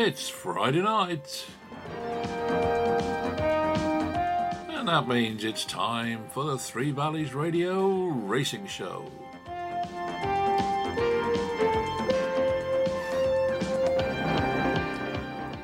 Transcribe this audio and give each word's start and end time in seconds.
It's 0.00 0.28
Friday 0.28 0.80
night. 0.80 1.44
And 4.68 4.86
that 4.86 5.08
means 5.08 5.42
it's 5.42 5.64
time 5.64 6.28
for 6.28 6.44
the 6.44 6.56
Three 6.56 6.92
Valleys 6.92 7.34
Radio 7.34 8.06
Racing 8.06 8.68
Show. 8.68 9.10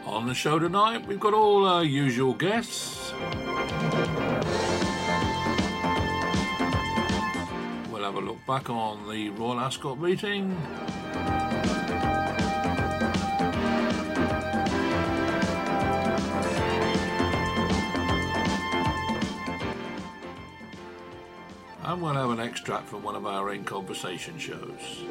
On 0.05 0.27
the 0.27 0.35
show 0.35 0.59
tonight, 0.59 1.07
we've 1.07 1.21
got 1.21 1.32
all 1.32 1.64
our 1.64 1.85
usual 1.85 2.35
guests. 2.35 3.12
We'll 7.89 8.03
have 8.03 8.16
a 8.16 8.21
look 8.21 8.45
back 8.48 8.69
on 8.69 9.09
the 9.09 9.30
Royal 9.30 9.60
Ascot 9.60 10.01
meeting. 10.01 10.60
And 21.95 22.03
we'll 22.03 22.15
have 22.15 22.30
an 22.30 22.41
extract 22.41 22.89
from 22.89 23.05
one 23.05 23.15
of 23.15 23.25
our 23.25 23.55
In 23.55 23.62
Conversation 23.62 24.37
shows. 24.37 25.05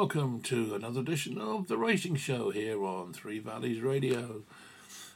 Welcome 0.00 0.40
to 0.40 0.74
another 0.74 1.00
edition 1.00 1.38
of 1.38 1.68
the 1.68 1.76
Racing 1.76 2.16
Show 2.16 2.48
here 2.48 2.82
on 2.82 3.12
Three 3.12 3.38
Valleys 3.38 3.82
Radio. 3.82 4.44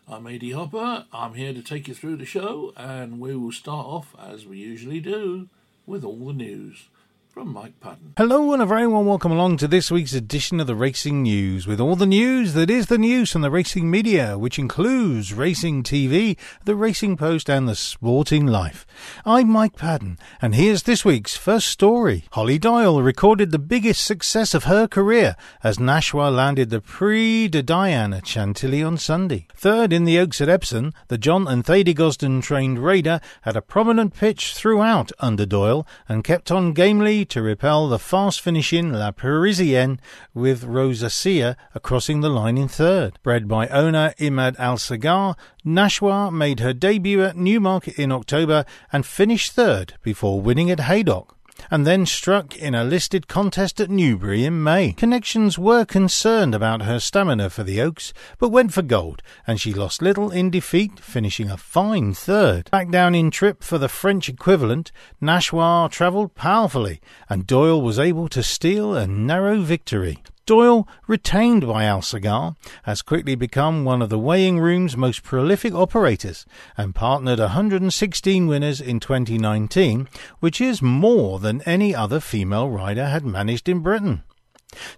I'm 0.06 0.26
AD 0.26 0.42
Hopper. 0.52 1.06
I'm 1.10 1.32
here 1.32 1.54
to 1.54 1.62
take 1.62 1.88
you 1.88 1.94
through 1.94 2.16
the 2.16 2.26
show 2.26 2.74
and 2.76 3.18
we 3.18 3.34
will 3.34 3.50
start 3.50 3.86
off 3.86 4.14
as 4.22 4.44
we 4.44 4.58
usually 4.58 5.00
do 5.00 5.48
with 5.86 6.04
all 6.04 6.26
the 6.26 6.34
news 6.34 6.88
from 7.34 7.52
Mike 7.52 7.80
Padden. 7.80 8.12
Hello 8.16 8.52
and 8.52 8.62
a 8.62 8.66
very 8.66 8.86
warm 8.86 9.06
welcome 9.06 9.32
along 9.32 9.56
to 9.56 9.66
this 9.66 9.90
week's 9.90 10.12
edition 10.12 10.60
of 10.60 10.68
the 10.68 10.76
Racing 10.76 11.24
News 11.24 11.66
with 11.66 11.80
all 11.80 11.96
the 11.96 12.06
news 12.06 12.52
that 12.52 12.70
is 12.70 12.86
the 12.86 12.96
news 12.96 13.32
from 13.32 13.42
the 13.42 13.50
racing 13.50 13.90
media, 13.90 14.38
which 14.38 14.56
includes 14.56 15.34
Racing 15.34 15.82
TV, 15.82 16.36
the 16.64 16.76
Racing 16.76 17.16
Post 17.16 17.50
and 17.50 17.68
the 17.68 17.74
Sporting 17.74 18.46
Life. 18.46 18.86
I'm 19.26 19.48
Mike 19.48 19.74
Padden 19.74 20.16
and 20.40 20.54
here's 20.54 20.84
this 20.84 21.04
week's 21.04 21.36
first 21.36 21.66
story. 21.66 22.22
Holly 22.30 22.56
Doyle 22.56 23.02
recorded 23.02 23.50
the 23.50 23.58
biggest 23.58 24.04
success 24.04 24.54
of 24.54 24.64
her 24.64 24.86
career 24.86 25.34
as 25.64 25.78
Nashwa 25.78 26.32
landed 26.32 26.70
the 26.70 26.80
Prix 26.80 27.48
de 27.48 27.64
Diane 27.64 28.14
at 28.14 28.28
Chantilly 28.28 28.80
on 28.80 28.96
Sunday. 28.96 29.48
Third 29.56 29.92
in 29.92 30.04
the 30.04 30.20
Oaks 30.20 30.40
at 30.40 30.48
Epsom, 30.48 30.92
the 31.08 31.18
John 31.18 31.48
and 31.48 31.66
Thady 31.66 31.94
Gosden 31.94 32.42
trained 32.42 32.78
Raider 32.78 33.20
had 33.42 33.56
a 33.56 33.60
prominent 33.60 34.14
pitch 34.14 34.54
throughout 34.54 35.10
under 35.18 35.44
Doyle 35.44 35.84
and 36.08 36.22
kept 36.22 36.52
on 36.52 36.72
gamely 36.74 37.23
to 37.24 37.42
repel 37.42 37.88
the 37.88 37.98
fast 37.98 38.40
finishing 38.40 38.92
La 38.92 39.10
Parisienne 39.10 40.00
with 40.32 40.64
Rosacea 40.64 41.56
crossing 41.82 42.20
the 42.20 42.28
line 42.28 42.56
in 42.56 42.68
third. 42.68 43.18
Bred 43.22 43.48
by 43.48 43.68
owner 43.68 44.14
Imad 44.18 44.58
Al 44.58 44.78
Sagar, 44.78 45.36
Nashwa 45.64 46.32
made 46.32 46.60
her 46.60 46.72
debut 46.72 47.22
at 47.22 47.36
Newmarket 47.36 47.98
in 47.98 48.12
October 48.12 48.64
and 48.92 49.04
finished 49.04 49.52
third 49.52 49.94
before 50.02 50.40
winning 50.40 50.70
at 50.70 50.80
Haydock 50.80 51.33
and 51.70 51.86
then 51.86 52.06
struck 52.06 52.56
in 52.56 52.74
a 52.74 52.84
listed 52.84 53.28
contest 53.28 53.80
at 53.80 53.90
Newbury 53.90 54.44
in 54.44 54.62
May. 54.62 54.92
Connections 54.92 55.58
were 55.58 55.84
concerned 55.84 56.54
about 56.54 56.82
her 56.82 57.00
stamina 57.00 57.50
for 57.50 57.62
the 57.62 57.80
Oaks, 57.80 58.12
but 58.38 58.50
went 58.50 58.72
for 58.72 58.82
gold, 58.82 59.22
and 59.46 59.60
she 59.60 59.72
lost 59.72 60.02
little 60.02 60.30
in 60.30 60.50
defeat, 60.50 61.00
finishing 61.00 61.50
a 61.50 61.56
fine 61.56 62.12
third. 62.12 62.70
Back 62.70 62.90
down 62.90 63.14
in 63.14 63.30
trip 63.30 63.62
for 63.62 63.78
the 63.78 63.88
French 63.88 64.28
equivalent, 64.28 64.92
Nashwa 65.22 65.90
travelled 65.90 66.34
powerfully, 66.34 67.00
and 67.28 67.46
Doyle 67.46 67.80
was 67.80 67.98
able 67.98 68.28
to 68.28 68.42
steal 68.42 68.94
a 68.94 69.06
narrow 69.06 69.60
victory. 69.60 70.22
Doyle, 70.46 70.86
retained 71.06 71.66
by 71.66 71.84
Al 71.84 72.02
Sagar, 72.02 72.54
has 72.82 73.00
quickly 73.00 73.34
become 73.34 73.84
one 73.84 74.02
of 74.02 74.10
the 74.10 74.18
weighing 74.18 74.60
room's 74.60 74.94
most 74.94 75.22
prolific 75.22 75.72
operators 75.74 76.44
and 76.76 76.94
partnered 76.94 77.38
116 77.38 78.46
winners 78.46 78.80
in 78.80 79.00
2019, 79.00 80.06
which 80.40 80.60
is 80.60 80.82
more 80.82 81.38
than 81.38 81.62
any 81.62 81.94
other 81.94 82.20
female 82.20 82.68
rider 82.68 83.06
had 83.06 83.24
managed 83.24 83.70
in 83.70 83.80
Britain. 83.80 84.22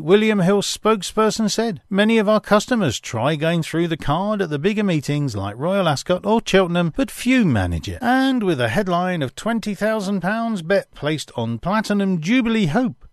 William 0.00 0.40
Hill's 0.40 0.66
spokesperson, 0.66 1.50
said, 1.50 1.80
Many 1.88 2.18
of 2.18 2.28
our 2.28 2.40
customers 2.40 3.00
try 3.00 3.36
going 3.36 3.62
through 3.62 3.88
the 3.88 3.96
card 3.96 4.42
at 4.42 4.50
the 4.50 4.58
bigger 4.58 4.84
meetings 4.84 5.34
like 5.36 5.56
Royal 5.56 5.88
Ascot 5.88 6.26
or 6.26 6.42
Cheltenham, 6.44 6.92
but 6.96 7.10
few 7.10 7.44
manage 7.44 7.88
it. 7.88 7.98
And 8.02 8.42
with 8.42 8.60
a 8.60 8.68
headline 8.68 9.22
of 9.22 9.34
£20,000 9.34 10.66
bet 10.66 10.92
placed 10.94 11.30
on 11.36 11.58
Platinum 11.58 12.20
Jubilee 12.20 12.66
Hope, 12.66 13.03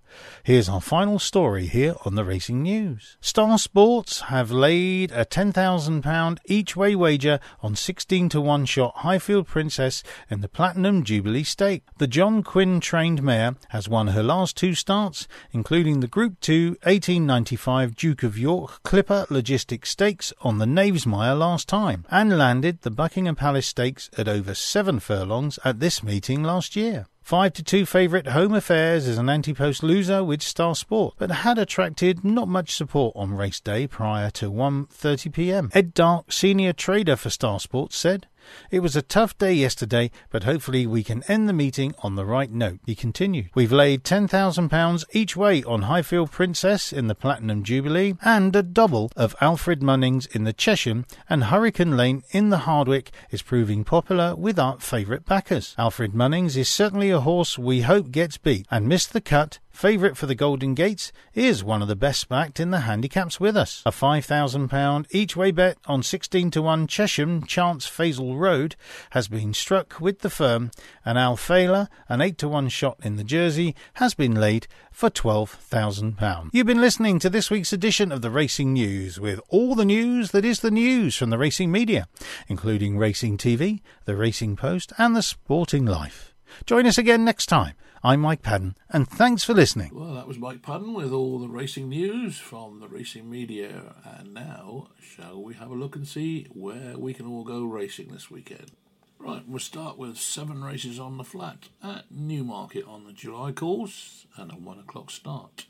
Here's 0.43 0.67
our 0.67 0.81
final 0.81 1.19
story 1.19 1.67
here 1.67 1.93
on 2.03 2.15
the 2.15 2.25
Racing 2.25 2.63
News. 2.63 3.15
Star 3.21 3.59
Sports 3.59 4.21
have 4.21 4.49
laid 4.49 5.11
a 5.11 5.23
£10,000 5.23 6.37
each 6.45 6.75
way 6.75 6.95
wager 6.95 7.39
on 7.61 7.75
16 7.75 8.29
to 8.29 8.41
1 8.41 8.65
shot 8.65 8.97
Highfield 8.97 9.45
Princess 9.45 10.01
in 10.31 10.41
the 10.41 10.49
Platinum 10.49 11.03
Jubilee 11.03 11.43
Stake. 11.43 11.83
The 11.99 12.07
John 12.07 12.41
Quinn 12.41 12.79
trained 12.79 13.21
mare 13.21 13.55
has 13.69 13.87
won 13.87 14.07
her 14.07 14.23
last 14.23 14.57
two 14.57 14.73
starts, 14.73 15.27
including 15.51 15.99
the 15.99 16.07
Group 16.07 16.39
2 16.39 16.77
1895 16.81 17.95
Duke 17.95 18.23
of 18.23 18.35
York 18.35 18.81
Clipper 18.81 19.27
Logistics 19.29 19.91
Stakes 19.91 20.33
on 20.41 20.57
the 20.57 20.65
Knavesmire 20.65 21.37
last 21.37 21.67
time, 21.67 22.03
and 22.09 22.35
landed 22.35 22.81
the 22.81 22.89
Buckingham 22.89 23.35
Palace 23.35 23.67
Stakes 23.67 24.09
at 24.17 24.27
over 24.27 24.55
seven 24.55 24.99
furlongs 24.99 25.59
at 25.63 25.79
this 25.79 26.01
meeting 26.01 26.41
last 26.41 26.75
year. 26.75 27.05
5 27.21 27.53
to 27.53 27.63
2 27.63 27.85
favourite 27.85 28.27
Home 28.27 28.53
Affairs 28.53 29.07
is 29.07 29.17
an 29.17 29.29
anti 29.29 29.53
post 29.53 29.83
loser 29.83 30.23
with 30.23 30.41
Star 30.41 30.75
Sport, 30.75 31.15
but 31.17 31.31
had 31.31 31.57
attracted 31.57 32.25
not 32.25 32.47
much 32.47 32.75
support 32.75 33.13
on 33.15 33.33
race 33.33 33.59
day 33.59 33.87
prior 33.87 34.29
to 34.31 34.51
1:30 34.51 35.31
p.m. 35.31 35.69
Ed 35.73 35.93
Dark, 35.93 36.31
senior 36.31 36.73
trader 36.73 37.15
for 37.15 37.29
Star 37.29 37.59
Sport, 37.59 37.93
said, 37.93 38.27
it 38.69 38.79
was 38.79 38.95
a 38.95 39.01
tough 39.01 39.37
day 39.37 39.53
yesterday, 39.53 40.11
but 40.29 40.43
hopefully 40.43 40.85
we 40.85 41.03
can 41.03 41.23
end 41.27 41.47
the 41.47 41.53
meeting 41.53 41.93
on 42.03 42.15
the 42.15 42.25
right 42.25 42.51
note. 42.51 42.79
He 42.85 42.95
continued. 42.95 43.49
We've 43.55 43.71
laid 43.71 44.03
£10,000 44.03 45.03
each 45.13 45.35
way 45.35 45.63
on 45.63 45.83
Highfield 45.83 46.31
Princess 46.31 46.91
in 46.91 47.07
the 47.07 47.15
Platinum 47.15 47.63
Jubilee 47.63 48.15
and 48.23 48.55
a 48.55 48.63
double 48.63 49.11
of 49.15 49.35
Alfred 49.41 49.81
Munnings 49.81 50.33
in 50.35 50.43
the 50.43 50.53
Chesham 50.53 51.05
and 51.29 51.45
Hurricane 51.45 51.95
Lane 51.95 52.23
in 52.31 52.49
the 52.49 52.59
Hardwicke 52.59 53.09
is 53.29 53.41
proving 53.41 53.83
popular 53.83 54.35
with 54.35 54.59
our 54.59 54.79
favourite 54.79 55.25
backers. 55.25 55.75
Alfred 55.77 56.13
Munnings 56.13 56.57
is 56.57 56.69
certainly 56.69 57.09
a 57.09 57.21
horse 57.21 57.57
we 57.57 57.81
hope 57.81 58.11
gets 58.11 58.37
beat 58.37 58.65
and 58.69 58.87
missed 58.87 59.13
the 59.13 59.21
cut 59.21 59.59
Favourite 59.71 60.17
for 60.17 60.25
the 60.25 60.35
Golden 60.35 60.73
Gates 60.75 61.11
is 61.33 61.63
one 61.63 61.81
of 61.81 61.87
the 61.87 61.95
best 61.95 62.29
backed 62.29 62.59
in 62.59 62.71
the 62.71 62.81
handicaps 62.81 63.39
with 63.39 63.57
us. 63.57 63.81
A 63.85 63.91
£5,000 63.91 65.05
each 65.11 65.35
way 65.35 65.51
bet 65.51 65.77
on 65.85 66.03
16 66.03 66.51
to 66.51 66.61
1 66.61 66.87
Chesham 66.87 67.43
Chance 67.47 67.89
Fazel 67.89 68.37
Road 68.37 68.75
has 69.11 69.27
been 69.27 69.53
struck 69.53 69.99
with 69.99 70.19
the 70.19 70.29
firm, 70.29 70.71
and 71.05 71.17
Al 71.17 71.39
an 71.49 72.21
8 72.21 72.37
to 72.37 72.47
1 72.47 72.69
shot 72.69 72.97
in 73.01 73.15
the 73.15 73.23
Jersey, 73.23 73.75
has 73.95 74.13
been 74.13 74.35
laid 74.35 74.67
for 74.91 75.09
£12,000. 75.09 76.49
You've 76.53 76.67
been 76.67 76.81
listening 76.81 77.17
to 77.19 77.29
this 77.29 77.49
week's 77.49 77.73
edition 77.73 78.11
of 78.11 78.21
the 78.21 78.29
Racing 78.29 78.73
News 78.73 79.19
with 79.19 79.39
all 79.49 79.73
the 79.73 79.85
news 79.85 80.31
that 80.31 80.45
is 80.45 80.59
the 80.59 80.71
news 80.71 81.15
from 81.15 81.29
the 81.29 81.37
racing 81.37 81.71
media, 81.71 82.07
including 82.47 82.97
Racing 82.97 83.37
TV, 83.37 83.81
the 84.05 84.15
Racing 84.15 84.55
Post, 84.55 84.93
and 84.97 85.15
the 85.15 85.23
Sporting 85.23 85.85
Life. 85.85 86.33
Join 86.65 86.85
us 86.85 86.97
again 86.97 87.23
next 87.23 87.45
time. 87.47 87.73
I'm 88.03 88.21
Mike 88.21 88.41
Padden, 88.41 88.77
and 88.89 89.07
thanks 89.07 89.43
for 89.43 89.53
listening. 89.53 89.91
Well, 89.93 90.15
that 90.15 90.27
was 90.27 90.39
Mike 90.39 90.63
Padden 90.63 90.95
with 90.95 91.13
all 91.13 91.37
the 91.37 91.47
racing 91.47 91.89
news 91.89 92.39
from 92.39 92.79
the 92.79 92.87
racing 92.87 93.29
media. 93.29 93.93
And 94.03 94.33
now, 94.33 94.87
shall 94.99 95.39
we 95.39 95.53
have 95.53 95.69
a 95.69 95.75
look 95.75 95.95
and 95.95 96.07
see 96.07 96.47
where 96.51 96.97
we 96.97 97.13
can 97.13 97.27
all 97.27 97.43
go 97.43 97.63
racing 97.63 98.07
this 98.07 98.31
weekend? 98.31 98.71
Right, 99.19 99.47
we'll 99.47 99.59
start 99.59 99.99
with 99.99 100.17
seven 100.17 100.63
races 100.63 100.99
on 100.99 101.17
the 101.17 101.23
flat 101.23 101.69
at 101.83 102.05
Newmarket 102.09 102.87
on 102.87 103.05
the 103.05 103.13
July 103.13 103.51
course 103.51 104.25
and 104.35 104.51
a 104.51 104.55
one 104.55 104.79
o'clock 104.79 105.11
start. 105.11 105.67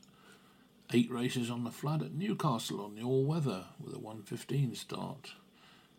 Eight 0.94 1.12
races 1.12 1.50
on 1.50 1.66
the 1.66 1.70
flat 1.70 2.02
at 2.02 2.14
Newcastle 2.14 2.80
on 2.80 2.96
the 2.96 3.04
all 3.04 3.26
weather 3.26 3.66
with 3.78 3.94
a 3.94 4.00
115 4.00 4.76
start. 4.76 5.34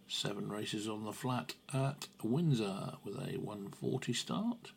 Seven 0.08 0.48
races 0.48 0.88
on 0.88 1.04
the 1.04 1.12
flat 1.12 1.56
at 1.74 2.08
Windsor 2.22 2.94
with 3.04 3.16
a 3.16 3.36
140 3.36 4.14
start. 4.14 4.72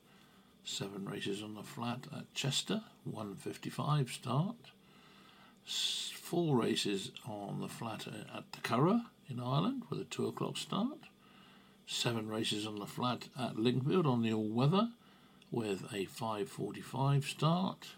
Seven 0.68 1.06
races 1.06 1.44
on 1.44 1.54
the 1.54 1.62
flat 1.62 2.08
at 2.12 2.34
Chester, 2.34 2.82
155 3.04 4.10
start. 4.10 4.56
Four 5.64 6.58
races 6.58 7.12
on 7.28 7.60
the 7.62 7.68
flat 7.68 8.08
at 8.08 8.52
the 8.52 8.62
Curragh 8.62 9.06
in 9.30 9.40
Ireland 9.40 9.84
with 9.92 10.00
a 10.00 10.06
two 10.06 10.26
o'clock 10.26 10.58
start. 10.58 10.98
Seven 11.86 12.28
races 12.28 12.66
on 12.66 12.80
the 12.80 12.88
flat 12.88 13.28
at 13.40 13.58
Lingfield 13.58 14.08
on 14.08 14.24
the 14.24 14.34
all 14.34 14.50
weather 14.50 14.90
with 15.52 15.84
a 15.94 16.08
5.45 16.08 17.24
start. 17.26 17.90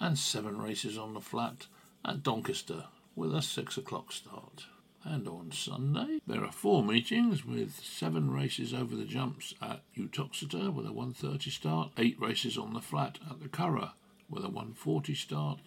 And 0.00 0.18
seven 0.18 0.60
races 0.60 0.98
on 0.98 1.14
the 1.14 1.20
flat 1.20 1.68
at 2.04 2.24
Doncaster 2.24 2.86
with 3.14 3.32
a 3.32 3.42
six 3.42 3.78
o'clock 3.78 4.10
start. 4.10 4.66
And 5.08 5.28
on 5.28 5.52
Sunday, 5.52 6.20
there 6.26 6.44
are 6.44 6.50
four 6.50 6.82
meetings 6.82 7.44
with 7.44 7.80
seven 7.80 8.32
races 8.32 8.74
over 8.74 8.96
the 8.96 9.04
jumps 9.04 9.54
at 9.62 9.82
Uttoxeter 9.96 10.72
with 10.72 10.84
a 10.84 10.90
1.30 10.90 11.42
start, 11.52 11.92
eight 11.96 12.20
races 12.20 12.58
on 12.58 12.74
the 12.74 12.80
flat 12.80 13.20
at 13.30 13.40
the 13.40 13.48
Curragh 13.48 13.92
with 14.28 14.44
a 14.44 14.48
1.40 14.48 15.16
start, 15.16 15.60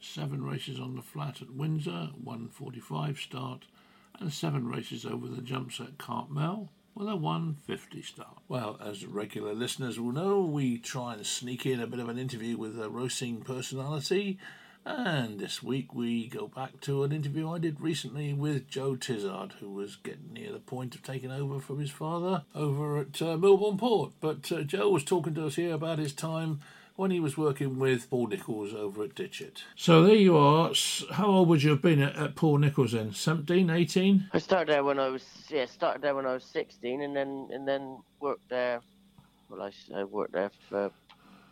seven 0.00 0.44
races 0.44 0.78
on 0.78 0.94
the 0.94 1.02
flat 1.02 1.42
at 1.42 1.52
Windsor, 1.52 2.10
1.45 2.24 3.18
start, 3.18 3.64
and 4.20 4.32
seven 4.32 4.68
races 4.68 5.04
over 5.04 5.26
the 5.26 5.42
jumps 5.42 5.80
at 5.80 5.98
Cartmel 5.98 6.68
with 6.94 7.08
a 7.08 7.16
150 7.16 8.02
start. 8.02 8.38
Well, 8.48 8.78
as 8.80 9.04
regular 9.04 9.52
listeners 9.52 9.98
will 9.98 10.12
know, 10.12 10.42
we 10.42 10.78
try 10.78 11.14
and 11.14 11.26
sneak 11.26 11.66
in 11.66 11.80
a 11.80 11.88
bit 11.88 11.98
of 11.98 12.08
an 12.08 12.18
interview 12.18 12.56
with 12.56 12.80
a 12.80 12.88
racing 12.88 13.40
personality 13.40 14.38
and 14.86 15.40
this 15.40 15.62
week 15.64 15.92
we 15.92 16.28
go 16.28 16.46
back 16.46 16.80
to 16.80 17.02
an 17.02 17.10
interview 17.10 17.50
I 17.50 17.58
did 17.58 17.80
recently 17.80 18.32
with 18.32 18.68
Joe 18.68 18.94
Tizzard, 18.94 19.52
who 19.54 19.68
was 19.70 19.96
getting 19.96 20.32
near 20.32 20.52
the 20.52 20.60
point 20.60 20.94
of 20.94 21.02
taking 21.02 21.32
over 21.32 21.58
from 21.58 21.80
his 21.80 21.90
father 21.90 22.44
over 22.54 22.98
at 22.98 23.20
uh, 23.20 23.36
Milborne 23.36 23.78
Port. 23.78 24.12
But 24.20 24.50
uh, 24.52 24.62
Joe 24.62 24.90
was 24.90 25.02
talking 25.02 25.34
to 25.34 25.46
us 25.46 25.56
here 25.56 25.74
about 25.74 25.98
his 25.98 26.12
time 26.12 26.60
when 26.94 27.10
he 27.10 27.18
was 27.18 27.36
working 27.36 27.78
with 27.78 28.08
Paul 28.08 28.28
Nicholls 28.28 28.72
over 28.72 29.02
at 29.02 29.16
Ditcheat. 29.16 29.64
So 29.74 30.04
there 30.04 30.14
you 30.14 30.36
are. 30.36 30.72
How 31.10 31.26
old 31.26 31.48
would 31.48 31.64
you 31.64 31.70
have 31.70 31.82
been 31.82 32.00
at, 32.00 32.16
at 32.16 32.36
Paul 32.36 32.58
Nicholls 32.58 32.92
then? 32.92 33.12
17, 33.12 33.68
18? 33.68 34.30
I 34.32 34.38
started 34.38 34.72
there 34.72 34.84
when 34.84 35.00
I 35.00 35.08
was 35.08 35.24
yeah 35.48 35.66
started 35.66 36.00
there 36.00 36.14
when 36.14 36.26
I 36.26 36.34
was 36.34 36.44
16, 36.44 37.02
and 37.02 37.14
then 37.14 37.48
and 37.52 37.66
then 37.66 37.98
worked 38.20 38.48
there. 38.48 38.80
Well, 39.48 39.62
I, 39.62 39.72
I 39.98 40.04
worked 40.04 40.32
there 40.32 40.50
for 40.68 40.92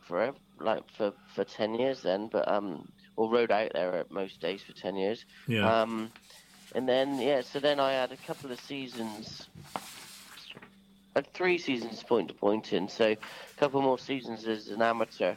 forever, 0.02 0.36
like 0.60 0.84
for 0.96 1.12
for 1.34 1.42
10 1.44 1.74
years 1.74 2.02
then. 2.02 2.28
But 2.32 2.48
um, 2.48 2.88
or 3.16 3.30
rode 3.30 3.50
out 3.50 3.72
there 3.72 3.94
at 3.94 4.10
most 4.10 4.40
days 4.40 4.62
for 4.62 4.72
10 4.72 4.96
years. 4.96 5.24
Yeah. 5.46 5.82
Um, 5.82 6.10
and 6.74 6.88
then, 6.88 7.18
yeah, 7.18 7.42
so 7.42 7.60
then 7.60 7.78
I 7.78 7.92
had 7.92 8.12
a 8.12 8.16
couple 8.16 8.50
of 8.50 8.60
seasons, 8.60 9.48
I 9.76 11.20
had 11.20 11.32
three 11.32 11.58
seasons 11.58 12.02
point 12.02 12.28
to 12.28 12.34
point 12.34 12.72
in, 12.72 12.88
so 12.88 13.12
a 13.12 13.60
couple 13.60 13.80
more 13.80 13.98
seasons 13.98 14.46
as 14.46 14.68
an 14.68 14.82
amateur 14.82 15.36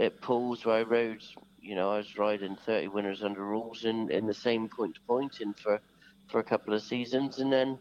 at 0.00 0.20
Pools 0.20 0.64
where 0.64 0.76
I 0.76 0.82
rode, 0.82 1.22
you 1.60 1.74
know, 1.74 1.92
I 1.92 1.98
was 1.98 2.16
riding 2.16 2.56
30 2.56 2.88
winners 2.88 3.22
under 3.22 3.44
rules 3.44 3.84
in, 3.84 4.10
in 4.10 4.26
the 4.26 4.34
same 4.34 4.68
point 4.68 4.94
to 4.94 5.00
point 5.02 5.40
in 5.40 5.52
for, 5.52 5.80
for 6.28 6.40
a 6.40 6.44
couple 6.44 6.74
of 6.74 6.82
seasons. 6.82 7.38
And 7.38 7.52
then 7.52 7.78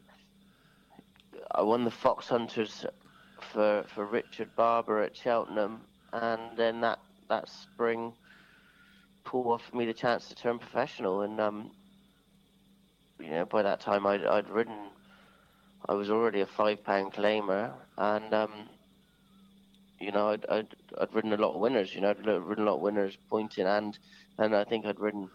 I 1.53 1.61
won 1.61 1.83
the 1.85 1.91
Fox 1.91 2.27
Hunters 2.27 2.85
for, 3.53 3.85
for 3.95 4.05
Richard 4.05 4.55
Barber 4.55 5.01
at 5.01 5.15
Cheltenham. 5.15 5.81
And 6.13 6.57
then 6.57 6.81
that, 6.81 6.99
that 7.29 7.49
spring, 7.49 8.13
Paul 9.23 9.53
offered 9.53 9.75
me 9.75 9.85
the 9.85 9.93
chance 9.93 10.27
to 10.29 10.35
turn 10.35 10.59
professional, 10.59 11.21
and 11.21 11.39
um, 11.39 11.71
you 13.19 13.29
know, 13.29 13.45
by 13.45 13.61
that 13.61 13.79
time 13.79 14.05
I'd, 14.05 14.25
I'd 14.25 14.49
ridden. 14.49 14.89
I 15.87 15.93
was 15.93 16.09
already 16.11 16.41
a 16.41 16.45
five 16.45 16.83
pound 16.83 17.13
claimer, 17.13 17.73
and 17.97 18.33
um, 18.33 18.51
you 19.99 20.11
know, 20.11 20.29
I'd, 20.29 20.45
I'd 20.49 20.75
I'd 20.99 21.13
ridden 21.13 21.33
a 21.33 21.37
lot 21.37 21.53
of 21.53 21.59
winners. 21.59 21.93
You 21.93 22.01
know, 22.01 22.09
I'd 22.09 22.25
ridden 22.25 22.65
a 22.65 22.69
lot 22.69 22.75
of 22.75 22.81
winners 22.81 23.17
pointing, 23.29 23.65
and 23.65 23.97
and 24.37 24.55
I 24.55 24.63
think 24.63 24.85
I'd 24.85 24.99
ridden 24.99 25.29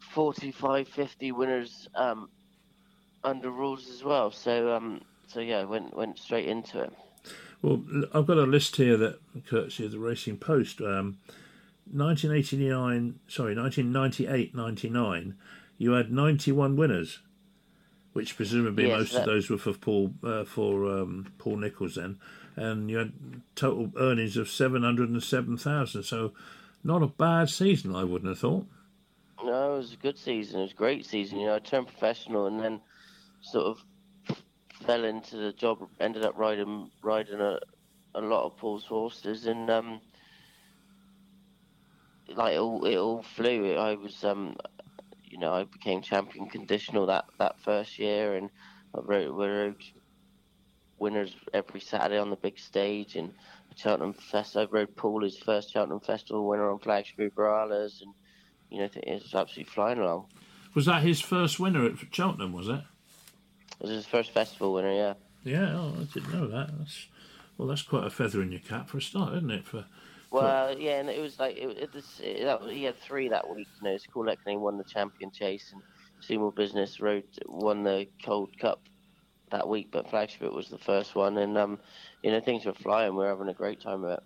45, 0.00 0.88
50 0.88 1.32
winners 1.32 1.88
um, 1.94 2.28
under 3.24 3.50
rules 3.50 3.88
as 3.88 4.04
well. 4.04 4.30
So 4.30 4.74
um, 4.74 5.02
so 5.26 5.40
yeah, 5.40 5.64
went 5.64 5.96
went 5.96 6.18
straight 6.18 6.48
into 6.48 6.82
it. 6.82 6.92
Well, 7.62 7.82
I've 8.14 8.26
got 8.26 8.38
a 8.38 8.42
list 8.42 8.76
here 8.76 8.96
that 8.96 9.18
courtesy 9.46 9.84
of 9.84 9.92
the 9.92 9.98
Racing 9.98 10.38
Post. 10.38 10.80
Um, 10.80 11.18
1989, 11.92 13.20
sorry, 13.28 13.54
1998 13.56 14.54
99, 14.54 15.34
you 15.78 15.92
had 15.92 16.10
91 16.12 16.76
winners, 16.76 17.20
which 18.12 18.36
presumably 18.36 18.88
Yes, 18.88 18.98
most 18.98 19.12
that- 19.12 19.20
of 19.20 19.26
those 19.26 19.50
were 19.50 19.58
for 19.58 19.72
Paul 19.72 20.14
uh, 20.22 20.44
for 20.44 20.86
um, 21.00 21.32
Paul 21.38 21.56
Nicholls 21.58 21.94
then, 21.96 22.18
and 22.56 22.90
you 22.90 22.98
had 22.98 23.12
total 23.54 23.92
earnings 23.96 24.36
of 24.36 24.48
707,000. 24.48 26.02
So, 26.02 26.32
not 26.84 27.02
a 27.02 27.06
bad 27.06 27.48
season, 27.50 27.94
I 27.94 28.04
wouldn't 28.04 28.28
have 28.28 28.38
thought. 28.38 28.66
No, 29.44 29.74
it 29.74 29.78
was 29.78 29.92
a 29.92 29.96
good 29.96 30.18
season. 30.18 30.58
It 30.60 30.62
was 30.64 30.72
a 30.72 30.76
great 30.76 31.06
season. 31.06 31.38
You 31.38 31.46
know, 31.46 31.54
I 31.56 31.58
turned 31.60 31.86
professional 31.86 32.46
and 32.46 32.60
then 32.60 32.80
sort 33.40 33.66
of 33.66 34.36
fell 34.84 35.04
into 35.04 35.36
the 35.36 35.52
job. 35.52 35.88
Ended 36.00 36.24
up 36.24 36.36
riding 36.36 36.90
riding 37.02 37.40
a 37.40 37.58
a 38.14 38.20
lot 38.20 38.44
of 38.46 38.56
Paul's 38.56 38.84
horses, 38.84 39.46
and 39.46 39.70
um, 39.70 40.00
like 42.36 42.54
it 42.54 42.58
all 42.58 42.84
it 42.84 42.96
all 42.96 43.22
flew. 43.22 43.74
I 43.74 43.94
was 43.94 44.24
um, 44.24 44.56
you 45.24 45.38
know, 45.38 45.52
I 45.52 45.64
became 45.64 46.02
champion 46.02 46.48
conditional 46.48 47.06
that 47.06 47.26
that 47.38 47.60
first 47.60 47.98
year, 47.98 48.34
and 48.36 48.50
I 48.94 49.00
rode, 49.00 49.30
rode 49.30 49.84
winners 50.98 51.34
every 51.54 51.80
Saturday 51.80 52.18
on 52.18 52.30
the 52.30 52.36
big 52.36 52.58
stage 52.58 53.16
and 53.16 53.32
Cheltenham 53.76 54.12
Fest. 54.12 54.56
I 54.56 54.64
rode 54.64 54.96
Paul 54.96 55.22
his 55.22 55.38
first 55.38 55.72
Cheltenham 55.72 56.00
Festival 56.00 56.46
winner 56.46 56.70
on 56.70 56.78
Flagship 56.78 57.18
Uberalles, 57.18 58.02
and 58.02 58.12
you 58.70 58.78
know, 58.78 58.88
it 58.94 59.22
was 59.22 59.34
absolutely 59.34 59.72
flying 59.72 59.98
along. 59.98 60.26
Was 60.74 60.86
that 60.86 61.02
his 61.02 61.20
first 61.20 61.58
winner 61.58 61.86
at 61.86 61.92
Cheltenham? 62.12 62.52
Was 62.52 62.68
it? 62.68 62.82
It 63.80 63.82
was 63.82 63.90
his 63.90 64.06
first 64.06 64.32
festival 64.32 64.74
winner, 64.74 64.92
yeah. 64.92 65.14
Yeah, 65.44 65.72
oh, 65.76 65.94
I 66.00 66.04
didn't 66.12 66.32
know 66.32 66.48
that. 66.48 66.76
That's, 66.78 67.06
well, 67.56 67.68
that's 67.68 67.82
quite 67.82 68.04
a 68.04 68.10
feather 68.10 68.42
in 68.42 68.50
your 68.50 68.60
cap 68.60 68.88
for 68.88 68.98
a 68.98 69.02
start, 69.02 69.34
isn't 69.34 69.50
it? 69.50 69.66
For 69.66 69.86
Well, 70.30 70.78
yeah, 70.78 71.00
and 71.00 71.08
it 71.08 71.20
was 71.20 71.38
like 71.38 71.56
it, 71.56 71.68
it, 71.78 71.94
was- 71.94 72.20
it, 72.22 72.44
that, 72.44 72.60
he 72.70 72.84
had 72.84 72.98
three 72.98 73.28
that 73.30 73.48
week. 73.48 73.68
You 73.82 73.90
know, 73.90 73.98
Call 74.12 74.24
Equiname 74.24 74.60
won 74.60 74.76
the 74.78 74.84
champion 74.84 75.30
chase, 75.30 75.70
and 75.72 75.82
See 76.20 76.36
More 76.36 76.52
Business 76.52 77.00
Road 77.00 77.24
won 77.46 77.82
the 77.82 78.06
Gold 78.24 78.50
Cup 78.58 78.82
that 79.50 79.66
week. 79.68 79.88
But 79.90 80.10
flagship 80.10 80.52
was 80.52 80.68
the 80.68 80.78
first 80.78 81.14
one, 81.14 81.38
and 81.38 81.56
um, 81.56 81.78
you 82.22 82.30
know, 82.30 82.40
things 82.40 82.66
were 82.66 82.74
flying. 82.74 83.12
We 83.12 83.18
were 83.18 83.28
having 83.28 83.48
a 83.48 83.54
great 83.54 83.80
time 83.80 84.04
of 84.04 84.10
it. 84.10 84.22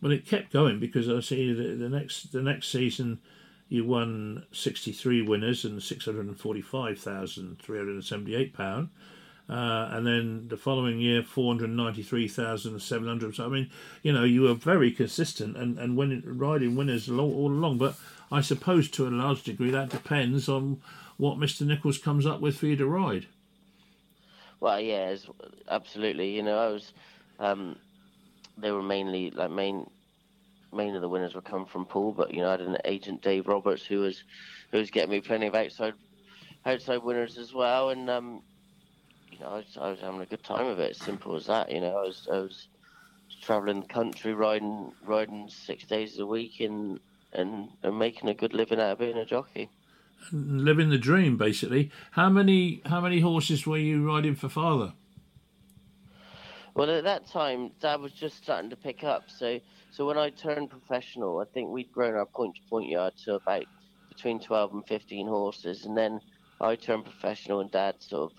Well, 0.00 0.12
it 0.12 0.26
kept 0.26 0.52
going 0.52 0.80
because 0.80 1.08
I 1.08 1.20
see 1.20 1.52
the, 1.52 1.74
the 1.76 1.88
next 1.88 2.32
the 2.32 2.42
next 2.42 2.68
season 2.70 3.20
you 3.68 3.84
won 3.84 4.44
sixty 4.52 4.92
three 4.92 5.22
winners 5.22 5.64
and 5.64 5.82
six 5.82 6.04
hundred 6.04 6.26
and 6.26 6.38
forty 6.38 6.60
five 6.62 6.98
thousand 6.98 7.58
three 7.60 7.78
hundred 7.78 7.94
and 7.94 8.04
seventy 8.04 8.34
eight 8.34 8.54
pound, 8.54 8.90
uh, 9.48 9.88
and 9.92 10.06
then 10.06 10.48
the 10.48 10.56
following 10.56 10.98
year 11.00 11.22
four 11.22 11.52
hundred 11.52 11.70
ninety 11.70 12.02
three 12.02 12.28
thousand 12.28 12.80
seven 12.80 13.08
hundred. 13.08 13.34
So 13.34 13.44
I 13.44 13.48
mean, 13.48 13.70
you 14.02 14.12
know, 14.12 14.24
you 14.24 14.42
were 14.42 14.54
very 14.54 14.90
consistent 14.90 15.56
and 15.56 15.78
and 15.78 15.96
winning 15.96 16.22
riding 16.24 16.76
winners 16.76 17.08
all, 17.08 17.20
all 17.20 17.50
along. 17.50 17.78
But 17.78 17.96
I 18.32 18.40
suppose 18.40 18.88
to 18.90 19.06
a 19.06 19.10
large 19.10 19.42
degree 19.42 19.70
that 19.70 19.90
depends 19.90 20.48
on 20.48 20.80
what 21.16 21.38
Mister 21.38 21.64
Nicholls 21.64 21.98
comes 21.98 22.26
up 22.26 22.40
with 22.40 22.56
for 22.56 22.66
you 22.66 22.76
to 22.76 22.86
ride. 22.86 23.26
Well, 24.60 24.80
yeah, 24.80 25.14
absolutely. 25.68 26.34
You 26.34 26.42
know, 26.42 26.58
I 26.58 26.68
was. 26.68 26.92
Um, 27.38 27.76
they 28.56 28.70
were 28.70 28.82
mainly 28.82 29.30
like 29.30 29.50
main. 29.50 29.88
Main 30.72 30.96
of 30.96 31.02
the 31.02 31.08
winners 31.08 31.36
were 31.36 31.40
coming 31.40 31.66
from 31.66 31.84
Pool, 31.84 32.10
but 32.10 32.34
you 32.34 32.40
know 32.40 32.48
I 32.48 32.52
had 32.52 32.60
an 32.60 32.78
agent 32.84 33.22
Dave 33.22 33.46
Roberts 33.46 33.86
who 33.86 34.00
was 34.00 34.24
who 34.72 34.78
was 34.78 34.90
getting 34.90 35.10
me 35.10 35.20
plenty 35.20 35.46
of 35.46 35.54
outside 35.54 35.94
outside 36.66 36.96
winners 36.96 37.38
as 37.38 37.54
well, 37.54 37.90
and 37.90 38.10
um, 38.10 38.42
I 39.44 39.56
was, 39.56 39.78
I 39.80 39.90
was 39.90 40.00
having 40.00 40.20
a 40.20 40.26
good 40.26 40.42
time 40.42 40.66
of 40.66 40.78
it. 40.78 40.96
Simple 40.96 41.36
as 41.36 41.46
that. 41.46 41.70
You 41.70 41.80
know 41.80 41.96
I 41.96 42.02
was 42.02 42.28
I 42.32 42.38
was 42.38 42.68
traveling 43.42 43.80
the 43.80 43.86
country, 43.86 44.34
riding 44.34 44.92
riding 45.04 45.48
six 45.48 45.84
days 45.84 46.18
a 46.18 46.26
week, 46.26 46.60
and 46.60 47.00
and, 47.32 47.68
and 47.82 47.98
making 47.98 48.28
a 48.28 48.34
good 48.34 48.54
living 48.54 48.80
out 48.80 48.92
of 48.92 48.98
being 48.98 49.16
a 49.16 49.24
jockey. 49.24 49.70
Living 50.32 50.90
the 50.90 50.98
dream, 50.98 51.36
basically. 51.36 51.90
How 52.12 52.28
many 52.28 52.80
how 52.86 53.00
many 53.00 53.20
horses 53.20 53.66
were 53.66 53.78
you 53.78 54.06
riding 54.06 54.34
for 54.34 54.48
father? 54.48 54.94
Well, 56.74 56.90
at 56.90 57.04
that 57.04 57.28
time, 57.28 57.70
Dad 57.80 58.00
was 58.00 58.12
just 58.12 58.36
starting 58.36 58.70
to 58.70 58.76
pick 58.76 59.04
up. 59.04 59.30
So, 59.30 59.60
so 59.92 60.06
when 60.06 60.18
I 60.18 60.30
turned 60.30 60.70
professional, 60.70 61.38
I 61.38 61.44
think 61.44 61.70
we'd 61.70 61.92
grown 61.92 62.14
our 62.14 62.26
point-to-point 62.26 62.88
yard 62.88 63.12
to 63.24 63.36
about 63.36 63.64
between 64.08 64.40
12 64.40 64.72
and 64.72 64.86
15 64.86 65.28
horses, 65.28 65.84
and 65.84 65.96
then 65.96 66.20
I 66.60 66.74
turned 66.74 67.04
professional, 67.04 67.60
and 67.60 67.70
Dad 67.70 68.02
sort 68.02 68.32
of 68.32 68.38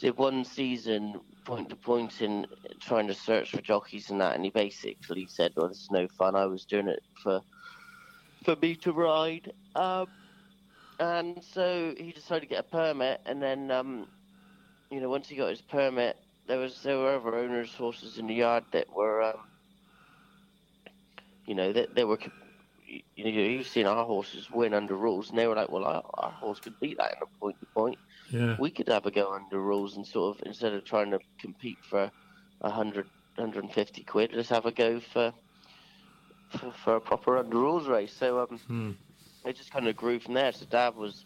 did 0.00 0.16
one 0.16 0.44
season 0.44 1.20
point 1.44 1.68
to 1.68 1.76
point 1.76 2.22
in 2.22 2.46
trying 2.80 3.06
to 3.06 3.14
search 3.14 3.50
for 3.50 3.60
jockeys 3.60 4.10
and 4.10 4.20
that, 4.20 4.34
and 4.34 4.44
he 4.44 4.50
basically 4.50 5.26
said, 5.26 5.52
"Well, 5.56 5.68
this 5.68 5.82
is 5.82 5.90
no 5.90 6.08
fun. 6.08 6.34
I 6.34 6.46
was 6.46 6.64
doing 6.64 6.88
it 6.88 7.02
for 7.22 7.40
for 8.44 8.56
me 8.56 8.74
to 8.76 8.92
ride." 8.92 9.52
Um, 9.74 10.06
and 10.98 11.42
so 11.42 11.94
he 11.96 12.12
decided 12.12 12.40
to 12.40 12.46
get 12.46 12.60
a 12.60 12.62
permit, 12.62 13.20
and 13.26 13.42
then 13.42 13.70
um, 13.70 14.08
you 14.90 15.00
know 15.00 15.08
once 15.08 15.28
he 15.28 15.36
got 15.36 15.50
his 15.50 15.62
permit, 15.62 16.16
there 16.46 16.58
was 16.58 16.82
there 16.82 16.98
were 16.98 17.16
other 17.16 17.36
owners' 17.36 17.74
horses 17.74 18.18
in 18.18 18.26
the 18.26 18.34
yard 18.34 18.64
that 18.72 18.92
were 18.94 19.22
um, 19.22 19.48
you 21.46 21.54
know 21.54 21.72
that 21.72 21.94
they 21.94 22.04
were 22.04 22.18
you 22.86 23.24
know 23.24 23.30
you've 23.30 23.66
seen 23.66 23.86
our 23.86 24.04
horses 24.04 24.50
win 24.50 24.74
under 24.74 24.96
rules, 24.96 25.30
and 25.30 25.38
they 25.38 25.46
were 25.46 25.56
like, 25.56 25.70
well, 25.70 25.84
our, 25.84 26.02
our 26.14 26.30
horse 26.30 26.60
could 26.60 26.78
beat 26.80 26.96
that 26.98 27.12
in 27.12 27.18
a 27.22 27.38
point 27.38 27.58
to 27.60 27.66
point. 27.66 27.98
Yeah. 28.30 28.58
We 28.58 28.70
could 28.70 28.88
have 28.88 29.06
a 29.06 29.10
go 29.10 29.32
under 29.34 29.60
rules 29.60 29.96
and 29.96 30.06
sort 30.06 30.36
of 30.36 30.42
instead 30.46 30.74
of 30.74 30.84
trying 30.84 31.10
to 31.12 31.20
compete 31.40 31.80
for 31.88 32.10
a 32.60 32.70
hundred, 32.70 33.10
hundred 33.38 33.64
and 33.64 33.72
fifty 33.72 34.04
quid, 34.04 34.32
let's 34.34 34.50
have 34.50 34.66
a 34.66 34.72
go 34.72 35.00
for 35.00 35.32
for, 36.50 36.72
for 36.72 36.96
a 36.96 37.00
proper 37.00 37.38
under 37.38 37.58
rules 37.58 37.88
race. 37.88 38.14
So 38.14 38.40
um, 38.40 38.60
Hmm. 38.66 38.92
it 39.44 39.56
just 39.56 39.72
kind 39.72 39.88
of 39.88 39.96
grew 39.96 40.20
from 40.20 40.34
there. 40.34 40.52
So 40.52 40.66
Dad 40.66 40.94
was 40.94 41.24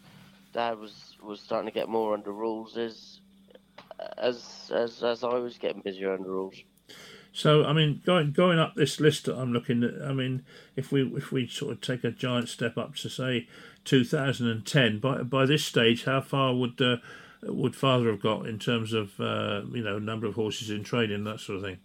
Dad 0.53 0.77
was 0.79 1.15
was 1.21 1.41
starting 1.41 1.67
to 1.67 1.73
get 1.73 1.89
more 1.89 2.13
under 2.13 2.31
rules 2.33 2.77
as 2.77 3.19
as 4.17 4.71
as 4.73 5.03
as 5.03 5.23
I 5.23 5.35
was 5.35 5.57
getting 5.57 5.81
busier 5.83 6.13
under 6.13 6.29
rules. 6.29 6.55
So 7.35 7.65
I 7.65 7.73
mean, 7.73 8.01
going 8.05 8.31
going 8.31 8.59
up 8.59 8.75
this 8.75 9.01
list 9.01 9.25
that 9.25 9.37
I'm 9.37 9.51
looking 9.51 9.83
at, 9.83 10.01
I 10.01 10.13
mean, 10.13 10.45
if 10.77 10.89
we 10.89 11.01
if 11.17 11.33
we 11.33 11.47
sort 11.47 11.73
of 11.73 11.81
take 11.81 12.05
a 12.05 12.11
giant 12.11 12.47
step 12.47 12.77
up 12.77 12.95
to 12.95 13.09
say 13.09 13.45
2010, 13.83 14.99
by 14.99 15.21
by 15.21 15.45
this 15.45 15.65
stage, 15.65 16.05
how 16.05 16.21
far 16.21 16.55
would 16.55 16.79
uh, 16.81 16.95
would 17.43 17.75
Father 17.75 18.09
have 18.09 18.21
got 18.21 18.45
in 18.45 18.57
terms 18.57 18.93
of 18.93 19.19
uh, 19.19 19.63
you 19.73 19.83
know 19.83 19.99
number 19.99 20.25
of 20.27 20.35
horses 20.35 20.69
in 20.69 20.85
training, 20.85 21.25
that 21.25 21.41
sort 21.41 21.57
of 21.57 21.63
thing? 21.65 21.77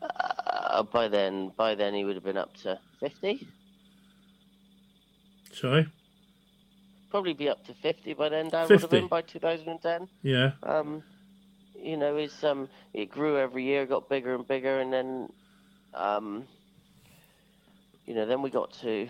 Uh, 0.00 0.84
by 0.84 1.08
then, 1.08 1.50
by 1.56 1.74
then 1.74 1.92
he 1.92 2.04
would 2.04 2.14
have 2.14 2.24
been 2.24 2.36
up 2.36 2.54
to 2.58 2.78
fifty. 3.00 3.48
Sorry, 5.52 5.88
Probably 7.10 7.34
be 7.34 7.48
up 7.48 7.66
to 7.66 7.74
fifty 7.74 8.14
by 8.14 8.28
then. 8.28 8.48
Dad 8.48 8.68
would 8.70 8.80
have 8.80 8.90
50? 8.90 8.96
been 9.00 9.08
by 9.08 9.22
2010. 9.22 10.08
yeah, 10.22 10.52
Um, 10.62 11.02
you 11.82 11.96
know, 11.96 12.16
it's 12.16 12.44
um, 12.44 12.68
it 12.94 13.10
grew 13.10 13.38
every 13.38 13.64
year, 13.64 13.86
got 13.86 14.08
bigger 14.08 14.34
and 14.34 14.46
bigger, 14.46 14.80
and 14.80 14.92
then, 14.92 15.32
um, 15.94 16.46
you 18.06 18.14
know, 18.14 18.26
then 18.26 18.42
we 18.42 18.50
got 18.50 18.72
to, 18.80 19.08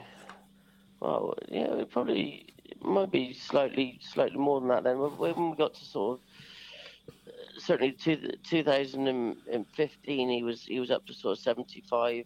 well, 1.00 1.34
yeah, 1.48 1.74
it 1.74 1.90
probably 1.90 2.46
it 2.64 2.82
might 2.82 3.10
be 3.10 3.34
slightly, 3.34 3.98
slightly 4.00 4.38
more 4.38 4.60
than 4.60 4.70
that. 4.70 4.84
Then 4.84 4.98
when 4.98 5.50
we 5.50 5.56
got 5.56 5.74
to 5.74 5.84
sort 5.84 6.18
of, 6.18 7.12
certainly 7.58 7.92
two, 7.92 8.32
2015, 8.48 10.28
he 10.28 10.42
was 10.42 10.62
he 10.62 10.80
was 10.80 10.90
up 10.90 11.06
to 11.06 11.14
sort 11.14 11.36
of 11.38 11.42
75, 11.42 12.24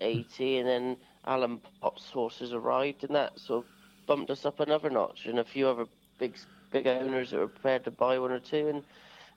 80, 0.00 0.58
and 0.58 0.68
then 0.68 0.96
Alan 1.26 1.60
Potts 1.80 2.10
horses 2.10 2.52
arrived, 2.52 3.04
and 3.04 3.14
that 3.14 3.38
sort 3.38 3.64
of 3.64 3.70
bumped 4.06 4.30
us 4.30 4.46
up 4.46 4.60
another 4.60 4.90
notch, 4.90 5.26
and 5.26 5.38
a 5.38 5.44
few 5.44 5.68
other 5.68 5.86
big 6.18 6.36
big 6.70 6.86
owners 6.86 7.30
that 7.30 7.38
were 7.38 7.48
prepared 7.48 7.84
to 7.84 7.90
buy 7.90 8.18
one 8.18 8.32
or 8.32 8.40
two, 8.40 8.68
and 8.68 8.82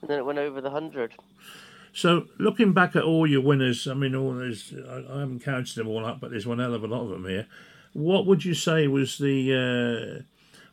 and 0.02 0.10
then 0.10 0.20
it 0.20 0.26
went 0.26 0.40
over 0.40 0.62
the 0.62 0.70
hundred. 0.70 1.14
So 1.94 2.28
looking 2.38 2.74
back 2.74 2.96
at 2.96 3.04
all 3.04 3.26
your 3.26 3.42
winners, 3.42 3.88
I 3.88 3.94
mean, 3.94 4.16
all 4.16 4.34
those 4.34 4.74
I, 4.88 5.04
I 5.16 5.20
haven't 5.20 5.44
counted 5.44 5.76
them 5.76 5.88
all 5.88 6.06
up, 6.06 6.20
but 6.20 6.32
there's 6.32 6.46
one 6.46 6.60
hell 6.60 6.74
of 6.74 6.84
a 6.84 6.88
lot 6.88 7.02
of 7.02 7.10
them 7.10 7.26
here. 7.26 7.48
What 7.94 8.26
would 8.26 8.46
you 8.46 8.54
say 8.54 8.88
was 8.88 9.18
the 9.18 10.22
uh, 10.22 10.24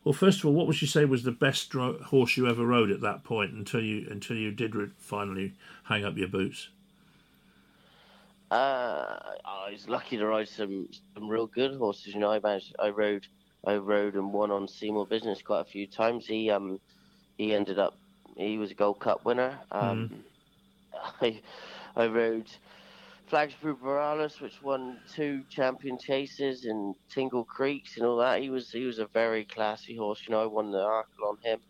well? 0.05 0.13
First 0.13 0.41
of 0.41 0.47
all, 0.47 0.53
what 0.53 0.67
would 0.67 0.83
you 0.83 0.89
say 0.89 1.05
was 1.05 1.23
the 1.23 1.33
best 1.33 1.71
dro- 1.71 2.03
horse 2.03 2.37
you 2.37 2.47
ever 2.47 2.67
rode 2.67 2.91
at 2.91 3.01
that 3.01 3.25
point 3.25 3.53
until 3.53 3.81
you 3.81 4.07
until 4.11 4.37
you 4.37 4.51
did 4.51 4.75
re- 4.75 4.91
finally 4.99 5.55
hang 5.85 6.05
up 6.05 6.19
your 6.19 6.29
boots? 6.29 6.69
Uh, 8.51 9.19
I 9.45 9.71
was 9.73 9.89
lucky 9.89 10.17
to 10.19 10.27
ride 10.27 10.49
some 10.49 10.89
some 11.15 11.29
real 11.29 11.47
good 11.47 11.77
horses. 11.77 12.15
You 12.15 12.21
know, 12.21 12.31
I 12.31 12.39
managed, 12.39 12.77
I 12.79 12.91
rode, 12.91 13.27
I 13.67 13.77
rode 13.77 14.15
and 14.15 14.33
won 14.33 14.51
on 14.51 14.69
See 14.69 14.91
More 14.91 15.07
Business 15.07 15.41
quite 15.43 15.63
a 15.63 15.65
few 15.65 15.87
times. 15.87 16.27
He 16.27 16.51
um, 16.51 16.79
he 17.39 17.55
ended 17.55 17.79
up, 17.79 17.97
he 18.37 18.59
was 18.59 18.71
a 18.71 18.75
Gold 18.75 19.01
Cup 19.01 19.25
winner. 19.25 19.59
Um, 19.71 20.25
I, 21.21 21.41
I 21.97 22.07
rode 22.07 22.51
Flagship 23.27 23.61
Uberalles, 23.63 24.41
which 24.41 24.63
won 24.63 25.01
two 25.15 25.45
champion 25.49 25.99
chases 25.99 26.65
and 26.65 26.95
Tingle 27.09 27.45
Creeks 27.45 27.97
and 27.97 28.07
all 28.07 28.19
that. 28.19 28.43
He 28.43 28.51
was 28.51 28.71
he 28.71 28.85
was 28.85 28.99
a 28.99 29.07
very 29.07 29.45
classy 29.45 29.97
horse. 29.97 30.23
You 30.27 30.33
know, 30.33 30.43
I 30.43 30.47
won 30.47 30.71
the 30.71 30.79
Arkle 30.79 31.29
on 31.29 31.39
him. 31.43 31.61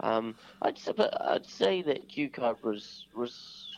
Um, 0.00 0.36
I'd 0.62 0.78
say, 0.78 0.92
I'd 1.20 1.46
say 1.46 1.82
that 1.82 2.08
Cue 2.08 2.30
Card 2.30 2.56
was 2.62 3.06
was 3.14 3.68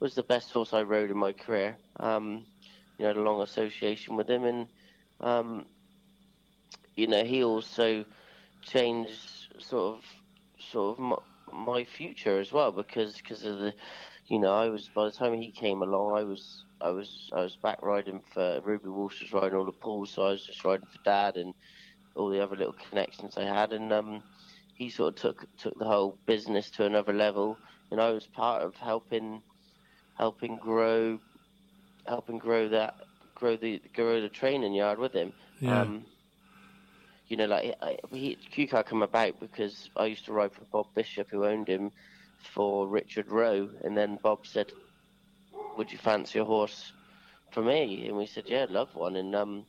was 0.00 0.14
the 0.14 0.22
best 0.22 0.50
horse 0.52 0.72
I 0.72 0.82
rode 0.82 1.10
in 1.10 1.18
my 1.18 1.32
career. 1.32 1.76
Um, 1.98 2.46
you 2.98 3.02
know, 3.04 3.08
had 3.08 3.16
a 3.16 3.22
long 3.22 3.42
association 3.42 4.16
with 4.16 4.28
him, 4.30 4.44
and 4.44 4.68
um, 5.20 5.66
you 6.94 7.06
know, 7.06 7.24
he 7.24 7.44
also 7.44 8.04
changed 8.62 9.52
sort 9.58 9.98
of 9.98 10.04
sort 10.70 10.98
of 10.98 11.18
my, 11.52 11.84
future 11.84 12.38
as 12.40 12.52
well 12.52 12.72
because 12.72 13.16
because 13.16 13.44
of 13.44 13.58
the, 13.58 13.74
you 14.28 14.38
know, 14.40 14.54
I 14.54 14.68
was 14.68 14.88
by 14.88 15.04
the 15.06 15.12
time 15.12 15.34
he 15.34 15.52
came 15.52 15.82
along, 15.82 16.16
I 16.18 16.24
was 16.24 16.64
I 16.80 16.90
was 16.90 17.28
I 17.32 17.42
was 17.42 17.56
back 17.62 17.82
riding 17.82 18.20
for 18.32 18.60
Ruby 18.64 18.88
Walsh 18.88 19.20
was 19.22 19.32
riding 19.32 19.58
all 19.58 19.66
the 19.66 19.72
pools, 19.72 20.12
so 20.14 20.24
I 20.24 20.30
was 20.30 20.46
just 20.46 20.64
riding 20.64 20.86
for 20.86 20.98
Dad 21.04 21.36
and 21.36 21.54
all 22.14 22.30
the 22.30 22.42
other 22.42 22.56
little 22.56 22.74
connections 22.88 23.36
I 23.36 23.44
had, 23.44 23.72
and 23.72 23.92
um, 23.92 24.22
he 24.74 24.90
sort 24.90 25.14
of 25.16 25.22
took 25.22 25.46
took 25.58 25.78
the 25.78 25.86
whole 25.86 26.18
business 26.26 26.70
to 26.72 26.86
another 26.86 27.12
level, 27.12 27.60
and 27.90 28.00
I 28.00 28.10
was 28.12 28.26
part 28.26 28.62
of 28.62 28.76
helping 28.76 29.42
helping 30.14 30.56
grow 30.58 31.18
helping 32.06 32.38
grow 32.38 32.68
that 32.68 32.94
grow 33.34 33.56
the 33.56 33.80
grow 33.94 34.20
the 34.20 34.28
training 34.28 34.74
yard 34.74 34.98
with 34.98 35.12
him. 35.12 35.32
Yeah. 35.60 35.82
Um, 35.82 36.06
you 37.30 37.36
know, 37.36 37.46
like 37.46 37.76
I, 37.80 37.96
he, 38.10 38.34
Cue 38.34 38.66
Card 38.66 38.86
come 38.86 39.02
about 39.02 39.38
because 39.38 39.88
I 39.96 40.06
used 40.06 40.26
to 40.26 40.32
ride 40.32 40.52
for 40.52 40.64
Bob 40.72 40.86
Bishop, 40.94 41.30
who 41.30 41.46
owned 41.46 41.68
him, 41.68 41.92
for 42.42 42.88
Richard 42.88 43.30
Rowe, 43.30 43.70
and 43.84 43.96
then 43.96 44.18
Bob 44.20 44.46
said, 44.46 44.72
"Would 45.76 45.92
you 45.92 45.98
fancy 45.98 46.40
a 46.40 46.44
horse 46.44 46.92
for 47.52 47.62
me?" 47.62 48.06
And 48.08 48.16
we 48.16 48.26
said, 48.26 48.44
"Yeah, 48.48 48.64
I'd 48.64 48.70
love 48.70 48.94
one." 48.94 49.14
And 49.14 49.34
um, 49.36 49.64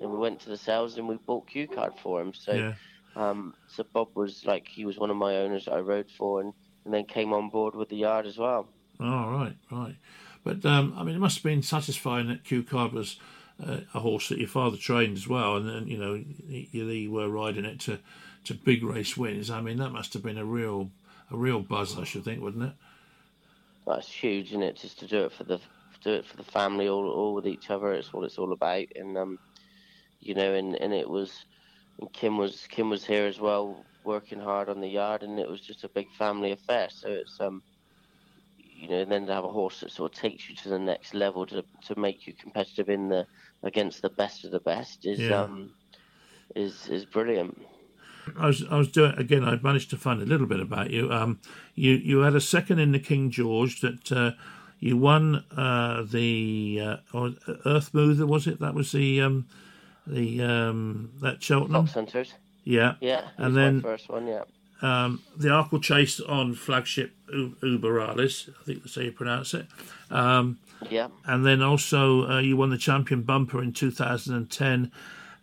and 0.00 0.10
we 0.10 0.16
went 0.16 0.40
to 0.40 0.48
the 0.48 0.56
sales 0.56 0.96
and 0.96 1.08
we 1.08 1.16
bought 1.16 1.48
Cue 1.48 1.66
Card 1.66 1.94
for 2.00 2.20
him. 2.20 2.32
So 2.34 2.54
Yeah. 2.54 2.74
um, 3.16 3.54
so 3.66 3.84
Bob 3.92 4.08
was 4.14 4.46
like 4.46 4.68
he 4.68 4.84
was 4.84 4.98
one 4.98 5.10
of 5.10 5.16
my 5.16 5.38
owners 5.38 5.64
that 5.64 5.74
I 5.74 5.80
rode 5.80 6.10
for, 6.16 6.40
and, 6.40 6.52
and 6.84 6.94
then 6.94 7.04
came 7.04 7.32
on 7.32 7.50
board 7.50 7.74
with 7.74 7.88
the 7.88 7.96
yard 7.96 8.26
as 8.26 8.38
well. 8.38 8.68
Oh, 9.00 9.28
right, 9.28 9.56
right. 9.72 9.96
But 10.44 10.64
um, 10.64 10.94
I 10.96 11.02
mean, 11.02 11.16
it 11.16 11.20
must 11.20 11.38
have 11.38 11.44
been 11.44 11.62
satisfying 11.62 12.28
that 12.28 12.44
Cue 12.44 12.62
Card 12.62 12.92
was 12.92 13.16
a 13.94 14.00
horse 14.00 14.28
that 14.28 14.38
your 14.38 14.48
father 14.48 14.76
trained 14.76 15.16
as 15.16 15.28
well, 15.28 15.56
and 15.56 15.68
then 15.68 15.86
you 15.86 15.98
know 15.98 16.22
you 16.48 17.10
were 17.10 17.28
riding 17.28 17.64
it 17.64 17.80
to, 17.80 17.98
to 18.44 18.54
big 18.54 18.82
race 18.82 19.16
wins. 19.16 19.50
I 19.50 19.60
mean, 19.60 19.78
that 19.78 19.90
must 19.90 20.12
have 20.14 20.22
been 20.22 20.38
a 20.38 20.44
real 20.44 20.90
a 21.30 21.36
real 21.36 21.60
buzz, 21.60 21.98
I 21.98 22.04
should 22.04 22.24
think, 22.24 22.42
wouldn't 22.42 22.64
it? 22.64 22.72
That's 23.86 24.10
huge, 24.10 24.48
isn't 24.48 24.62
it? 24.62 24.76
Just 24.76 24.98
to 25.00 25.06
do 25.06 25.24
it 25.24 25.32
for 25.32 25.44
the 25.44 25.60
do 26.02 26.12
it 26.12 26.26
for 26.26 26.36
the 26.36 26.44
family, 26.44 26.88
all 26.88 27.08
all 27.08 27.34
with 27.34 27.46
each 27.46 27.70
other. 27.70 27.92
It's 27.92 28.12
what 28.12 28.24
it's 28.24 28.38
all 28.38 28.52
about, 28.52 28.86
and 28.96 29.16
um, 29.16 29.38
you 30.20 30.34
know, 30.34 30.54
and, 30.54 30.76
and 30.76 30.92
it 30.92 31.08
was, 31.08 31.44
and 32.00 32.12
Kim 32.12 32.38
was 32.38 32.66
Kim 32.68 32.90
was 32.90 33.04
here 33.04 33.26
as 33.26 33.40
well, 33.40 33.84
working 34.04 34.40
hard 34.40 34.68
on 34.68 34.80
the 34.80 34.88
yard, 34.88 35.22
and 35.22 35.38
it 35.38 35.48
was 35.48 35.60
just 35.60 35.84
a 35.84 35.88
big 35.88 36.10
family 36.12 36.52
affair. 36.52 36.88
So 36.90 37.08
it's 37.08 37.40
um, 37.40 37.62
you 38.82 38.88
know, 38.88 39.00
and 39.02 39.10
then 39.12 39.26
to 39.26 39.32
have 39.32 39.44
a 39.44 39.48
horse 39.48 39.80
that 39.80 39.92
sort 39.92 40.12
of 40.12 40.18
takes 40.20 40.48
you 40.50 40.56
to 40.56 40.68
the 40.68 40.78
next 40.78 41.14
level 41.14 41.46
to 41.46 41.64
to 41.86 41.98
make 41.98 42.26
you 42.26 42.32
competitive 42.34 42.88
in 42.88 43.08
the 43.08 43.26
against 43.62 44.02
the 44.02 44.10
best 44.10 44.44
of 44.44 44.50
the 44.50 44.60
best 44.60 45.06
is 45.06 45.20
Yeah. 45.20 45.42
um, 45.42 45.72
is 46.56 46.88
is 46.88 47.04
brilliant. 47.04 47.62
I 48.38 48.46
was 48.46 48.64
I 48.70 48.76
was 48.76 48.88
doing 48.90 49.12
again. 49.18 49.44
I 49.44 49.56
managed 49.62 49.90
to 49.90 49.96
find 49.96 50.20
a 50.20 50.26
little 50.26 50.46
bit 50.46 50.60
about 50.60 50.90
you. 50.90 51.12
Um, 51.12 51.40
you 51.74 51.92
you 51.92 52.18
had 52.20 52.34
a 52.34 52.40
second 52.40 52.78
in 52.80 52.92
the 52.92 52.98
King 53.00 53.30
George 53.30 53.80
that 53.80 54.10
uh, 54.12 54.32
you 54.80 54.96
won 54.96 55.44
uh, 55.56 56.02
the 56.02 56.80
uh, 56.82 56.96
or 57.12 57.32
Earth 57.64 57.94
Mover 57.94 58.26
was 58.26 58.46
it? 58.46 58.58
That 58.60 58.74
was 58.74 58.92
the 58.92 59.20
um, 59.22 59.46
the 60.06 60.42
um, 60.42 61.10
that 61.20 61.42
Cheltenham. 61.42 61.86
Fox 61.86 61.94
Hunters, 61.94 62.34
Yeah. 62.64 62.94
yeah, 63.00 63.28
And 63.38 63.56
then- 63.56 63.76
my 63.76 63.82
first 63.82 64.08
one, 64.08 64.26
yeah. 64.26 64.42
Um, 64.82 65.22
the 65.36 65.48
Arkle 65.48 65.80
Chase 65.80 66.20
on 66.20 66.54
flagship 66.54 67.14
U- 67.32 67.56
Uberalles, 67.62 68.48
I 68.48 68.64
think 68.64 68.82
that's 68.82 68.96
how 68.96 69.02
you 69.02 69.12
pronounce 69.12 69.54
it. 69.54 69.66
Um, 70.10 70.58
Yeah, 70.90 71.08
and 71.24 71.46
then 71.46 71.62
also 71.62 72.28
uh, 72.28 72.40
you 72.40 72.56
won 72.56 72.70
the 72.70 72.78
champion 72.78 73.22
bumper 73.22 73.62
in 73.62 73.72
2010 73.72 74.90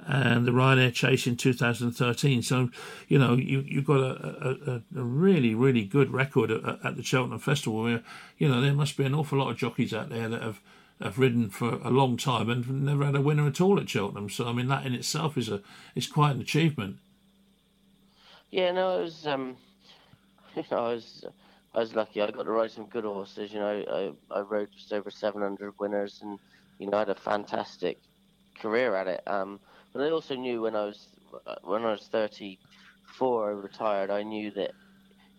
and 0.05 0.45
the 0.45 0.51
Ryanair 0.51 0.93
Chase 0.93 1.27
in 1.27 1.37
2013. 1.37 2.41
So, 2.41 2.69
you 3.07 3.19
know, 3.19 3.35
you, 3.35 3.61
you've 3.61 3.85
got 3.85 3.99
a, 3.99 4.57
a, 4.67 4.75
a 4.75 5.03
really, 5.03 5.53
really 5.53 5.83
good 5.83 6.11
record 6.11 6.51
at, 6.51 6.85
at, 6.85 6.95
the 6.95 7.03
Cheltenham 7.03 7.39
Festival 7.39 7.83
where, 7.83 8.01
you 8.37 8.47
know, 8.47 8.61
there 8.61 8.73
must 8.73 8.97
be 8.97 9.03
an 9.05 9.13
awful 9.13 9.37
lot 9.37 9.51
of 9.51 9.57
jockeys 9.57 9.93
out 9.93 10.09
there 10.09 10.29
that 10.29 10.41
have, 10.41 10.61
have 11.01 11.19
ridden 11.19 11.49
for 11.49 11.79
a 11.83 11.89
long 11.89 12.17
time 12.17 12.49
and 12.49 12.85
never 12.85 13.05
had 13.05 13.15
a 13.15 13.21
winner 13.21 13.47
at 13.47 13.61
all 13.61 13.79
at 13.79 13.89
Cheltenham. 13.89 14.29
So, 14.29 14.47
I 14.47 14.53
mean, 14.53 14.67
that 14.67 14.85
in 14.85 14.93
itself 14.93 15.37
is 15.37 15.49
a 15.49 15.61
is 15.95 16.07
quite 16.07 16.35
an 16.35 16.41
achievement. 16.41 16.97
Yeah, 18.51 18.71
no, 18.71 18.99
it 18.99 19.03
was, 19.03 19.27
um, 19.27 19.57
you 20.55 20.63
know, 20.71 20.77
I 20.87 20.93
was, 20.93 21.25
I 21.75 21.79
was 21.79 21.95
lucky. 21.95 22.21
I 22.21 22.31
got 22.31 22.43
to 22.43 22.51
ride 22.51 22.71
some 22.71 22.87
good 22.89 23.03
horses. 23.05 23.53
You 23.53 23.59
know, 23.59 24.15
I, 24.31 24.37
I 24.37 24.41
rode 24.41 24.69
just 24.73 24.93
over 24.93 25.11
700 25.11 25.73
winners 25.79 26.19
and, 26.21 26.39
you 26.79 26.89
know, 26.89 26.97
I 26.97 27.01
had 27.01 27.09
a 27.09 27.15
fantastic 27.15 27.99
career 28.59 28.95
at 28.95 29.07
it. 29.07 29.21
Um, 29.27 29.59
but 29.93 30.03
I 30.03 30.11
also 30.11 30.35
knew 30.35 30.61
when 30.61 30.75
I 30.75 30.85
was 30.85 31.07
when 31.63 31.83
I 31.85 31.91
was 31.91 32.07
34, 32.11 33.49
I 33.49 33.53
retired. 33.53 34.11
I 34.11 34.23
knew 34.23 34.51
that 34.51 34.71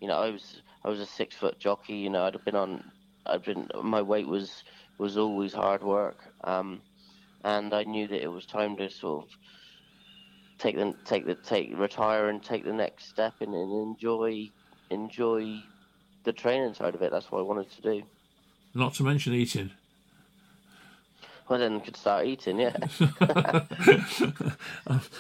you 0.01 0.09
know 0.09 0.17
I 0.19 0.31
was 0.31 0.63
I 0.85 0.89
was 0.89 1.01
a 1.01 1.07
six 1.07 1.37
foot 1.37 1.61
jockey. 1.61 1.95
You 1.97 2.11
know 2.11 2.25
I'd 2.25 2.45
been 2.45 2.57
on 2.57 2.83
I'd 3.27 3.45
been 3.45 3.69
my 3.83 4.03
weight 4.03 4.29
was 4.29 4.65
was 4.99 5.17
always 5.19 5.53
hard 5.55 5.83
work. 5.83 6.19
Um, 6.45 6.83
and 7.45 7.73
I 7.75 7.85
knew 7.85 8.09
that 8.09 8.23
it 8.23 8.29
was 8.29 8.47
time 8.47 8.77
to 8.79 8.91
sort 8.91 9.25
of 9.25 9.31
take 10.61 10.77
the 10.77 10.95
take 11.05 11.27
the 11.27 11.35
take 11.35 11.77
retire 11.77 12.29
and 12.29 12.43
take 12.43 12.65
the 12.65 12.73
next 12.73 13.09
step 13.09 13.35
and, 13.41 13.55
and 13.55 13.73
enjoy 13.73 14.51
enjoy 14.91 15.61
the 16.25 16.33
training 16.33 16.75
side 16.75 16.95
of 16.95 17.03
it. 17.03 17.11
That's 17.11 17.31
what 17.31 17.39
I 17.39 17.43
wanted 17.43 17.71
to 17.73 17.83
do. 17.83 18.03
Not 18.75 18.95
to 18.95 19.03
mention 19.03 19.33
eating. 19.33 19.71
Well, 21.49 21.59
then 21.59 21.81
could 21.81 21.97
start 21.97 22.27
eating, 22.27 22.61
yeah. 22.61 22.77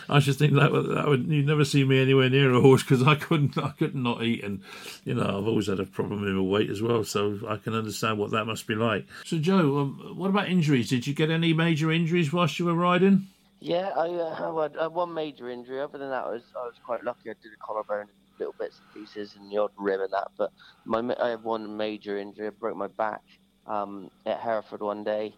I 0.08 0.20
should 0.20 0.36
think 0.36 0.52
that 0.52 0.70
would, 0.70 0.96
that 0.96 1.08
would 1.08 1.26
you'd 1.26 1.48
never 1.48 1.64
see 1.64 1.82
me 1.82 2.00
anywhere 2.00 2.30
near 2.30 2.54
a 2.54 2.60
horse 2.60 2.84
because 2.84 3.02
I 3.02 3.16
couldn't 3.16 3.58
I 3.58 3.70
could 3.70 3.96
not 3.96 4.22
eat, 4.22 4.44
and 4.44 4.62
you 5.04 5.14
know 5.14 5.24
I've 5.24 5.48
always 5.48 5.66
had 5.66 5.80
a 5.80 5.86
problem 5.86 6.20
with 6.20 6.32
my 6.32 6.40
weight 6.40 6.70
as 6.70 6.80
well, 6.80 7.02
so 7.02 7.40
I 7.48 7.56
can 7.56 7.74
understand 7.74 8.18
what 8.18 8.30
that 8.30 8.44
must 8.44 8.68
be 8.68 8.76
like. 8.76 9.08
So, 9.24 9.38
Joe, 9.38 9.78
um, 9.78 10.14
what 10.16 10.30
about 10.30 10.48
injuries? 10.48 10.88
Did 10.88 11.08
you 11.08 11.14
get 11.14 11.30
any 11.30 11.52
major 11.52 11.90
injuries 11.90 12.32
whilst 12.32 12.60
you 12.60 12.66
were 12.66 12.74
riding? 12.74 13.26
Yeah, 13.60 13.90
I, 13.96 14.08
uh, 14.08 14.70
I 14.78 14.82
had 14.84 14.92
one 14.92 15.14
major 15.14 15.50
injury. 15.50 15.80
Other 15.80 15.98
than 15.98 16.10
that, 16.10 16.24
I 16.26 16.30
was 16.30 16.52
I 16.56 16.64
was 16.64 16.80
quite 16.84 17.04
lucky. 17.04 17.30
I 17.30 17.34
did 17.42 17.52
a 17.52 17.66
collarbone, 17.66 18.08
little 18.38 18.54
bits 18.58 18.80
and 18.80 18.90
pieces, 18.90 19.36
and 19.36 19.50
the 19.50 19.58
odd 19.58 19.72
rib 19.78 20.00
and 20.00 20.12
that. 20.12 20.28
But 20.38 20.52
my 20.84 21.14
I 21.20 21.30
had 21.30 21.42
one 21.42 21.76
major 21.76 22.18
injury. 22.18 22.48
I 22.48 22.50
broke 22.50 22.76
my 22.76 22.88
back 22.88 23.22
um, 23.66 24.10
at 24.26 24.40
Hereford 24.40 24.82
one 24.82 25.04
day 25.04 25.34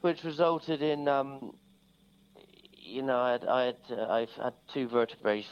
which 0.00 0.24
resulted 0.24 0.82
in, 0.82 1.08
um, 1.08 1.52
you 2.72 3.02
know, 3.02 3.18
I 3.18 3.32
had, 3.32 3.46
I 3.46 3.64
had, 3.66 3.76
uh, 3.90 4.06
I've 4.08 4.32
had 4.32 4.54
two 4.72 4.88
vertebrae 4.88 5.46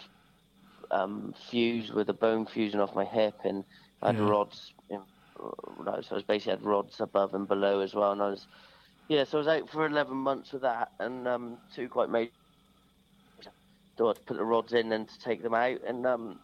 um, 0.90 1.34
fused 1.50 1.92
with 1.92 2.08
a 2.08 2.14
bone 2.14 2.46
fusion 2.46 2.80
off 2.80 2.94
my 2.94 3.04
hip, 3.04 3.34
and 3.44 3.64
I 4.02 4.08
had 4.08 4.18
yeah. 4.18 4.28
rods. 4.28 4.72
In, 4.88 5.02
so 5.36 5.54
I 5.86 6.14
was 6.14 6.24
basically 6.24 6.52
had 6.52 6.64
rods 6.64 7.00
above 7.00 7.34
and 7.34 7.46
below 7.46 7.80
as 7.80 7.94
well, 7.94 8.12
and 8.12 8.22
I 8.22 8.30
was, 8.30 8.46
yeah, 9.08 9.24
so 9.24 9.38
I 9.38 9.40
was 9.40 9.48
out 9.48 9.70
for 9.70 9.86
11 9.86 10.16
months 10.16 10.52
with 10.52 10.62
that, 10.62 10.92
and 10.98 11.26
um, 11.26 11.58
two 11.74 11.88
quite 11.88 12.10
major. 12.10 12.30
So 13.96 14.10
I 14.10 14.12
put 14.26 14.36
the 14.36 14.44
rods 14.44 14.74
in 14.74 14.92
and 14.92 15.08
to 15.08 15.18
take 15.20 15.42
them 15.42 15.54
out, 15.54 15.80
and 15.86 16.06
um, 16.06 16.38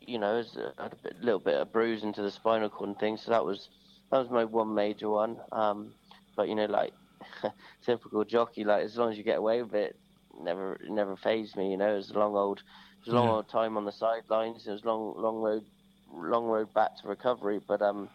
you 0.00 0.18
know, 0.18 0.36
was, 0.36 0.56
I 0.78 0.82
had 0.82 0.92
a 0.92 0.96
bit, 0.96 1.22
little 1.22 1.40
bit 1.40 1.60
of 1.60 1.72
bruise 1.72 2.02
into 2.02 2.22
the 2.22 2.30
spinal 2.30 2.68
cord 2.68 2.90
and 2.90 2.98
things. 2.98 3.22
So 3.22 3.30
that 3.30 3.44
was 3.44 3.68
that 4.10 4.18
was 4.18 4.30
my 4.30 4.44
one 4.44 4.74
major 4.74 5.08
one. 5.08 5.38
Um, 5.52 5.92
but 6.36 6.48
you 6.48 6.54
know, 6.54 6.66
like 6.66 6.92
typical 7.84 8.24
jockey. 8.24 8.64
Like 8.64 8.84
as 8.84 8.96
long 8.96 9.10
as 9.10 9.18
you 9.18 9.24
get 9.24 9.38
away 9.38 9.62
with 9.62 9.74
it, 9.74 9.96
never 10.38 10.78
never 10.88 11.16
phased 11.16 11.56
me. 11.56 11.70
You 11.70 11.76
know, 11.76 11.94
it 11.94 11.96
was 11.96 12.10
a 12.10 12.18
long 12.18 12.36
old, 12.36 12.58
it 12.58 13.06
was 13.06 13.14
a 13.14 13.16
long 13.16 13.26
yeah. 13.26 13.32
old 13.34 13.48
time 13.48 13.76
on 13.76 13.84
the 13.84 13.92
sidelines. 13.92 14.66
It 14.66 14.72
was 14.72 14.84
long 14.84 15.14
long 15.16 15.36
road, 15.40 15.64
long 16.12 16.44
road 16.44 16.72
back 16.74 17.00
to 17.00 17.08
recovery. 17.08 17.60
But 17.66 17.82
um, 17.82 18.08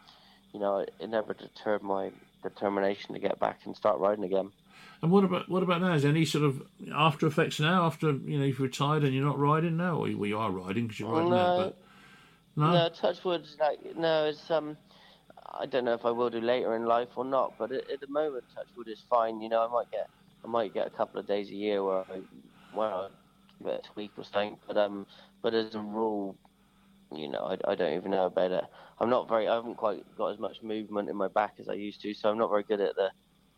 you 0.54 0.60
know, 0.60 0.80
it, 0.80 0.94
it 1.00 1.10
never 1.10 1.34
deterred 1.34 1.84
my 1.84 2.12
determination 2.50 3.14
to 3.14 3.20
get 3.20 3.40
back 3.40 3.60
and 3.66 3.76
start 3.76 4.00
riding 4.00 4.24
again. 4.24 4.52
And 5.02 5.12
what 5.12 5.24
about 5.24 5.50
what 5.50 5.62
about 5.62 5.82
now? 5.82 5.94
Is 5.94 6.06
any 6.06 6.26
sort 6.26 6.46
of 6.46 6.64
after 6.94 7.28
effects 7.28 7.60
now? 7.60 7.86
After 7.86 8.12
you 8.12 8.40
know 8.40 8.46
you've 8.46 8.60
retired 8.60 9.04
and 9.04 9.14
you're 9.14 9.26
not 9.26 9.38
riding 9.38 9.78
now, 9.78 9.98
or 9.98 10.08
you, 10.08 10.38
are 10.38 10.52
riding 10.52 10.88
because 10.88 11.00
you're 11.00 11.12
riding 11.12 11.30
no, 11.30 11.36
now? 11.36 11.58
But 11.58 11.78
no, 12.56 12.72
no, 12.72 12.90
touch 12.90 13.24
wood. 13.24 13.46
Like 13.60 13.96
no, 13.98 14.26
it's 14.26 14.50
um, 14.50 14.78
I 15.54 15.66
don't 15.66 15.86
know 15.86 15.94
if 15.94 16.06
I 16.06 16.12
will 16.12 16.30
do 16.30 16.42
later 16.42 16.76
in 16.76 16.86
life 16.86 17.10
or 17.16 17.26
not, 17.26 17.54
but 17.58 17.72
at, 17.72 17.90
at 17.90 18.00
the 18.00 18.08
moment, 18.08 18.46
Touchwood 18.54 18.88
is 18.88 19.04
fine. 19.10 19.42
You 19.42 19.50
know, 19.50 19.64
I 19.64 19.72
might 19.72 19.92
get 19.92 20.10
I 20.44 20.48
might 20.48 20.74
get 20.74 20.88
a 20.88 20.90
couple 20.90 21.20
of 21.20 21.28
days 21.28 21.50
a 21.50 21.56
year 21.56 21.84
where 21.84 22.00
I 22.00 22.22
where 22.74 22.90
I 22.90 23.08
give 23.60 23.68
it 23.68 23.86
a 23.86 23.94
tweak 23.94 24.12
or 24.18 24.24
something, 24.24 24.58
but 24.68 24.78
um, 24.78 25.06
but 25.42 25.54
as 25.54 25.76
a 25.76 25.80
rule, 25.80 26.36
you 27.18 27.30
know, 27.30 27.40
I, 27.40 27.72
I 27.72 27.76
don't 27.76 27.94
even 27.94 28.12
know 28.12 28.26
about 28.26 28.52
it. 28.52 28.64
I'm 29.00 29.10
not 29.10 29.28
very, 29.28 29.48
I 29.48 29.56
haven't 29.56 29.76
quite 29.76 30.04
got 30.18 30.28
as 30.34 30.40
much 30.40 30.62
movement 30.62 31.10
in 31.10 31.16
my 31.16 31.28
back 31.28 31.56
as 31.60 31.68
I 31.68 31.74
used 31.74 32.02
to, 32.02 32.14
so 32.14 32.30
I'm 32.30 32.38
not 32.38 32.50
very 32.50 32.64
good 32.64 32.82
at 32.82 32.96
the 32.96 33.10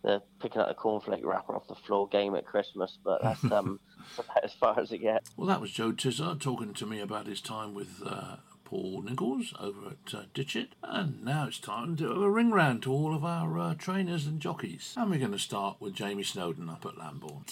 the 0.03 0.21
picking 0.39 0.61
up 0.61 0.67
the 0.67 0.75
cornflake 0.75 1.25
wrapper 1.25 1.55
off 1.55 1.67
the 1.67 1.75
floor 1.75 2.07
game 2.07 2.35
at 2.35 2.45
Christmas, 2.45 2.99
but 3.03 3.21
that's 3.21 3.43
um 3.51 3.79
about 4.17 4.37
as 4.43 4.53
far 4.53 4.79
as 4.79 4.91
it 4.91 4.99
gets. 4.99 5.31
Well, 5.35 5.47
that 5.47 5.61
was 5.61 5.71
Joe 5.71 5.91
Tizzard 5.91 6.39
talking 6.39 6.73
to 6.75 6.85
me 6.85 6.99
about 6.99 7.25
his 7.25 7.41
time 7.41 7.73
with 7.73 8.01
uh, 8.05 8.37
Paul 8.63 9.01
Nicholls 9.01 9.53
over 9.59 9.91
at 9.91 10.13
uh, 10.13 10.23
Ditcheat. 10.33 10.69
And 10.83 11.23
now 11.23 11.47
it's 11.47 11.59
time 11.59 11.95
to 11.97 12.09
have 12.09 12.21
a 12.21 12.29
ring 12.29 12.51
round 12.51 12.83
to 12.83 12.91
all 12.91 13.15
of 13.15 13.23
our 13.23 13.57
uh, 13.57 13.75
trainers 13.75 14.25
and 14.27 14.39
jockeys. 14.41 14.93
And 14.97 15.09
we're 15.09 15.19
going 15.19 15.31
to 15.31 15.39
start 15.39 15.77
with 15.79 15.93
Jamie 15.93 16.23
Snowden 16.23 16.69
up 16.69 16.85
at 16.85 16.97
Lambourn. 16.97 17.45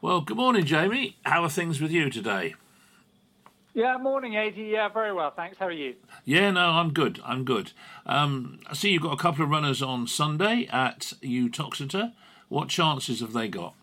Well, 0.00 0.20
good 0.22 0.36
morning, 0.36 0.64
Jamie. 0.64 1.16
How 1.24 1.42
are 1.42 1.50
things 1.50 1.80
with 1.80 1.90
you 1.90 2.10
today? 2.10 2.54
Yeah, 3.76 3.98
morning, 3.98 4.38
Adi. 4.38 4.62
Yeah, 4.62 4.88
very 4.88 5.12
well, 5.12 5.30
thanks. 5.30 5.58
How 5.58 5.66
are 5.66 5.70
you? 5.70 5.96
Yeah, 6.24 6.50
no, 6.50 6.70
I'm 6.70 6.94
good. 6.94 7.20
I'm 7.22 7.44
good. 7.44 7.72
Um, 8.06 8.58
I 8.66 8.72
see 8.72 8.88
you've 8.88 9.02
got 9.02 9.12
a 9.12 9.18
couple 9.18 9.44
of 9.44 9.50
runners 9.50 9.82
on 9.82 10.06
Sunday 10.06 10.66
at 10.72 11.12
Uttoxeter. 11.22 12.14
What 12.48 12.70
chances 12.70 13.20
have 13.20 13.34
they 13.34 13.48
got? 13.48 13.74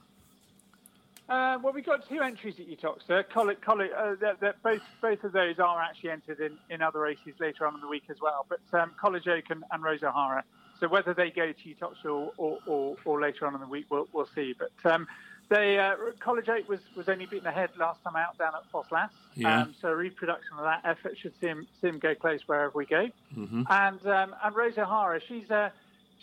Uh, 1.30 1.60
well, 1.62 1.74
we've 1.74 1.86
got 1.86 2.10
two 2.10 2.22
entries 2.22 2.60
at 2.60 2.66
Uttoxeter. 2.66 3.22
College, 3.30 3.62
College, 3.62 3.92
uh, 3.96 4.16
that, 4.20 4.40
that 4.40 4.64
both 4.64 4.82
both 5.00 5.24
of 5.24 5.32
those 5.32 5.60
are 5.60 5.80
actually 5.80 6.10
entered 6.10 6.40
in, 6.40 6.58
in 6.72 6.82
other 6.82 7.02
races 7.02 7.36
later 7.40 7.68
on 7.68 7.76
in 7.76 7.80
the 7.80 7.88
week 7.88 8.06
as 8.10 8.20
well. 8.20 8.48
But 8.50 8.62
um, 8.74 8.94
College 9.00 9.28
Oak 9.28 9.44
and, 9.52 9.64
and 9.70 9.84
Rose 9.84 10.02
O'Hara. 10.02 10.44
So 10.80 10.88
whether 10.88 11.14
they 11.14 11.30
go 11.30 11.52
to 11.52 11.70
Uttoxeter 11.70 12.10
or, 12.10 12.34
or, 12.38 12.58
or, 12.66 12.98
or, 13.06 13.22
later 13.22 13.46
on 13.46 13.54
in 13.54 13.62
the 13.62 13.68
week, 13.68 13.86
we'll, 13.92 14.08
we'll 14.12 14.26
see. 14.26 14.56
But 14.58 14.92
um, 14.92 15.06
they 15.50 15.80
uh, 15.80 15.96
College 16.20 16.50
Oak 16.50 16.70
was, 16.70 16.80
was 16.96 17.10
only 17.10 17.26
beaten 17.26 17.48
ahead 17.48 17.70
last 17.78 18.04
time 18.04 18.16
out 18.16 18.38
down 18.38 18.54
at 18.56 18.72
Ffos 18.72 18.92
Las. 18.92 19.12
Yeah. 19.36 19.62
Um, 19.62 19.76
so 19.80 19.90
a 19.90 19.96
reproduction 19.96 20.58
of 20.58 20.64
that 20.64 20.82
effort 20.84 21.18
should 21.18 21.34
see 21.40 21.48
him, 21.48 21.68
see 21.82 21.88
him 21.88 22.00
go 22.00 22.16
close 22.16 22.42
wherever 22.46 22.72
we 22.76 22.86
go. 22.86 23.10
Mm-hmm. 23.36 23.64
And 23.70 24.08
um, 24.08 24.36
and 24.44 24.56
Rose 24.56 24.78
O'Hara, 24.78 25.20
she's 25.28 25.50
a 25.50 25.72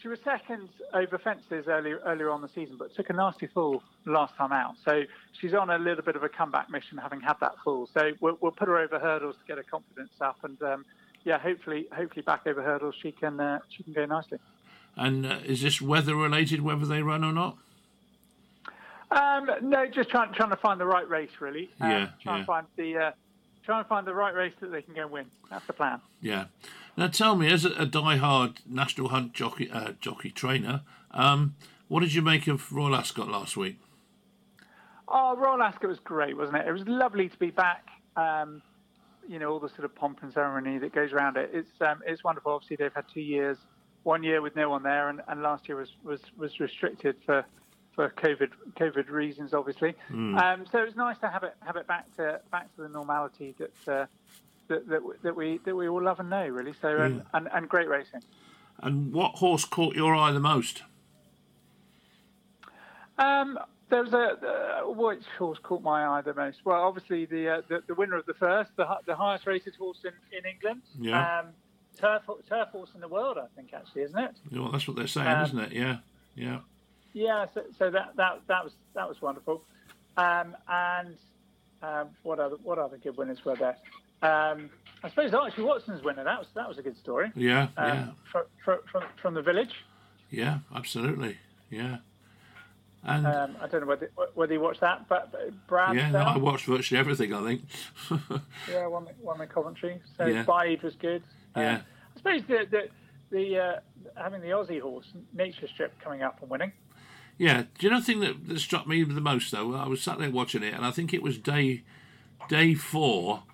she 0.01 0.09
was 0.09 0.19
second 0.25 0.69
over 0.95 1.19
fences 1.19 1.67
earlier 1.69 2.01
earlier 2.07 2.31
on 2.31 2.41
the 2.41 2.49
season, 2.49 2.77
but 2.79 2.95
took 2.95 3.11
a 3.11 3.13
nasty 3.13 3.47
fall 3.47 3.83
last 4.07 4.35
time 4.37 4.53
out. 4.53 4.77
So 4.85 5.03
she's 5.39 5.55
on 5.55 5.71
a 5.71 5.79
little 5.79 6.05
bit 6.05 6.17
of 6.17 6.23
a 6.23 6.29
comeback 6.29 6.71
mission, 6.71 6.99
having 6.99 7.21
had 7.21 7.37
that 7.41 7.55
fall. 7.63 7.89
So 7.93 8.13
we'll, 8.21 8.39
we'll 8.41 8.53
put 8.53 8.69
her 8.69 8.79
over 8.79 8.99
hurdles 8.99 9.37
to 9.37 9.47
get 9.47 9.59
her 9.59 9.65
confidence 9.65 10.13
up, 10.21 10.39
and 10.43 10.61
um, 10.63 10.85
yeah, 11.25 11.39
hopefully, 11.39 11.87
hopefully 11.93 12.23
back 12.23 12.47
over 12.47 12.63
hurdles 12.63 12.95
she 13.01 13.13
can 13.13 13.39
uh, 13.39 13.59
she 13.69 13.83
can 13.83 13.93
go 13.93 14.07
nicely. 14.07 14.39
And 14.97 15.27
uh, 15.27 15.39
is 15.45 15.63
this 15.63 15.81
weather 15.81 16.17
related, 16.17 16.63
whether 16.63 16.87
they 16.87 17.03
run 17.03 17.25
or 17.25 17.33
not? 17.33 17.57
Um, 19.11 19.51
no, 19.63 19.87
just 19.87 20.09
trying 20.11 20.33
trying 20.33 20.51
to 20.51 20.57
find 20.57 20.81
the 20.81 20.87
right 20.87 21.09
race, 21.09 21.31
really. 21.41 21.71
Um, 21.81 21.91
yeah, 21.91 22.09
trying 22.23 22.37
yeah. 22.37 22.39
to 22.39 22.45
find 22.47 22.67
the 22.77 22.97
uh, 22.97 23.11
trying 23.65 23.83
to 23.83 23.89
find 23.89 24.07
the 24.07 24.15
right 24.15 24.35
race 24.35 24.53
that 24.61 24.71
they 24.71 24.83
can 24.83 24.95
go 24.95 25.07
win. 25.07 25.27
That's 25.51 25.67
the 25.67 25.73
plan. 25.73 26.01
Yeah. 26.21 26.47
Now 26.97 27.09
tell 27.09 27.37
me, 27.37 27.51
as 27.51 27.65
a, 27.65 27.71
a 27.71 27.87
die-hard 27.87 28.61
National 28.69 29.09
Hunt 29.09 29.33
jockey, 29.33 29.71
uh, 29.71 29.93
jockey 30.01 30.31
trainer, 30.31 30.83
um, 31.13 31.55
what 31.89 32.01
did 32.01 32.15
you 32.15 32.23
make 32.23 32.47
of 32.47 32.73
Royal 32.73 32.95
Ascot 32.95 33.29
last 33.29 33.57
week? 33.57 33.79
Oh, 35.09 35.37
Royal 35.37 35.63
Ascot 35.63 35.89
was 35.89 35.99
great, 35.99 36.37
wasn't 36.37 36.59
it? 36.59 36.69
It 36.69 36.73
was 36.73 36.87
lovely 36.87 37.29
to 37.29 37.39
be 37.39 37.51
back. 37.51 37.89
Um, 38.17 38.63
you 39.29 39.39
know, 39.39 39.53
all 39.53 39.61
the 39.61 39.69
sort 39.69 39.85
of 39.85 39.95
pomp 39.95 40.23
and 40.23 40.33
ceremony 40.33 40.79
that 40.79 40.93
goes 40.93 41.13
around 41.13 41.37
it. 41.37 41.51
It's 41.53 41.81
um, 41.81 42.01
it's 42.07 42.23
wonderful. 42.23 42.53
Obviously, 42.53 42.77
they've 42.77 42.95
had 42.95 43.07
two 43.13 43.21
years, 43.21 43.59
one 44.03 44.23
year 44.23 44.41
with 44.41 44.57
no 44.57 44.69
one 44.71 44.83
there, 44.83 45.09
and, 45.09 45.21
and 45.29 45.43
last 45.43 45.69
year 45.69 45.79
was, 45.79 45.91
was, 46.05 46.21
was 46.37 46.59
restricted 46.61 47.17
for 47.25 47.45
for 47.95 48.11
COVID 48.11 48.51
COVID 48.77 49.11
reasons, 49.11 49.55
obviously. 49.55 49.95
Mm. 50.11 50.41
Um, 50.41 50.67
so 50.71 50.79
it 50.79 50.87
was 50.87 50.97
nice 50.97 51.19
to 51.19 51.29
have 51.29 51.43
it 51.43 51.55
have 51.61 51.77
it 51.77 51.87
back 51.87 52.15
to 52.17 52.41
back 52.51 52.75
to 52.77 52.83
the 52.83 52.89
normality 52.89 53.55
that 53.59 53.93
uh, 53.93 54.07
that, 54.69 54.89
that, 54.89 55.03
that 55.23 55.37
we 55.37 55.61
that 55.65 55.75
we 55.75 55.89
all 55.89 56.03
love 56.03 56.21
and 56.21 56.31
know, 56.31 56.47
really. 56.47 56.75
So 56.81 56.97
yeah. 56.97 57.05
and, 57.05 57.23
and, 57.35 57.49
and 57.53 57.69
great 57.69 57.89
racing. 57.89 58.23
And 58.83 59.13
what 59.13 59.37
horse 59.37 59.65
caught 59.65 59.95
your 59.95 60.15
eye 60.15 60.33
the 60.33 60.41
most? 60.41 60.83
Um, 63.19 63.59
there 63.91 64.03
was 64.03 64.15
a 64.15 64.83
uh, 64.87 64.91
which 64.91 65.25
horse 65.39 65.59
caught 65.63 65.83
my 65.83 66.07
eye 66.07 66.23
the 66.23 66.33
most? 66.33 66.65
Well, 66.65 66.81
obviously 66.81 67.27
the 67.27 67.49
uh, 67.49 67.63
the, 67.69 67.83
the, 67.87 67.95
winner 67.95 68.17
of 68.17 68.25
the 68.25 68.35
first, 68.35 68.71
the, 68.77 68.87
the 69.07 69.15
highest 69.15 69.47
rated 69.47 69.75
horse 69.75 69.99
in, 70.05 70.13
in 70.37 70.47
England. 70.47 70.83
Yeah. 70.99 71.41
Um, 71.41 71.47
turf, 71.99 72.23
turf 72.49 72.69
horse 72.69 72.91
in 72.95 73.01
the 73.01 73.09
world, 73.09 73.39
I 73.39 73.47
think, 73.55 73.73
actually, 73.75 74.03
isn't 74.03 74.19
it? 74.19 74.33
Yeah, 74.51 74.61
well, 74.61 74.73
that's 74.73 74.89
what 74.89 74.97
they're 74.97 75.07
saying, 75.07 75.29
um, 75.29 75.45
isn't 75.45 75.59
it? 75.59 75.73
Yeah, 75.73 75.99
yeah. 76.35 76.61
Yeah. 77.13 77.47
So, 77.55 77.65
so 77.79 77.91
that, 77.91 78.13
that 78.17 78.41
that 78.49 78.65
was 78.65 78.73
that 78.95 79.09
was 79.09 79.21
wonderful. 79.23 79.63
Um, 80.17 80.57
and 80.69 81.17
um, 81.83 82.09
what 82.23 82.39
other 82.39 82.57
what 82.63 82.79
other 82.79 82.99
good 82.99 83.17
winners 83.17 83.45
were 83.45 83.57
there? 83.57 83.77
Um, 84.23 84.71
I 85.03 85.09
suppose 85.09 85.33
Archie 85.33 85.63
Watson's 85.63 86.03
winner. 86.03 86.25
That 86.25 86.39
was 86.39 86.49
that 86.55 86.69
was 86.69 86.79
a 86.79 86.83
good 86.83 86.97
story. 86.99 87.33
Yeah, 87.35 87.69
Um, 87.77 87.87
yeah, 87.89 88.07
fro- 88.31 88.47
fro- 88.65 88.83
from 88.91 89.05
from 89.21 89.35
the 89.35 89.43
village. 89.43 89.73
yeah, 90.31 90.59
absolutely. 90.75 91.39
Yeah. 91.71 91.99
And 93.03 93.27
Um, 93.27 93.57
I 93.63 93.67
don't 93.67 93.81
know 93.81 93.87
whether 93.87 94.11
whether 94.35 94.53
you 94.53 94.61
watched 94.61 94.81
that, 94.83 95.09
but, 95.09 95.33
but 95.33 95.67
Brad. 95.67 95.97
yeah, 95.97 96.11
no. 96.11 96.19
I 96.19 96.37
watched 96.37 96.67
virtually 96.67 96.99
everything. 97.01 97.33
I 97.33 97.43
think. 97.43 97.63
Yeah, 98.69 98.87
one 98.89 99.07
won 99.23 99.39
the 99.39 99.47
Coventry. 99.47 100.03
So 100.19 100.27
Yeah. 100.27 100.43
Bide 100.43 100.83
was 100.83 100.97
good. 100.97 101.23
Um, 101.55 101.63
Yeah. 101.63 101.81
I 102.15 102.19
suppose 102.19 102.43
the 102.47 102.67
the, 102.71 102.89
the 103.31 103.59
uh, 103.59 103.81
having 104.17 104.43
the 104.43 104.49
Aussie 104.49 104.81
horse 104.83 105.07
Nature 105.33 105.67
Strip 105.69 105.99
coming 106.01 106.23
up 106.23 106.43
and 106.43 106.51
winning. 106.51 106.73
Yeah, 107.41 107.63
do 107.79 107.87
you 107.87 107.91
know 107.91 108.01
the 108.01 108.05
thing 108.05 108.21
that, 108.21 108.49
that 108.49 108.61
struck 108.61 108.87
me 108.87 109.03
the 109.03 109.19
most 109.19 109.51
though? 109.51 109.75
I 109.75 109.89
was 109.89 110.03
sat 110.03 110.19
there 110.19 110.31
watching 110.31 110.63
it, 110.63 110.75
and 110.75 110.85
I 110.85 110.91
think 110.91 111.15
it 111.15 111.23
was 111.23 111.39
day 111.39 111.83
day 112.51 112.75
four, 112.75 113.45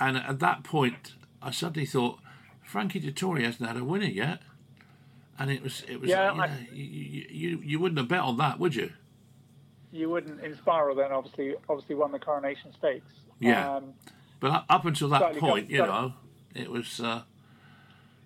and 0.00 0.16
at 0.16 0.40
that 0.40 0.64
point, 0.64 1.14
I 1.40 1.52
suddenly 1.52 1.86
thought 1.86 2.18
Frankie 2.64 3.00
Dettori 3.00 3.44
hasn't 3.44 3.68
had 3.68 3.76
a 3.76 3.84
winner 3.84 4.06
yet, 4.06 4.40
and 5.38 5.52
it 5.52 5.62
was 5.62 5.84
it 5.88 6.00
was 6.00 6.10
Yeah, 6.10 6.34
you, 6.34 6.40
I- 6.40 6.46
know, 6.48 6.52
you, 6.72 6.84
you 6.84 7.26
you 7.30 7.60
you 7.64 7.78
wouldn't 7.78 7.98
have 7.98 8.08
bet 8.08 8.22
on 8.22 8.38
that, 8.38 8.58
would 8.58 8.74
you? 8.74 8.90
You 9.92 10.10
wouldn't 10.10 10.42
Inspiral 10.42 10.96
then 10.96 11.12
obviously 11.12 11.54
obviously 11.68 11.94
won 11.94 12.10
the 12.10 12.18
Coronation 12.18 12.72
Stakes. 12.76 13.12
Yeah. 13.38 13.76
Um, 13.76 13.94
But 14.40 14.64
up- 14.68 14.84
until 14.84 15.10
that 15.10 15.36
point, 15.36 15.68
got- 15.68 15.72
you 15.72 15.78
know, 15.78 16.14
it 16.56 16.72
was 16.72 16.98
uh, 17.00 17.22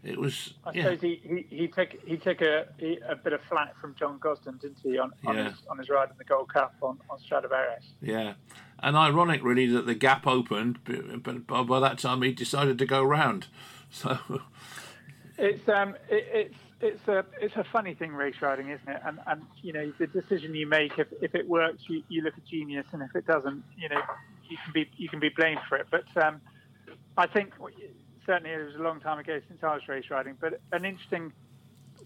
it 0.03 0.19
was 0.19 0.55
I 0.65 0.71
yeah 0.73 0.83
suppose 0.85 1.01
he, 1.03 1.21
he, 1.51 1.57
he 1.57 1.69
took 1.69 1.91
he 2.07 2.17
took 2.17 2.41
a 2.41 2.67
he, 2.79 2.99
a 3.09 3.17
bit 3.17 3.33
of 3.33 3.41
flack 3.43 3.79
from 3.81 3.95
John 3.99 4.19
Gosden, 4.19 4.59
didn't 4.61 4.79
he, 4.83 4.99
on, 4.99 5.13
on 5.27 5.37
Yeah. 5.37 5.51
his 5.51 5.59
on 5.69 5.79
his 5.79 5.89
ride 5.89 6.11
in 6.11 6.17
the 6.19 6.25
Gold 6.25 6.53
Cup 6.53 6.75
on 6.83 6.99
on 7.11 7.19
Stradivarius. 7.21 7.85
yeah, 8.01 8.35
and 8.83 8.97
ironic 8.97 9.43
really 9.45 9.67
that 9.67 9.87
the 9.87 9.95
gap 9.95 10.27
opened, 10.27 10.79
but, 10.85 11.23
but 11.23 11.47
by- 11.47 11.63
by 11.63 11.81
that 11.81 11.99
time 11.99 12.23
he 12.23 12.33
decided 12.33 12.79
to 12.79 12.87
go 12.87 13.03
round, 13.03 13.47
so. 13.91 14.19
It's 15.39 15.67
um 15.69 15.97
it, 16.09 16.27
it's 16.35 16.59
it's 16.83 17.09
a 17.09 17.25
it's 17.41 17.57
a 17.57 17.65
funny 17.65 17.95
thing 17.95 18.13
race 18.13 18.37
riding, 18.43 18.69
isn't 18.71 18.89
it? 18.89 19.01
And 19.05 19.19
and 19.27 19.43
you 19.63 19.73
know 19.73 19.93
the 19.99 20.07
decision 20.07 20.55
you 20.55 20.67
make 20.67 20.99
if, 20.99 21.09
if 21.23 21.35
it 21.35 21.49
works 21.49 21.83
you, 21.89 22.03
you 22.09 22.23
look 22.23 22.37
a 22.37 22.41
genius 22.43 22.87
and 22.93 23.03
if 23.03 23.15
it 23.17 23.27
doesn't 23.27 23.63
you 23.77 23.89
know 23.89 24.01
you 24.49 24.57
can 24.65 24.73
be 24.73 24.91
you 24.97 25.09
can 25.09 25.19
be 25.21 25.31
blamed 25.31 25.61
for 25.69 25.77
it. 25.77 25.87
But 25.91 26.05
um, 26.23 26.41
I 27.17 27.27
think 27.27 27.55
certainly 28.27 28.51
it 28.51 28.65
was 28.65 28.75
a 28.77 28.83
long 28.83 29.01
time 29.01 29.19
ago 29.19 29.41
since 29.49 29.63
I 29.63 29.75
was 29.75 29.89
race 29.89 30.05
riding. 30.11 30.37
But 30.41 30.61
an 30.73 30.85
interesting 30.85 31.33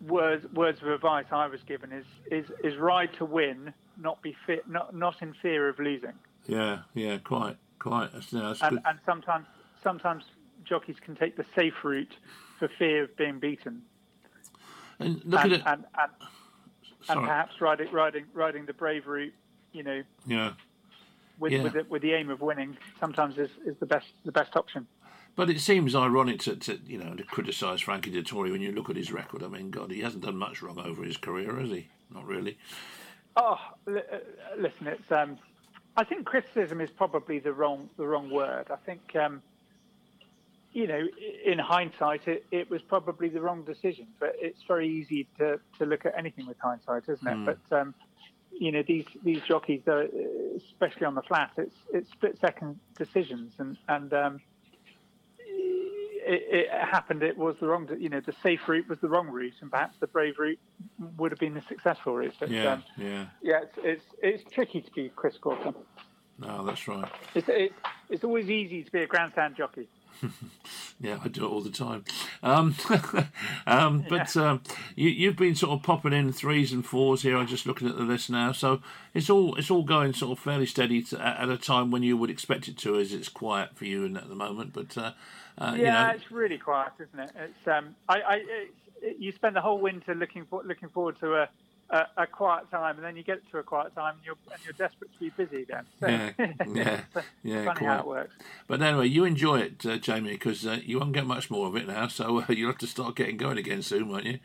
words 0.07 0.45
words 0.53 0.83
of 0.83 0.89
advice 0.89 1.27
I 1.31 1.47
was 1.47 1.63
given 1.63 1.93
is 1.93 2.07
is 2.31 2.47
is 2.63 2.77
ride 2.77 3.13
to 3.19 3.25
win, 3.25 3.73
not 3.99 4.23
be 4.23 4.37
fit, 4.47 4.69
not 4.69 4.95
not 4.95 5.23
in 5.23 5.35
fear 5.35 5.69
of 5.69 5.79
losing. 5.79 6.15
Yeah, 6.47 6.81
yeah, 6.93 7.19
quite, 7.19 7.57
quite. 7.79 8.13
That's, 8.13 8.33
yeah, 8.33 8.41
that's 8.43 8.63
And 8.63 8.81
and 8.85 8.99
sometimes 9.07 9.47
sometimes 9.83 10.25
jockeys 10.65 10.97
can 11.01 11.15
take 11.17 11.37
the 11.37 11.45
safe 11.55 11.75
route 11.83 12.17
for 12.59 12.69
fear 12.79 13.05
of 13.05 13.17
being 13.17 13.39
beaten. 13.39 13.83
And 14.99 15.23
look 15.25 15.45
and, 15.45 15.53
at 15.55 15.61
it. 15.61 15.63
and, 15.67 15.85
and, 15.99 16.13
and 17.09 17.21
perhaps 17.21 17.61
riding 17.61 17.91
riding 17.93 18.27
riding 18.33 18.67
the 18.67 18.73
brave 18.73 19.07
route, 19.07 19.35
you 19.73 19.83
know, 19.83 20.03
Yeah, 20.27 20.53
with 21.39 21.53
Yeah. 21.53 21.63
with, 21.63 21.73
the, 21.73 21.87
with 21.89 22.03
the 22.03 22.13
aim 22.13 22.31
of 22.31 22.41
winning, 22.41 22.77
sometimes 23.01 23.39
is, 23.39 23.51
is 23.67 23.77
the 23.81 23.87
best 23.87 24.07
the 24.25 24.33
best 24.33 24.57
option. 24.57 24.87
But 25.37 25.51
it 25.51 25.61
seems 25.61 25.95
ironic 25.95 26.41
to, 26.41 26.57
to 26.57 26.79
you 26.87 26.99
know 26.99 27.15
to 27.15 27.25
criticise 27.25 27.81
Frankie 27.81 28.13
Dettori 28.13 28.51
when 28.53 28.61
you 28.61 28.73
look 28.73 28.91
at 28.91 28.97
his 28.97 29.13
record. 29.13 29.43
I 29.43 29.49
mean, 29.49 29.71
God, 29.71 29.91
he 29.91 30.01
hasn't 30.01 30.25
done 30.25 30.37
much 30.37 30.63
wrong 30.63 30.79
over 30.79 31.03
his 31.03 31.17
career, 31.17 31.57
has 31.57 31.71
he? 31.71 31.89
Not 32.13 32.27
really. 32.27 32.59
Oh, 33.37 33.59
uh, 33.89 33.93
listen, 34.59 34.87
it's 34.87 35.11
um, 35.11 35.39
I 35.97 36.05
think 36.05 36.25
criticism 36.27 36.81
is 36.81 36.91
probably 36.91 37.39
the 37.39 37.53
wrong 37.53 37.89
the 37.97 38.07
wrong 38.07 38.31
word. 38.31 38.67
I 38.71 38.77
think 38.77 39.17
um, 39.17 39.43
you 40.75 40.89
know, 40.89 41.07
in 41.45 41.59
hindsight, 41.59 42.27
it, 42.27 42.45
it 42.51 42.69
was 42.69 42.83
probably 42.83 43.29
the 43.29 43.41
wrong 43.41 43.63
decision. 43.63 44.09
But 44.19 44.35
it's 44.41 44.63
very 44.67 44.89
easy 44.89 45.29
to, 45.39 45.61
to 45.79 45.87
look 45.87 46.05
at 46.05 46.19
anything 46.19 46.47
with 46.47 46.59
hindsight, 46.59 47.05
isn't 47.09 47.27
it? 47.27 47.59
But 47.71 47.81
um, 47.81 47.95
you 48.53 48.73
know, 48.73 48.83
these 48.87 49.07
these 49.23 49.41
jockeys, 49.43 49.83
especially 50.57 51.07
on 51.07 51.15
the 51.15 51.23
flat, 51.23 51.53
it's 51.57 51.77
it's 51.93 52.11
split 52.11 52.39
second 52.41 52.79
decisions, 52.97 53.55
and 53.59 53.77
and 53.89 54.13
um, 54.13 54.41
it, 56.27 56.43
it 56.51 56.71
happened. 56.71 57.23
It 57.23 57.37
was 57.37 57.57
the 57.61 57.67
wrong. 57.67 57.89
You 57.99 58.09
know, 58.09 58.21
the 58.21 58.35
safe 58.43 58.61
route 58.69 58.89
was 58.89 58.99
the 59.01 59.09
wrong 59.09 59.29
route, 59.29 59.55
and 59.61 59.71
perhaps 59.71 59.97
the 60.01 60.07
brave 60.07 60.35
route 60.39 60.59
would 61.19 61.31
have 61.33 61.39
been 61.39 61.55
the 61.55 61.63
successful 61.69 62.17
route. 62.17 62.35
But, 62.39 62.51
Yeah, 62.51 62.73
um, 62.73 62.85
yeah. 62.97 63.27
yeah, 63.43 63.61
it's, 63.63 63.79
it's 63.79 64.05
it's 64.23 64.53
tricky 64.53 64.81
to 64.81 64.91
be 64.93 65.11
Chris 65.15 65.37
Corson. 65.39 65.75
No, 66.39 66.65
that's 66.65 66.89
right. 66.89 67.09
It's, 67.35 67.49
it's 67.49 67.75
it's 68.11 68.25
always 68.25 68.49
easy 68.51 68.83
to 68.83 68.91
be 68.91 69.01
a 69.03 69.07
grandstand 69.07 69.57
jockey. 69.57 69.89
Yeah, 71.01 71.19
I 71.23 71.29
do 71.29 71.45
it 71.45 71.49
all 71.49 71.61
the 71.61 71.71
time. 71.71 72.05
Um, 72.43 72.77
um, 73.67 74.07
but 74.09 74.35
um, 74.37 74.63
you, 74.95 75.09
you've 75.09 75.37
been 75.37 75.57
sort 75.57 75.73
of 75.73 75.83
popping 75.83 76.13
in 76.13 76.33
threes 76.33 76.73
and 76.73 76.87
fours 76.87 77.23
here. 77.23 77.37
I'm 77.37 77.49
just 77.49 77.67
looking 77.67 77.89
at 77.89 77.97
the 77.97 78.05
list 78.05 78.31
now, 78.31 78.53
so 78.53 78.81
it's 79.13 79.29
all 79.29 79.57
it's 79.57 79.71
all 79.71 79.83
going 79.83 80.15
sort 80.15 80.39
of 80.39 80.43
fairly 80.43 80.67
steady 80.67 81.03
to, 81.03 81.21
at 81.21 81.49
a 81.51 81.59
time 81.59 81.91
when 81.91 82.05
you 82.05 82.17
would 82.17 82.31
expect 82.31 82.69
it 82.69 82.79
to, 82.79 82.99
as 82.99 83.13
it's 83.13 83.29
quiet 83.29 83.77
for 83.77 83.85
you 83.85 84.05
in 84.05 84.17
at 84.17 84.29
the 84.29 84.37
moment. 84.37 84.73
But 84.73 84.97
uh, 84.97 85.13
uh, 85.59 85.75
Yeah, 85.77 85.77
you 85.77 85.83
know, 85.83 86.13
it's 86.15 86.31
really 86.31 86.59
quiet, 86.59 86.93
isn't 87.01 87.21
it? 87.21 87.31
It's 87.37 87.69
um, 87.69 87.97
I, 88.09 88.21
I 88.21 88.35
it, 89.03 89.17
you 89.19 89.33
spend 89.33 89.57
the 89.57 89.61
whole 89.61 89.79
winter 89.79 90.15
looking 90.15 90.47
for 90.47 90.63
looking 90.65 90.89
forward 90.89 91.19
to 91.21 91.35
a, 91.35 91.49
a 91.91 92.07
a 92.17 92.27
quiet 92.27 92.71
time, 92.71 92.97
and 92.97 93.05
then 93.05 93.17
you 93.17 93.23
get 93.23 93.41
to 93.51 93.59
a 93.59 93.63
quiet 93.63 93.95
time, 93.95 94.15
and 94.17 94.25
you're 94.25 94.37
and 94.53 94.61
you're 94.65 94.73
desperate 94.73 95.13
to 95.13 95.19
be 95.21 95.31
busy 95.31 95.63
again. 95.63 95.85
So, 96.01 96.07
Yeah, 96.09 96.31
yeah, 96.73 97.01
yeah, 97.43 97.65
funny 97.65 97.87
how 97.87 98.01
it 98.01 98.07
works. 98.07 98.35
But 98.67 98.83
anyway, 98.83 99.09
you 99.09 99.25
enjoy 99.25 99.61
it, 99.61 99.85
uh, 99.87 99.97
Jamie, 99.99 100.33
because 100.33 100.67
uh, 100.67 100.81
you 100.85 100.99
won't 100.99 101.13
get 101.13 101.27
much 101.27 101.51
more 101.51 101.67
of 101.69 101.77
it 101.77 101.87
now. 101.87 102.09
So 102.15 102.41
uh, 102.41 102.45
you'll 102.49 102.71
have 102.71 102.79
to 102.79 102.87
start 102.87 103.17
getting 103.17 103.37
going 103.37 103.59
again 103.59 103.83
soon, 103.83 104.09
won't 104.09 104.25
you? 104.25 104.39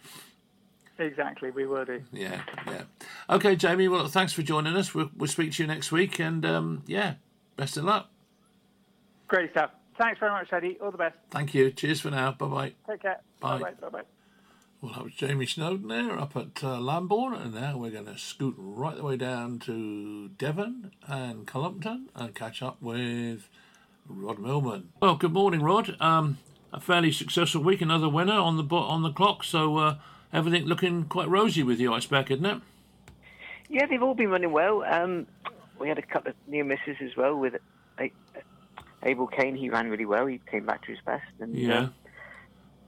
Exactly, 0.97 1.51
we 1.51 1.65
will 1.65 1.85
do. 1.85 2.03
Yeah, 2.11 2.41
yeah. 2.67 2.83
Okay, 3.29 3.55
Jamie. 3.55 3.87
Well, 3.87 4.07
thanks 4.07 4.33
for 4.33 4.41
joining 4.41 4.75
us. 4.75 4.93
We'll, 4.93 5.09
we'll 5.15 5.27
speak 5.29 5.53
to 5.53 5.63
you 5.63 5.67
next 5.67 5.91
week, 5.91 6.19
and 6.19 6.45
um, 6.45 6.83
yeah, 6.87 7.15
best 7.55 7.77
of 7.77 7.85
luck. 7.85 8.09
Great 9.27 9.51
stuff. 9.51 9.71
Thanks 9.99 10.19
very 10.19 10.31
much, 10.31 10.51
Eddie. 10.51 10.77
All 10.81 10.91
the 10.91 10.97
best. 10.97 11.15
Thank 11.29 11.53
you. 11.53 11.71
Cheers 11.71 12.01
for 12.01 12.09
now. 12.09 12.31
Bye 12.31 12.45
bye. 12.47 12.73
Take 12.89 13.01
care. 13.01 13.19
Bye. 13.39 13.59
Bye 13.59 13.71
bye. 13.81 13.89
Bye. 13.89 14.18
Well, 14.81 14.93
that 14.93 15.03
was 15.03 15.13
Jamie 15.13 15.45
Snowden 15.45 15.89
there 15.89 16.17
up 16.17 16.37
at 16.37 16.63
uh, 16.63 16.79
Lambourn, 16.79 17.33
and 17.33 17.53
now 17.53 17.77
we're 17.77 17.91
going 17.91 18.05
to 18.05 18.17
scoot 18.17 18.55
right 18.57 18.95
the 18.95 19.03
way 19.03 19.17
down 19.17 19.59
to 19.59 20.29
Devon 20.29 20.91
and 21.05 21.45
Cullompton 21.45 22.07
and 22.15 22.33
catch 22.33 22.61
up 22.63 22.77
with 22.81 23.49
Rod 24.07 24.39
Millman. 24.39 24.89
Well, 25.01 25.15
good 25.15 25.33
morning, 25.33 25.61
Rod. 25.61 25.97
Um, 25.99 26.37
a 26.71 26.79
fairly 26.79 27.11
successful 27.11 27.61
week, 27.61 27.81
another 27.81 28.07
winner 28.07 28.39
on 28.39 28.55
the 28.55 28.63
bo- 28.63 28.77
on 28.77 29.03
the 29.03 29.11
clock, 29.11 29.43
so 29.43 29.77
uh, 29.77 29.95
everything 30.31 30.63
looking 30.65 31.03
quite 31.05 31.27
rosy 31.27 31.61
with 31.61 31.81
you, 31.81 31.91
I 31.93 31.97
expect, 31.97 32.31
isn't 32.31 32.45
it? 32.45 32.61
Yeah, 33.67 33.85
they've 33.85 34.01
all 34.01 34.15
been 34.15 34.29
running 34.29 34.53
well. 34.53 34.83
Um, 34.83 35.27
we 35.77 35.89
had 35.89 35.97
a 35.97 36.01
couple 36.03 36.29
of 36.29 36.35
near 36.47 36.63
misses 36.63 36.95
as 37.01 37.17
well 37.17 37.35
with 37.35 37.55
Abel 39.03 39.27
Kane. 39.27 39.55
He 39.55 39.69
ran 39.69 39.89
really 39.89 40.05
well. 40.05 40.25
He 40.25 40.39
came 40.49 40.65
back 40.65 40.85
to 40.85 40.91
his 40.91 41.01
best. 41.05 41.25
And, 41.39 41.53
Yeah. 41.55 41.79
uh, 41.81 41.89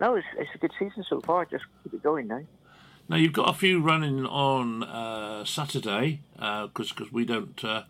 no, 0.01 0.15
it's, 0.15 0.27
it's 0.35 0.49
a 0.55 0.57
good 0.57 0.71
season 0.79 1.05
so 1.07 1.21
far. 1.21 1.45
Just 1.45 1.63
keep 1.83 1.93
it 1.93 2.03
going 2.03 2.27
now. 2.27 2.41
Now 3.07 3.17
you've 3.17 3.33
got 3.33 3.49
a 3.49 3.53
few 3.53 3.79
running 3.81 4.25
on 4.25 4.83
uh, 4.83 5.45
Saturday 5.45 6.21
because 6.33 6.93
we 7.11 7.23
don't 7.23 7.63
uh, 7.63 7.83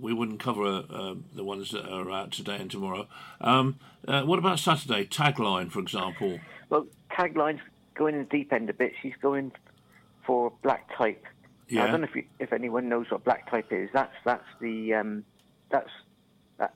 we 0.00 0.12
wouldn't 0.14 0.40
cover 0.40 0.64
uh, 0.64 1.14
the 1.34 1.44
ones 1.44 1.70
that 1.72 1.86
are 1.86 2.10
out 2.10 2.32
today 2.32 2.56
and 2.56 2.70
tomorrow. 2.70 3.06
Um, 3.40 3.78
uh, 4.08 4.22
what 4.22 4.38
about 4.38 4.58
Saturday? 4.58 5.04
Tagline, 5.04 5.70
for 5.70 5.80
example. 5.80 6.40
Well, 6.70 6.86
tagline's 7.10 7.60
going 7.94 8.14
in 8.14 8.22
the 8.22 8.28
deep 8.28 8.52
end 8.52 8.70
a 8.70 8.72
bit. 8.72 8.92
She's 9.02 9.14
going 9.20 9.52
for 10.26 10.52
black 10.62 10.96
type. 10.96 11.24
Now, 11.70 11.84
I 11.84 11.90
don't 11.90 12.00
know 12.02 12.06
if, 12.06 12.16
you, 12.16 12.24
if 12.38 12.52
anyone 12.52 12.88
knows 12.88 13.10
what 13.10 13.24
black 13.24 13.50
type 13.50 13.72
is. 13.72 13.88
That's 13.92 14.14
that's 14.24 14.44
the 14.60 14.94
um, 14.94 15.24
that's 15.70 15.90
that, 16.58 16.74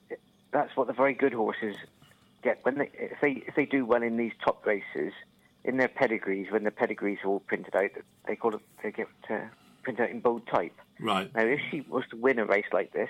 that's 0.51 0.75
what 0.75 0.87
the 0.87 0.93
very 0.93 1.13
good 1.13 1.33
horses 1.33 1.75
get 2.43 2.59
when 2.63 2.77
they 2.77 2.89
if 2.93 3.19
they 3.21 3.43
if 3.47 3.55
they 3.55 3.65
do 3.65 3.85
well 3.85 4.03
in 4.03 4.17
these 4.17 4.33
top 4.43 4.65
races 4.65 5.13
in 5.63 5.77
their 5.77 5.87
pedigrees 5.87 6.47
when 6.51 6.63
the 6.63 6.71
pedigrees 6.71 7.19
are 7.23 7.29
all 7.29 7.39
printed 7.41 7.75
out 7.75 7.91
they 8.27 8.35
call 8.35 8.55
it 8.55 8.61
they 8.83 8.91
get 8.91 9.07
uh, 9.29 9.39
printed 9.87 10.03
out 10.03 10.11
in 10.11 10.19
bold 10.19 10.45
type. 10.47 10.75
Right. 10.99 11.33
Now, 11.33 11.43
if 11.43 11.61
she 11.71 11.79
was 11.81 12.03
to 12.09 12.17
win 12.17 12.39
a 12.39 12.45
race 12.45 12.65
like 12.73 12.91
this, 12.91 13.09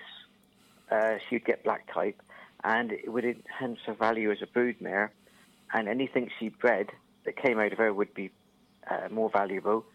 uh, 0.91 1.15
she'd 1.27 1.43
get 1.43 1.63
black 1.63 1.91
type, 1.91 2.21
and 2.63 2.91
it 2.91 3.11
would 3.11 3.25
enhance 3.25 3.79
her 3.87 3.95
value 3.95 4.31
as 4.31 4.37
a 4.43 4.45
broodmare, 4.45 5.09
and 5.73 5.87
anything 5.87 6.29
she 6.39 6.49
bred 6.49 6.91
that 7.25 7.35
came 7.35 7.59
out 7.59 7.71
of 7.71 7.79
her 7.79 7.91
would 7.91 8.13
be 8.13 8.29
uh, 8.91 9.07
more 9.09 9.31
valuable, 9.31 9.85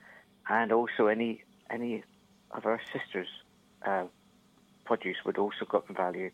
and 0.49 0.73
also 0.73 1.07
any 1.07 1.45
any 1.71 2.03
of 2.51 2.65
her 2.65 2.81
sisters' 2.93 3.29
uh, 3.87 4.05
produce 4.97 5.17
would 5.25 5.39
also 5.39 5.65
go 5.69 5.79
up 5.79 5.89
in 5.89 5.97
value. 5.97 6.31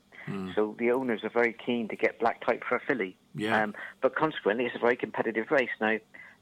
So 0.55 0.75
the 0.79 0.91
owners 0.91 1.25
are 1.25 1.31
very 1.31 1.55
keen 1.55 1.89
to 1.89 1.97
get 1.97 2.19
black 2.19 2.45
type 2.45 2.63
for 2.69 2.77
a 2.77 2.81
filly. 2.81 3.17
Yeah. 3.35 3.63
Um, 3.63 3.75
but 4.03 4.15
consequently, 4.15 4.67
it's 4.67 4.77
a 4.77 4.79
very 4.79 4.97
competitive 4.97 5.51
race. 5.51 5.71
Now, 5.81 5.97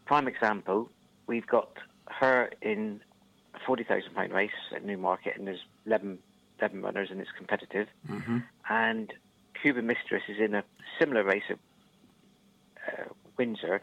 prime 0.06 0.26
example, 0.26 0.88
we've 1.28 1.46
got 1.46 1.68
her 2.06 2.50
in 2.62 3.00
a 3.54 3.60
forty 3.64 3.84
thousand 3.84 4.12
pound 4.14 4.32
race 4.32 4.58
at 4.74 4.84
Newmarket, 4.84 5.36
and 5.36 5.46
there's 5.46 5.64
eleven 5.86 6.18
11 6.58 6.82
runners 6.82 7.08
and 7.10 7.20
it's 7.20 7.30
competitive. 7.36 7.86
Mm-hmm. 8.10 8.38
And 8.70 9.12
Cuban 9.60 9.86
Mistress 9.86 10.22
is 10.26 10.38
in 10.40 10.54
a 10.54 10.64
similar 10.98 11.22
race 11.22 11.42
at 11.50 11.58
uh, 12.88 13.04
Windsor 13.36 13.82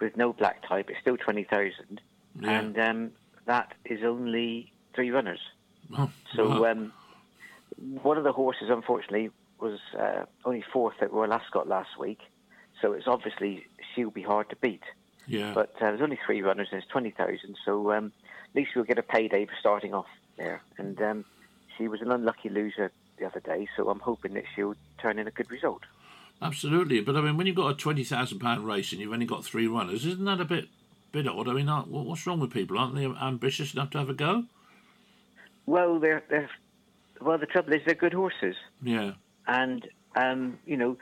with 0.00 0.16
no 0.16 0.32
black 0.32 0.66
type. 0.68 0.90
It's 0.90 1.00
still 1.00 1.16
20,000. 1.16 2.00
Yeah. 2.40 2.50
And 2.50 2.78
um, 2.78 3.10
that 3.46 3.74
is 3.84 4.02
only 4.04 4.72
three 4.94 5.10
runners. 5.12 5.40
Oh, 5.96 6.10
So 6.34 6.60
wow. 6.62 6.72
um, 6.72 6.92
one 7.80 8.16
of 8.16 8.24
the 8.24 8.32
horses, 8.32 8.68
unfortunately, 8.70 9.30
was 9.58 9.78
uh, 9.98 10.24
only 10.44 10.64
fourth 10.72 10.96
at 11.00 11.12
Royal 11.12 11.32
Ascot 11.32 11.68
last 11.68 11.98
week. 11.98 12.20
So 12.80 12.92
it's 12.92 13.06
obviously 13.06 13.66
she'll 13.94 14.10
be 14.10 14.22
hard 14.22 14.48
to 14.50 14.56
beat. 14.56 14.82
yeah. 15.26 15.52
But 15.54 15.74
uh, 15.76 15.90
there's 15.90 16.00
only 16.00 16.18
three 16.24 16.42
runners 16.42 16.68
and 16.72 16.82
it's 16.82 16.90
20,000. 16.90 17.56
So 17.64 17.92
um, 17.92 18.12
at 18.50 18.56
least 18.56 18.70
we'll 18.74 18.84
get 18.84 18.98
a 18.98 19.02
payday 19.02 19.44
for 19.46 19.52
starting 19.58 19.94
off 19.94 20.06
there. 20.36 20.62
And 20.78 21.00
um, 21.02 21.24
she 21.76 21.88
was 21.88 22.00
an 22.00 22.10
unlucky 22.10 22.48
loser 22.48 22.90
the 23.18 23.26
other 23.26 23.40
day. 23.40 23.68
So 23.76 23.90
I'm 23.90 24.00
hoping 24.00 24.34
that 24.34 24.44
she'll 24.54 24.74
turn 24.98 25.18
in 25.18 25.26
a 25.26 25.30
good 25.30 25.50
result. 25.50 25.82
Absolutely, 26.42 27.02
but 27.02 27.16
I 27.16 27.20
mean, 27.20 27.36
when 27.36 27.46
you've 27.46 27.56
got 27.56 27.70
a 27.70 27.74
twenty 27.74 28.02
thousand 28.02 28.38
pound 28.38 28.66
race 28.66 28.92
and 28.92 29.00
you've 29.00 29.12
only 29.12 29.26
got 29.26 29.44
three 29.44 29.66
runners, 29.66 30.06
isn't 30.06 30.24
that 30.24 30.40
a 30.40 30.46
bit 30.46 30.68
bit 31.12 31.28
odd? 31.28 31.48
I 31.48 31.52
mean, 31.52 31.66
what's 31.66 32.26
wrong 32.26 32.40
with 32.40 32.50
people? 32.50 32.78
Aren't 32.78 32.94
they 32.94 33.04
ambitious 33.04 33.74
enough 33.74 33.90
to 33.90 33.98
have 33.98 34.08
a 34.08 34.14
go? 34.14 34.44
Well, 35.66 35.98
they're, 35.98 36.22
they're 36.30 36.48
well. 37.20 37.38
The 37.38 37.46
trouble 37.46 37.72
is 37.72 37.80
they're 37.84 37.94
good 37.94 38.14
horses. 38.14 38.56
Yeah, 38.82 39.12
and 39.46 39.86
um, 40.16 40.58
you 40.66 40.76
know, 40.76 40.96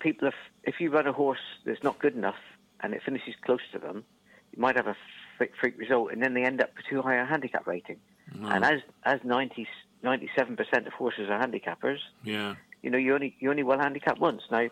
people 0.00 0.28
if 0.28 0.34
if 0.64 0.80
you 0.80 0.90
run 0.90 1.06
a 1.06 1.12
horse 1.12 1.38
that's 1.64 1.82
not 1.82 1.98
good 1.98 2.14
enough 2.14 2.40
and 2.80 2.94
it 2.94 3.02
finishes 3.04 3.34
close 3.44 3.60
to 3.72 3.78
them, 3.78 4.04
you 4.52 4.60
might 4.60 4.76
have 4.76 4.86
a 4.86 4.96
freak, 5.38 5.52
freak 5.60 5.78
result, 5.78 6.12
and 6.12 6.22
then 6.22 6.34
they 6.34 6.44
end 6.44 6.60
up 6.60 6.70
with 6.76 6.86
too 6.86 7.02
high 7.02 7.16
a 7.16 7.24
handicap 7.24 7.66
rating. 7.66 7.96
And 8.44 8.64
as 8.64 8.80
as 9.04 9.20
97 9.24 10.56
percent 10.56 10.86
of 10.86 10.92
horses 10.92 11.28
are 11.30 11.40
handicappers, 11.40 11.98
yeah, 12.22 12.54
you 12.82 12.90
know, 12.90 12.98
you 12.98 13.14
only 13.14 13.36
you 13.40 13.50
only 13.50 13.62
well 13.62 13.78
handicap 13.78 14.18
once. 14.18 14.42
Now, 14.50 14.68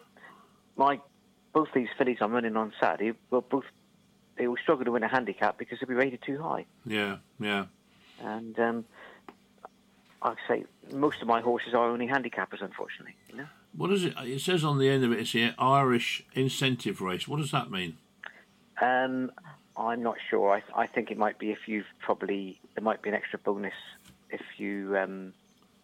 my 0.77 1.01
both 1.53 1.69
these 1.75 1.89
fillies 1.97 2.19
I'm 2.21 2.33
running 2.33 2.57
on 2.57 2.73
Saturday, 2.81 3.17
well, 3.31 3.41
both 3.41 3.65
they 4.37 4.47
will 4.47 4.57
struggle 4.63 4.85
to 4.85 4.93
win 4.93 5.03
a 5.03 5.09
handicap 5.09 5.59
because 5.59 5.79
they'll 5.81 5.89
be 5.89 5.95
rated 5.95 6.23
too 6.23 6.41
high. 6.41 6.67
yeah, 6.87 7.17
yeah. 7.41 7.67
And 8.21 8.59
um, 8.59 8.85
I 10.23 10.35
say 10.49 10.65
most 10.93 11.21
of 11.23 11.29
my 11.29 11.41
horses 11.41 11.75
are 11.75 11.89
only 11.89 12.07
handicappers, 12.09 12.61
unfortunately. 12.63 13.15
You 13.31 13.37
know. 13.39 13.47
What 13.77 13.91
is 13.93 14.05
it? 14.05 14.15
It 14.19 14.41
says 14.41 14.65
on 14.65 14.79
the 14.79 14.89
end 14.89 15.05
of 15.05 15.13
it, 15.13 15.21
it's 15.21 15.33
here 15.33 15.55
Irish 15.59 16.25
incentive 16.35 17.01
race. 17.01 17.29
What 17.29 17.37
does 17.39 17.51
that 17.53 17.71
mean? 17.71 17.97
Um, 18.81 19.31
I'm 19.77 20.03
not 20.03 20.17
sure. 20.31 20.51
I, 20.53 20.63
I 20.83 20.87
think 20.87 21.11
it 21.11 21.19
might 21.19 21.39
be 21.39 21.51
if 21.51 21.67
you've 21.69 21.87
probably 22.01 22.59
there 22.75 22.83
might 22.83 23.03
be 23.03 23.09
an 23.11 23.15
extra 23.15 23.39
bonus 23.39 23.75
if 24.31 24.41
you 24.57 24.97
um, 24.99 25.33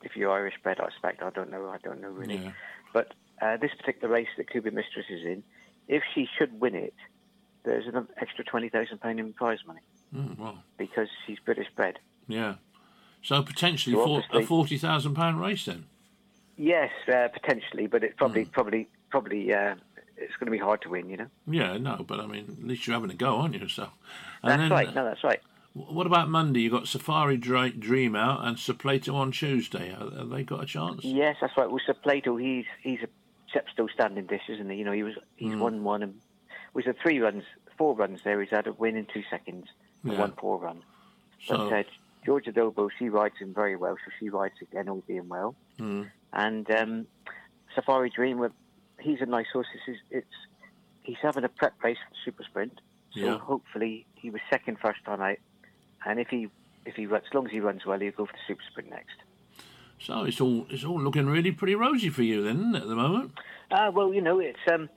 if 0.03 0.17
you're 0.17 0.31
Irish 0.33 0.55
bred. 0.63 0.81
I 0.81 0.87
expect. 0.87 1.23
I 1.23 1.31
don't 1.31 1.51
know. 1.51 1.69
I 1.69 1.79
don't 1.79 2.01
know 2.01 2.09
really. 2.11 2.37
Yeah. 2.37 2.53
But 2.93 3.13
uh, 3.41 3.57
this 3.57 3.71
particular 3.75 4.13
race 4.13 4.29
that 4.37 4.51
Cuban 4.51 4.75
Mistress 4.75 5.07
is 5.11 5.25
in, 5.25 5.43
if 5.89 6.03
she 6.15 6.29
should 6.39 6.61
win 6.61 6.75
it, 6.75 6.95
there's 7.65 7.87
an 7.87 8.09
extra 8.21 8.45
twenty 8.45 8.69
thousand 8.69 8.99
pound 9.01 9.21
in 9.21 9.33
prize 9.33 9.59
money 9.67 9.81
Mm, 10.15 10.39
well, 10.39 10.59
because 10.79 11.09
she's 11.27 11.39
British 11.45 11.67
bred. 11.75 11.99
yeah. 12.29 12.55
So 13.25 13.43
potentially 13.43 13.97
So 13.97 14.05
for, 14.05 14.23
a 14.39 14.45
forty 14.45 14.77
thousand 14.79 15.15
pound 15.15 15.41
race 15.41 15.65
then. 15.65 15.87
Yes, 16.57 16.93
uh, 17.09 17.29
potentially, 17.29 17.87
but 17.89 18.05
it's 18.05 18.15
probably 18.17 18.45
probably 18.45 18.87
probably 19.11 19.53
uh, 19.53 19.75
it's 20.17 20.37
going 20.37 20.47
to 20.47 20.51
be 20.53 20.59
hard 20.59 20.83
to 20.83 20.91
win. 20.91 21.09
You 21.09 21.17
know. 21.17 21.27
Yeah, 21.49 21.79
no, 21.79 22.05
but 22.07 22.21
I 22.21 22.27
mean, 22.27 22.57
at 22.61 22.69
least 22.69 22.87
you're 22.87 22.95
having 22.95 23.11
a 23.11 23.15
go, 23.15 23.37
aren't 23.37 23.55
you? 23.61 23.67
So, 23.69 23.89
That's 24.45 24.59
then, 24.59 24.71
right. 24.71 24.89
uh, 24.89 24.93
No, 24.93 25.05
that's 25.07 25.25
right. 25.25 25.41
What 25.73 26.07
about 26.07 26.29
Monday? 26.29 26.61
You 26.61 26.71
got 26.71 26.87
Safari 26.87 27.37
Dream 27.37 28.15
out 28.15 28.47
and 28.47 28.57
Sir 28.59 28.75
Plato 28.75 29.17
on 29.17 29.33
Tuesday. 29.33 29.91
Have 29.91 30.29
they 30.29 30.45
got 30.45 30.63
a 30.63 30.67
chance? 30.67 31.03
Yes, 31.03 31.37
that's 31.41 31.57
right. 31.57 31.69
Well, 31.69 31.81
Sir 31.85 31.95
Plato, 31.95 32.37
he's 32.37 32.67
he's 32.83 33.01
a 33.03 33.09
chap 33.53 33.65
still 33.73 33.89
standing 33.93 34.27
dish, 34.27 34.43
isn't 34.51 34.69
he? 34.71 34.77
You 34.77 34.85
know, 34.85 34.93
he 34.93 35.03
was 35.03 35.15
he's 35.37 35.57
won 35.57 35.83
one 35.83 36.03
and 36.03 36.15
was 36.75 36.87
it 36.87 36.97
three 37.03 37.19
runs, 37.21 37.43
four 37.79 37.95
runs 37.97 38.21
there. 38.23 38.41
He's 38.41 38.51
had 38.51 38.67
a 38.67 38.73
win 38.75 38.97
in 38.97 39.07
two 39.07 39.23
seconds, 39.31 39.67
and 40.03 40.13
Yeah. 40.13 40.19
one 40.21 40.33
poor 40.33 40.59
run. 40.59 40.83
So, 41.47 41.57
But 41.57 41.73
uh, 41.73 41.83
Georgia 42.25 42.53
Dobie, 42.53 42.83
she 42.99 43.09
rides 43.09 43.35
him 43.39 43.53
very 43.55 43.77
well, 43.77 43.97
so 44.05 44.11
she 44.19 44.29
rides 44.31 44.55
again, 44.63 44.89
all 44.89 45.03
being 45.07 45.29
well. 45.29 45.55
mm, 45.79 46.09
And 46.33 46.71
um, 46.71 47.07
Safari 47.75 48.11
Dream, 48.11 48.39
well, 48.39 48.51
he's 49.01 49.21
a 49.21 49.27
nice 49.27 49.47
horse. 49.53 49.67
This 49.73 49.95
is, 49.97 50.01
it's 50.11 50.37
he's 51.03 51.17
having 51.23 51.45
a 51.45 51.49
prep 51.49 51.75
race 51.83 51.99
for 52.05 52.11
the 52.11 52.17
Super 52.25 52.45
Sprint, 52.45 52.81
so 53.15 53.21
Yeah. 53.21 53.39
hopefully 53.39 54.07
he 54.15 54.31
was 54.31 54.41
second 54.51 54.79
first 54.81 55.05
time 55.05 55.21
out, 55.21 55.37
and 56.07 56.19
if 56.19 56.29
he 56.29 56.49
if 56.87 56.95
he 56.97 57.07
runs, 57.07 57.25
as 57.29 57.35
long 57.35 57.47
as 57.47 57.53
he 57.53 57.61
runs 57.61 57.85
well, 57.87 57.99
he'll 57.99 58.13
go 58.13 58.27
for 58.27 58.33
the 58.33 58.39
Super 58.47 58.63
Sprint 58.71 58.91
next. 58.91 59.17
so 59.99 60.25
it's 60.25 60.41
all 60.41 60.67
it's 60.71 60.85
all 60.85 61.01
looking 61.01 61.27
really 61.27 61.51
pretty 61.53 61.75
rosy 61.75 62.09
for 62.11 62.23
you 62.23 62.43
then, 62.43 62.75
at 62.75 62.87
the 62.87 62.95
moment? 62.97 63.33
Uh, 63.71 63.91
well, 63.93 64.13
you 64.15 64.21
know, 64.21 64.39
it's 64.39 64.59
um, 64.73 64.89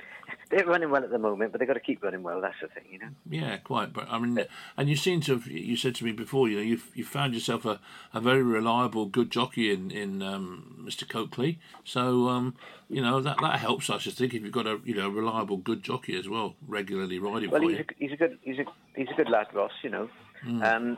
they're 0.49 0.65
running 0.65 0.89
well 0.89 1.03
at 1.03 1.09
the 1.09 1.19
moment, 1.19 1.51
but 1.51 1.59
they've 1.59 1.67
got 1.67 1.73
to 1.75 1.79
keep 1.79 2.03
running 2.03 2.23
well. 2.23 2.39
That's 2.41 2.55
the 2.61 2.67
thing, 2.67 2.83
you 2.91 2.99
know. 2.99 3.09
Yeah, 3.29 3.57
quite. 3.57 3.93
But 3.93 4.07
I 4.09 4.19
mean, 4.19 4.45
and 4.77 4.89
you 4.89 4.95
seem 4.95 5.21
to 5.21 5.33
have. 5.33 5.47
You 5.47 5.75
said 5.75 5.95
to 5.95 6.05
me 6.05 6.11
before, 6.11 6.47
you 6.49 6.57
know, 6.57 6.61
you've 6.63 6.89
you 6.95 7.03
found 7.03 7.33
yourself 7.33 7.65
a, 7.65 7.79
a 8.13 8.19
very 8.21 8.43
reliable, 8.43 9.05
good 9.05 9.29
jockey 9.31 9.71
in 9.71 9.91
in 9.91 10.21
um, 10.21 10.83
Mr. 10.87 11.07
Coakley. 11.07 11.59
So 11.83 12.27
um, 12.29 12.55
you 12.89 13.01
know 13.01 13.19
that 13.21 13.37
that 13.41 13.59
helps. 13.59 13.89
I 13.89 13.97
should 13.97 14.13
think 14.13 14.33
if 14.33 14.43
you've 14.43 14.51
got 14.51 14.67
a 14.67 14.79
you 14.83 14.95
know 14.95 15.09
reliable, 15.09 15.57
good 15.57 15.83
jockey 15.83 16.17
as 16.17 16.27
well, 16.29 16.55
regularly 16.67 17.19
riding 17.19 17.49
Well, 17.51 17.61
for 17.61 17.69
he's 17.69 17.79
you. 17.79 17.85
a, 17.89 17.93
he's 17.97 18.11
a 18.11 18.15
good 18.17 18.37
he's 18.41 18.59
a 18.59 18.65
he's 18.95 19.09
a 19.09 19.13
good 19.15 19.29
lad, 19.29 19.47
Ross. 19.53 19.71
You 19.83 19.89
know, 19.89 20.09
Hmm. 20.43 20.61
um, 20.63 20.97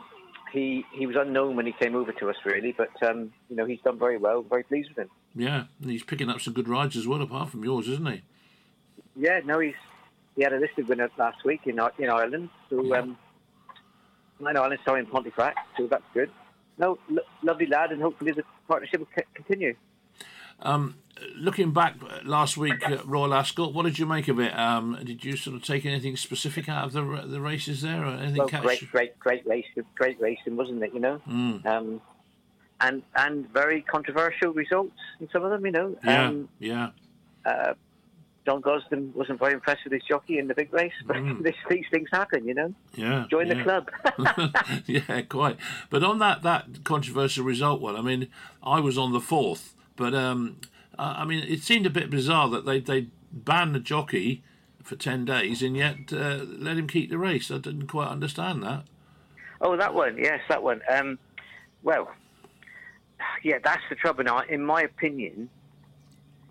he 0.52 0.84
he 0.92 1.06
was 1.06 1.16
unknown 1.16 1.56
when 1.56 1.64
he 1.66 1.72
came 1.72 1.94
over 1.94 2.12
to 2.12 2.28
us, 2.30 2.36
really, 2.44 2.72
but 2.72 2.90
um, 3.08 3.32
you 3.48 3.56
know 3.56 3.64
he's 3.64 3.80
done 3.80 3.98
very 3.98 4.18
well. 4.18 4.42
Very 4.42 4.62
pleased 4.64 4.90
with 4.90 4.98
him. 4.98 5.08
Yeah, 5.34 5.64
and 5.80 5.90
he's 5.90 6.02
picking 6.02 6.28
up 6.28 6.40
some 6.40 6.54
good 6.54 6.68
rides 6.68 6.96
as 6.96 7.06
well, 7.06 7.22
apart 7.22 7.50
from 7.50 7.64
yours, 7.64 7.88
isn't 7.88 8.06
he? 8.06 8.22
Yeah, 9.16 9.40
no, 9.44 9.58
he's 9.58 9.74
he 10.36 10.42
had 10.44 10.52
a 10.52 10.58
listed 10.58 10.88
winner 10.88 11.10
last 11.18 11.44
week 11.44 11.62
in 11.66 11.78
Ir- 11.78 11.92
in 11.98 12.08
Ireland. 12.08 12.48
So 12.68 12.94
um, 12.94 13.16
in 14.40 14.46
Ireland, 14.56 14.78
sorry, 14.84 15.00
in 15.00 15.06
Pontefract. 15.06 15.58
So 15.76 15.86
that's 15.86 16.04
good. 16.14 16.30
No, 16.78 16.98
lo- 17.08 17.22
lovely 17.42 17.66
lad, 17.66 17.92
and 17.92 18.00
hopefully 18.00 18.32
the 18.32 18.42
partnership 18.68 19.00
will 19.00 19.08
c- 19.16 19.24
continue. 19.34 19.74
Um, 20.60 20.96
looking 21.36 21.72
back 21.72 21.96
uh, 22.02 22.20
last 22.24 22.56
week 22.56 22.86
at 22.88 23.04
Royal 23.06 23.34
Ascot, 23.34 23.74
what 23.74 23.84
did 23.84 23.98
you 23.98 24.06
make 24.06 24.28
of 24.28 24.38
it? 24.38 24.56
Um, 24.58 24.98
did 25.04 25.24
you 25.24 25.36
sort 25.36 25.56
of 25.56 25.64
take 25.64 25.84
anything 25.84 26.16
specific 26.16 26.68
out 26.68 26.84
of 26.86 26.92
the 26.92 27.02
the 27.26 27.40
races 27.40 27.82
there, 27.82 28.04
or 28.04 28.14
anything 28.14 28.36
Well, 28.38 28.48
great, 28.62 28.90
great, 28.90 29.18
great 29.18 29.46
race, 29.46 29.66
great 29.94 30.20
racing, 30.20 30.56
wasn't 30.56 30.82
it? 30.82 30.94
You 30.94 31.00
know. 31.00 31.20
Mm, 31.28 31.66
um, 31.66 32.00
and 32.80 33.02
and 33.16 33.50
very 33.52 33.82
controversial 33.82 34.52
results 34.52 34.96
in 35.20 35.28
some 35.32 35.44
of 35.44 35.50
them. 35.50 35.66
You 35.66 35.72
know, 35.72 35.96
yeah, 36.04 36.28
um, 36.28 36.48
yeah, 36.58 36.90
uh, 37.44 37.74
John 38.46 38.62
Gosden 38.62 39.12
wasn't 39.14 39.38
very 39.38 39.52
impressed 39.52 39.84
with 39.84 39.92
his 39.92 40.02
jockey 40.02 40.38
in 40.38 40.48
the 40.48 40.54
big 40.54 40.72
race, 40.72 40.92
but 41.06 41.16
Mm. 41.16 41.42
this, 41.42 41.54
these 41.68 41.84
things 41.90 42.08
happen. 42.12 42.46
You 42.46 42.54
know, 42.54 42.74
yeah. 42.94 43.26
join 43.30 43.46
yeah. 43.48 43.54
the 43.54 43.62
club. 43.62 43.90
yeah, 44.86 45.20
quite. 45.22 45.56
But 45.90 46.02
on 46.02 46.18
that 46.20 46.42
that 46.42 46.84
controversial 46.84 47.44
result 47.44 47.80
one, 47.80 47.96
I 47.96 48.00
mean, 48.02 48.28
I 48.62 48.80
was 48.80 48.96
on 48.96 49.12
the 49.12 49.20
fourth, 49.20 49.74
but 49.96 50.14
um, 50.14 50.56
I 50.98 51.22
I 51.22 51.24
mean, 51.24 51.44
it 51.46 51.62
seemed 51.62 51.86
a 51.86 51.90
bit 51.90 52.10
bizarre 52.10 52.48
that 52.48 52.64
they 52.64 52.80
they 52.80 53.08
banned 53.32 53.74
the 53.74 53.80
jockey 53.80 54.42
for 54.82 54.96
ten 54.96 55.24
days 55.24 55.62
and 55.62 55.76
yet 55.76 55.96
uh, 56.12 56.40
let 56.46 56.78
him 56.78 56.86
keep 56.88 57.10
the 57.10 57.18
race. 57.18 57.50
I 57.50 57.58
didn't 57.58 57.86
quite 57.88 58.08
understand 58.08 58.62
that. 58.62 58.84
oh, 59.60 59.76
that 59.76 59.94
one, 59.94 60.16
yes, 60.16 60.40
that 60.48 60.62
one. 60.62 60.80
Um, 60.90 61.18
well, 61.82 62.10
yeah, 63.42 63.58
that's 63.62 63.82
the 63.90 63.96
trouble. 63.96 64.24
Now, 64.24 64.40
in 64.40 64.64
my 64.64 64.82
opinion, 64.82 65.50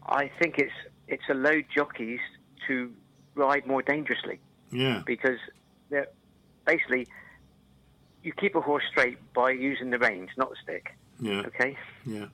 I 0.07 0.29
think 0.39 0.57
it's 0.59 0.71
it's 1.09 1.27
allowed 1.29 1.65
jockeys 1.75 2.19
to 2.67 2.91
ride 3.35 3.65
more 3.67 3.81
dangerously. 3.81 4.39
Yeah, 4.71 5.01
because 5.05 5.39
they're 5.89 6.07
basically 6.65 7.07
you 8.23 8.33
keep 8.33 8.55
a 8.55 8.61
horse 8.61 8.83
straight 8.91 9.17
by 9.33 9.51
using 9.51 9.89
the 9.89 9.97
reins, 9.99 10.29
not 10.37 10.49
the 10.51 10.55
stick. 10.63 10.95
yeah, 11.19 11.41
Okay, 11.47 11.75
yeah, 12.05 12.25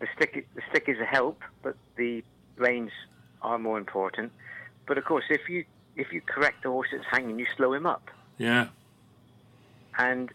the 0.00 0.06
stick 0.14 0.46
the 0.54 0.62
stick 0.70 0.84
is 0.88 0.98
a 1.00 1.04
help, 1.06 1.40
but 1.62 1.76
the 1.96 2.22
reins 2.56 2.90
are 3.42 3.58
more 3.58 3.78
important. 3.78 4.30
But 4.86 4.98
of 4.98 5.04
course, 5.04 5.24
if 5.30 5.48
you 5.48 5.64
if 5.96 6.12
you 6.12 6.20
correct 6.20 6.62
the 6.64 6.68
horse 6.70 6.88
that's 6.92 7.06
hanging, 7.10 7.38
you 7.38 7.46
slow 7.56 7.72
him 7.72 7.86
up. 7.86 8.10
yeah, 8.38 8.68
And 9.98 10.30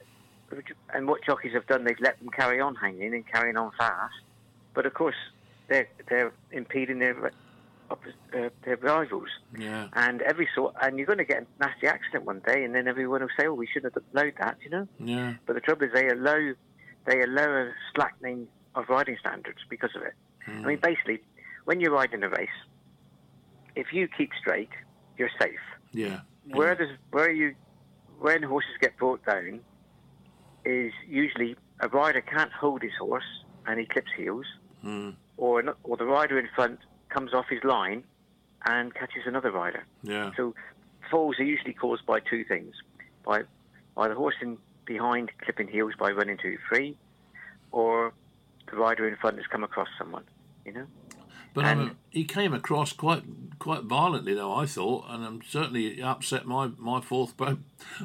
and 0.93 1.07
what 1.07 1.23
jockeys 1.23 1.53
have 1.53 1.67
done, 1.67 1.83
they've 1.83 1.99
let 1.99 2.17
them 2.19 2.29
carry 2.29 2.59
on 2.59 2.75
hanging 2.75 3.13
and 3.13 3.25
carrying 3.27 3.57
on 3.57 3.71
fast. 3.77 4.15
But 4.73 4.85
of 4.85 4.93
course, 4.93 5.15
they're 5.67 5.87
they're 6.09 6.31
impeding 6.51 6.99
their 6.99 7.31
uh, 7.91 8.49
their 8.63 8.77
rivals. 8.77 9.29
yeah, 9.57 9.87
And 9.93 10.21
every 10.21 10.47
sort, 10.55 10.73
and 10.81 10.97
you're 10.97 11.05
going 11.05 11.19
to 11.19 11.25
get 11.25 11.43
a 11.43 11.47
nasty 11.59 11.87
accident 11.87 12.25
one 12.25 12.41
day, 12.45 12.63
and 12.63 12.73
then 12.75 12.87
everyone 12.87 13.21
will 13.21 13.29
say, 13.39 13.47
"Oh, 13.47 13.53
we 13.53 13.67
shouldn't 13.67 13.93
have 13.93 14.03
allowed 14.13 14.33
that," 14.39 14.57
you 14.63 14.69
know. 14.69 14.87
yeah, 14.99 15.33
But 15.45 15.53
the 15.53 15.61
trouble 15.61 15.85
is, 15.85 15.93
they 15.93 16.07
allow 16.09 16.53
they 17.05 17.21
allow 17.21 17.47
a 17.49 17.71
slackening 17.93 18.47
of 18.73 18.89
riding 18.89 19.15
standards 19.19 19.59
because 19.69 19.91
of 19.95 20.01
it. 20.01 20.13
I 20.47 20.51
mean, 20.65 20.79
basically, 20.81 21.21
when 21.65 21.79
you're 21.79 21.91
riding 21.93 22.23
a 22.23 22.29
race, 22.29 22.49
if 23.75 23.93
you 23.93 24.07
keep 24.07 24.31
straight, 24.39 24.69
you're 25.17 25.29
safe. 25.39 25.59
yeah, 25.93 26.21
Where 26.51 26.75
there's 26.75 26.97
where 27.11 27.31
you 27.31 27.55
when 28.19 28.43
horses 28.43 28.71
get 28.81 28.97
brought 28.97 29.23
down 29.25 29.59
is 30.65 30.91
usually 31.07 31.55
a 31.81 31.87
rider 31.89 32.21
can't 32.21 32.51
hold 32.51 32.81
his 32.81 32.93
horse 32.99 33.23
and 33.67 33.79
he 33.79 33.85
clips 33.85 34.11
heels, 34.17 34.45
Hmm. 34.81 35.11
or 35.37 35.59
an- 35.59 35.73
or 35.83 35.97
the 35.97 36.05
rider 36.05 36.39
in 36.39 36.47
front 36.55 36.79
comes 37.15 37.33
off 37.33 37.45
his 37.49 37.63
line 37.63 38.03
and 38.67 38.93
catches 38.93 39.23
another 39.25 39.51
rider. 39.51 39.83
Yeah. 40.03 40.31
So 40.35 40.53
falls 41.09 41.39
are 41.39 41.43
usually 41.43 41.73
caused 41.73 42.05
by 42.05 42.19
two 42.19 42.43
things: 42.43 42.73
by 43.23 43.43
by 43.95 44.07
the 44.09 44.15
horse 44.15 44.35
in 44.41 44.57
behind 44.85 45.31
clipping 45.43 45.67
heels 45.67 45.93
by 45.97 46.11
running 46.11 46.37
too 46.37 46.57
free, 46.69 46.95
or 47.71 48.13
the 48.69 48.77
rider 48.77 49.07
in 49.07 49.15
front 49.15 49.37
has 49.37 49.47
come 49.47 49.63
across 49.63 49.87
someone. 49.97 50.23
You 50.65 50.73
know. 50.73 50.87
But 51.53 51.63
And- 51.65 51.79
mean, 51.79 51.91
he 52.09 52.25
came 52.25 52.53
across 52.53 52.91
quite 52.91 53.23
quite 53.59 53.83
violently, 53.83 54.33
though 54.33 54.53
I 54.53 54.65
thought, 54.65 55.05
and 55.09 55.25
um, 55.25 55.41
certainly 55.47 56.01
upset 56.01 56.45
my 56.45 56.71
my 56.77 56.99
fourth 56.99 57.33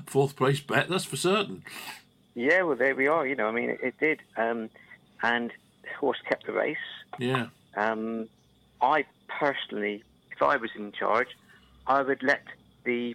fourth 0.06 0.36
place 0.36 0.60
bet. 0.60 0.88
That's 0.88 1.04
for 1.04 1.16
certain. 1.16 1.64
Yeah, 2.36 2.62
well, 2.62 2.76
there 2.76 2.94
we 2.94 3.08
are. 3.08 3.26
You 3.26 3.34
know, 3.34 3.48
I 3.48 3.50
mean, 3.50 3.70
it, 3.70 3.80
it 3.82 3.94
did, 3.98 4.20
um, 4.36 4.70
and 5.22 5.50
the 5.82 5.88
horse 5.98 6.18
kept 6.28 6.46
the 6.46 6.52
race. 6.52 6.76
Yeah. 7.18 7.46
Um, 7.76 8.28
I 8.82 9.04
personally, 9.28 10.02
if 10.32 10.42
I 10.42 10.56
was 10.56 10.70
in 10.76 10.92
charge, 10.92 11.28
I 11.86 12.02
would 12.02 12.22
let 12.22 12.42
the 12.84 13.14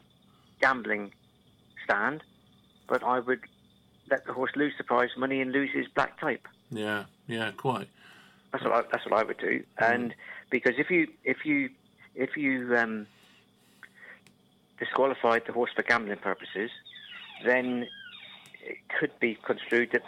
gambling 0.62 1.12
stand, 1.84 2.24
but 2.88 3.04
I 3.04 3.20
would 3.20 3.42
let 4.10 4.26
the 4.26 4.34
horse 4.34 4.52
lose 4.56 4.74
the 4.78 4.84
prize 4.84 5.10
money 5.18 5.42
and 5.42 5.52
lose 5.52 5.70
his 5.74 5.88
black 5.88 6.20
type. 6.20 6.48
Yeah. 6.70 7.06
Yeah. 7.28 7.52
Quite. 7.52 7.88
That's 8.52 8.64
what 8.64 8.74
I, 8.74 8.82
that's 8.92 9.06
what 9.06 9.20
I 9.20 9.24
would 9.24 9.38
do. 9.38 9.64
And 9.80 10.16
because 10.50 10.74
if 10.78 10.90
you 10.90 11.08
if 11.24 11.46
you 11.46 11.70
if 12.16 12.38
you 12.38 12.76
um, 12.78 13.08
disqualified 14.80 15.44
the 15.46 15.54
horse 15.54 15.72
for 15.76 15.84
gambling 15.84 16.18
purposes, 16.20 16.72
then 17.44 17.88
it 18.64 18.78
could 18.98 19.12
be 19.20 19.38
construed 19.44 19.92
that 19.92 20.04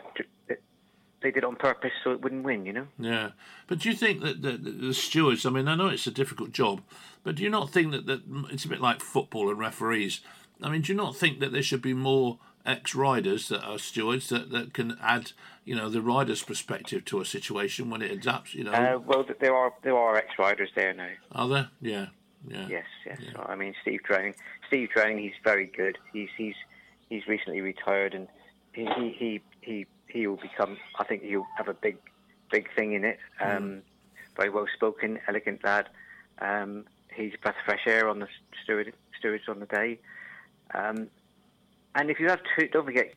they 1.28 1.32
did 1.32 1.44
it 1.44 1.48
on 1.48 1.58
purpose 1.58 1.92
so 2.04 2.12
it 2.12 2.22
wouldn't 2.22 2.44
win. 2.44 2.66
You 2.66 2.74
know. 2.74 2.88
Yeah, 2.98 3.32
but 3.68 3.80
do 3.80 3.90
you 3.90 3.96
think 3.96 4.22
that 4.22 4.42
the, 4.42 4.52
the, 4.52 4.72
the 4.72 4.94
stewards? 4.94 5.46
I 5.46 5.50
mean, 5.50 5.68
I 5.68 5.76
know 5.76 5.88
it's 5.88 6.08
a 6.08 6.12
difficult 6.12 6.52
job, 6.54 6.82
but 7.24 7.36
do 7.36 7.44
you 7.44 7.50
not 7.50 7.70
think 7.70 7.92
that, 7.92 8.06
that 8.06 8.22
it's 8.50 8.64
a 8.64 8.70
bit 8.70 8.80
like 8.80 9.02
football 9.02 9.50
and 9.50 9.60
referees? 9.60 10.22
I 10.64 10.70
mean, 10.70 10.82
do 10.82 10.94
you 10.94 10.98
not 10.98 11.16
think 11.18 11.40
that 11.40 11.52
there 11.52 11.62
should 11.62 11.82
be 11.82 11.94
more 11.94 12.40
ex-riders 12.66 13.50
that 13.50 13.64
are 13.64 13.78
stewards 13.78 14.30
that, 14.30 14.50
that 14.52 14.74
can 14.74 14.98
add, 15.02 15.32
you 15.66 15.76
know, 15.76 15.90
the 15.90 16.02
rider's 16.02 16.44
perspective 16.44 17.06
to 17.06 17.22
a 17.22 17.26
situation 17.26 17.90
when 17.90 18.02
it 18.02 18.12
adapts? 18.12 18.56
You 18.56 18.64
know, 18.64 18.72
Uh, 18.72 19.00
well, 19.00 19.26
there 19.40 19.54
are 19.56 19.74
there 19.84 19.98
are 19.98 20.16
ex 20.16 20.30
riders 20.40 20.70
there 20.76 20.94
now. 20.94 21.10
are 21.34 21.48
there? 21.50 21.70
Yeah, 21.82 22.08
yeah, 22.48 22.68
Yes, 22.70 22.86
yes. 23.06 23.20
I 23.46 23.56
mean, 23.56 23.76
Steve 23.82 24.02
Drowne. 24.04 24.34
Steve 24.68 24.90
Drowne, 24.96 25.18
he's 25.18 25.34
very 25.44 25.66
good. 25.68 25.98
He's 26.14 26.30
he's 26.38 26.56
he's 27.10 27.28
recently 27.28 27.62
retired, 27.62 28.14
and 28.14 28.28
he 28.74 28.86
he 28.96 29.12
he 29.12 29.42
he, 29.62 29.86
he 30.08 30.28
will 30.28 30.38
become. 30.38 30.78
I 31.00 31.04
think 31.04 31.24
he'll 31.24 31.46
have 31.58 31.68
a 31.68 31.74
big 31.74 31.98
big 32.52 32.70
thing 32.76 32.94
in 32.94 33.04
it. 33.04 33.20
Um, 33.42 33.82
Very 34.36 34.50
well 34.50 34.68
spoken, 34.74 35.20
elegant 35.28 35.64
lad. 35.64 35.90
Um, 36.40 36.86
he's 37.14 37.34
a 37.34 37.38
breath 37.40 37.56
of 37.60 37.66
fresh 37.66 37.88
air 37.88 38.08
on 38.08 38.20
the 38.20 38.28
steward, 38.64 38.94
stewards 39.18 39.46
on 39.50 39.60
the 39.60 39.66
day. 39.66 40.00
Um, 40.74 41.08
and 41.96 42.10
if 42.12 42.20
you 42.20 42.28
have 42.30 42.40
to, 42.58 42.68
don't 42.68 42.86
forget, 42.86 43.14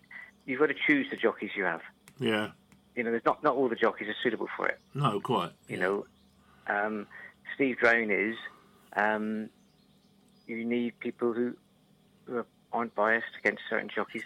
you've 0.46 0.58
got 0.60 0.66
to 0.68 0.74
choose 0.86 1.06
the 1.10 1.16
jockeys 1.16 1.50
you 1.56 1.64
have. 1.64 1.82
yeah. 2.18 2.50
You 2.96 3.04
know, 3.04 3.10
there's 3.12 3.24
not 3.24 3.42
not 3.44 3.54
all 3.54 3.68
the 3.68 3.76
jockeys 3.76 4.08
are 4.08 4.16
suitable 4.22 4.48
for 4.56 4.66
it 4.66 4.78
No, 4.94 5.20
quite. 5.20 5.52
you 5.68 5.76
know, 5.76 6.06
um, 6.66 7.06
Steve 7.54 7.78
Drowne 7.78 8.10
is, 8.10 8.34
um, 8.96 9.48
you 10.48 10.64
need 10.64 10.98
people 10.98 11.32
who, 11.32 11.54
who 12.24 12.38
are- 12.38 12.46
aren't 12.72 12.94
biased 12.96 13.26
against 13.38 13.62
certain 13.70 13.88
jockeys. 13.94 14.24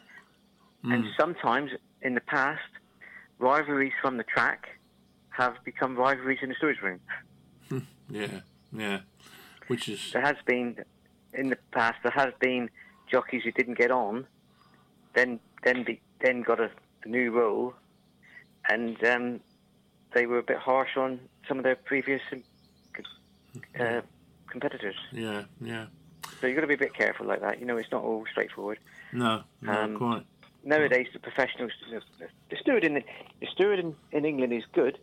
And 0.84 1.04
sometimes, 1.18 1.70
in 2.04 2.14
the 2.14 2.20
past, 2.20 2.60
rivalries 3.38 3.92
from 4.00 4.18
the 4.18 4.22
track 4.24 4.68
have 5.30 5.54
become 5.64 5.96
rivalries 5.96 6.38
in 6.42 6.50
the 6.50 6.54
stewards 6.54 6.80
room. 6.82 7.00
Yeah, 8.10 8.40
yeah. 8.70 9.00
Which 9.68 9.88
is 9.88 10.10
There 10.12 10.20
has 10.20 10.36
been, 10.44 10.76
in 11.32 11.48
the 11.48 11.56
past, 11.72 11.96
there 12.02 12.12
has 12.12 12.34
been 12.38 12.68
jockeys 13.10 13.42
who 13.44 13.50
didn't 13.50 13.78
get 13.78 13.90
on, 13.90 14.26
then 15.14 15.40
then 15.64 15.84
be, 15.84 16.02
then 16.22 16.42
got 16.42 16.60
a, 16.60 16.70
a 17.04 17.08
new 17.08 17.30
role, 17.30 17.72
and 18.68 19.02
um, 19.04 19.40
they 20.12 20.26
were 20.26 20.36
a 20.38 20.42
bit 20.42 20.58
harsh 20.58 20.98
on 20.98 21.18
some 21.48 21.56
of 21.56 21.64
their 21.64 21.76
previous 21.76 22.20
uh, 23.80 24.02
competitors. 24.50 24.96
yeah, 25.10 25.44
yeah. 25.62 25.86
So 26.42 26.46
you've 26.46 26.56
got 26.56 26.60
to 26.62 26.66
be 26.66 26.74
a 26.74 26.78
bit 26.78 26.92
careful 26.94 27.24
like 27.26 27.40
that. 27.40 27.58
You 27.58 27.64
know, 27.64 27.78
it's 27.78 27.90
not 27.90 28.02
all 28.04 28.26
straightforward. 28.30 28.78
No, 29.14 29.44
no, 29.62 29.72
Um, 29.72 29.96
quite. 29.96 30.26
Nowadays, 30.64 31.08
the 31.12 31.18
professionals, 31.18 31.72
the, 31.90 32.00
the 32.50 32.56
steward 32.56 32.84
in 32.84 32.94
the, 32.94 33.02
the 33.40 33.46
steward 33.52 33.78
in, 33.78 33.94
in 34.12 34.24
England 34.24 34.52
is 34.52 34.64
good, 34.72 34.98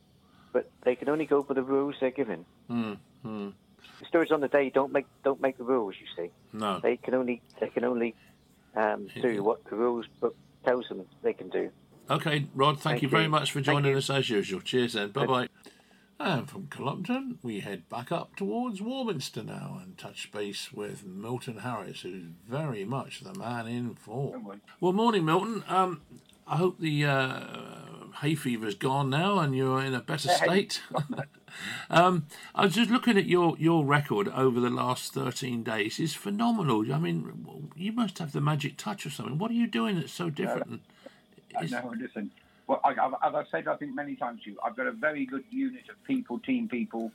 but 0.53 0.69
they 0.83 0.95
can 0.95 1.07
only 1.09 1.25
go 1.25 1.43
by 1.43 1.53
the 1.53 1.63
rules 1.63 1.95
they're 1.99 2.09
given. 2.11 2.45
Mm, 2.69 2.97
mm. 3.25 3.53
The 3.99 4.05
stewards 4.07 4.31
on 4.31 4.41
the 4.41 4.47
day 4.47 4.69
don't 4.69 4.91
make 4.91 5.05
don't 5.23 5.41
make 5.41 5.57
the 5.57 5.63
rules. 5.63 5.95
You 5.99 6.07
see, 6.15 6.31
No. 6.53 6.79
they 6.79 6.97
can 6.97 7.13
only 7.13 7.41
they 7.59 7.69
can 7.69 7.83
only 7.83 8.15
um, 8.75 9.07
do 9.21 9.43
what 9.43 9.63
the 9.65 9.75
rules 9.75 10.07
book 10.19 10.35
tells 10.65 10.87
them 10.87 11.05
they 11.21 11.33
can 11.33 11.49
do. 11.49 11.69
Okay, 12.09 12.47
Rod, 12.55 12.73
thank, 12.73 12.83
Thank 12.83 13.01
you 13.03 13.09
very 13.09 13.27
much 13.27 13.51
for 13.51 13.61
joining 13.61 13.95
us 13.95 14.09
as 14.09 14.29
usual. 14.29 14.61
Cheers 14.61 14.93
then. 14.93 15.09
Bye 15.11 15.25
bye. 15.25 15.47
And 16.23 16.47
from 16.47 16.67
Cullompton, 16.67 17.39
we 17.41 17.61
head 17.61 17.89
back 17.89 18.11
up 18.11 18.35
towards 18.35 18.79
Warminster 18.79 19.41
now 19.41 19.79
and 19.81 19.97
touch 19.97 20.31
base 20.31 20.71
with 20.71 21.03
Milton 21.03 21.57
Harris, 21.57 22.01
who's 22.01 22.25
very 22.47 22.85
much 22.85 23.21
the 23.21 23.33
man 23.33 23.65
in 23.65 23.95
form. 23.95 24.61
Well, 24.79 24.93
morning, 24.93 25.25
Milton. 25.25 25.63
Um, 25.67 26.01
I 26.45 26.57
hope 26.57 26.79
the 26.79 27.05
uh, 27.05 27.41
hay 28.21 28.35
fever's 28.35 28.75
gone 28.75 29.09
now 29.09 29.39
and 29.39 29.55
you're 29.55 29.81
in 29.81 29.95
a 29.95 29.99
better 29.99 30.29
state. 30.29 30.83
um, 31.89 32.27
I 32.53 32.65
was 32.65 32.75
just 32.75 32.91
looking 32.91 33.17
at 33.17 33.25
your, 33.25 33.55
your 33.57 33.83
record 33.83 34.27
over 34.27 34.59
the 34.59 34.69
last 34.69 35.15
13 35.15 35.63
days. 35.63 35.99
It's 35.99 36.13
phenomenal. 36.13 36.93
I 36.93 36.99
mean, 36.99 37.71
you 37.75 37.93
must 37.93 38.19
have 38.19 38.31
the 38.31 38.41
magic 38.41 38.77
touch 38.77 39.07
or 39.07 39.09
something. 39.09 39.39
What 39.39 39.49
are 39.49 39.55
you 39.55 39.65
doing 39.65 39.95
that's 39.99 40.13
so 40.13 40.29
different? 40.29 40.83
I 41.57 41.65
know. 41.65 41.93
Listen, 41.99 42.31
well, 42.71 42.79
I, 42.85 42.91
I've, 42.91 43.13
as 43.21 43.35
I've 43.35 43.47
said, 43.51 43.67
I 43.67 43.75
think 43.75 43.93
many 43.93 44.15
times 44.15 44.43
to 44.43 44.51
you, 44.51 44.57
I've 44.63 44.77
got 44.77 44.87
a 44.87 44.93
very 44.93 45.25
good 45.25 45.43
unit 45.49 45.83
of 45.89 46.01
people, 46.05 46.39
team 46.39 46.69
people. 46.69 47.11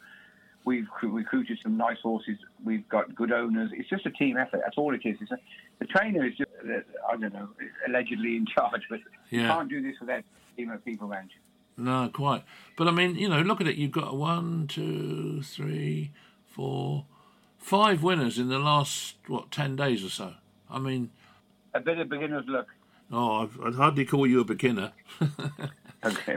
We've 0.67 0.87
recruited 1.03 1.59
some 1.63 1.79
nice 1.79 1.97
horses. 2.03 2.37
We've 2.63 2.87
got 2.91 3.15
good 3.15 3.33
owners. 3.33 3.71
It's 3.73 3.89
just 3.89 4.05
a 4.05 4.11
team 4.11 4.37
effort. 4.37 4.61
That's 4.63 4.77
all 4.77 4.93
it 4.95 5.01
is. 5.05 5.17
It's 5.19 5.31
a, 5.31 5.39
the 5.79 5.87
trainer 5.87 6.27
is 6.27 6.35
just, 6.37 6.51
uh, 6.63 6.81
I 7.09 7.17
don't 7.17 7.33
know, 7.33 7.49
allegedly 7.89 8.37
in 8.37 8.45
charge, 8.45 8.83
but 8.91 9.01
you 9.31 9.41
can't 9.41 9.71
do 9.71 9.81
this 9.81 9.95
without 9.99 10.19
a 10.19 10.57
team 10.57 10.71
of 10.71 10.85
people 10.85 11.11
around 11.11 11.31
you. 11.35 11.83
No, 11.83 12.11
quite. 12.13 12.43
But 12.77 12.89
I 12.89 12.91
mean, 12.91 13.17
you 13.17 13.29
know, 13.29 13.41
look 13.41 13.63
at 13.63 13.67
it. 13.67 13.77
You've 13.77 13.93
got 13.93 14.15
one, 14.15 14.67
two, 14.67 15.43
three, 15.43 16.11
four, 16.45 17.07
five 17.57 18.03
winners 18.03 18.39
in 18.39 18.49
the 18.49 18.59
last 18.59 19.15
what 19.27 19.51
ten 19.51 19.75
days 19.75 20.05
or 20.05 20.11
so. 20.11 20.35
I 20.71 20.81
mean, 20.81 21.11
A 21.73 21.81
bit 21.81 21.99
of 21.99 22.11
beginner's 22.11 22.45
luck. 22.47 22.67
Oh, 23.13 23.43
I'd, 23.43 23.51
I'd 23.65 23.75
hardly 23.75 24.05
call 24.05 24.27
you 24.27 24.41
a 24.41 24.45
beginner. 24.45 24.93
Okay. 26.05 26.37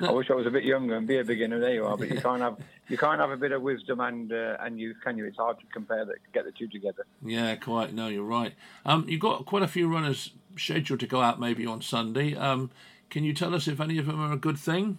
I 0.00 0.10
wish 0.12 0.28
I 0.28 0.34
was 0.34 0.46
a 0.46 0.50
bit 0.50 0.64
younger 0.64 0.96
and 0.96 1.06
be 1.06 1.18
a 1.18 1.24
beginner. 1.24 1.58
There 1.60 1.72
you 1.72 1.86
are. 1.86 1.96
But 1.96 2.10
you 2.10 2.20
can't 2.20 2.42
have 2.42 2.58
you 2.88 2.98
can't 2.98 3.20
have 3.20 3.30
a 3.30 3.36
bit 3.38 3.52
of 3.52 3.62
wisdom 3.62 4.00
and 4.00 4.30
uh, 4.30 4.56
and 4.60 4.78
youth, 4.78 4.96
can 5.02 5.16
you? 5.16 5.24
It's 5.24 5.38
hard 5.38 5.58
to 5.60 5.66
compare 5.72 6.04
that, 6.04 6.16
get 6.34 6.44
the 6.44 6.52
two 6.52 6.68
together. 6.68 7.06
yeah, 7.24 7.54
quite. 7.56 7.94
No, 7.94 8.08
you're 8.08 8.24
right. 8.24 8.52
Um, 8.84 9.06
you've 9.08 9.20
got 9.20 9.46
quite 9.46 9.62
a 9.62 9.68
few 9.68 9.88
runners 9.88 10.32
scheduled 10.58 11.00
to 11.00 11.06
go 11.06 11.22
out 11.22 11.40
maybe 11.40 11.64
on 11.64 11.80
Sunday. 11.80 12.34
Um, 12.34 12.70
can 13.08 13.24
you 13.24 13.32
tell 13.32 13.54
us 13.54 13.66
if 13.66 13.80
any 13.80 13.96
of 13.96 14.06
them 14.06 14.20
are 14.20 14.32
a 14.32 14.36
good 14.36 14.58
thing? 14.58 14.98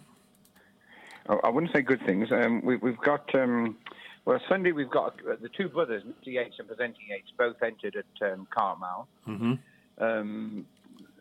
I 1.28 1.34
I 1.44 1.48
wouldn't 1.50 1.72
say 1.72 1.82
good 1.82 2.04
things. 2.04 2.32
Um, 2.32 2.62
we, 2.64 2.76
we've 2.76 2.98
got 2.98 3.32
um, 3.36 3.76
well 4.24 4.40
Sunday. 4.48 4.72
We've 4.72 4.90
got 4.90 5.20
uh, 5.30 5.36
the 5.40 5.50
two 5.50 5.68
brothers, 5.68 6.02
Mr. 6.02 6.32
Yates 6.32 6.56
and 6.58 6.66
Presenting 6.66 7.04
Yates, 7.10 7.30
both 7.38 7.62
entered 7.62 7.94
at 7.96 8.32
um, 8.32 8.48
Cartmel. 8.50 9.06
Mhm. 9.28 9.58
Um, 9.98 10.66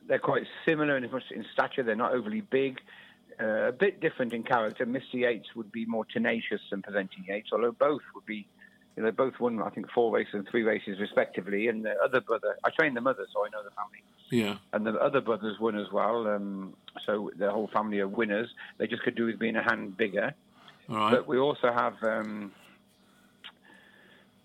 they're 0.08 0.20
quite 0.20 0.44
similar 0.66 0.98
in, 0.98 1.04
in 1.06 1.46
stature. 1.54 1.84
They're 1.84 1.96
not 1.96 2.14
overly 2.14 2.42
big. 2.42 2.80
Uh, 3.42 3.68
a 3.68 3.72
bit 3.72 4.00
different 4.00 4.32
in 4.34 4.44
character. 4.44 4.86
Mr. 4.86 5.14
Yates 5.14 5.56
would 5.56 5.72
be 5.72 5.86
more 5.86 6.06
tenacious 6.06 6.62
than 6.70 6.82
Presenting 6.82 7.26
Yates, 7.28 7.50
although 7.52 7.72
both 7.72 8.02
would 8.16 8.26
be. 8.26 8.48
You 8.96 9.02
know, 9.02 9.10
they 9.10 9.16
both 9.16 9.40
won, 9.40 9.60
I 9.60 9.70
think, 9.72 9.90
four 9.90 10.14
races 10.14 10.36
and 10.36 10.48
three 10.48 10.62
races 10.62 11.00
respectively. 11.00 11.68
And 11.68 11.84
the 11.84 11.96
other 12.04 12.22
brother, 12.22 12.56
I 12.64 12.70
trained 12.70 12.96
the 12.96 13.02
mother, 13.02 13.26
so 13.34 13.44
I 13.44 13.50
know 13.50 13.64
the 13.64 13.72
family 13.72 14.04
Yeah. 14.30 14.58
and 14.72 14.86
the 14.86 14.94
other 15.02 15.20
brothers 15.20 15.60
won 15.60 15.76
as 15.80 15.92
well. 15.92 16.28
Um, 16.28 16.76
so 17.08 17.32
the 17.36 17.50
whole 17.50 17.68
family 17.74 18.02
are 18.02 18.08
winners. 18.08 18.50
They 18.78 18.86
just 18.86 19.02
could 19.02 19.16
do 19.16 19.26
with 19.26 19.40
being 19.40 19.56
a 19.56 19.64
hand 19.64 19.98
bigger. 19.98 20.36
All 20.90 20.96
right. 20.96 21.12
But 21.12 21.28
we 21.28 21.40
also 21.40 21.72
have. 21.74 21.96
Um, 22.04 22.52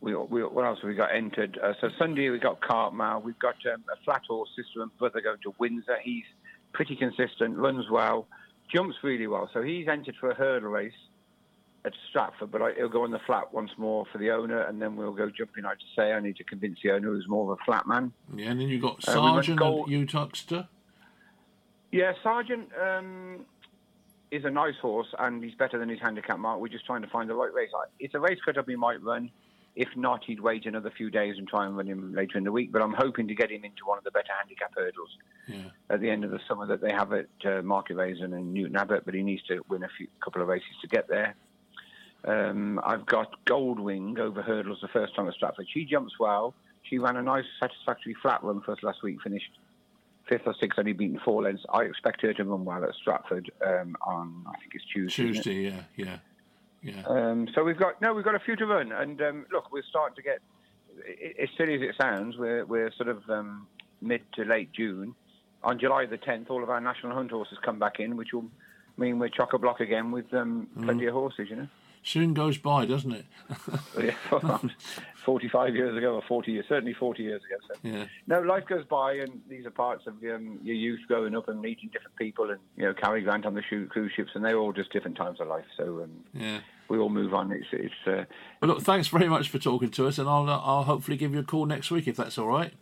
we, 0.00 0.14
we, 0.14 0.42
what 0.44 0.64
else 0.64 0.78
have 0.82 0.88
we 0.88 0.94
got 0.94 1.14
entered? 1.14 1.58
Uh, 1.62 1.72
so 1.80 1.88
Sunday 1.98 2.30
we 2.30 2.38
got 2.38 2.60
Cartmel. 2.60 3.20
We've 3.22 3.38
got 3.38 3.56
um, 3.72 3.82
a 3.92 4.02
flat 4.04 4.22
horse 4.28 4.48
sister 4.56 4.82
and 4.82 4.96
brother 4.98 5.20
going 5.20 5.38
to 5.42 5.54
Windsor. 5.58 5.96
He's 6.02 6.24
pretty 6.72 6.96
consistent, 6.96 7.56
runs 7.56 7.86
well, 7.90 8.26
jumps 8.72 8.96
really 9.02 9.26
well. 9.26 9.50
So 9.52 9.62
he's 9.62 9.88
entered 9.88 10.14
for 10.20 10.30
a 10.30 10.34
hurdle 10.34 10.70
race 10.70 10.92
at 11.84 11.92
Stratford, 12.10 12.50
but 12.50 12.62
I, 12.62 12.72
he'll 12.74 12.88
go 12.88 13.04
on 13.04 13.10
the 13.10 13.20
flat 13.20 13.52
once 13.52 13.70
more 13.76 14.04
for 14.12 14.18
the 14.18 14.30
owner, 14.30 14.62
and 14.62 14.80
then 14.80 14.96
we'll 14.96 15.12
go 15.12 15.30
jumping. 15.30 15.64
I 15.64 15.74
to 15.74 15.80
say 15.96 16.12
I 16.12 16.20
need 16.20 16.36
to 16.36 16.44
convince 16.44 16.78
the 16.82 16.90
owner 16.92 17.08
who's 17.08 17.26
more 17.28 17.52
of 17.52 17.58
a 17.60 17.64
flat 17.64 17.86
man. 17.86 18.12
yeah, 18.34 18.50
and 18.50 18.60
then 18.60 18.68
you've 18.68 18.82
got 18.82 18.96
Uh, 19.08 19.12
we 19.20 19.28
Sergeant 19.28 19.58
gold- 19.58 19.88
Uttoxeter. 19.90 20.68
Yeah, 21.90 22.12
Sergeant. 22.22 22.68
Um, 22.80 23.46
is 24.30 24.44
a 24.44 24.50
nice 24.50 24.74
horse, 24.82 25.06
and 25.18 25.42
he's 25.42 25.54
better 25.54 25.78
than 25.78 25.88
his 25.88 26.00
handicap 26.00 26.38
mark. 26.38 26.60
We're 26.60 26.68
just 26.68 26.84
trying 26.84 27.00
to 27.00 27.08
find 27.08 27.30
the 27.30 27.34
right 27.34 27.52
race. 27.52 27.70
It's 27.98 28.14
a 28.14 28.20
race 28.20 28.38
cut 28.44 28.58
up 28.58 28.68
he 28.68 28.76
might 28.76 29.02
run. 29.02 29.30
If 29.78 29.88
not, 29.96 30.24
he'd 30.24 30.40
wait 30.40 30.66
another 30.66 30.90
few 30.90 31.08
days 31.08 31.36
and 31.38 31.46
try 31.46 31.64
and 31.64 31.76
run 31.76 31.86
him 31.86 32.12
later 32.12 32.36
in 32.36 32.42
the 32.42 32.50
week. 32.50 32.72
But 32.72 32.82
I'm 32.82 32.92
hoping 32.92 33.28
to 33.28 33.34
get 33.34 33.48
him 33.50 33.64
into 33.64 33.84
one 33.86 33.96
of 33.96 34.02
the 34.02 34.10
better 34.10 34.32
handicap 34.36 34.72
hurdles 34.76 35.10
Yeah. 35.46 35.70
at 35.88 36.00
the 36.00 36.10
end 36.10 36.24
of 36.24 36.32
the 36.32 36.40
summer 36.48 36.66
that 36.66 36.80
they 36.80 36.90
have 36.92 37.12
at 37.12 37.28
uh, 37.44 37.62
Market 37.62 37.96
Rasen 37.96 38.34
and 38.34 38.52
Newton 38.52 38.76
Abbot. 38.76 39.04
But 39.04 39.14
he 39.14 39.22
needs 39.22 39.42
to 39.44 39.64
win 39.68 39.84
a 39.84 39.88
few 39.96 40.08
couple 40.22 40.42
of 40.42 40.48
races 40.48 40.68
to 40.82 40.88
get 40.88 41.06
there. 41.08 41.36
Um, 42.24 42.80
I've 42.84 43.06
got 43.06 43.32
Goldwing 43.46 44.18
over 44.18 44.42
hurdles 44.42 44.78
the 44.82 44.88
first 44.88 45.14
time 45.14 45.28
at 45.28 45.34
Stratford. 45.34 45.68
She 45.72 45.84
jumps 45.84 46.14
well. 46.18 46.54
She 46.82 46.98
ran 46.98 47.16
a 47.16 47.22
nice, 47.22 47.44
satisfactory 47.60 48.14
flat 48.20 48.42
run 48.42 48.60
for 48.62 48.72
us 48.72 48.78
last 48.82 49.02
week. 49.04 49.22
Finished 49.22 49.50
fifth 50.28 50.42
or 50.46 50.54
sixth, 50.58 50.78
only 50.78 50.92
beaten 50.92 51.20
four 51.24 51.42
lengths. 51.42 51.64
I 51.72 51.82
expect 51.82 52.22
her 52.22 52.34
to 52.34 52.44
run 52.44 52.64
well 52.64 52.82
at 52.82 52.94
Stratford 52.94 53.50
um, 53.64 53.96
on 54.02 54.44
I 54.48 54.58
think 54.58 54.72
it's 54.74 54.84
Tuesday. 54.92 55.22
isn't 55.30 55.36
it? 55.36 55.42
Tuesday, 55.44 55.70
yeah, 55.70 55.82
yeah, 55.96 56.18
yeah. 56.82 57.02
Um, 57.06 57.48
so 57.54 57.64
we've 57.64 57.78
got 57.78 58.00
no, 58.00 58.14
we've 58.14 58.24
got 58.24 58.34
a 58.34 58.40
few 58.40 58.56
to 58.56 58.66
run, 58.66 58.92
and 58.92 59.20
um, 59.22 59.46
look, 59.52 59.72
we're 59.72 59.82
starting 59.88 60.16
to 60.16 60.22
get. 60.22 60.40
As 61.40 61.48
silly 61.56 61.74
as 61.74 61.82
it 61.82 61.94
sounds, 62.00 62.36
we're 62.36 62.64
we're 62.64 62.92
sort 62.92 63.08
of 63.08 63.28
um, 63.28 63.66
mid 64.00 64.22
to 64.34 64.44
late 64.44 64.72
June. 64.72 65.14
On 65.62 65.78
July 65.78 66.06
the 66.06 66.18
10th, 66.18 66.50
all 66.50 66.62
of 66.62 66.70
our 66.70 66.80
national 66.80 67.14
hunt 67.14 67.30
horses 67.30 67.58
come 67.64 67.78
back 67.78 67.98
in, 67.98 68.16
which 68.16 68.32
will 68.32 68.46
mean 68.96 69.18
we're 69.18 69.28
chock 69.28 69.52
a 69.52 69.58
block 69.58 69.80
again 69.80 70.12
with 70.12 70.32
um, 70.32 70.68
plenty 70.82 71.06
of 71.06 71.14
horses. 71.14 71.48
You 71.50 71.56
know, 71.56 71.68
Soon 72.02 72.34
goes 72.34 72.58
by, 72.58 72.86
doesn't 72.86 73.12
it? 73.12 73.26
Yeah, 74.02 74.14
45 75.24 75.74
years 75.74 75.96
ago 75.96 76.14
or 76.14 76.22
40 76.26 76.52
years, 76.52 76.64
certainly 76.68 76.94
40 76.94 77.22
years 77.22 77.42
ago. 77.44 77.56
So. 77.68 77.74
Yeah. 77.82 78.04
No, 78.26 78.40
life 78.40 78.66
goes 78.66 78.84
by, 78.86 79.14
and 79.14 79.40
these 79.48 79.66
are 79.66 79.70
parts 79.70 80.06
of 80.06 80.14
um, 80.22 80.58
your 80.62 80.76
youth 80.76 81.00
growing 81.08 81.34
up 81.36 81.48
and 81.48 81.60
meeting 81.60 81.90
different 81.92 82.16
people, 82.16 82.50
and 82.50 82.58
you 82.76 82.84
know, 82.84 82.94
Cary 82.94 83.22
Grant 83.22 83.44
on 83.46 83.54
the 83.54 83.62
cruise 83.62 84.12
ships, 84.14 84.30
and 84.34 84.44
they're 84.44 84.56
all 84.58 84.72
just 84.72 84.92
different 84.92 85.16
times 85.16 85.40
of 85.40 85.48
life. 85.48 85.64
So 85.76 86.02
um, 86.04 86.10
Yeah. 86.32 86.60
we 86.88 86.98
all 86.98 87.08
move 87.10 87.34
on. 87.34 87.52
It's 87.52 87.66
it's. 87.72 87.94
Uh, 88.06 88.24
Well, 88.60 88.70
look, 88.74 88.82
thanks 88.82 89.08
very 89.08 89.28
much 89.28 89.48
for 89.50 89.58
talking 89.58 89.90
to 89.90 90.06
us, 90.06 90.18
and 90.18 90.28
I'll 90.28 90.48
uh, 90.48 90.58
I'll 90.62 90.84
hopefully 90.84 91.16
give 91.16 91.32
you 91.34 91.40
a 91.40 91.44
call 91.44 91.66
next 91.66 91.90
week 91.90 92.06
if 92.08 92.16
that's 92.16 92.38
all 92.38 92.46
right. 92.48 92.72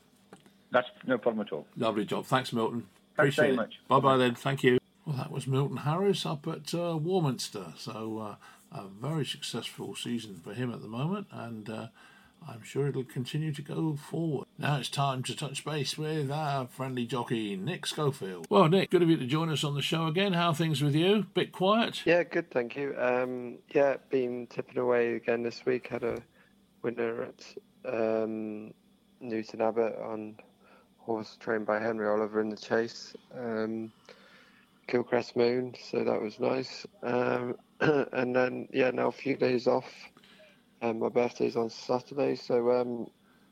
that's 0.70 0.88
no 1.06 1.18
problem 1.18 1.46
at 1.46 1.52
all. 1.52 1.66
Lovely 1.76 2.04
job. 2.04 2.26
Thanks, 2.26 2.52
Milton. 2.52 2.86
Thanks 3.16 3.36
Appreciate 3.38 3.42
very 3.44 3.52
it. 3.54 3.56
much. 3.56 3.74
Bye 3.88 4.00
bye 4.00 4.16
then. 4.16 4.34
Thank 4.34 4.62
you. 4.62 4.78
Well, 5.04 5.16
that 5.16 5.30
was 5.30 5.46
Milton 5.46 5.78
Harris 5.78 6.26
up 6.26 6.46
at 6.48 6.74
uh, 6.74 6.96
Warminster. 6.96 7.72
So 7.76 8.18
uh, 8.18 8.34
a 8.76 8.88
very 8.88 9.24
successful 9.24 9.94
season 9.94 10.40
for 10.42 10.52
him 10.52 10.72
at 10.72 10.82
the 10.82 10.88
moment, 10.88 11.26
and 11.32 11.68
uh, 11.68 11.86
I'm 12.46 12.62
sure 12.62 12.88
it'll 12.88 13.04
continue 13.04 13.52
to 13.52 13.62
go 13.62 13.96
forward. 13.96 14.46
Now 14.58 14.76
it's 14.76 14.88
time 14.88 15.22
to 15.24 15.34
touch 15.34 15.64
base 15.64 15.96
with 15.96 16.30
our 16.30 16.66
friendly 16.66 17.06
jockey 17.06 17.56
Nick 17.56 17.86
Schofield. 17.86 18.46
Well, 18.50 18.68
Nick, 18.68 18.90
good 18.90 19.02
of 19.02 19.08
you 19.08 19.16
to 19.16 19.26
join 19.26 19.50
us 19.50 19.64
on 19.64 19.74
the 19.74 19.82
show 19.82 20.06
again. 20.06 20.34
How 20.34 20.48
are 20.48 20.54
things 20.54 20.82
with 20.82 20.94
you? 20.94 21.26
Bit 21.34 21.52
quiet. 21.52 22.02
Yeah, 22.04 22.22
good, 22.22 22.50
thank 22.50 22.76
you. 22.76 22.94
Um, 22.98 23.58
yeah, 23.74 23.96
been 24.10 24.46
tipping 24.46 24.78
away 24.78 25.14
again 25.14 25.42
this 25.42 25.64
week. 25.64 25.88
Had 25.88 26.04
a 26.04 26.18
winner 26.82 27.22
at 27.22 27.92
um, 27.92 28.74
Newton 29.20 29.60
Abbot 29.62 29.96
on 29.98 30.36
horse 30.98 31.36
trained 31.40 31.66
by 31.66 31.80
Henry 31.80 32.08
Oliver 32.08 32.40
in 32.40 32.50
the 32.50 32.56
chase. 32.56 33.14
Um, 33.36 33.92
Kilcrest 34.88 35.34
Moon, 35.34 35.74
so 35.90 36.04
that 36.04 36.20
was 36.20 36.38
nice. 36.38 36.86
Um, 37.02 37.56
and 37.80 38.34
then 38.34 38.68
yeah, 38.72 38.90
now 38.90 39.08
a 39.08 39.12
few 39.12 39.36
days 39.36 39.66
off. 39.66 39.90
Um, 40.82 40.98
my 40.98 41.08
birthday's 41.08 41.56
on 41.56 41.70
Saturday, 41.70 42.36
so 42.36 42.70
um, 42.72 43.08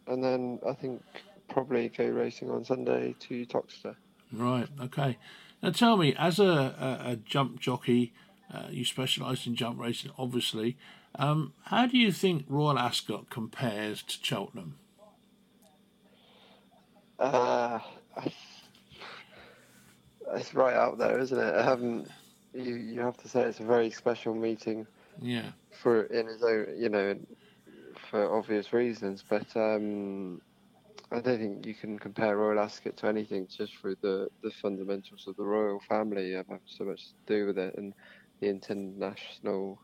and 0.06 0.22
then 0.22 0.60
I 0.68 0.74
think 0.74 1.02
probably 1.48 1.88
go 1.88 2.06
racing 2.06 2.50
on 2.50 2.64
Sunday 2.64 3.14
to 3.20 3.44
Towcester. 3.46 3.96
Right. 4.32 4.68
Okay. 4.80 5.18
Now 5.62 5.70
tell 5.70 5.96
me, 5.96 6.14
as 6.18 6.38
a, 6.38 6.44
a, 6.44 7.12
a 7.12 7.16
jump 7.16 7.60
jockey, 7.60 8.12
uh, 8.52 8.66
you 8.70 8.84
specialise 8.84 9.46
in 9.46 9.56
jump 9.56 9.80
racing, 9.80 10.10
obviously. 10.18 10.76
Um, 11.16 11.54
how 11.64 11.86
do 11.86 11.96
you 11.96 12.12
think 12.12 12.44
Royal 12.48 12.78
Ascot 12.78 13.30
compares 13.30 14.02
to 14.02 14.18
Cheltenham? 14.20 14.76
Uh, 17.18 17.78
it's 20.34 20.54
right 20.54 20.74
out 20.74 20.98
there, 20.98 21.18
isn't 21.18 21.38
it? 21.38 21.54
Um, 21.58 22.06
you 22.54 22.76
you 22.76 23.00
have 23.00 23.16
to 23.18 23.28
say 23.28 23.42
it's 23.42 23.60
a 23.60 23.64
very 23.64 23.90
special 23.90 24.34
meeting 24.34 24.86
Yeah. 25.20 25.52
for 25.82 26.04
in 26.04 26.28
its 26.28 26.42
own, 26.42 26.66
you 26.76 26.88
know, 26.90 27.14
for 28.10 28.36
obvious 28.36 28.72
reasons. 28.72 29.24
But 29.28 29.54
um, 29.56 30.40
I 31.12 31.20
don't 31.20 31.38
think 31.38 31.66
you 31.66 31.74
can 31.74 31.98
compare 31.98 32.36
Royal 32.36 32.60
Ascot 32.60 32.96
to 32.98 33.06
anything 33.08 33.46
just 33.56 33.74
through 33.80 33.96
the 34.02 34.28
the 34.42 34.50
fundamentals 34.62 35.24
of 35.26 35.36
the 35.36 35.44
royal 35.44 35.80
family 35.80 36.32
have 36.32 36.46
so 36.66 36.84
much 36.84 37.02
to 37.08 37.14
do 37.26 37.46
with 37.46 37.58
it 37.58 37.74
and 37.76 37.94
the 38.40 38.48
international 38.48 39.78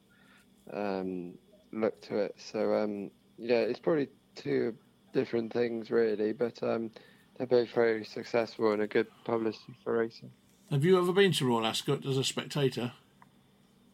um, 0.73 1.35
look 1.73 2.01
to 2.03 2.19
it. 2.19 2.35
So 2.39 2.75
um, 2.75 3.11
yeah, 3.39 3.61
it's 3.61 3.81
probably 3.81 4.09
two 4.37 4.75
different 5.13 5.53
things 5.53 5.91
really, 5.91 6.33
but 6.33 6.63
um, 6.63 6.91
they're 7.37 7.47
both 7.47 7.71
very 7.73 8.05
successful 8.05 8.73
and 8.73 8.83
a 8.83 8.89
good 8.89 9.09
publicity 9.25 9.75
for 9.85 9.99
racing. 9.99 10.33
Have 10.71 10.85
you 10.85 10.99
ever 10.99 11.13
been 11.13 11.33
to 11.33 11.47
Royal 11.47 11.67
Ascot 11.67 12.07
as 12.07 12.17
a 12.17 12.23
spectator? 12.25 12.93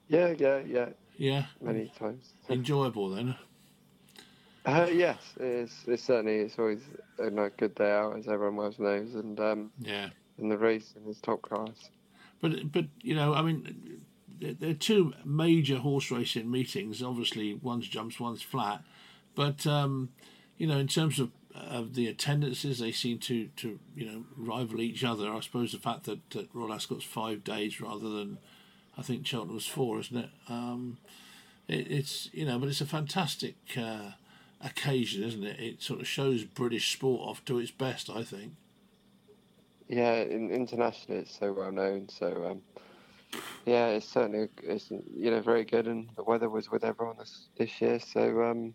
Yeah, 0.08 0.34
yeah, 0.38 0.58
yeah, 0.66 0.88
Yeah. 1.16 1.46
many 1.60 1.90
times. 1.98 2.34
Enjoyable 2.50 3.08
then. 3.10 3.34
Uh, 4.66 4.86
yes, 4.92 5.16
it's, 5.40 5.84
it's 5.86 6.02
certainly 6.02 6.36
it's 6.36 6.58
always 6.58 6.82
a 7.18 7.30
good 7.56 7.74
day 7.76 7.90
out, 7.92 8.18
as 8.18 8.28
everyone 8.28 8.56
well 8.56 8.74
knows, 8.78 9.14
and 9.14 9.38
um, 9.40 9.70
Yeah. 9.80 10.10
and 10.38 10.50
the 10.50 10.58
racing 10.58 11.06
is 11.08 11.18
top 11.20 11.40
class. 11.42 11.90
But 12.40 12.72
but 12.72 12.86
you 13.00 13.14
know, 13.14 13.32
I 13.32 13.42
mean, 13.42 14.02
there 14.40 14.52
there 14.52 14.70
are 14.70 14.74
two 14.74 15.14
major 15.24 15.78
horse 15.78 16.10
racing 16.10 16.50
meetings. 16.50 17.02
Obviously, 17.02 17.54
one's 17.54 17.88
jumps, 17.88 18.20
one's 18.20 18.42
flat. 18.42 18.82
But 19.34 19.66
um, 19.66 20.10
you 20.58 20.66
know, 20.66 20.78
in 20.78 20.88
terms 20.88 21.18
of 21.20 21.30
of 21.58 21.94
the 21.94 22.06
attendances, 22.08 22.78
they 22.78 22.92
seem 22.92 23.18
to 23.20 23.48
to 23.56 23.78
you 23.94 24.06
know 24.06 24.24
rival 24.36 24.80
each 24.80 25.04
other. 25.04 25.30
I 25.30 25.40
suppose 25.40 25.72
the 25.72 25.78
fact 25.78 26.04
that, 26.04 26.30
that 26.30 26.48
Royal 26.52 26.72
Ascot's 26.72 27.04
five 27.04 27.44
days 27.44 27.80
rather 27.80 28.08
than 28.08 28.38
I 28.98 29.02
think 29.02 29.26
Cheltenham's 29.26 29.66
four, 29.66 30.00
isn't 30.00 30.16
it? 30.16 30.30
Um, 30.48 30.98
it 31.68 31.90
it's 31.90 32.30
you 32.32 32.44
know, 32.44 32.58
but 32.58 32.68
it's 32.68 32.80
a 32.80 32.86
fantastic 32.86 33.56
uh, 33.76 34.12
occasion, 34.64 35.22
isn't 35.22 35.44
it? 35.44 35.60
It 35.60 35.82
sort 35.82 36.00
of 36.00 36.06
shows 36.06 36.44
British 36.44 36.92
sport 36.92 37.28
off 37.28 37.44
to 37.46 37.58
its 37.58 37.70
best, 37.70 38.08
I 38.10 38.22
think. 38.22 38.52
Yeah, 39.88 40.14
in, 40.14 40.50
internationally 40.50 41.20
it's 41.20 41.38
so 41.38 41.52
well 41.52 41.70
known. 41.70 42.08
So 42.08 42.50
um, 42.50 42.62
yeah, 43.64 43.88
it's 43.88 44.08
certainly 44.08 44.48
it's 44.62 44.90
you 44.90 45.30
know 45.30 45.40
very 45.40 45.64
good, 45.64 45.86
and 45.86 46.08
the 46.16 46.24
weather 46.24 46.48
was 46.48 46.70
with 46.70 46.84
everyone 46.84 47.16
this 47.18 47.48
this 47.56 47.80
year. 47.80 48.00
So 48.00 48.42
um, 48.42 48.74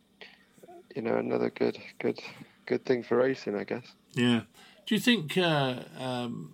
you 0.96 1.02
know 1.02 1.18
another 1.18 1.50
good 1.50 1.78
good 2.00 2.20
good 2.72 2.86
thing 2.86 3.04
for 3.04 3.18
racing, 3.18 3.56
I 3.56 3.66
guess. 3.66 3.88
Yeah. 4.14 4.42
Do 4.86 4.96
you 4.96 5.02
think 5.02 5.38
uh, 5.38 5.80
um, 6.00 6.54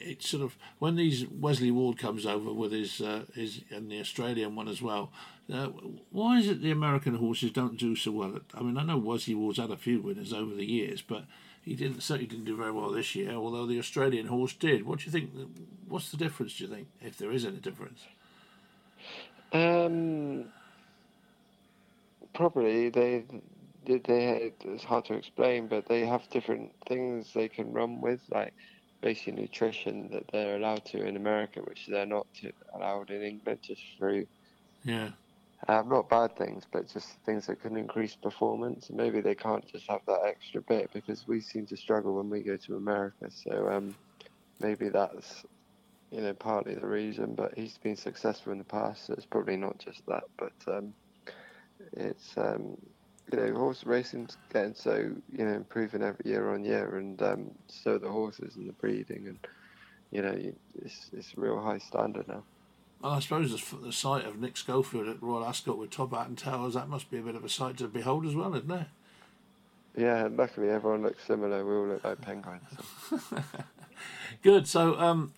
it's 0.00 0.28
sort 0.28 0.42
of 0.42 0.56
when 0.78 0.96
these 0.96 1.26
Wesley 1.28 1.70
Ward 1.70 1.98
comes 1.98 2.24
over 2.24 2.50
with 2.52 2.72
his 2.72 3.00
uh, 3.02 3.24
his 3.34 3.60
and 3.70 3.90
the 3.90 4.00
Australian 4.00 4.56
one 4.56 4.68
as 4.68 4.80
well? 4.80 5.12
Uh, 5.52 5.66
why 6.10 6.38
is 6.38 6.48
it 6.48 6.62
the 6.62 6.70
American 6.70 7.14
horses 7.16 7.50
don't 7.50 7.78
do 7.78 7.94
so 7.94 8.10
well? 8.10 8.40
I 8.54 8.62
mean, 8.62 8.78
I 8.78 8.84
know 8.84 8.96
Wesley 8.96 9.34
Ward's 9.34 9.58
had 9.58 9.70
a 9.70 9.76
few 9.76 10.00
winners 10.00 10.32
over 10.32 10.54
the 10.54 10.64
years, 10.64 11.02
but 11.02 11.24
he 11.62 11.74
didn't 11.74 12.00
certainly 12.00 12.26
didn't 12.26 12.46
do 12.46 12.56
very 12.56 12.72
well 12.72 12.90
this 12.90 13.14
year. 13.14 13.32
Although 13.32 13.66
the 13.66 13.78
Australian 13.78 14.28
horse 14.28 14.54
did. 14.54 14.86
What 14.86 15.00
do 15.00 15.04
you 15.06 15.12
think? 15.12 15.30
What's 15.88 16.10
the 16.10 16.16
difference? 16.16 16.56
Do 16.56 16.64
you 16.64 16.70
think, 16.70 16.88
if 17.02 17.18
there 17.18 17.32
is 17.32 17.44
any 17.44 17.58
difference? 17.58 18.00
Um, 19.52 20.46
probably 22.32 22.88
they, 22.90 23.24
they, 23.88 23.98
they, 23.98 24.52
it's 24.66 24.84
hard 24.84 25.06
to 25.06 25.14
explain, 25.14 25.68
but 25.68 25.88
they 25.88 26.06
have 26.06 26.28
different 26.30 26.72
things 26.88 27.32
they 27.34 27.48
can 27.48 27.72
run 27.72 28.00
with, 28.02 28.22
like 28.30 28.54
basic 29.02 29.34
nutrition 29.34 30.10
that 30.12 30.24
they're 30.32 30.56
allowed 30.56 30.84
to 30.86 31.04
in 31.06 31.16
America, 31.16 31.60
which 31.62 31.86
they're 31.88 32.06
not 32.06 32.28
to, 32.36 32.52
allowed 32.74 33.10
in 33.10 33.22
England, 33.22 33.60
just 33.62 33.82
through 33.98 34.26
Yeah. 34.84 35.10
um, 35.68 35.88
not 35.88 36.08
bad 36.10 36.36
things, 36.36 36.64
but 36.72 36.88
just 36.88 37.18
things 37.26 37.46
that 37.46 37.60
can 37.60 37.76
increase 37.76 38.16
performance. 38.16 38.90
Maybe 38.90 39.20
they 39.20 39.34
can't 39.34 39.66
just 39.66 39.86
have 39.90 40.02
that 40.06 40.22
extra 40.26 40.62
bit 40.62 40.90
because 40.92 41.26
we 41.28 41.40
seem 41.40 41.66
to 41.68 41.76
struggle 41.76 42.16
when 42.16 42.30
we 42.30 42.42
go 42.44 42.56
to 42.56 42.76
America. 42.76 43.30
So 43.30 43.68
um, 43.68 43.96
maybe 44.60 44.88
that's 44.90 45.44
you 46.10 46.20
know 46.22 46.34
partly 46.34 46.74
the 46.74 46.86
reason. 46.86 47.34
But 47.34 47.56
he's 47.56 47.78
been 47.78 47.96
successful 47.96 48.52
in 48.52 48.58
the 48.58 48.64
past, 48.64 49.06
so 49.06 49.14
it's 49.14 49.26
probably 49.26 49.56
not 49.56 49.78
just 49.78 50.02
that. 50.06 50.24
But 50.38 50.54
um, 50.74 50.94
it's 51.94 52.36
um, 52.38 52.76
you 53.32 53.38
know 53.38 53.54
horse 53.54 53.84
racing's 53.84 54.36
getting 54.52 54.74
so 54.74 54.94
you 55.32 55.44
know 55.44 55.54
improving 55.54 56.02
every 56.02 56.30
year 56.30 56.52
on 56.52 56.64
year, 56.64 56.96
and 56.96 57.20
um, 57.22 57.50
so 57.68 57.94
are 57.94 57.98
the 57.98 58.08
horses 58.08 58.56
and 58.56 58.68
the 58.68 58.72
breeding, 58.74 59.26
and 59.26 59.38
you 60.10 60.22
know 60.22 60.36
it's 60.82 61.10
it's 61.12 61.34
a 61.36 61.40
real 61.40 61.60
high 61.60 61.78
standard 61.78 62.28
now. 62.28 62.42
Well, 63.00 63.12
I 63.12 63.20
suppose 63.20 63.52
the, 63.52 63.92
sight 63.92 64.24
of 64.24 64.40
Nick 64.40 64.56
Schofield 64.56 65.08
at 65.08 65.22
Royal 65.22 65.44
Ascot 65.44 65.78
with 65.78 65.90
top 65.90 66.12
hat 66.12 66.26
and 66.26 66.36
towers, 66.36 66.74
that 66.74 66.88
must 66.88 67.12
be 67.12 67.18
a 67.18 67.22
bit 67.22 67.36
of 67.36 67.44
a 67.44 67.48
sight 67.48 67.76
to 67.76 67.86
behold 67.86 68.26
as 68.26 68.34
well, 68.34 68.52
isn't 68.56 68.70
it? 68.70 68.86
Yeah, 69.96 70.28
luckily 70.30 70.68
everyone 70.68 71.02
looks 71.02 71.24
similar. 71.24 71.64
We 71.64 71.74
all 71.74 71.86
look 71.86 72.02
like 72.02 72.20
penguins. 72.20 72.62
Good. 74.42 74.66
So, 74.66 74.98
um, 74.98 75.32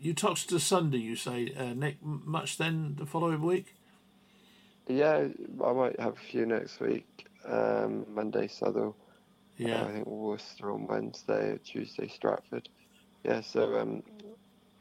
you 0.00 0.14
talked 0.14 0.48
to 0.48 0.58
Sunday. 0.58 0.98
You 0.98 1.16
say 1.16 1.52
uh, 1.56 1.74
Nick 1.74 2.02
much 2.02 2.56
then 2.56 2.96
the 2.98 3.06
following 3.06 3.42
week. 3.42 3.74
Yeah, 4.88 5.28
I 5.64 5.72
might 5.72 6.00
have 6.00 6.14
a 6.14 6.30
few 6.30 6.44
next 6.44 6.80
week. 6.80 7.26
Um, 7.44 8.06
Monday, 8.12 8.48
Southwell. 8.48 8.96
Yeah. 9.56 9.82
Uh, 9.82 9.88
I 9.88 9.92
think 9.92 10.06
Worcester 10.06 10.70
on 10.70 10.86
Wednesday, 10.86 11.58
Tuesday, 11.64 12.08
Stratford. 12.08 12.68
Yeah, 13.24 13.40
so 13.40 13.78
um, 13.78 14.02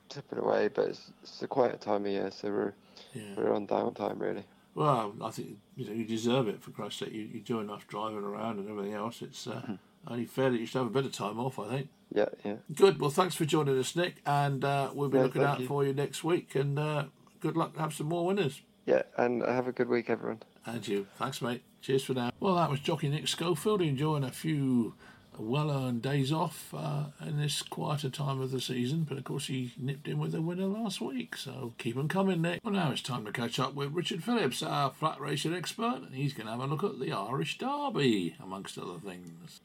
tipping 0.10 0.40
away, 0.40 0.70
but 0.70 0.88
it's, 0.90 1.12
it's 1.24 1.42
a 1.42 1.48
quiet 1.48 1.82
time 1.82 2.06
of 2.06 2.12
year, 2.12 2.32
so 2.32 2.50
we're 2.50 2.74
Yeah. 3.14 3.24
we're 3.38 3.54
on 3.54 3.68
downtime 3.68 4.20
really. 4.20 4.44
Well, 4.74 5.14
I 5.22 5.32
think 5.32 5.58
you 5.76 5.86
know 5.86 5.92
you 5.92 6.06
deserve 6.06 6.48
it 6.48 6.62
for 6.64 6.72
Christ's 6.72 7.00
sake. 7.00 7.12
You, 7.12 7.22
you 7.24 7.42
do 7.42 7.60
enough 7.60 7.88
driving 7.88 8.24
around 8.24 8.60
and 8.60 8.70
everything 8.70 8.94
else. 8.94 9.22
It's 9.22 9.46
uh, 9.46 9.76
only 10.08 10.26
fair 10.26 10.50
that 10.50 10.58
you 10.60 10.66
should 10.66 10.78
have 10.80 10.88
a 10.88 10.92
bit 10.92 11.06
of 11.06 11.12
time 11.12 11.40
off. 11.40 11.60
I 11.60 11.68
think. 11.68 11.90
Yeah, 12.14 12.30
yeah. 12.44 12.56
Good. 12.74 13.00
Well, 13.00 13.10
thanks 13.10 13.36
for 13.36 13.46
joining 13.46 13.78
us, 13.78 13.96
Nick, 13.96 14.16
and 14.26 14.64
uh, 14.64 14.92
we'll 14.94 15.10
be 15.10 15.20
looking 15.20 15.44
out 15.44 15.60
you. 15.60 15.68
for 15.68 15.84
you 15.86 15.94
next 15.94 16.24
week. 16.24 16.56
And 16.56 16.80
uh, 16.80 17.06
good 17.42 17.56
luck. 17.58 17.74
To 17.76 17.82
have 17.82 17.94
some 17.94 18.08
more 18.08 18.26
winners. 18.26 18.62
Yeah, 18.92 19.04
and 19.16 19.42
have 19.42 19.70
a 19.70 19.72
good 19.72 19.88
week, 19.88 20.10
everyone. 20.10 20.42
And 20.66 20.86
you. 20.86 21.08
Thanks, 21.18 21.42
mate. 21.42 21.64
Cheers 21.80 22.04
for 22.04 22.14
now. 22.14 22.32
Well, 22.42 22.56
that 22.56 22.70
was 22.70 22.82
jockey 22.82 23.08
Nick 23.08 23.26
Schofield 23.30 23.82
enjoying 23.82 24.26
a 24.26 24.32
few 24.32 24.96
well-earned 25.40 26.02
days 26.02 26.34
off 26.34 26.74
uh, 26.76 27.06
in 27.26 27.40
this 27.40 27.62
quieter 27.62 28.10
time 28.10 28.42
of 28.42 28.52
the 28.52 28.60
season. 28.60 29.06
But 29.08 29.18
of 29.18 29.24
course, 29.24 29.48
he 29.48 29.72
nipped 29.78 30.10
in 30.10 30.20
with 30.20 30.36
a 30.36 30.42
winner 30.42 30.66
last 30.66 31.00
week. 31.00 31.38
So 31.38 31.72
keep 31.78 31.96
'em 31.96 32.10
coming, 32.10 32.42
Nick. 32.42 32.60
Well, 32.66 32.74
now 32.74 32.92
it's 32.92 33.02
time 33.02 33.24
to 33.24 33.32
catch 33.32 33.62
up 33.62 33.76
with 33.76 33.94
Richard 33.94 34.26
Phillips, 34.26 34.62
our 34.62 34.92
flat 34.92 35.22
racing 35.22 35.56
expert, 35.56 36.02
and 36.06 36.14
he's 36.14 36.34
going 36.34 36.48
to 36.48 36.52
have 36.52 36.60
a 36.60 36.66
look 36.66 36.84
at 36.84 37.00
the 37.00 37.14
Irish 37.14 37.58
Derby, 37.60 38.36
amongst 38.44 38.78
other 38.78 39.00
things. 39.00 39.62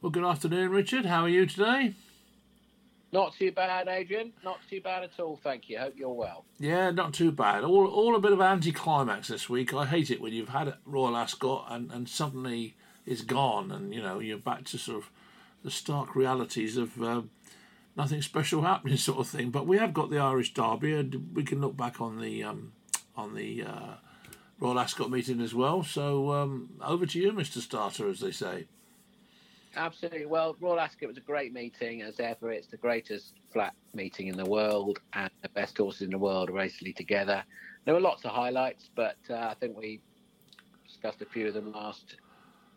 Well, 0.00 0.10
good 0.10 0.24
afternoon, 0.24 0.70
Richard. 0.70 1.06
How 1.06 1.22
are 1.22 1.28
you 1.28 1.46
today? 1.46 1.94
Not 3.16 3.34
too 3.34 3.50
bad, 3.50 3.88
Adrian. 3.88 4.34
Not 4.44 4.58
too 4.68 4.82
bad 4.82 5.02
at 5.02 5.18
all, 5.18 5.40
thank 5.42 5.70
you. 5.70 5.78
Hope 5.78 5.94
you're 5.96 6.12
well. 6.12 6.44
Yeah, 6.58 6.90
not 6.90 7.14
too 7.14 7.32
bad. 7.32 7.64
All 7.64 7.86
all 7.86 8.14
a 8.14 8.20
bit 8.20 8.34
of 8.34 8.42
anticlimax 8.42 9.28
this 9.28 9.48
week. 9.48 9.72
I 9.72 9.86
hate 9.86 10.10
it 10.10 10.20
when 10.20 10.34
you've 10.34 10.50
had 10.50 10.68
a 10.68 10.78
Royal 10.84 11.16
Ascot 11.16 11.64
and, 11.70 11.90
and 11.90 12.06
suddenly 12.10 12.76
it's 13.06 13.22
gone, 13.22 13.72
and 13.72 13.94
you 13.94 14.02
know 14.02 14.18
you're 14.18 14.36
back 14.36 14.64
to 14.64 14.76
sort 14.76 14.98
of 14.98 15.10
the 15.64 15.70
stark 15.70 16.14
realities 16.14 16.76
of 16.76 17.02
um, 17.02 17.30
nothing 17.96 18.20
special 18.20 18.60
happening, 18.70 18.98
sort 18.98 19.20
of 19.20 19.28
thing. 19.28 19.48
But 19.48 19.66
we 19.66 19.78
have 19.78 19.94
got 19.94 20.10
the 20.10 20.18
Irish 20.18 20.52
Derby, 20.52 20.92
and 20.92 21.34
we 21.34 21.42
can 21.42 21.62
look 21.62 21.74
back 21.74 22.02
on 22.02 22.20
the 22.20 22.44
um, 22.44 22.72
on 23.16 23.34
the 23.34 23.62
uh, 23.62 23.94
Royal 24.60 24.78
Ascot 24.78 25.10
meeting 25.10 25.40
as 25.40 25.54
well. 25.54 25.82
So 25.82 26.32
um, 26.32 26.68
over 26.84 27.06
to 27.06 27.18
you, 27.18 27.32
Mister 27.32 27.62
Starter, 27.62 28.10
as 28.10 28.20
they 28.20 28.30
say. 28.30 28.66
Absolutely. 29.76 30.24
Well, 30.24 30.56
Royal 30.58 30.80
Ascot 30.80 31.08
was 31.08 31.18
a 31.18 31.20
great 31.22 31.52
meeting, 31.52 32.00
as 32.00 32.18
ever. 32.18 32.50
It's 32.50 32.66
the 32.66 32.78
greatest 32.78 33.34
flat 33.52 33.74
meeting 33.94 34.28
in 34.28 34.36
the 34.36 34.44
world, 34.44 35.00
and 35.12 35.30
the 35.42 35.50
best 35.50 35.76
horses 35.76 36.02
in 36.02 36.10
the 36.10 36.18
world 36.18 36.48
are 36.48 36.54
racing 36.54 36.94
together. 36.94 37.44
There 37.84 37.94
were 37.94 38.00
lots 38.00 38.24
of 38.24 38.30
highlights, 38.30 38.88
but 38.94 39.16
uh, 39.28 39.34
I 39.34 39.54
think 39.54 39.76
we 39.76 40.00
discussed 40.86 41.20
a 41.20 41.26
few 41.26 41.48
of 41.48 41.54
them 41.54 41.72
last 41.72 42.16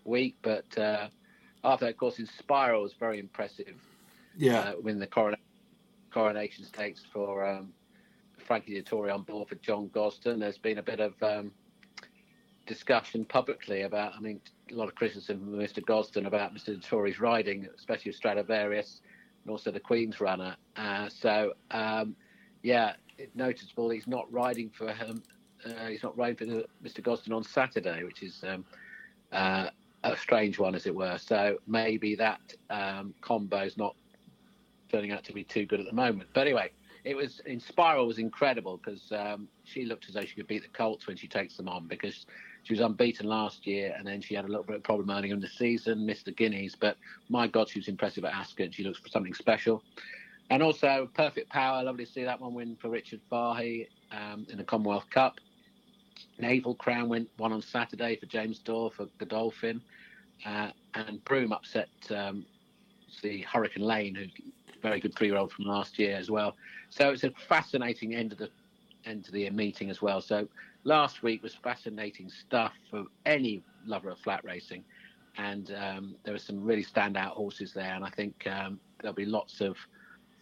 week. 0.04 0.36
But 0.42 0.78
uh, 0.78 1.08
after, 1.64 1.88
of 1.88 1.98
course, 1.98 2.20
Inspiral 2.20 2.84
was 2.84 2.94
very 2.94 3.20
impressive. 3.20 3.76
Yeah, 4.38 4.60
uh, 4.60 4.74
win 4.82 5.00
the 5.00 5.08
coron- 5.08 5.36
coronation 6.12 6.66
stakes 6.66 7.02
for 7.12 7.46
um, 7.46 7.74
Frankie 8.38 8.82
Dettori 8.82 9.14
on 9.14 9.24
board 9.24 9.48
for 9.48 9.56
John 9.56 9.90
Gosden. 9.90 10.40
There's 10.40 10.58
been 10.58 10.78
a 10.78 10.84
bit 10.84 11.00
of 11.00 11.14
um, 11.24 11.52
discussion 12.68 13.26
publicly 13.26 13.82
about, 13.82 14.14
I 14.16 14.20
mean, 14.20 14.40
a 14.72 14.76
lot 14.76 14.88
of 14.88 14.96
criticism 14.96 15.40
from 15.40 15.54
Mr. 15.54 15.84
Gosden 15.84 16.26
about 16.28 16.54
Mr. 16.54 16.80
Dettori's 16.80 17.20
riding, 17.20 17.68
especially 17.78 18.12
Stradivarius 18.12 19.02
and 19.44 19.52
also 19.52 19.72
the 19.72 19.80
Queen's 19.80 20.20
runner. 20.20 20.56
Uh, 20.76 21.10
so, 21.10 21.54
um, 21.72 22.16
yeah, 22.64 22.94
it's 23.18 23.36
noticeable 23.36 23.90
he's 23.90 24.08
not 24.08 24.32
riding 24.32 24.70
for 24.70 24.94
him. 24.94 25.24
Uh, 25.66 25.88
he's 25.88 26.04
not 26.04 26.18
riding 26.18 26.36
for 26.38 26.46
Mr. 26.84 27.02
Gosden 27.02 27.34
on 27.34 27.44
Saturday, 27.44 28.04
which 28.04 28.24
is 28.24 28.44
um, 28.48 28.66
uh, 29.32 29.70
a 30.04 30.18
strange 30.18 30.58
one, 30.60 30.76
as 30.76 30.86
it 30.86 30.96
were. 30.96 31.18
So 31.18 31.58
maybe 31.68 32.16
that 32.16 32.42
um, 32.70 33.14
combo 33.22 33.64
is 33.64 33.78
not 33.78 33.96
turning 34.92 35.12
out 35.12 35.24
to 35.26 35.34
be 35.34 35.44
too 35.44 35.66
good 35.66 35.80
at 35.80 35.86
the 35.86 35.94
moment. 35.94 36.30
But 36.34 36.42
anyway, 36.42 36.72
it 37.04 37.16
was 37.16 37.42
Inspiral 37.48 38.08
was 38.08 38.18
incredible 38.18 38.78
because 38.78 39.12
um, 39.12 39.48
she 39.64 39.86
looked 39.86 40.08
as 40.08 40.16
though 40.16 40.26
she 40.26 40.36
could 40.36 40.48
beat 40.48 40.64
the 40.64 40.70
Colts 40.70 41.08
when 41.08 41.18
she 41.18 41.28
takes 41.28 41.58
them 41.58 41.68
on 41.70 41.88
because 41.88 42.26
she 42.70 42.76
was 42.76 42.82
unbeaten 42.82 43.26
last 43.26 43.66
year 43.66 43.96
and 43.98 44.06
then 44.06 44.22
she 44.22 44.36
had 44.36 44.46
a 44.46 44.48
little 44.48 44.62
bit 44.62 44.76
of 44.76 44.84
problem 44.84 45.10
early 45.10 45.32
in 45.32 45.40
the 45.40 45.48
season, 45.48 46.06
missed 46.06 46.26
the 46.26 46.32
Guineas. 46.32 46.76
But 46.80 46.98
my 47.28 47.48
God, 47.48 47.68
she 47.68 47.80
was 47.80 47.88
impressive 47.88 48.24
at 48.26 48.32
Ascot. 48.32 48.76
She 48.76 48.84
looks 48.84 49.00
for 49.00 49.10
something 49.10 49.34
special. 49.34 49.82
And 50.52 50.62
also, 50.62 51.10
Perfect 51.16 51.50
Power, 51.50 51.84
lovely 51.84 52.06
to 52.06 52.12
see 52.12 52.24
that 52.24 52.40
one 52.40 52.54
win 52.54 52.78
for 52.80 52.90
Richard 52.90 53.22
Fahey 53.28 53.88
um, 54.12 54.46
in 54.52 54.60
the 54.60 54.64
Commonwealth 54.64 55.10
Cup. 55.10 55.40
Naval 56.38 56.76
Crown 56.76 57.10
went 57.10 57.28
one 57.38 57.52
on 57.52 57.64
Saturday 57.64 58.18
for 58.18 58.28
James 58.28 58.60
Doyle 58.60 58.92
for 58.92 59.08
Godolphin. 59.18 59.82
Uh, 60.46 60.70
and 60.94 61.26
Broome 61.26 61.54
upset 61.54 61.90
um, 62.12 62.46
the 63.24 63.42
Hurricane 63.52 63.84
Lane, 63.84 64.14
who 64.14 64.26
very 64.84 65.00
good 65.00 65.16
three-year-old 65.16 65.52
from 65.52 65.66
last 65.66 65.98
year 65.98 66.16
as 66.16 66.30
well. 66.30 66.56
So 66.92 67.10
it's 67.10 67.24
a 67.24 67.32
fascinating 67.48 68.14
end 68.14 68.32
of 68.32 68.38
the 68.38 68.52
end 69.06 69.28
of 69.28 69.34
the 69.34 69.50
meeting 69.50 69.90
as 69.90 70.02
well. 70.02 70.22
So 70.22 70.48
last 70.84 71.24
week 71.24 71.44
was 71.44 71.56
fascinating 71.56 72.30
stuff 72.30 72.74
for 72.90 73.06
any 73.26 73.64
lover 73.86 74.10
of 74.10 74.20
flat 74.20 74.44
racing, 74.44 74.84
and 75.38 75.74
um, 75.74 76.16
there 76.24 76.34
were 76.34 76.40
some 76.40 76.64
really 76.64 76.84
standout 76.84 77.32
horses 77.32 77.74
there. 77.74 77.94
And 77.94 78.04
I 78.04 78.10
think 78.10 78.48
um, 78.48 78.80
there'll 79.02 79.16
be 79.16 79.26
lots 79.26 79.62
of 79.62 79.78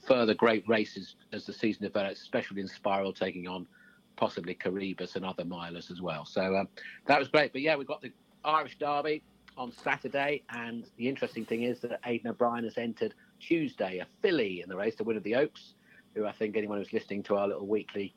further 0.05 0.33
great 0.33 0.67
races 0.67 1.15
as 1.33 1.45
the 1.45 1.53
season 1.53 1.83
develops, 1.83 2.21
especially 2.21 2.63
Inspiral 2.63 3.15
taking 3.15 3.47
on 3.47 3.67
possibly 4.15 4.55
Coroebus 4.55 5.15
and 5.15 5.25
other 5.25 5.43
milers 5.43 5.91
as 5.91 6.01
well. 6.01 6.25
So 6.25 6.55
um, 6.55 6.67
that 7.05 7.19
was 7.19 7.27
great. 7.27 7.51
But 7.51 7.61
yeah, 7.61 7.75
we've 7.75 7.87
got 7.87 8.01
the 8.01 8.11
Irish 8.43 8.77
Derby 8.77 9.23
on 9.57 9.71
Saturday, 9.71 10.43
and 10.49 10.85
the 10.97 11.07
interesting 11.07 11.45
thing 11.45 11.63
is 11.63 11.79
that 11.81 11.99
Aidan 12.05 12.31
O'Brien 12.31 12.63
has 12.63 12.77
entered 12.77 13.13
Tuesday, 13.39 13.99
a 13.99 14.07
filly 14.21 14.61
in 14.61 14.69
the 14.69 14.75
race, 14.75 14.95
the 14.95 15.03
winner 15.03 15.17
of 15.17 15.23
the 15.23 15.35
Oaks, 15.35 15.73
who 16.15 16.25
I 16.25 16.31
think 16.31 16.55
anyone 16.55 16.77
who's 16.77 16.93
listening 16.93 17.23
to 17.23 17.35
our 17.35 17.47
little 17.47 17.67
weekly 17.67 18.15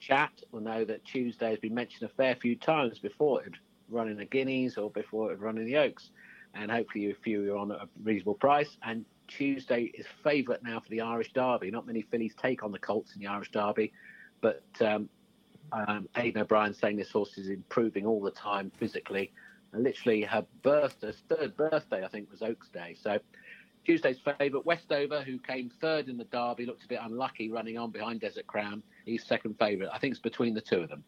chat 0.00 0.32
will 0.50 0.60
know 0.60 0.84
that 0.84 1.04
Tuesday 1.04 1.50
has 1.50 1.58
been 1.58 1.74
mentioned 1.74 2.10
a 2.10 2.14
fair 2.14 2.34
few 2.34 2.56
times 2.56 2.98
before 2.98 3.42
it 3.44 3.52
run 3.88 4.08
in 4.08 4.16
the 4.16 4.24
Guineas 4.24 4.76
or 4.78 4.90
before 4.90 5.32
it 5.32 5.38
run 5.38 5.58
in 5.58 5.66
the 5.66 5.76
Oaks. 5.76 6.10
And 6.54 6.70
hopefully 6.70 7.10
a 7.10 7.14
few 7.14 7.54
are 7.54 7.58
on 7.58 7.70
at 7.70 7.78
a 7.78 7.88
reasonable 8.02 8.34
price. 8.34 8.76
And 8.82 9.04
Tuesday 9.28 9.92
is 9.94 10.06
favourite 10.24 10.62
now 10.62 10.80
for 10.80 10.88
the 10.88 11.00
Irish 11.00 11.32
Derby. 11.32 11.70
Not 11.70 11.86
many 11.86 12.02
fillies 12.02 12.34
take 12.40 12.64
on 12.64 12.72
the 12.72 12.78
Colts 12.78 13.14
in 13.14 13.20
the 13.20 13.28
Irish 13.28 13.50
Derby, 13.52 13.92
but 14.40 14.64
um, 14.80 15.08
um, 15.72 16.08
Aidan 16.16 16.42
O'Brien 16.42 16.74
saying 16.74 16.96
this 16.96 17.12
horse 17.12 17.38
is 17.38 17.48
improving 17.48 18.06
all 18.06 18.20
the 18.20 18.32
time 18.32 18.72
physically. 18.78 19.32
And 19.72 19.84
literally 19.84 20.22
her 20.22 20.44
birthday, 20.62 21.12
third 21.28 21.56
birthday, 21.56 22.04
I 22.04 22.08
think, 22.08 22.30
was 22.30 22.42
Oaks 22.42 22.68
Day. 22.70 22.96
So 23.00 23.20
Tuesday's 23.84 24.18
favourite, 24.18 24.66
Westover, 24.66 25.22
who 25.22 25.38
came 25.38 25.70
third 25.80 26.08
in 26.08 26.16
the 26.16 26.24
Derby, 26.24 26.66
looked 26.66 26.84
a 26.84 26.88
bit 26.88 27.00
unlucky 27.02 27.50
running 27.50 27.78
on 27.78 27.90
behind 27.90 28.20
Desert 28.20 28.46
Crown. 28.46 28.82
He's 29.10 29.24
second 29.24 29.58
favourite. 29.58 29.90
I 29.92 29.98
think 29.98 30.12
it's 30.12 30.20
between 30.20 30.54
the 30.54 30.60
two 30.60 30.80
of 30.80 30.88
them. 30.88 31.04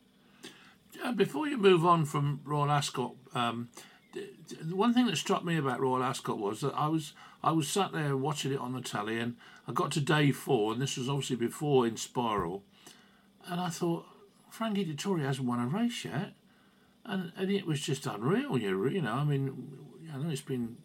Uh, 1.03 1.12
before 1.12 1.48
you 1.48 1.57
move 1.57 1.86
on 1.86 2.05
from 2.05 2.40
Royal 2.44 2.70
Ascot, 2.70 3.14
um, 3.34 3.68
the 4.12 4.76
one 4.76 4.92
thing 4.92 5.07
that 5.07 5.16
struck 5.16 5.44
me 5.44 5.57
about 5.57 5.80
Royal 5.80 6.03
Ascot 6.03 6.38
was 6.38 6.61
that 6.61 6.74
I 6.74 6.88
was 6.88 7.14
I 7.42 7.53
was 7.53 7.68
sat 7.68 7.92
there 7.92 8.16
watching 8.16 8.53
it 8.53 8.59
on 8.59 8.72
the 8.72 8.80
telly, 8.80 9.18
and 9.18 9.36
I 9.66 9.72
got 9.72 9.90
to 9.92 10.00
day 10.00 10.32
four, 10.32 10.72
and 10.72 10.82
this 10.82 10.96
was 10.96 11.09
obviously 11.09 11.36
before 11.36 11.84
Inspiral, 11.84 12.62
and 13.46 13.61
I 13.61 13.68
thought 13.68 14.05
Frankie 14.50 14.84
Dettori 14.84 15.24
hasn't 15.24 15.48
won 15.48 15.61
a 15.61 15.66
race 15.66 16.05
yet, 16.05 16.34
and 17.05 17.32
and 17.36 17.50
it 17.50 17.66
was 17.66 17.80
just 17.80 18.07
unreal. 18.07 18.59
You 18.59 18.86
you 18.88 19.03
know, 19.03 19.14
I 19.14 19.24
mean, 19.24 19.78
I 20.12 20.18
know 20.18 20.30
it's 20.30 20.42
been 20.42 20.76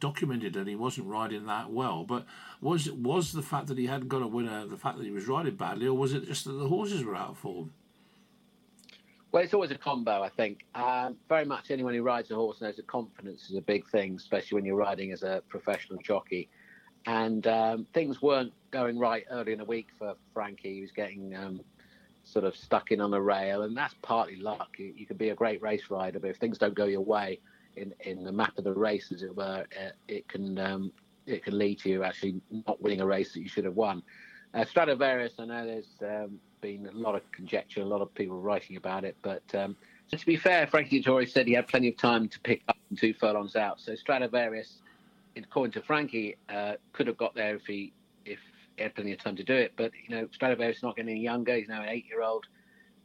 documented 0.00 0.54
that 0.54 0.66
he 0.66 0.76
wasn't 0.76 1.06
riding 1.06 1.46
that 1.46 1.70
well, 1.70 2.04
but 2.04 2.24
was 2.60 2.90
was 2.90 3.32
the 3.32 3.42
fact 3.42 3.66
that 3.68 3.78
he 3.78 3.86
hadn't 3.86 4.08
got 4.08 4.22
a 4.22 4.26
winner 4.26 4.66
the 4.66 4.76
fact 4.76 4.98
that 4.98 5.04
he 5.04 5.10
was 5.10 5.26
riding 5.26 5.56
badly, 5.56 5.86
or 5.86 5.96
was 5.96 6.12
it 6.12 6.26
just 6.26 6.44
that 6.44 6.52
the 6.52 6.68
horses 6.68 7.04
were 7.04 7.16
out 7.16 7.30
of 7.30 7.38
form? 7.38 7.72
Well, 9.32 9.42
it's 9.42 9.52
always 9.52 9.70
a 9.70 9.78
combo, 9.78 10.22
I 10.22 10.30
think. 10.30 10.64
Um, 10.74 11.16
very 11.28 11.44
much 11.44 11.70
anyone 11.70 11.92
who 11.94 12.02
rides 12.02 12.30
a 12.30 12.34
horse 12.34 12.60
knows 12.60 12.76
that 12.76 12.86
confidence 12.86 13.50
is 13.50 13.56
a 13.56 13.60
big 13.60 13.86
thing, 13.88 14.14
especially 14.16 14.56
when 14.56 14.64
you're 14.64 14.76
riding 14.76 15.12
as 15.12 15.22
a 15.22 15.42
professional 15.48 15.98
jockey. 16.00 16.48
And 17.04 17.46
um, 17.46 17.86
things 17.92 18.22
weren't 18.22 18.52
going 18.70 18.98
right 18.98 19.24
early 19.30 19.52
in 19.52 19.58
the 19.58 19.64
week 19.64 19.88
for 19.98 20.14
Frankie. 20.32 20.76
He 20.76 20.80
was 20.80 20.92
getting 20.92 21.36
um, 21.36 21.60
sort 22.24 22.44
of 22.44 22.56
stuck 22.56 22.92
in 22.92 23.00
on 23.00 23.12
a 23.12 23.20
rail, 23.20 23.62
and 23.62 23.76
that's 23.76 23.94
partly 24.00 24.36
luck. 24.36 24.76
You, 24.78 24.94
you 24.96 25.06
can 25.06 25.16
be 25.16 25.28
a 25.28 25.34
great 25.34 25.60
race 25.60 25.84
rider, 25.90 26.18
but 26.18 26.30
if 26.30 26.36
things 26.36 26.56
don't 26.56 26.74
go 26.74 26.86
your 26.86 27.02
way 27.02 27.40
in, 27.76 27.94
in 28.00 28.24
the 28.24 28.32
map 28.32 28.56
of 28.58 28.64
the 28.64 28.72
race, 28.72 29.12
as 29.12 29.22
it 29.22 29.34
were, 29.34 29.64
uh, 29.80 29.90
it 30.08 30.28
can 30.28 30.58
um, 30.58 30.92
it 31.26 31.44
can 31.44 31.58
lead 31.58 31.80
to 31.80 31.88
you 31.88 32.02
actually 32.02 32.40
not 32.66 32.80
winning 32.80 33.00
a 33.00 33.06
race 33.06 33.32
that 33.32 33.40
you 33.40 33.48
should 33.48 33.64
have 33.64 33.74
won. 33.74 34.02
Uh, 34.54 34.64
Stradivarius, 34.64 35.34
I 35.38 35.44
know 35.44 35.66
there's 35.66 35.88
um, 36.02 36.38
been 36.60 36.86
a 36.86 36.92
lot 36.92 37.14
of 37.14 37.30
conjecture, 37.32 37.82
a 37.82 37.84
lot 37.84 38.00
of 38.00 38.14
people 38.14 38.40
writing 38.40 38.76
about 38.76 39.04
it, 39.04 39.16
but 39.22 39.42
um, 39.54 39.76
so 40.08 40.16
to 40.16 40.26
be 40.26 40.36
fair, 40.36 40.66
Frankie 40.66 41.02
Dettori 41.02 41.28
said 41.28 41.46
he 41.46 41.54
had 41.54 41.66
plenty 41.66 41.88
of 41.88 41.96
time 41.96 42.28
to 42.28 42.40
pick 42.40 42.62
up 42.68 42.76
two 42.96 43.12
furlongs 43.12 43.56
out. 43.56 43.80
So 43.80 43.94
Stradivarius, 43.96 44.80
according 45.36 45.72
to 45.72 45.82
Frankie, 45.82 46.36
uh, 46.48 46.74
could 46.92 47.08
have 47.08 47.16
got 47.16 47.34
there 47.34 47.56
if 47.56 47.66
he 47.66 47.92
if 48.24 48.38
he 48.76 48.82
had 48.84 48.94
plenty 48.94 49.12
of 49.12 49.18
time 49.18 49.36
to 49.36 49.44
do 49.44 49.54
it. 49.54 49.72
But 49.76 49.90
you 50.08 50.14
know, 50.14 50.28
Stradivarius 50.32 50.78
is 50.78 50.82
not 50.82 50.96
getting 50.96 51.10
any 51.10 51.20
younger. 51.20 51.56
He's 51.56 51.68
now 51.68 51.82
an 51.82 51.88
eight-year-old, 51.88 52.46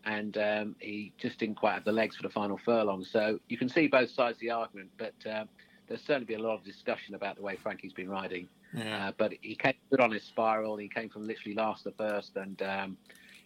and 0.06 0.38
um, 0.38 0.76
he 0.80 1.14
just 1.18 1.40
didn't 1.40 1.56
quite 1.56 1.74
have 1.74 1.84
the 1.84 1.92
legs 1.92 2.16
for 2.16 2.24
the 2.24 2.30
final 2.30 2.58
furlong. 2.58 3.04
So 3.04 3.40
you 3.50 3.58
can 3.58 3.70
see 3.70 3.88
both 3.88 4.10
sides 4.10 4.38
of 4.38 4.42
the 4.42 4.52
argument, 4.52 4.90
but 4.98 5.14
um, 5.30 5.48
there's 5.88 6.02
certainly 6.02 6.26
been 6.26 6.40
a 6.40 6.44
lot 6.44 6.56
of 6.56 6.64
discussion 6.64 7.16
about 7.16 7.36
the 7.36 7.42
way 7.42 7.56
Frankie's 7.56 7.94
been 7.94 8.10
riding. 8.10 8.48
Yeah. 8.74 9.08
Uh, 9.08 9.12
but 9.18 9.34
he 9.42 9.56
came 9.56 9.74
good 9.90 10.00
on 10.00 10.12
Inspiral. 10.12 10.82
He 10.82 10.88
came 10.88 11.10
from 11.10 11.28
literally 11.28 11.56
last 11.56 11.84
to 11.84 11.92
first, 11.92 12.38
and 12.38 12.62
um, 12.62 12.98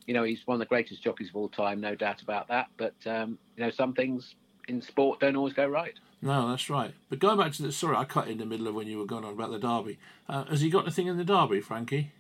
you 0.06 0.14
know 0.14 0.24
he's 0.24 0.46
one 0.46 0.56
of 0.56 0.60
the 0.60 0.66
greatest 0.66 1.02
jockeys 1.02 1.30
of 1.30 1.36
all 1.36 1.50
time, 1.50 1.82
no 1.82 1.96
doubt 1.96 2.22
about 2.22 2.48
that. 2.50 2.68
But 2.78 2.96
um, 3.06 3.38
you 3.58 3.64
know 3.64 3.72
some 3.72 3.94
things 3.94 4.36
in 4.68 4.82
sport 4.82 5.20
don't 5.20 5.36
always 5.36 5.54
go 5.54 5.68
right. 5.68 5.96
No, 6.22 6.50
that's 6.50 6.70
right. 6.70 6.94
But 7.10 7.20
going 7.20 7.38
back 7.38 7.54
to 7.54 7.64
the 7.64 7.72
sorry, 7.72 7.96
I 7.98 8.06
cut 8.06 8.28
in 8.28 8.38
the 8.38 8.46
middle 8.46 8.68
of 8.68 8.76
when 8.76 8.88
you 8.88 9.00
were 9.00 9.06
going 9.06 9.26
on 9.26 9.34
about 9.34 9.52
the 9.52 9.60
derby. 9.60 9.98
Uh, 10.30 10.46
has 10.46 10.62
he 10.62 10.70
got 10.70 10.84
anything 10.84 11.08
in 11.08 11.18
the 11.18 11.24
derby, 11.24 11.62
Frankie? 11.62 12.12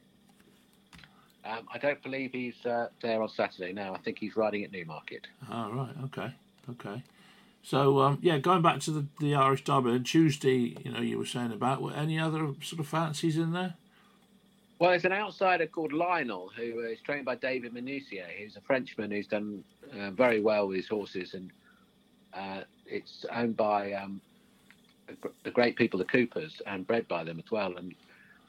Um, 1.45 1.67
I 1.71 1.77
don't 1.77 2.01
believe 2.01 2.31
he's 2.31 2.65
uh, 2.65 2.87
there 3.01 3.21
on 3.21 3.29
Saturday. 3.29 3.71
Now 3.71 3.93
I 3.93 3.99
think 3.99 4.17
he's 4.19 4.35
riding 4.35 4.63
at 4.63 4.71
Newmarket. 4.71 5.27
Oh, 5.51 5.71
right. 5.71 5.95
Okay. 6.05 6.33
Okay. 6.71 7.03
So 7.61 7.99
um, 7.99 8.19
yeah, 8.21 8.37
going 8.39 8.61
back 8.61 8.79
to 8.81 8.91
the, 8.91 9.05
the 9.19 9.35
Irish 9.35 9.63
Derby 9.63 9.91
and 9.91 10.05
Tuesday, 10.05 10.75
you 10.83 10.91
know, 10.91 11.01
you 11.01 11.17
were 11.17 11.25
saying 11.25 11.51
about 11.51 11.81
were 11.81 11.93
any 11.93 12.19
other 12.19 12.53
sort 12.61 12.79
of 12.79 12.87
fancies 12.87 13.37
in 13.37 13.53
there? 13.53 13.75
Well, 14.79 14.89
there's 14.89 15.05
an 15.05 15.13
outsider 15.13 15.67
called 15.67 15.93
Lionel 15.93 16.51
who 16.55 16.81
is 16.81 16.99
trained 16.99 17.25
by 17.25 17.35
David 17.35 17.73
Menuisier. 17.73 18.27
He's 18.35 18.57
a 18.57 18.61
Frenchman 18.61 19.09
who's 19.09 19.27
done 19.27 19.63
uh, 19.97 20.11
very 20.11 20.41
well 20.41 20.67
with 20.67 20.77
his 20.77 20.87
horses, 20.87 21.33
and 21.33 21.51
uh, 22.33 22.61
it's 22.85 23.25
owned 23.31 23.55
by 23.55 23.93
um, 23.93 24.19
the 25.43 25.51
great 25.51 25.77
people, 25.77 25.97
the 25.97 26.05
Coopers, 26.05 26.61
and 26.67 26.85
bred 26.85 27.07
by 27.07 27.23
them 27.23 27.39
as 27.39 27.49
well. 27.51 27.77
And 27.77 27.95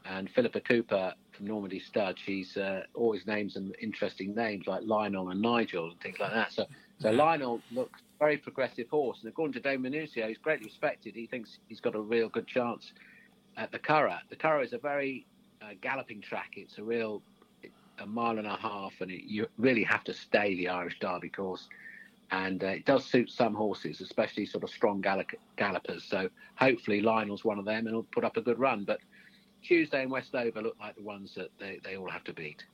and 0.09 0.31
Philippa 0.31 0.61
Cooper 0.61 1.15
from 1.37 1.47
Normandie 1.47 1.81
Stud, 1.81 2.19
she's 2.19 2.57
uh, 2.57 2.83
always 2.95 3.27
names 3.27 3.55
some 3.55 3.73
interesting 3.81 4.35
names 4.35 4.67
like 4.67 4.83
Lionel 4.85 5.31
and 5.31 5.41
Nigel 5.41 5.91
and 5.91 6.01
things 6.01 6.19
like 6.19 6.33
that. 6.33 6.53
So 6.53 6.67
so 6.99 7.11
Lionel 7.11 7.61
looks 7.73 8.01
very 8.19 8.39
progressive 8.39 8.89
horse, 8.89 9.19
and 9.21 9.29
according 9.29 9.53
to 9.55 9.61
Dave 9.61 9.81
Menuisier, 9.81 10.29
he's 10.29 10.39
greatly 10.39 10.67
respected. 10.67 11.15
He 11.15 11.27
thinks 11.27 11.59
he's 11.69 11.81
got 11.81 11.95
a 11.95 12.01
real 12.01 12.29
good 12.29 12.47
chance 12.47 12.93
at 13.57 13.71
the 13.71 13.79
Curragh. 13.79 14.21
The 14.31 14.37
Curragh 14.37 14.65
is 14.65 14.73
a 14.73 14.79
very 14.79 15.27
uh, 15.61 15.75
galloping 15.81 16.23
track. 16.23 16.53
It's 16.57 16.79
a 16.79 16.83
real 16.83 17.23
a 17.99 18.07
mile 18.07 18.39
and 18.39 18.47
a 18.47 18.57
half, 18.57 18.93
and 19.01 19.11
it, 19.11 19.25
you 19.25 19.47
really 19.59 19.83
have 19.85 20.05
to 20.05 20.15
stay 20.15 20.55
the 20.55 20.69
Irish 20.69 20.99
Derby 21.01 21.29
course. 21.29 21.69
And 22.31 22.63
uh, 22.65 22.69
it 22.69 22.85
does 22.85 23.05
suit 23.05 23.31
some 23.31 23.55
horses, 23.55 24.01
especially 24.01 24.47
sort 24.47 24.65
of 24.65 24.71
strong 24.71 25.01
gallop- 25.01 25.39
gallopers. 25.57 26.05
So 26.05 26.29
hopefully 26.57 27.01
Lionel's 27.01 27.45
one 27.45 27.59
of 27.59 27.65
them, 27.65 27.87
and 27.87 27.95
he'll 27.95 28.03
put 28.03 28.25
up 28.25 28.37
a 28.37 28.43
good 28.43 28.59
run. 28.59 28.85
But 28.85 29.01
Tuesday 29.67 30.03
and 30.03 30.11
Westover 30.11 30.63
look 30.63 30.77
like 30.81 30.97
the 30.97 31.03
ones 31.03 31.35
that 31.37 31.51
they, 31.59 31.81
they 31.85 31.97
all 31.97 32.11
have 32.11 32.25
to 32.25 32.33
beat. 32.33 32.65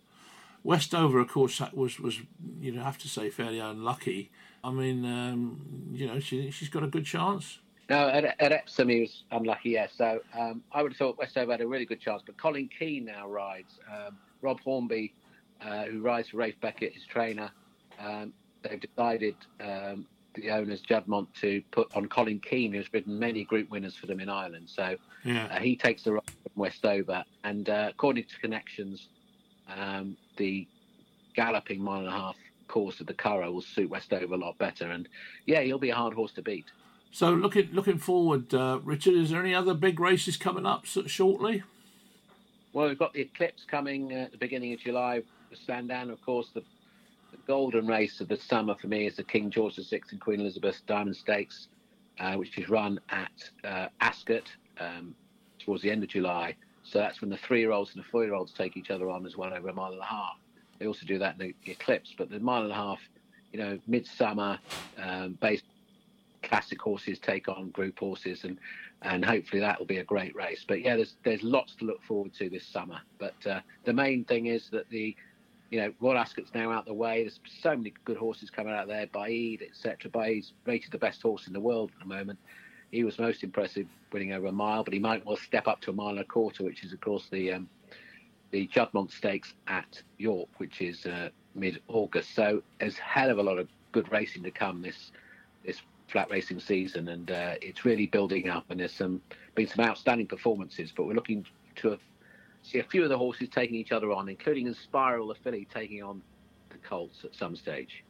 Westover, 0.65 1.19
of 1.19 1.29
course, 1.29 1.61
was 1.73 1.99
was 1.99 2.21
you 2.61 2.71
know 2.73 2.83
have 2.83 2.99
to 2.99 3.09
say 3.09 3.31
fairly 3.31 3.59
unlucky. 3.59 4.31
I 4.63 4.71
mean, 4.71 5.05
um, 5.05 5.91
you 5.93 6.07
know, 6.07 6.21
she 6.21 6.51
she's 6.51 6.69
got 6.69 6.85
a 6.85 6.87
good 6.87 7.05
chance. 7.05 7.59
No, 7.91 8.09
at, 8.09 8.25
at 8.25 8.53
Epsom 8.53 8.89
he 8.89 9.01
was 9.01 9.25
unlucky. 9.33 9.71
Yes, 9.71 9.93
so 9.97 10.21
um, 10.39 10.63
I 10.73 10.83
would 10.83 10.93
have 10.93 10.99
thought 10.99 11.19
Westover 11.19 11.53
had 11.53 11.61
a 11.61 11.67
really 11.67 11.85
good 11.85 12.01
chance, 12.01 12.23
but 12.25 12.37
Colin 12.39 12.69
Keane 12.79 13.07
now 13.07 13.29
rides. 13.29 13.79
Um, 13.91 14.19
Rob 14.41 14.61
Hornby, 14.61 15.15
uh, 15.61 15.85
who 15.85 16.01
rides 16.01 16.29
for 16.29 16.39
Ralph 16.39 16.55
Beckett, 16.61 16.95
his 16.95 17.05
trainer, 17.07 17.51
um, 17.99 18.33
they've 18.63 18.81
decided 18.81 19.35
um, 19.61 20.07
the 20.35 20.51
owners 20.51 20.83
Juddmonte 20.83 21.33
to 21.41 21.63
put 21.71 21.95
on 21.95 22.09
Colin 22.09 22.41
Keane, 22.41 22.73
who's 22.73 22.93
ridden 22.93 23.19
many 23.19 23.45
Group 23.45 23.71
winners 23.71 23.97
for 23.97 24.07
them 24.07 24.21
in 24.21 24.29
Ireland. 24.29 24.69
So 24.69 24.97
Yeah. 25.25 25.47
uh, 25.47 25.59
he 25.61 25.77
takes 25.77 26.03
the 26.03 26.13
ride 26.13 26.23
from 26.43 26.53
Westover, 26.57 27.25
and 27.45 27.69
uh, 27.69 27.89
according 27.91 28.25
to 28.25 28.39
connections, 28.41 29.09
um, 29.69 30.17
the 30.37 30.67
galloping 31.35 31.83
mile 31.83 32.01
and 32.01 32.09
a 32.09 32.13
half 32.13 32.37
course 32.69 33.01
of 33.01 33.07
the 33.07 33.15
Curragh 33.15 33.53
will 33.53 33.61
suit 33.61 33.91
Westover 33.91 34.35
a 34.35 34.37
lot 34.37 34.57
better. 34.59 34.91
And 34.91 35.09
yeah, 35.47 35.61
he'll 35.61 35.79
be 35.79 35.91
a 35.91 35.95
hard 35.95 36.15
horse 36.15 36.33
to 36.33 36.43
beat. 36.43 36.67
So 37.11 37.31
looking 37.33 37.69
looking 37.73 37.99
forward, 37.99 38.55
uh, 38.55 38.81
Richard, 38.83 39.15
is 39.15 39.31
there 39.31 39.41
any 39.41 39.55
other 39.55 39.75
big 39.75 40.01
races 40.01 40.39
coming 40.39 40.65
up 40.65 40.87
shortly? 40.87 41.63
Well, 42.73 42.89
we've 42.89 42.99
got 42.99 43.13
the 43.13 43.21
eclipse 43.21 43.65
coming 43.71 44.13
uh, 44.13 44.17
at 44.17 44.33
the 44.33 44.39
beginning 44.39 44.73
of 44.73 44.81
July. 44.81 45.23
The 45.51 45.57
Sandown, 45.57 46.09
of 46.09 46.23
course, 46.23 46.49
the, 46.55 46.63
the 47.33 47.39
golden 47.47 47.87
race 47.87 48.21
of 48.21 48.29
the 48.29 48.37
summer 48.37 48.75
for 48.75 48.87
me 48.87 49.07
is 49.07 49.17
the 49.17 49.25
King 49.25 49.51
George 49.51 49.77
VI 49.77 50.01
and 50.11 50.21
Queen 50.21 50.41
Elizabeth 50.41 50.81
Diamond 50.87 51.17
Stakes, 51.17 51.69
uh, 52.21 52.35
which 52.35 52.57
is 52.59 52.69
run 52.69 53.01
at 53.09 53.51
uh, 53.65 53.89
Ascot 54.01 54.45
um, 54.79 55.15
towards 55.59 55.83
the 55.83 55.91
end 55.91 56.03
of 56.03 56.11
July. 56.11 56.55
So 56.85 56.99
that's 56.99 57.21
when 57.21 57.31
the 57.31 57.39
three-year-olds 57.39 57.95
and 57.95 58.05
the 58.05 58.09
four-year-olds 58.09 58.53
take 58.53 58.77
each 58.77 58.91
other 58.91 59.09
on 59.09 59.25
as 59.25 59.37
well 59.37 59.53
over 59.55 59.69
a 59.69 59.73
mile 59.73 59.93
and 59.93 60.01
a 60.01 60.05
half. 60.05 60.37
They 60.79 60.87
also 60.87 61.07
do 61.07 61.19
that 61.19 61.41
in 61.41 61.55
the, 61.65 61.71
eclipse, 61.71 62.15
but 62.17 62.29
the 62.29 62.41
mile 62.41 62.63
and 62.63 62.73
a 62.73 62.77
half, 62.77 63.01
you 63.53 63.59
know, 63.59 63.79
midsummer, 63.87 64.59
um, 64.99 65.39
based 65.41 65.65
classic 66.43 66.81
horses 66.81 67.19
take 67.19 67.49
on 67.49 67.71
group 67.71 67.99
horses, 67.99 68.45
and 68.45 68.59
and 69.03 69.25
hopefully 69.25 69.61
that 69.61 69.79
will 69.79 69.87
be 69.87 69.99
a 69.99 70.05
great 70.05 70.35
race. 70.35 70.65
But 70.67 70.83
yeah, 70.83 70.97
there's 70.97 71.15
there's 71.25 71.43
lots 71.43 71.77
to 71.77 71.85
look 71.85 72.03
forward 72.03 72.35
to 72.35 72.51
this 72.51 72.67
summer. 72.67 72.99
But 73.19 73.47
uh, 73.47 73.61
the 73.85 73.93
main 73.93 74.25
thing 74.25 74.47
is 74.47 74.69
that 74.71 74.89
the 74.91 75.15
you 75.73 75.81
know 75.81 75.93
Royal 76.01 76.19
Ascot's 76.19 76.55
now 76.55 76.71
out 76.71 76.85
the 76.85 76.93
way. 76.93 77.23
There's 77.23 77.41
so 77.63 77.75
many 77.75 77.95
good 78.05 78.19
horses 78.19 78.51
coming 78.51 78.75
out 78.75 78.89
there. 78.89 79.07
Baaeed, 79.07 79.63
etc. 79.63 80.11
Baaeed's 80.11 80.53
rated 80.67 80.93
the 80.93 80.99
best 80.99 81.23
horse 81.23 81.47
in 81.47 81.55
the 81.55 81.61
world 81.61 81.91
at 81.95 82.07
the 82.07 82.15
moment. 82.15 82.39
He 82.91 83.05
was 83.05 83.19
most 83.19 83.43
impressive, 83.43 83.87
winning 84.13 84.35
over 84.35 84.49
a 84.49 84.53
mile, 84.53 84.85
but 84.85 84.93
he 84.93 85.01
might 85.01 85.25
well 85.25 85.39
step 85.39 85.67
up 85.67 85.81
to 85.81 85.91
a 85.91 85.95
mile 85.95 86.11
and 86.11 86.21
a 86.21 86.25
quarter, 86.25 86.63
which 86.63 86.85
is 86.85 86.93
of 86.93 87.01
course 87.01 87.27
the 87.31 87.55
um, 87.55 87.71
the 88.51 88.69
Juddmonte 88.69 89.13
Stakes 89.13 89.55
at 89.67 90.03
York, 90.19 90.51
which 90.59 90.83
is 90.83 91.07
uh, 91.07 91.31
mid-August. 91.55 92.35
So 92.35 92.63
there's 92.79 92.99
a 92.99 93.03
hell 93.03 93.31
of 93.31 93.39
a 93.39 93.43
lot 93.43 93.59
of 93.59 93.67
good 93.93 94.13
racing 94.13 94.43
to 94.43 94.51
come 94.51 94.83
this 94.83 95.11
this 95.65 95.81
flat 96.07 96.31
racing 96.31 96.61
season, 96.61 97.09
and 97.09 97.31
uh, 97.31 97.55
it's 97.63 97.87
really 97.87 98.07
building 98.07 98.51
up. 98.51 98.67
And 98.69 98.79
there's 98.79 98.93
some 98.93 99.23
been 99.55 99.69
some 99.69 99.87
outstanding 99.87 100.27
performances, 100.27 100.93
but 100.95 101.07
we're 101.07 101.15
looking 101.15 101.47
to 101.77 101.99
see 102.63 102.79
a 102.79 102.85
few 102.85 103.03
of 103.03 103.09
the 103.09 103.19
horses 103.19 103.49
taking 103.49 103.77
each 103.77 103.93
other 103.93 104.13
on, 104.13 104.29
including 104.29 104.67
Inspiral, 104.67 105.29
the 105.29 105.41
filly, 105.43 105.67
taking 105.73 106.03
on 106.03 106.23
the 106.71 106.79
Colts 106.79 107.25
at 107.25 107.35
some 107.35 107.57
stage. 107.57 108.05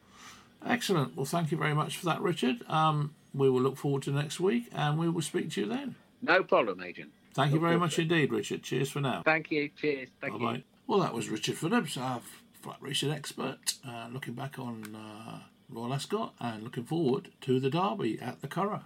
Excellent. 0.65 1.15
Well, 1.15 1.25
thank 1.25 1.51
you 1.51 1.57
very 1.57 1.73
much 1.73 1.97
for 1.97 2.05
that, 2.05 2.21
Richard. 2.21 2.63
Um, 2.69 3.13
we 3.33 3.49
will 3.49 3.61
look 3.61 3.77
forward 3.77 4.03
to 4.03 4.11
next 4.11 4.39
week, 4.39 4.69
and 4.73 4.97
we 4.97 5.09
will 5.09 5.21
speak 5.21 5.51
to 5.51 5.61
you 5.61 5.67
then. 5.67 5.95
No 6.21 6.43
problem, 6.43 6.81
Agent. 6.81 7.11
Thank 7.33 7.53
you 7.53 7.59
very 7.59 7.77
much 7.77 7.97
indeed, 7.97 8.31
Richard. 8.31 8.63
Cheers 8.63 8.91
for 8.91 9.01
now. 9.01 9.23
Thank 9.25 9.51
you. 9.51 9.69
Cheers. 9.75 10.09
Thank 10.21 10.39
Bye 10.39 10.53
you. 10.53 10.63
Well, 10.87 10.99
that 10.99 11.13
was 11.13 11.29
Richard 11.29 11.57
Phillips, 11.57 11.97
our 11.97 12.21
flat 12.61 12.77
racing 12.79 13.11
expert, 13.11 13.73
uh, 13.87 14.07
looking 14.11 14.33
back 14.33 14.59
on 14.59 14.95
uh, 14.95 15.39
Royal 15.69 15.93
Ascot 15.93 16.33
and 16.39 16.63
looking 16.63 16.83
forward 16.83 17.29
to 17.41 17.59
the 17.59 17.69
Derby 17.69 18.19
at 18.21 18.41
the 18.41 18.47
Curragh. 18.47 18.83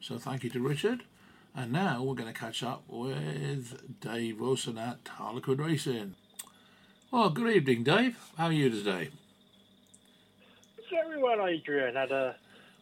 So 0.00 0.18
thank 0.18 0.42
you 0.42 0.50
to 0.50 0.60
Richard. 0.60 1.04
And 1.54 1.70
now 1.70 2.02
we're 2.02 2.14
going 2.14 2.32
to 2.32 2.38
catch 2.38 2.62
up 2.62 2.84
with 2.88 4.00
Dave 4.00 4.40
Wilson 4.40 4.78
at 4.78 5.06
Harlequin 5.06 5.58
Racing. 5.58 6.14
Well, 7.10 7.28
good 7.28 7.54
evening, 7.54 7.82
Dave. 7.82 8.16
How 8.38 8.46
are 8.46 8.52
you 8.52 8.70
today? 8.70 9.10
Very 10.90 11.22
well, 11.22 11.46
Adrian. 11.46 11.94
Had 11.94 12.10
a 12.10 12.36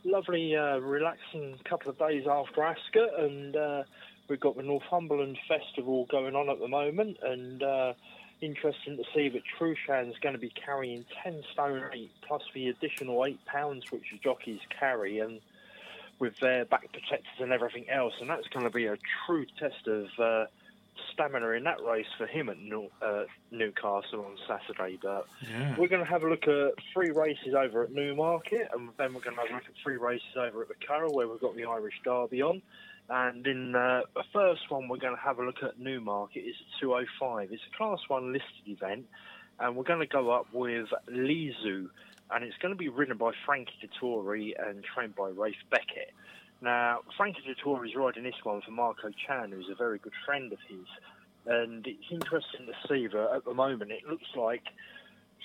lovely, 0.05 0.55
uh, 0.55 0.79
relaxing 0.79 1.59
couple 1.68 1.91
of 1.91 1.99
days 1.99 2.27
after 2.31 2.62
Ascot, 2.62 3.18
and 3.18 3.57
uh, 3.57 3.83
we've 4.29 4.39
got 4.39 4.57
the 4.57 4.62
Northumberland 4.62 5.37
Festival 5.49 6.07
going 6.09 6.37
on 6.37 6.49
at 6.49 6.61
the 6.61 6.68
moment, 6.68 7.16
and 7.25 7.64
uh, 7.64 7.93
interesting 8.41 8.97
to 8.97 9.05
see 9.12 9.29
that 9.31 9.43
Trueshan's 9.59 10.16
going 10.23 10.35
to 10.35 10.41
be 10.41 10.51
carrying 10.51 11.05
10 11.25 11.43
stone 11.53 11.83
8 11.93 12.11
plus 12.23 12.43
the 12.55 12.68
additional 12.68 13.25
8 13.25 13.45
pounds 13.47 13.91
which 13.91 14.05
the 14.12 14.18
jockeys 14.18 14.61
carry, 14.79 15.18
and 15.18 15.41
with 16.21 16.35
their 16.41 16.64
back 16.66 16.83
protectors 16.93 17.41
and 17.41 17.51
everything 17.53 17.89
else, 17.91 18.12
and 18.21 18.29
that's 18.31 18.47
going 18.49 18.64
to 18.64 18.71
be 18.71 18.87
a 18.87 18.97
true 19.27 19.47
test 19.59 19.89
of 19.89 20.07
uh, 20.23 20.45
stamina 21.12 21.49
in 21.51 21.64
that 21.64 21.83
race 21.83 22.07
for 22.18 22.27
him 22.27 22.51
at 22.51 22.59
New- 22.59 22.91
uh, 23.03 23.25
Newcastle 23.51 24.27
on 24.27 24.37
Saturday. 24.47 24.99
But 25.03 25.27
Yeah. 25.51 25.75
we're 25.79 25.89
going 25.89 26.05
to 26.05 26.11
have 26.11 26.23
a 26.23 26.29
look 26.29 26.47
at 26.47 26.75
three 26.93 27.11
races 27.11 27.55
over 27.55 27.83
at 27.85 27.91
Newmarket, 27.93 28.68
and 28.73 28.91
then 28.99 29.14
we're 29.14 29.23
going 29.23 29.35
to 29.37 29.43
have 29.43 29.51
a 29.51 29.55
look 29.55 29.64
at 29.66 29.75
three 29.83 29.97
races 29.97 30.37
over 30.37 30.62
at 30.62 30.68
the 30.68 30.75
Curragh, 30.87 31.12
where 31.12 31.27
we've 31.27 31.41
got 31.41 31.57
the 31.57 31.64
Irish 31.64 31.95
Derby 32.05 32.43
on. 32.43 32.61
And 33.09 33.45
in 33.47 33.75
uh, 33.75 34.03
the 34.14 34.23
first 34.33 34.71
one, 34.71 34.89
we're 34.89 34.99
going 34.99 35.16
to 35.16 35.23
have 35.23 35.39
a 35.41 35.45
look 35.45 35.62
at 35.64 35.81
Newmarket. 35.81 36.45
It's 36.47 36.59
a 36.77 36.81
205. 36.81 37.49
It's 37.51 37.62
a 37.73 37.77
Class 37.77 37.99
1 38.09 38.33
listed 38.33 38.66
event, 38.66 39.07
and 39.59 39.75
we're 39.75 39.83
going 39.85 39.99
to 40.01 40.07
go 40.07 40.31
up 40.31 40.47
with 40.53 40.87
Lizu, 41.11 41.89
and 42.33 42.45
it's 42.45 42.57
going 42.59 42.72
to 42.72 42.78
be 42.78 42.89
ridden 42.89 43.16
by 43.16 43.33
Frankie 43.45 43.72
Dettori 43.83 44.53
and 44.59 44.85
trained 44.85 45.14
by 45.16 45.31
Ralph 45.31 45.55
Beckett. 45.70 46.12
Now, 46.62 47.01
Frankie 47.16 47.43
Dettori 47.49 47.89
is 47.89 47.95
riding 47.97 48.24
this 48.24 48.35
one 48.43 48.61
for 48.61 48.70
Marco 48.70 49.11
Chan, 49.26 49.53
who's 49.53 49.68
a 49.70 49.74
very 49.74 49.99
good 49.99 50.12
friend 50.24 50.53
of 50.53 50.59
his. 50.68 50.87
And 51.47 51.87
it's 51.87 52.11
interesting 52.11 52.66
to 52.66 52.72
see 52.89 53.07
that 53.07 53.33
at 53.35 53.45
the 53.45 53.55
moment 53.55 53.91
it 53.91 54.07
looks 54.07 54.28
like 54.37 54.64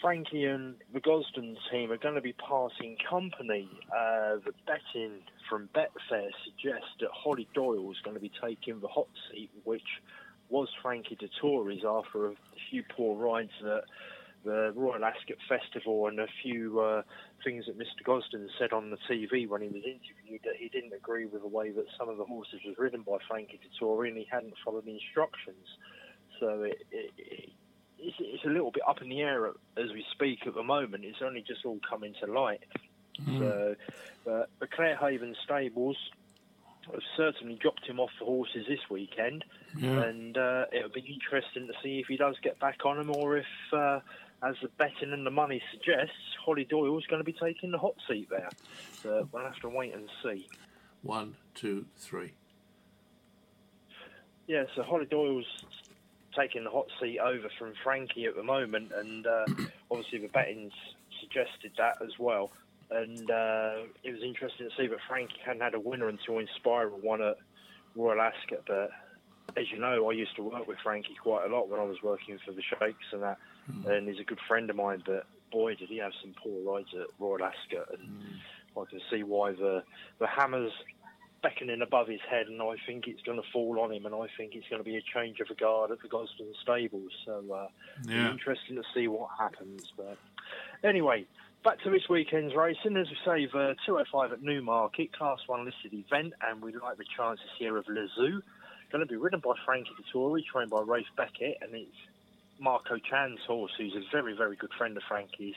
Frankie 0.02 0.46
and 0.46 0.76
the 0.94 1.00
Gosden 1.00 1.56
team 1.72 1.92
are 1.92 1.98
going 1.98 2.16
to 2.16 2.22
be 2.22 2.34
passing 2.34 2.98
company. 3.10 3.70
Uh, 3.90 4.36
the 4.44 4.54
betting 4.68 5.22
from 5.50 5.70
Betfair 5.74 6.30
suggests 6.44 6.90
that 7.00 7.10
Holly 7.14 7.48
Doyle 7.54 7.90
is 7.92 7.98
going 8.04 8.16
to 8.16 8.22
be 8.22 8.32
taking 8.44 8.82
the 8.82 8.88
hot 8.88 9.08
seat, 9.32 9.50
which 9.64 10.02
was 10.50 10.68
Frankie 10.82 11.18
Dettori's 11.18 11.84
after 11.88 12.28
a 12.28 12.36
few 12.70 12.84
poor 12.96 13.16
rides 13.16 13.52
at 13.62 13.86
the 14.46 14.72
Royal 14.76 15.04
Ascot 15.04 15.38
Festival 15.50 16.08
and 16.08 16.20
a 16.20 16.28
few 16.41 16.80
uh, 16.80 17.02
things 17.43 17.66
that 17.66 17.78
Mr. 17.78 18.06
Gosden 18.06 18.48
said 18.58 18.72
on 18.72 18.91
the 18.91 18.98
TV 19.10 19.48
when 19.50 19.62
he 19.62 19.68
was 19.68 19.84
interviewed 19.84 20.41
that 20.43 20.56
he 20.58 20.70
didn't 20.70 20.93
agree 20.93 21.26
with 21.26 21.41
the 21.41 21.48
way 21.48 21.72
that 21.72 21.86
some 21.98 22.08
of 22.08 22.18
the 22.18 22.24
horses 22.24 22.60
was 22.66 22.78
ridden 22.78 23.02
by 23.02 23.18
Frankie 23.28 23.60
Dettori 23.60 24.10
and 24.10 24.18
he 24.18 24.28
hadn't 24.32 24.54
followed 24.64 24.86
the 24.86 24.93
instructions. 24.93 25.66
So 26.39 26.64
it, 26.64 26.78
it, 26.91 27.12
it 27.18 27.50
it's, 28.00 28.18
it's 28.20 28.46
a 28.46 28.50
little 28.50 28.72
bit 28.72 28.84
up 28.88 29.02
in 29.02 29.10
the 29.10 29.22
air 29.22 29.48
as 29.48 29.91
we 29.91 30.06
speak 30.12 30.46
at 30.46 30.54
the 30.54 30.64
moment. 30.64 31.06
It's 31.06 31.22
only 31.24 31.41
just 31.41 31.66
all 31.66 31.80
coming 31.89 32.14
to 32.24 32.32
light. 32.32 32.62
Mm. 33.22 33.39
So, 33.39 33.76
uh, 34.32 34.46
the 34.60 34.68
Clarehaven 34.68 35.36
stables 35.43 35.98
have 36.91 37.02
certainly 37.18 37.56
dropped 37.56 37.86
him 37.86 38.00
off 38.00 38.12
the 38.20 38.26
horses 38.26 38.66
this 38.68 38.89
weekend, 38.89 39.43
Yeah. 39.78 40.04
and 40.04 40.38
uh, 40.38 40.66
it'll 40.72 40.89
be 40.89 41.02
interesting 41.02 41.68
to 41.68 41.74
see 41.82 42.00
if 42.00 42.08
he 42.08 42.18
does 42.18 42.36
get 42.43 42.60
back 42.60 42.86
on 42.86 42.98
them 42.98 43.10
or 43.10 43.38
if, 43.38 43.46
uh, 43.74 44.00
as 44.44 44.56
the 44.62 44.70
betting 44.78 45.14
and 45.14 45.26
the 45.26 45.32
money 45.32 45.62
suggests, 45.72 46.14
Holly 46.44 46.66
Doyle 46.66 46.98
is 46.98 47.06
going 47.08 47.20
to 47.20 47.24
be 47.24 47.34
taking 47.34 47.72
the 47.72 47.78
hot 47.78 47.96
seat 48.08 48.30
there. 48.30 48.50
So 49.02 49.28
we'll 49.32 49.44
have 49.44 49.60
to 49.62 49.70
wait 49.70 49.94
and 49.94 50.10
see. 50.24 50.48
One, 51.02 51.36
two, 51.54 51.86
three. 51.98 52.34
Yeah, 54.48 54.66
so 54.76 54.84
Holly 54.84 55.06
Doyle's 55.06 55.46
taking 56.38 56.64
the 56.66 56.70
hot 56.70 56.88
seat 57.02 57.20
over 57.20 57.50
from 57.58 57.74
Frankie 57.84 58.26
at 58.26 58.36
the 58.36 58.44
moment, 58.44 58.92
and 58.96 59.26
uh, 59.26 59.46
obviously 59.92 60.20
the 60.20 60.28
betting's 60.28 60.74
suggested 61.22 61.72
that 61.78 62.02
as 62.04 62.12
well. 62.20 62.52
And 62.92 63.32
uh, 63.32 63.74
it 64.04 64.12
was 64.12 64.22
interesting 64.24 64.70
to 64.70 64.76
see 64.78 64.88
that 64.88 65.00
Frankie 65.08 65.40
hadn't 65.44 65.62
had 65.62 65.74
a 65.74 65.80
winner 65.80 66.08
until 66.08 66.36
Inspiral 66.36 67.02
won 67.02 67.22
at 67.22 67.38
Royal 67.96 68.22
Ascot. 68.22 68.64
But 68.68 68.92
as 69.58 69.72
you 69.72 69.80
know, 69.80 70.10
I 70.10 70.14
used 70.14 70.36
to 70.36 70.44
work 70.44 70.68
with 70.68 70.78
Frankie 70.84 71.16
quite 71.22 71.50
a 71.50 71.54
lot 71.54 71.68
when 71.68 71.80
I 71.80 71.84
was 71.84 71.98
working 72.04 72.38
for 72.46 72.52
the 72.52 72.62
Shakes 72.62 73.06
and 73.12 73.24
that, 73.24 73.40
and 73.86 74.07
he's 74.07 74.20
a 74.20 74.24
good 74.24 74.39
friend 74.47 74.70
of 74.70 74.76
mine. 74.76 75.03
But 75.05 75.26
boy, 75.51 75.76
did 75.76 75.89
he 75.89 75.97
have 75.97 76.11
some 76.22 76.34
poor 76.41 76.74
rides 76.74 76.89
at 76.93 77.07
Royal 77.20 77.43
Ascot, 77.43 77.99
and 77.99 78.09
I 78.78 78.84
can 78.89 78.99
see 79.11 79.24
why 79.24 79.51
the 79.51 79.84
the 80.20 80.28
hammers 80.28 80.72
beckoning 81.41 81.82
above 81.84 82.07
his 82.07 82.22
head, 82.30 82.47
and 82.47 82.59
I 82.61 82.74
think 82.88 83.05
it's 83.07 83.22
going 83.22 83.38
to 83.39 83.47
fall 83.53 83.80
on 83.80 83.91
him, 83.91 84.05
and 84.05 84.16
I 84.16 84.28
think 84.36 84.55
it's 84.55 84.68
going 84.68 84.84
to 84.84 84.89
be 84.89 84.97
a 84.97 85.03
change 85.13 85.39
of 85.39 85.47
regard 85.49 85.91
at 85.91 86.01
the 86.01 86.07
Gosden 86.07 86.51
stables. 86.61 87.11
So 87.26 87.43
uh, 87.53 87.68
Yeah. 88.07 88.32
interesting 88.32 88.76
to 88.78 88.84
see 88.95 89.07
what 89.07 89.30
happens. 89.38 89.82
But 89.95 90.18
anyway, 90.84 91.26
back 91.63 91.80
to 91.84 91.91
this 91.91 92.09
weekend's 92.09 92.55
racing. 92.55 92.97
As 92.97 93.07
we 93.09 93.18
say, 93.24 93.45
the 93.45 93.76
205 93.86 94.32
at 94.32 94.41
Newmarket, 94.41 95.13
Class 95.13 95.39
1 95.45 95.66
listed 95.66 95.93
event, 95.93 96.34
and 96.41 96.63
we 96.63 96.74
like 96.74 96.97
the 96.97 97.05
chances 97.16 97.45
here 97.59 97.78
of 97.78 97.86
Lezoo. 97.86 98.41
Going 98.91 99.05
to 99.05 99.05
be 99.05 99.16
ridden 99.16 99.41
by 99.41 99.53
Frankie 99.66 99.91
Dettori, 100.01 100.43
trained 100.45 100.72
by 100.72 100.82
Ralph 100.82 101.05
Beckett, 101.16 101.57
and 101.61 101.76
it's 101.76 101.91
Marco 102.60 102.97
Chan's 102.97 103.39
horse, 103.47 103.72
who's 103.78 103.95
a 103.95 104.03
very, 104.12 104.36
very 104.36 104.56
good 104.56 104.72
friend 104.78 104.95
of 104.97 105.03
Frankie's. 105.08 105.56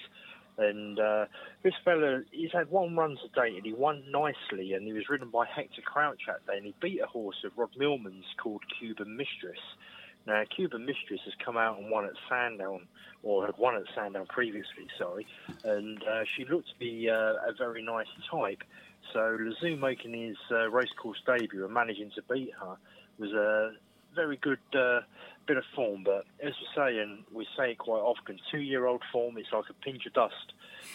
And 0.59 0.99
uh, 0.99 1.27
this 1.63 1.75
fella, 1.85 2.23
he's 2.33 2.51
had 2.53 2.69
one 2.69 2.97
run 2.97 3.17
to 3.17 3.41
date, 3.41 3.57
and 3.57 3.65
he 3.65 3.73
won 3.73 4.03
nicely, 4.11 4.73
and 4.73 4.85
he 4.87 4.93
was 4.93 5.09
ridden 5.09 5.31
by 5.31 5.47
Hector 5.47 5.83
Crouch 5.83 6.23
that 6.27 6.45
day, 6.47 6.57
and 6.57 6.67
he 6.67 6.75
beat 6.81 7.01
a 7.01 7.07
horse 7.07 7.45
of 7.45 7.53
Rod 7.57 7.71
Millman's 7.77 8.25
called 8.43 8.63
Cuban 8.79 9.17
Mistress. 9.17 9.61
Now, 10.27 10.43
Cuban 10.55 10.85
Mistress 10.85 11.21
has 11.25 11.35
come 11.45 11.57
out 11.57 11.79
and 11.79 11.91
won 11.91 12.05
at 12.05 12.13
Sandown, 12.29 12.89
or 13.23 13.47
had 13.47 13.57
won 13.57 13.77
at 13.77 13.85
Sandown 13.95 14.27
previously, 14.27 14.89
sorry, 14.99 15.27
and 15.65 16.03
uh, 16.03 16.25
she 16.37 16.45
looked 16.45 16.69
to 16.71 16.79
be 16.79 17.09
uh, 17.09 17.35
a 17.49 17.55
very 17.57 17.83
nice 17.83 18.09
type. 18.31 18.63
So 19.13 19.21
Lezoo 19.21 19.79
making 19.79 20.13
his 20.13 20.37
uh, 20.51 20.69
racecourse 20.71 21.23
debut 21.25 21.65
and 21.65 21.73
managing 21.73 22.11
to 22.17 22.23
beat 22.23 22.51
her 22.61 22.77
was 23.19 23.33
a 23.33 23.73
very 24.15 24.37
good 24.37 24.59
uh, 24.75 25.01
bit 25.49 25.57
of 25.57 25.65
form. 25.75 26.05
But 26.05 26.27
as 26.41 26.53
we 26.61 26.67
say, 26.77 26.99
and 26.99 27.25
we 27.33 27.47
say 27.57 27.73
it 27.73 27.79
quite 27.79 28.01
often, 28.01 28.39
two-year-old 28.53 29.03
form 29.11 29.39
is 29.39 29.47
like 29.53 29.65
a 29.71 29.73
pinch 29.73 30.07
of 30.07 30.13
dust, 30.13 30.53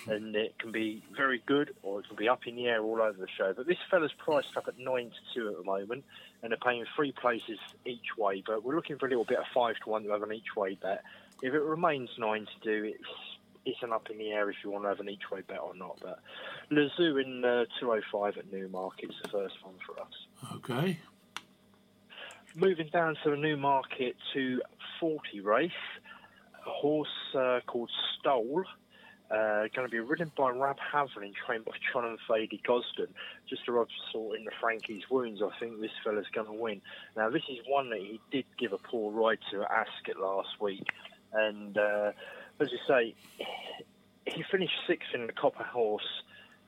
and 0.08 0.36
it 0.36 0.58
can 0.60 0.72
be 0.72 1.04
very 1.16 1.42
good 1.46 1.76
or 1.82 2.00
it 2.00 2.08
can 2.08 2.16
be 2.16 2.30
up 2.30 2.48
in 2.48 2.56
the 2.56 2.68
air 2.68 2.82
all 2.82 3.02
over 3.02 3.18
the 3.18 3.28
show. 3.38 3.54
But 3.54 3.68
this 3.68 3.78
fella's 3.90 4.14
priced 4.18 4.56
up 4.56 4.68
at 4.68 4.78
nine 4.78 5.10
to 5.10 5.34
two 5.34 5.50
at 5.50 5.58
the 5.58 5.64
moment, 5.64 6.06
and 6.42 6.52
they're 6.52 6.58
paying 6.64 6.86
three 6.96 7.12
places 7.12 7.58
each 7.86 8.16
way. 8.18 8.44
But 8.46 8.64
we're 8.64 8.76
looking 8.76 8.98
for 8.98 9.08
a 9.08 9.10
little 9.10 9.26
bit 9.26 9.40
of 9.40 9.46
five 9.54 9.76
to 9.84 9.90
one 9.90 10.04
to 10.04 10.12
have 10.12 10.24
an 10.24 10.32
each 10.32 10.56
way 10.56 10.78
bet. 10.82 11.04
If 11.42 11.54
it 11.54 11.62
remains 11.62 12.10
nine 12.18 12.46
to 12.46 12.64
two, 12.64 12.94
it's 12.96 13.10
it's 13.66 13.82
an 13.82 13.94
up 13.94 14.10
in 14.10 14.18
the 14.18 14.30
air 14.32 14.50
if 14.50 14.58
you 14.64 14.70
want 14.70 14.84
to 14.84 14.90
have 14.90 15.00
an 15.00 15.10
each 15.10 15.32
way 15.32 15.42
bet 15.42 15.60
or 15.60 15.74
not. 15.74 15.98
But 16.02 16.20
Lezoo 16.70 17.24
in 17.24 17.46
uh, 17.46 17.66
205 17.80 18.38
at 18.38 18.52
Newmarket 18.52 19.10
is 19.10 19.16
the 19.24 19.30
first 19.30 19.56
one 19.64 19.76
for 19.86 20.02
us. 20.02 20.56
Okay. 20.56 21.00
Moving 22.56 22.88
down 22.94 23.16
to 23.24 23.32
the 23.32 23.36
new 23.36 23.58
market 23.58 24.16
to 24.34 24.62
40 25.00 25.40
race, 25.42 25.72
a 26.66 26.70
horse 26.70 27.08
uh, 27.36 27.62
called 27.66 27.90
Stowell. 28.20 28.64
Uh, 29.32 29.68
going 29.76 29.88
to 29.88 29.90
be 29.90 30.00
ridden 30.00 30.32
by 30.38 30.52
Rab 30.52 30.78
Havlin, 30.94 31.34
trained 31.34 31.66
by 31.66 31.72
John 31.92 32.06
and 32.06 32.20
Thady 32.30 32.62
Gosden. 32.64 33.08
Just 33.50 33.66
to 33.66 33.72
rub 33.72 33.88
salt 34.12 34.36
in 34.38 34.46
the 34.46 34.52
Frankie's 34.62 35.02
wounds, 35.10 35.42
I 35.42 35.50
think 35.60 35.82
this 35.82 35.90
fella's 36.04 36.28
going 36.32 36.46
to 36.46 36.54
win. 36.54 36.82
Now, 37.18 37.32
this 37.32 37.42
is 37.50 37.58
one 37.68 37.90
that 37.90 38.00
he 38.00 38.20
did 38.32 38.46
give 38.60 38.72
a 38.72 38.78
poor 38.78 39.12
ride 39.12 39.40
to 39.50 39.64
at 39.64 39.72
Ascot 39.72 40.22
last 40.22 40.62
week. 40.62 40.86
And 41.32 41.76
uh, 41.76 42.12
as 42.60 42.72
you 42.72 42.78
say, 42.88 43.16
he 44.26 44.44
finished 44.52 44.76
sixth 44.86 45.16
in 45.16 45.26
the 45.26 45.34
Copper 45.34 45.64
Horse 45.64 46.23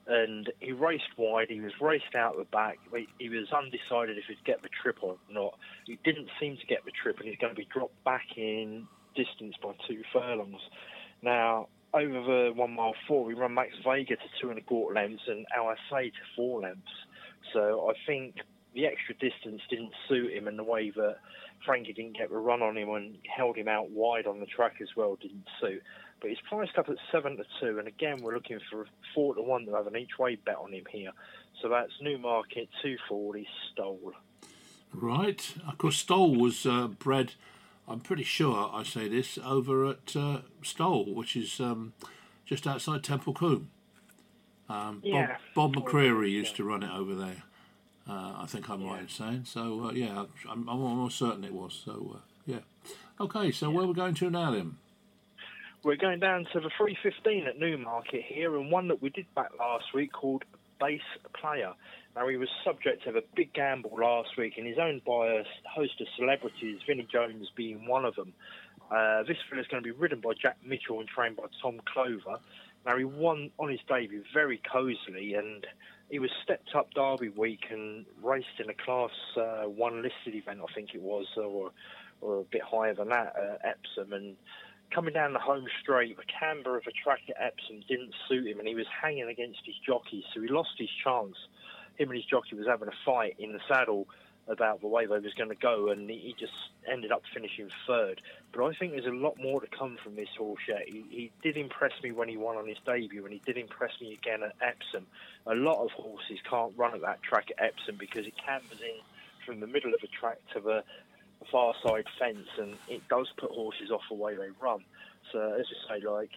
and 0.07 0.51
he 0.59 0.71
raced 0.71 1.17
wide. 1.17 1.49
He 1.49 1.61
was 1.61 1.73
raced 1.81 2.15
out 2.15 2.37
the 2.37 2.45
back. 2.45 2.79
He- 3.17 3.29
was 3.29 3.51
undecided 3.51 4.17
if 4.17 4.25
he'd 4.25 4.43
get 4.43 4.61
the 4.61 4.69
trip 4.69 4.99
or 5.01 5.17
not. 5.29 5.57
He 5.85 5.97
didn't 6.03 6.29
seem 6.39 6.57
to 6.57 6.65
get 6.65 6.85
the 6.85 6.91
trip, 6.91 7.19
and 7.19 7.27
he's 7.27 7.37
going 7.37 7.53
to 7.53 7.57
be 7.57 7.65
dropped 7.65 8.03
back 8.03 8.37
in 8.37 8.87
distance 9.15 9.55
by 9.61 9.73
two 9.87 10.03
furlongs. 10.13 10.61
Now, 11.21 11.69
over 11.93 12.21
the 12.21 12.53
one 12.53 12.71
mile 12.71 12.93
four, 13.07 13.23
we 13.23 13.33
run 13.33 13.53
Max 13.53 13.73
Vega 13.83 14.15
to 14.15 14.29
two 14.39 14.49
and 14.49 14.59
a 14.59 14.61
quarter 14.61 14.93
lengths 14.93 15.23
and 15.27 15.45
LSA 15.57 16.11
to 16.11 16.19
four 16.35 16.61
lengths. 16.61 16.91
So 17.53 17.89
I 17.89 17.93
think 18.05 18.35
the 18.73 18.85
extra 18.85 19.15
distance 19.15 19.61
didn't 19.69 19.93
suit 20.07 20.33
him, 20.33 20.47
and 20.47 20.59
the 20.59 20.63
way 20.63 20.91
that 20.91 21.17
Frankie 21.65 21.93
didn't 21.93 22.17
get 22.17 22.29
the 22.29 22.37
run 22.37 22.61
on 22.61 22.77
him 22.77 22.89
and 22.89 23.17
held 23.35 23.57
him 23.57 23.67
out 23.67 23.89
wide 23.89 24.27
on 24.27 24.39
the 24.39 24.45
track 24.45 24.75
as 24.81 24.89
well 24.95 25.15
didn't 25.15 25.47
suit. 25.59 25.81
But 26.21 26.29
he's 26.29 26.39
priced 26.49 26.77
up 26.77 26.89
at 26.89 26.97
seven 27.11 27.37
to 27.37 27.45
two, 27.59 27.77
and 27.79 27.87
again 27.87 28.21
we're 28.21 28.33
looking 28.33 28.59
for 28.71 28.83
a 28.83 28.85
four 29.13 29.35
to 29.35 29.41
one 29.41 29.65
to 29.65 29.73
have 29.73 29.87
an 29.87 29.97
each 29.97 30.17
way 30.17 30.35
bet 30.35 30.57
on 30.57 30.73
him 30.73 30.85
here. 30.89 31.11
So 31.61 31.69
that's 31.69 31.91
Newmarket 32.01 32.69
two 32.81 32.97
forty 33.07 33.47
Stowell. 33.71 34.13
Right. 34.93 35.53
Of 35.67 35.77
course, 35.77 35.97
Stowell 35.97 36.35
was 36.35 36.65
uh, 36.65 36.87
bred, 36.87 37.33
I'm 37.87 37.99
pretty 37.99 38.23
sure 38.23 38.71
I 38.73 38.83
say 38.83 39.09
this, 39.09 39.37
over 39.43 39.85
at 39.87 40.15
uh, 40.15 40.41
Stowell, 40.63 41.13
which 41.13 41.35
is 41.35 41.59
um, 41.59 41.93
just 42.45 42.65
outside 42.65 43.03
Templecombe. 43.03 43.65
Um, 44.69 45.01
Yeah. 45.03 45.35
Bob, 45.53 45.73
Bob 45.73 45.85
McCreary 45.85 46.31
used 46.31 46.55
to 46.55 46.63
run 46.63 46.81
it 46.81 46.91
over 46.91 47.13
there. 47.13 47.43
Uh, 48.07 48.35
I 48.37 48.45
think 48.47 48.69
I'm 48.69 48.83
right 48.85 49.01
in 49.01 49.09
saying. 49.09 49.45
So, 49.45 49.87
uh, 49.87 49.91
yeah, 49.91 50.25
I'm, 50.49 50.69
I'm 50.69 50.81
almost 50.81 51.17
certain 51.17 51.43
it 51.43 51.53
was. 51.53 51.81
So, 51.83 52.15
uh, 52.15 52.19
yeah. 52.45 52.59
Okay, 53.19 53.51
so 53.51 53.69
where 53.69 53.83
are 53.83 53.87
we 53.87 53.93
going 53.93 54.13
to 54.15 54.29
now 54.29 54.51
then? 54.51 54.77
We're 55.85 55.97
going 55.97 56.19
down 56.19 56.47
to 56.51 56.59
the 56.59 56.71
315 56.79 57.45
at 57.45 57.59
Newmarket 57.59 58.23
here, 58.27 58.57
and 58.57 58.71
one 58.71 58.87
that 58.87 59.03
we 59.03 59.11
did 59.11 59.27
back 59.35 59.51
last 59.59 59.93
week 59.93 60.11
called 60.13 60.43
Bass 60.79 60.99
Player. 61.39 61.73
Now, 62.15 62.27
he 62.27 62.37
was 62.37 62.49
subject 62.63 63.05
of 63.05 63.15
a 63.15 63.21
big 63.35 63.53
gamble 63.53 63.95
last 63.95 64.35
week, 64.35 64.53
and 64.57 64.65
he's 64.65 64.79
owned 64.79 65.05
by 65.05 65.27
a 65.27 65.43
host 65.71 66.01
of 66.01 66.07
celebrities, 66.17 66.79
Vinnie 66.87 67.07
Jones 67.11 67.51
being 67.55 67.85
one 67.85 68.03
of 68.03 68.15
them. 68.15 68.33
Uh, 68.89 69.21
this 69.27 69.37
is 69.37 69.67
going 69.67 69.83
to 69.83 69.87
be 69.87 69.91
ridden 69.91 70.21
by 70.21 70.31
Jack 70.33 70.57
Mitchell 70.65 71.01
and 71.01 71.07
trained 71.07 71.35
by 71.35 71.43
Tom 71.61 71.79
Clover. 71.85 72.39
Now, 72.83 72.97
he 72.97 73.03
won 73.03 73.51
on 73.59 73.69
his 73.69 73.79
debut 73.87 74.23
very 74.33 74.59
cosily, 74.67 75.35
and 75.35 75.67
he 76.09 76.17
was 76.17 76.31
stepped 76.43 76.73
up 76.73 76.95
Derby 76.95 77.29
week 77.29 77.65
and 77.69 78.07
raced 78.23 78.59
in 78.59 78.71
a 78.71 78.73
Class 78.73 79.11
uh, 79.37 79.69
1 79.69 80.01
listed 80.01 80.33
event, 80.33 80.61
I 80.67 80.73
think 80.73 80.95
it 80.95 81.01
was, 81.03 81.27
or, 81.37 81.69
or 82.21 82.39
a 82.39 82.43
bit 82.45 82.63
higher 82.63 82.95
than 82.95 83.09
that 83.09 83.35
at 83.35 83.61
Epsom. 83.63 84.13
And 84.13 84.35
coming 84.91 85.13
down 85.13 85.33
the 85.33 85.39
home 85.39 85.65
straight, 85.81 86.17
the 86.17 86.23
camber 86.23 86.77
of 86.77 86.83
the 86.85 86.91
track 86.91 87.21
at 87.29 87.35
Epsom 87.39 87.83
didn't 87.87 88.13
suit 88.27 88.47
him, 88.47 88.59
and 88.59 88.67
he 88.67 88.75
was 88.75 88.87
hanging 89.01 89.27
against 89.27 89.59
his 89.65 89.75
jockey, 89.85 90.23
so 90.33 90.41
he 90.41 90.47
lost 90.47 90.71
his 90.77 90.89
chance. 91.03 91.35
Him 91.97 92.09
and 92.09 92.17
his 92.17 92.25
jockey 92.25 92.55
was 92.55 92.67
having 92.67 92.87
a 92.87 93.05
fight 93.05 93.35
in 93.39 93.53
the 93.53 93.59
saddle 93.67 94.07
about 94.47 94.81
the 94.81 94.87
way 94.87 95.05
they 95.05 95.17
was 95.17 95.33
going 95.33 95.49
to 95.49 95.55
go, 95.55 95.89
and 95.89 96.09
he 96.09 96.35
just 96.39 96.53
ended 96.87 97.11
up 97.11 97.23
finishing 97.33 97.69
third. 97.87 98.21
But 98.51 98.65
I 98.65 98.73
think 98.73 98.91
there's 98.91 99.05
a 99.05 99.09
lot 99.09 99.41
more 99.41 99.59
to 99.59 99.67
come 99.67 99.97
from 100.03 100.15
this 100.15 100.29
horse 100.37 100.61
yet. 100.67 100.83
He, 100.87 101.03
he 101.09 101.31
did 101.41 101.57
impress 101.57 101.93
me 102.03 102.11
when 102.11 102.29
he 102.29 102.37
won 102.37 102.55
on 102.57 102.67
his 102.67 102.77
debut, 102.85 103.23
and 103.23 103.33
he 103.33 103.41
did 103.45 103.57
impress 103.57 103.99
me 103.99 104.13
again 104.13 104.43
at 104.43 104.55
Epsom. 104.61 105.07
A 105.47 105.55
lot 105.55 105.83
of 105.83 105.91
horses 105.91 106.39
can't 106.47 106.73
run 106.77 106.93
at 106.93 107.01
that 107.01 107.23
track 107.23 107.49
at 107.57 107.65
Epsom 107.65 107.95
because 107.97 108.27
it 108.27 108.33
cambers 108.37 108.81
in 108.81 109.01
from 109.45 109.59
the 109.59 109.67
middle 109.67 109.93
of 109.93 110.01
the 110.01 110.07
track 110.07 110.37
to 110.53 110.59
the 110.59 110.83
the 111.45 111.51
far 111.51 111.73
side 111.83 112.05
fence, 112.19 112.47
and 112.57 112.75
it 112.87 113.07
does 113.07 113.27
put 113.37 113.51
horses 113.51 113.91
off 113.91 114.01
the 114.09 114.15
way 114.15 114.35
they 114.35 114.49
run. 114.61 114.83
So 115.31 115.39
as 115.59 115.65
I 115.89 115.99
say, 115.99 116.05
like 116.05 116.31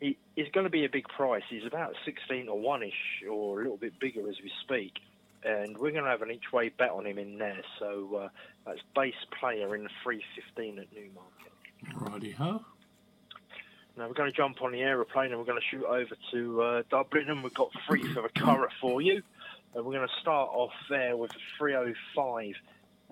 he, 0.00 0.16
he's 0.36 0.50
going 0.52 0.64
to 0.64 0.70
be 0.70 0.84
a 0.84 0.88
big 0.88 1.08
price. 1.08 1.42
He's 1.48 1.66
about 1.66 1.94
sixteen 2.04 2.48
or 2.48 2.58
one 2.58 2.82
ish, 2.82 3.24
or 3.30 3.60
a 3.60 3.62
little 3.62 3.76
bit 3.76 3.98
bigger 3.98 4.28
as 4.28 4.36
we 4.42 4.50
speak. 4.62 4.98
and 5.44 5.76
we're 5.78 5.90
going 5.92 6.04
to 6.04 6.10
have 6.10 6.22
an 6.22 6.30
each 6.30 6.52
way 6.52 6.68
bet 6.68 6.90
on 6.90 7.06
him 7.06 7.18
in 7.18 7.38
there. 7.38 7.62
So 7.78 8.14
uh, 8.24 8.28
that's 8.66 8.80
Bass 8.94 9.14
Player 9.38 9.74
in 9.74 9.88
315 10.02 10.78
at 10.78 10.86
Newmarket. 10.92 12.12
Righty 12.12 12.30
ho. 12.32 12.62
Now 13.96 14.06
we're 14.08 14.14
going 14.14 14.30
to 14.30 14.36
jump 14.36 14.62
on 14.62 14.72
the 14.72 14.82
aeroplane 14.82 15.30
and 15.30 15.38
we're 15.38 15.46
going 15.46 15.60
to 15.60 15.66
shoot 15.76 15.84
over 15.84 16.14
to 16.32 16.62
uh, 16.62 16.82
Dublin, 16.90 17.28
and 17.28 17.42
we've 17.42 17.54
got 17.54 17.70
three 17.86 18.02
for 18.12 18.22
the 18.22 18.28
Curragh 18.28 18.70
for 18.80 19.00
you. 19.02 19.22
And 19.74 19.84
we're 19.84 19.94
going 19.94 20.08
to 20.08 20.20
start 20.20 20.50
off 20.52 20.72
there 20.88 21.16
with 21.16 21.30
a 21.32 21.38
305, 21.58 22.54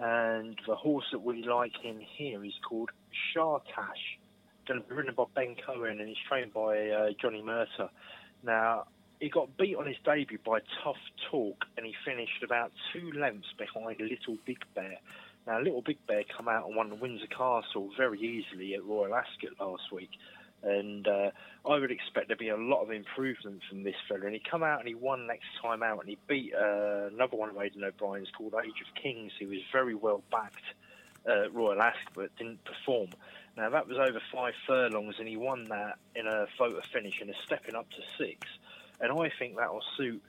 and 0.01 0.59
the 0.67 0.77
horse 0.77 1.07
that 1.13 1.23
we 1.23 1.43
like 1.45 1.73
in 1.85 2.01
here 2.01 2.45
is 2.45 2.55
called 2.69 2.91
Shartash. 3.35 4.19
Going 4.67 4.83
to 4.83 4.89
be 4.89 4.95
ridden 4.95 5.15
by 5.15 5.25
Ben 5.35 5.57
Coen, 5.67 5.99
and 5.99 6.09
he's 6.09 6.17
trained 6.29 6.53
by 6.53 6.89
uh, 6.89 7.09
Johnny 7.21 7.43
Murtagh. 7.43 7.91
Now 8.45 8.87
he 9.21 9.29
got 9.29 9.57
beat 9.57 9.77
on 9.77 9.87
his 9.87 9.97
debut 10.05 10.39
by 10.45 10.61
Tough 10.83 10.97
Talk, 11.31 11.65
and 11.77 11.85
he 11.85 11.95
finished 12.05 12.43
about 12.45 12.71
two 12.93 13.11
lengths 13.19 13.53
behind 13.59 14.01
Little 14.01 14.37
Big 14.47 14.59
Bear. 14.75 14.99
Now, 15.47 15.61
Little 15.61 15.83
Big 15.83 15.99
Bear 16.07 16.25
come 16.37 16.47
out 16.49 16.67
and 16.67 16.77
won 16.77 17.01
Windsor 17.01 17.27
Castle 17.27 17.91
very 17.97 18.21
easily 18.21 18.75
at 18.75 18.85
Royal 18.85 19.15
Ascot 19.15 19.59
last 19.59 19.91
week, 19.93 20.11
and 20.63 21.07
uh, 21.07 21.31
I 21.69 21.79
would 21.79 21.91
expect 21.91 22.29
there 22.29 22.37
to 22.37 22.41
be 22.41 22.49
a 22.49 22.57
lot 22.57 22.83
of 22.83 22.91
improvement 22.91 23.63
from 23.69 23.83
this 23.83 23.95
fella. 24.09 24.27
And 24.27 24.35
he 24.35 24.41
come 24.41 24.63
out 24.63 24.81
and 24.81 24.89
he 24.89 24.95
won 24.95 25.27
next 25.27 25.47
time 25.63 25.83
out, 25.83 26.01
and 26.01 26.09
he 26.09 26.19
beat 26.27 26.55
uh, 26.55 27.09
another 27.13 27.37
one 27.37 27.51
of 27.51 27.57
Aidan 27.57 27.85
O'Brien's 27.85 28.31
called 28.37 28.55
Age 28.63 28.81
of 28.87 29.03
Kings, 29.03 29.33
who 29.39 29.49
was 29.49 29.61
very 29.73 29.95
well 29.95 30.23
backed 30.31 30.65
at 31.27 31.55
Royal 31.55 31.81
Ascot 31.81 32.13
but 32.15 32.37
didn't 32.37 32.65
perform. 32.65 33.11
Now, 33.57 33.71
that 33.71 33.89
was 33.89 33.99
over 33.99 34.21
five 34.33 34.55
furlongs, 34.67 35.17
and 35.19 35.29
he 35.29 35.37
won 35.37 35.65
that 35.65 35.99
in 36.15 36.27
a 36.27 36.47
photo 36.57 36.81
finish 36.93 37.21
and 37.21 37.31
is 37.31 37.37
stepping 37.45 37.75
up 37.75 37.91
to 37.91 38.03
six 38.17 38.47
and 39.01 39.13
I 39.13 39.31
think 39.39 39.57
that 39.57 39.73
will 39.73 39.85
suit 39.97 40.23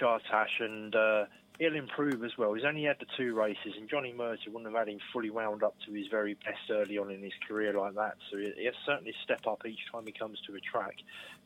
Shartash, 0.00 0.60
and 0.60 0.94
uh, 0.94 1.24
he'll 1.62 1.76
improve 1.76 2.24
as 2.24 2.32
well. 2.36 2.54
He's 2.54 2.64
only 2.64 2.82
had 2.82 2.96
the 2.98 3.06
two 3.16 3.34
races, 3.34 3.74
and 3.78 3.88
Johnny 3.88 4.12
Murtagh 4.12 4.48
wouldn't 4.48 4.66
have 4.66 4.86
had 4.86 4.88
him 4.88 4.98
fully 5.12 5.30
wound 5.30 5.62
up 5.62 5.76
to 5.86 5.92
his 5.92 6.08
very 6.08 6.34
best 6.34 6.68
early 6.70 6.98
on 6.98 7.12
in 7.12 7.22
his 7.22 7.32
career 7.46 7.72
like 7.72 7.94
that. 7.94 8.16
So 8.30 8.38
he'll 8.38 8.72
certainly 8.84 9.14
step 9.22 9.46
up 9.46 9.64
each 9.64 9.78
time 9.92 10.04
he 10.04 10.12
comes 10.12 10.40
to 10.48 10.56
a 10.56 10.60
track. 10.60 10.96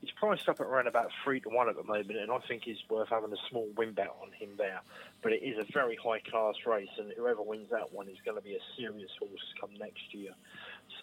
He's 0.00 0.10
priced 0.12 0.48
up 0.48 0.60
at 0.60 0.66
around 0.66 0.86
about 0.86 1.10
three 1.22 1.40
to 1.40 1.50
one 1.50 1.68
at 1.68 1.76
the 1.76 1.84
moment, 1.84 2.16
and 2.16 2.32
I 2.32 2.38
think 2.48 2.62
he's 2.64 2.78
worth 2.88 3.10
having 3.10 3.32
a 3.32 3.48
small 3.50 3.68
win 3.76 3.92
bet 3.92 4.08
on 4.22 4.32
him 4.32 4.50
there. 4.56 4.80
But 5.22 5.32
it 5.32 5.42
is 5.42 5.58
a 5.58 5.70
very 5.70 5.98
high 6.02 6.20
class 6.20 6.54
race, 6.64 6.88
and 6.98 7.12
whoever 7.14 7.42
wins 7.42 7.68
that 7.70 7.92
one 7.92 8.08
is 8.08 8.16
going 8.24 8.38
to 8.38 8.42
be 8.42 8.54
a 8.54 8.64
serious 8.78 9.10
horse 9.18 9.54
come 9.60 9.70
next 9.78 10.14
year. 10.14 10.32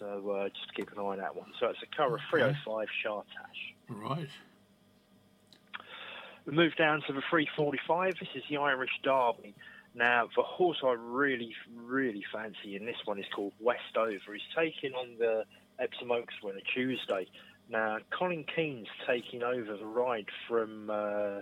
So 0.00 0.28
uh, 0.30 0.48
just 0.48 0.74
keep 0.74 0.90
an 0.90 0.98
eye 0.98 1.02
on 1.02 1.18
that 1.18 1.36
one. 1.36 1.52
So 1.60 1.68
it's 1.68 1.78
a 1.82 1.86
Curragh 1.86 2.18
305 2.30 2.88
Shartash. 3.04 3.24
Right. 3.88 4.28
We 6.46 6.52
move 6.52 6.76
down 6.76 7.00
to 7.06 7.12
the 7.12 7.22
345. 7.30 8.14
This 8.20 8.28
is 8.34 8.42
the 8.50 8.58
Irish 8.58 8.90
Derby. 9.02 9.54
Now, 9.94 10.28
the 10.36 10.42
horse 10.42 10.78
I 10.84 10.92
really, 10.92 11.54
really 11.74 12.22
fancy 12.32 12.76
in 12.76 12.84
this 12.84 12.96
one 13.06 13.18
is 13.18 13.24
called 13.34 13.54
Westover. 13.60 14.34
He's 14.34 14.42
taking 14.54 14.92
on 14.92 15.16
the 15.18 15.44
Epsom 15.78 16.10
Oaks 16.10 16.34
winner 16.42 16.60
Tuesday. 16.74 17.28
Now, 17.70 17.98
Colin 18.10 18.44
Keane's 18.54 18.88
taking 19.06 19.42
over 19.42 19.76
the 19.76 19.86
ride 19.86 20.26
from 20.46 20.90
uh, 20.90 21.40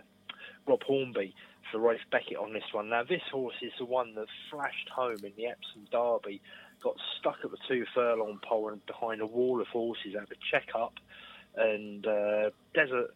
Rob 0.68 0.82
Hornby 0.84 1.34
for 1.72 1.80
Ralph 1.80 1.98
Beckett 2.12 2.36
on 2.36 2.52
this 2.52 2.72
one. 2.72 2.88
Now, 2.88 3.02
this 3.02 3.22
horse 3.32 3.56
is 3.60 3.72
the 3.80 3.84
one 3.84 4.14
that 4.14 4.26
flashed 4.50 4.88
home 4.94 5.18
in 5.24 5.32
the 5.36 5.46
Epsom 5.46 5.88
Derby, 5.90 6.40
got 6.80 6.94
stuck 7.18 7.38
at 7.42 7.50
the 7.50 7.58
two 7.66 7.86
furlong 7.92 8.38
pole 8.48 8.68
and 8.68 8.84
behind 8.86 9.20
a 9.20 9.26
wall 9.26 9.60
of 9.60 9.66
horses, 9.68 10.14
had 10.14 10.30
a 10.30 10.38
check 10.50 10.68
up, 10.76 10.94
and 11.56 12.06
uh, 12.06 12.50
Desert 12.74 13.10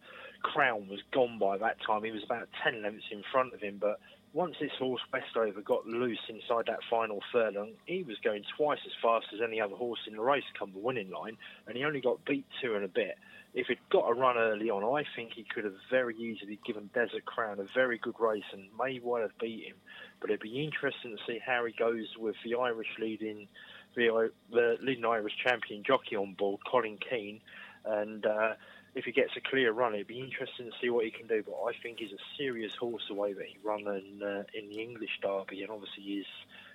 Crown 0.53 0.87
was 0.87 0.99
gone 1.11 1.37
by 1.37 1.57
that 1.57 1.77
time. 1.85 2.03
He 2.03 2.11
was 2.11 2.23
about 2.23 2.47
10 2.63 2.81
lengths 2.81 3.05
in 3.11 3.23
front 3.31 3.53
of 3.53 3.61
him, 3.61 3.77
but 3.79 3.99
once 4.33 4.55
this 4.61 4.71
horse 4.79 5.01
Westover 5.11 5.61
got 5.61 5.87
loose 5.87 6.21
inside 6.29 6.65
that 6.67 6.79
final 6.89 7.19
furlong, 7.31 7.71
he 7.85 8.03
was 8.03 8.17
going 8.23 8.43
twice 8.55 8.79
as 8.85 8.91
fast 9.01 9.25
as 9.33 9.41
any 9.41 9.59
other 9.59 9.75
horse 9.75 9.99
in 10.07 10.15
the 10.15 10.21
race 10.21 10.43
come 10.57 10.71
the 10.73 10.79
winning 10.79 11.09
line, 11.09 11.37
and 11.65 11.75
he 11.75 11.83
only 11.83 12.01
got 12.01 12.23
beat 12.25 12.45
two 12.61 12.75
and 12.75 12.85
a 12.85 12.87
bit. 12.87 13.17
If 13.53 13.67
he'd 13.67 13.79
got 13.89 14.09
a 14.09 14.13
run 14.13 14.37
early 14.37 14.69
on, 14.69 14.83
I 14.83 15.05
think 15.15 15.33
he 15.33 15.43
could 15.43 15.63
have 15.63 15.73
very 15.89 16.15
easily 16.15 16.59
given 16.65 16.89
Desert 16.93 17.25
Crown 17.25 17.59
a 17.59 17.65
very 17.73 17.97
good 17.97 18.19
race 18.19 18.43
and 18.53 18.67
may 18.77 18.99
well 19.03 19.21
have 19.21 19.37
beat 19.39 19.65
him. 19.65 19.75
But 20.21 20.29
it'd 20.29 20.41
be 20.41 20.63
interesting 20.63 21.17
to 21.17 21.23
see 21.25 21.39
how 21.43 21.65
he 21.65 21.73
goes 21.73 22.05
with 22.17 22.35
the 22.45 22.55
Irish 22.55 22.89
leading, 22.99 23.47
the, 23.95 24.31
the 24.51 24.77
leading 24.81 25.05
Irish 25.05 25.33
champion 25.43 25.83
jockey 25.83 26.15
on 26.15 26.33
board, 26.33 26.61
Colin 26.69 26.97
Keane, 27.09 27.41
and. 27.85 28.25
Uh, 28.25 28.53
if 28.97 29.05
he 29.05 29.11
gets 29.11 29.31
a 29.37 29.41
clear 29.41 29.71
run, 29.71 29.93
it'd 29.93 30.07
be 30.07 30.19
interesting 30.19 30.65
to 30.65 30.71
see 30.81 30.89
what 30.89 31.05
he 31.05 31.11
can 31.11 31.27
do. 31.27 31.43
But 31.45 31.53
I 31.63 31.71
think 31.83 31.99
he's 31.99 32.11
a 32.11 32.23
serious 32.37 32.71
horse 32.79 33.03
the 33.07 33.13
way 33.13 33.31
that 33.31 33.45
he 33.45 33.57
run 33.63 33.81
in, 33.81 34.23
uh, 34.23 34.43
in 34.55 34.69
the 34.69 34.81
English 34.81 35.19
Derby, 35.21 35.61
and 35.61 35.69
obviously 35.69 36.03
he's 36.03 36.25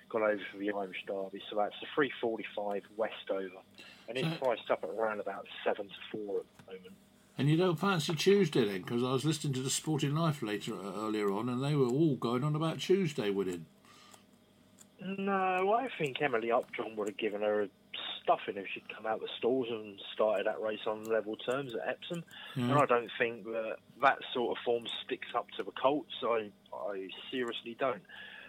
gone 0.09 0.23
over 0.23 0.39
for 0.51 0.57
the 0.57 0.71
Irish 0.71 1.03
Derby. 1.05 1.41
So 1.49 1.57
that's 1.57 1.75
the 1.81 1.87
345 1.93 2.83
Westover, 2.95 3.61
and 4.07 4.17
it's 4.17 4.39
so, 4.39 4.45
priced 4.45 4.71
up 4.71 4.83
at 4.83 4.89
around 4.89 5.19
about 5.19 5.45
seven 5.65 5.87
to 5.89 5.93
four 6.11 6.39
at 6.39 6.45
the 6.65 6.73
moment. 6.73 6.95
And 7.37 7.49
you 7.49 7.57
don't 7.57 7.79
fancy 7.79 8.15
Tuesday 8.15 8.63
then? 8.63 8.83
Because 8.83 9.03
I 9.03 9.11
was 9.11 9.25
listening 9.25 9.53
to 9.53 9.61
the 9.61 9.69
Sporting 9.69 10.15
Life 10.15 10.41
later 10.41 10.75
uh, 10.75 10.93
earlier 10.95 11.29
on, 11.29 11.49
and 11.49 11.61
they 11.61 11.75
were 11.75 11.87
all 11.87 12.15
going 12.15 12.43
on 12.43 12.55
about 12.55 12.79
Tuesday 12.79 13.31
winning. 13.31 13.65
No, 15.01 15.73
I 15.73 15.89
think 15.97 16.21
Emily 16.21 16.51
Upjohn 16.51 16.95
would 16.95 17.09
have 17.09 17.17
given 17.17 17.41
her 17.41 17.63
a 17.63 17.69
stuffing 18.23 18.57
if 18.57 18.65
she'd 18.73 18.87
come 18.95 19.05
out 19.05 19.15
of 19.15 19.21
the 19.21 19.29
stalls 19.37 19.67
and 19.69 19.99
started 20.13 20.47
that 20.47 20.61
race 20.61 20.79
on 20.87 21.03
level 21.03 21.35
terms 21.35 21.73
at 21.75 21.87
Epsom. 21.87 22.23
Mm. 22.55 22.71
And 22.71 22.73
I 22.73 22.85
don't 22.85 23.11
think 23.17 23.45
that 23.45 23.75
that 24.01 24.19
sort 24.33 24.57
of 24.57 24.63
form 24.63 24.85
sticks 25.05 25.29
up 25.35 25.47
to 25.57 25.63
the 25.63 25.71
Colts. 25.71 26.13
I, 26.23 26.49
I 26.73 27.07
seriously 27.31 27.75
don't. 27.79 28.01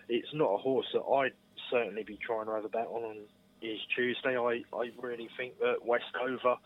It's 0.09 0.33
not 0.33 0.55
a 0.55 0.59
horse 0.59 0.87
that 0.93 1.03
I'd 1.03 1.33
certainly 1.71 2.05
be 2.05 2.17
trying 2.17 2.47
to 2.47 2.53
have 2.53 2.65
a 2.65 2.69
bet 2.69 2.87
on 2.87 3.03
on 3.03 3.17
is 3.63 3.81
Tuesday. 3.95 4.37
I, 4.37 4.63
I 4.77 4.91
really 5.01 5.29
think 5.37 5.59
that 5.61 5.85
Westover 5.85 6.57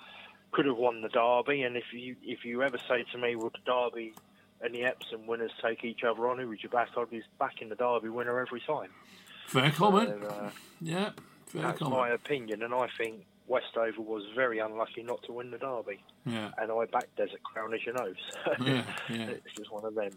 could 0.53 0.67
have 0.67 0.77
won 0.77 1.03
the 1.03 1.09
Derby. 1.09 1.63
And 1.63 1.77
if 1.77 1.85
you 1.93 2.17
if 2.25 2.45
you 2.45 2.63
ever 2.63 2.79
say 2.89 3.05
to 3.13 3.19
me, 3.19 3.37
would 3.37 3.53
the 3.53 3.73
Derby 3.73 4.15
and 4.61 4.75
the 4.75 4.85
Epsom 4.85 5.27
winners 5.27 5.53
take 5.63 5.85
each 5.85 6.03
other 6.03 6.29
on, 6.29 6.39
who 6.39 6.49
would 6.49 6.63
you 6.63 6.69
back? 6.69 6.89
I'd 6.97 7.11
be 7.11 7.23
backing 7.39 7.69
the 7.69 7.77
Derby 7.77 8.09
winner 8.09 8.41
every 8.41 8.61
time. 8.61 8.91
Fair 9.47 9.71
comment. 9.71 10.19
So, 10.21 10.29
uh, 10.29 10.51
yeah. 10.81 11.11
That's 11.55 11.81
my 11.81 12.11
opinion, 12.11 12.63
and 12.63 12.75
I 12.75 12.89
think 12.99 13.25
Westover 13.49 14.03
was 14.03 14.25
very 14.35 14.59
unlucky 14.59 15.03
not 15.03 15.23
to 15.25 15.33
win 15.33 15.51
the 15.51 15.59
Derby. 15.59 16.03
Yeah. 16.27 16.51
And 16.59 16.71
I 16.71 16.85
backed 16.85 17.17
Desert 17.17 17.43
Crown, 17.43 17.75
as 17.75 17.81
you 17.85 17.93
know. 17.93 18.13
So 18.45 18.65
yeah, 18.65 18.83
yeah. 19.09 19.31
it's 19.31 19.55
just 19.57 19.73
one 19.73 19.85
of 19.85 19.95
them. 19.95 20.11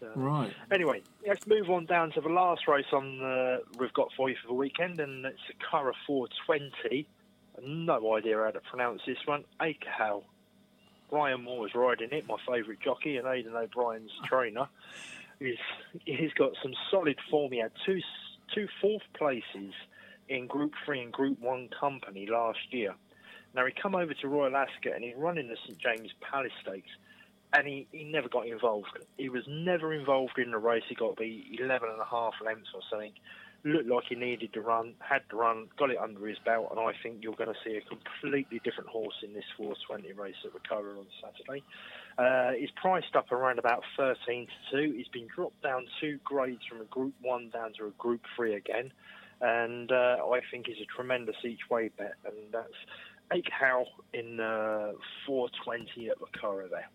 So, 0.00 0.10
right. 0.16 0.52
Anyway, 0.72 1.02
let's 1.26 1.46
move 1.46 1.68
on 1.70 1.86
down 1.86 2.12
to 2.12 2.20
the 2.20 2.28
last 2.28 2.66
race 2.66 2.86
on 2.92 3.18
the, 3.18 3.62
we've 3.78 3.92
got 3.92 4.08
for 4.16 4.30
you 4.30 4.36
for 4.40 4.48
the 4.48 4.54
weekend, 4.54 4.98
and 5.00 5.24
it's 5.26 5.40
the 5.48 5.54
Curragh 5.54 5.94
420. 6.06 7.06
No 7.62 8.16
idea 8.16 8.38
how 8.38 8.50
to 8.50 8.60
pronounce 8.60 9.02
this 9.06 9.18
one. 9.26 9.44
Aikhal. 9.60 10.24
Ryan 11.10 11.42
Moore 11.42 11.66
is 11.66 11.74
riding 11.74 12.10
it, 12.12 12.26
my 12.26 12.36
favourite 12.48 12.80
jockey, 12.80 13.16
and 13.16 13.26
Aidan 13.26 13.54
O'Brien's 13.54 14.12
trainer. 14.24 14.68
He's, 15.38 15.56
he's 16.04 16.32
got 16.34 16.52
some 16.62 16.72
solid 16.90 17.18
form. 17.30 17.52
He 17.52 17.58
had 17.58 17.72
two 17.84 18.00
two 18.54 18.66
fourth 18.80 19.02
places 19.16 19.72
in 20.30 20.46
Group 20.46 20.72
3 20.86 21.02
and 21.02 21.12
Group 21.12 21.40
1 21.40 21.68
company 21.78 22.26
last 22.30 22.72
year. 22.72 22.94
Now, 23.54 23.66
he 23.66 23.72
come 23.72 23.96
over 23.96 24.14
to 24.14 24.28
Royal 24.28 24.56
Ascot 24.56 24.94
and 24.94 25.04
he's 25.04 25.16
running 25.16 25.46
in 25.46 25.50
the 25.50 25.56
St 25.66 25.76
James 25.76 26.10
Palace 26.20 26.52
Stakes, 26.62 26.90
and 27.52 27.66
he, 27.66 27.88
he 27.90 28.04
never 28.04 28.28
got 28.28 28.46
involved. 28.46 28.86
He 29.18 29.28
was 29.28 29.42
never 29.48 29.92
involved 29.92 30.38
in 30.38 30.52
the 30.52 30.58
race. 30.58 30.84
He 30.88 30.94
got 30.94 31.16
to 31.16 31.20
be 31.20 31.58
11 31.60 31.88
and 31.90 32.00
a 32.00 32.04
half 32.04 32.34
lengths 32.44 32.70
or 32.72 32.80
something. 32.88 33.12
Looked 33.62 33.88
like 33.88 34.04
he 34.08 34.14
needed 34.14 34.54
to 34.54 34.62
run, 34.62 34.94
had 35.00 35.20
to 35.30 35.36
run, 35.36 35.66
got 35.76 35.90
it 35.90 35.98
under 35.98 36.26
his 36.26 36.38
belt, 36.46 36.68
and 36.70 36.80
I 36.80 36.92
think 37.02 37.18
you're 37.20 37.34
going 37.34 37.52
to 37.52 37.58
see 37.62 37.76
a 37.76 37.82
completely 37.82 38.58
different 38.64 38.88
horse 38.88 39.16
in 39.22 39.34
this 39.34 39.44
420 39.58 40.12
race 40.18 40.36
at 40.44 40.52
Curragh 40.62 40.96
on 40.96 41.06
Saturday. 41.20 41.62
Uh, 42.16 42.52
he's 42.58 42.70
priced 42.70 43.14
up 43.16 43.32
around 43.32 43.58
about 43.58 43.82
13 43.98 44.46
to 44.70 44.88
2. 44.88 44.96
He's 44.96 45.08
been 45.08 45.26
dropped 45.34 45.60
down 45.62 45.84
two 46.00 46.18
grades 46.24 46.62
from 46.66 46.80
a 46.80 46.84
Group 46.84 47.12
1 47.20 47.50
down 47.50 47.74
to 47.78 47.88
a 47.88 47.90
Group 47.98 48.22
3 48.36 48.54
again 48.54 48.92
and 49.40 49.90
uh, 49.90 50.16
I 50.30 50.40
think 50.50 50.68
is 50.68 50.76
a 50.80 50.86
tremendous 50.86 51.36
each 51.44 51.68
way 51.70 51.90
bet, 51.96 52.14
and 52.24 52.34
that's 52.52 52.74
Aikhal 53.32 53.86
in 54.12 54.40
uh, 54.40 54.92
420 55.26 56.10
at 56.10 56.18
the 56.18 56.26
Curragh 56.38 56.70
there. 56.70 56.88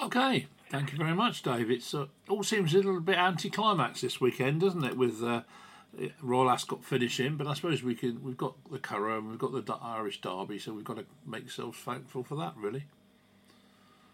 Okay, 0.00 0.46
thank 0.70 0.92
you 0.92 0.98
very 0.98 1.14
much, 1.14 1.42
Dave. 1.42 1.70
It 1.70 1.84
uh, 1.92 2.06
all 2.28 2.42
seems 2.42 2.72
a 2.72 2.76
little 2.76 3.00
bit 3.00 3.18
anticlimax 3.18 4.00
this 4.00 4.20
weekend, 4.20 4.60
doesn't 4.60 4.84
it? 4.84 4.96
With 4.96 5.22
uh, 5.22 5.42
Royal 6.22 6.50
Ascot 6.50 6.84
finishing, 6.84 7.36
but 7.36 7.46
I 7.46 7.54
suppose 7.54 7.82
we 7.82 7.94
can. 7.94 8.22
We've 8.22 8.36
got 8.36 8.54
the 8.70 8.78
Curragh 8.78 9.18
and 9.18 9.30
we've 9.30 9.38
got 9.38 9.52
the 9.52 9.74
Irish 9.74 10.20
Derby, 10.20 10.58
so 10.58 10.72
we've 10.72 10.84
got 10.84 10.98
to 10.98 11.04
make 11.26 11.44
ourselves 11.44 11.78
thankful 11.78 12.22
for 12.22 12.36
that, 12.36 12.54
really. 12.56 12.84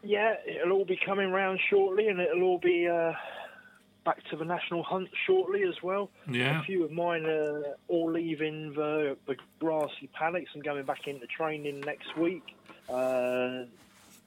Yeah, 0.02 0.34
it'll 0.46 0.72
all 0.72 0.84
be 0.84 0.98
coming 1.04 1.30
round 1.30 1.60
shortly, 1.70 2.08
and 2.08 2.20
it'll 2.20 2.42
all 2.42 2.58
be 2.58 2.88
uh, 2.88 3.12
back 4.04 4.22
to 4.30 4.36
the 4.36 4.44
national 4.44 4.82
hunt 4.82 5.08
shortly 5.26 5.62
as 5.62 5.82
well. 5.82 6.10
Yeah. 6.30 6.60
A 6.60 6.64
few 6.64 6.84
of 6.84 6.92
mine 6.92 7.24
are 7.26 7.76
all 7.88 8.12
leaving 8.12 8.74
the, 8.74 9.16
the 9.26 9.36
grassy 9.58 10.08
paddocks 10.12 10.50
and 10.54 10.62
going 10.62 10.84
back 10.84 11.06
into 11.06 11.26
training 11.26 11.80
next 11.80 12.16
week. 12.16 12.56
Uh, 12.88 13.64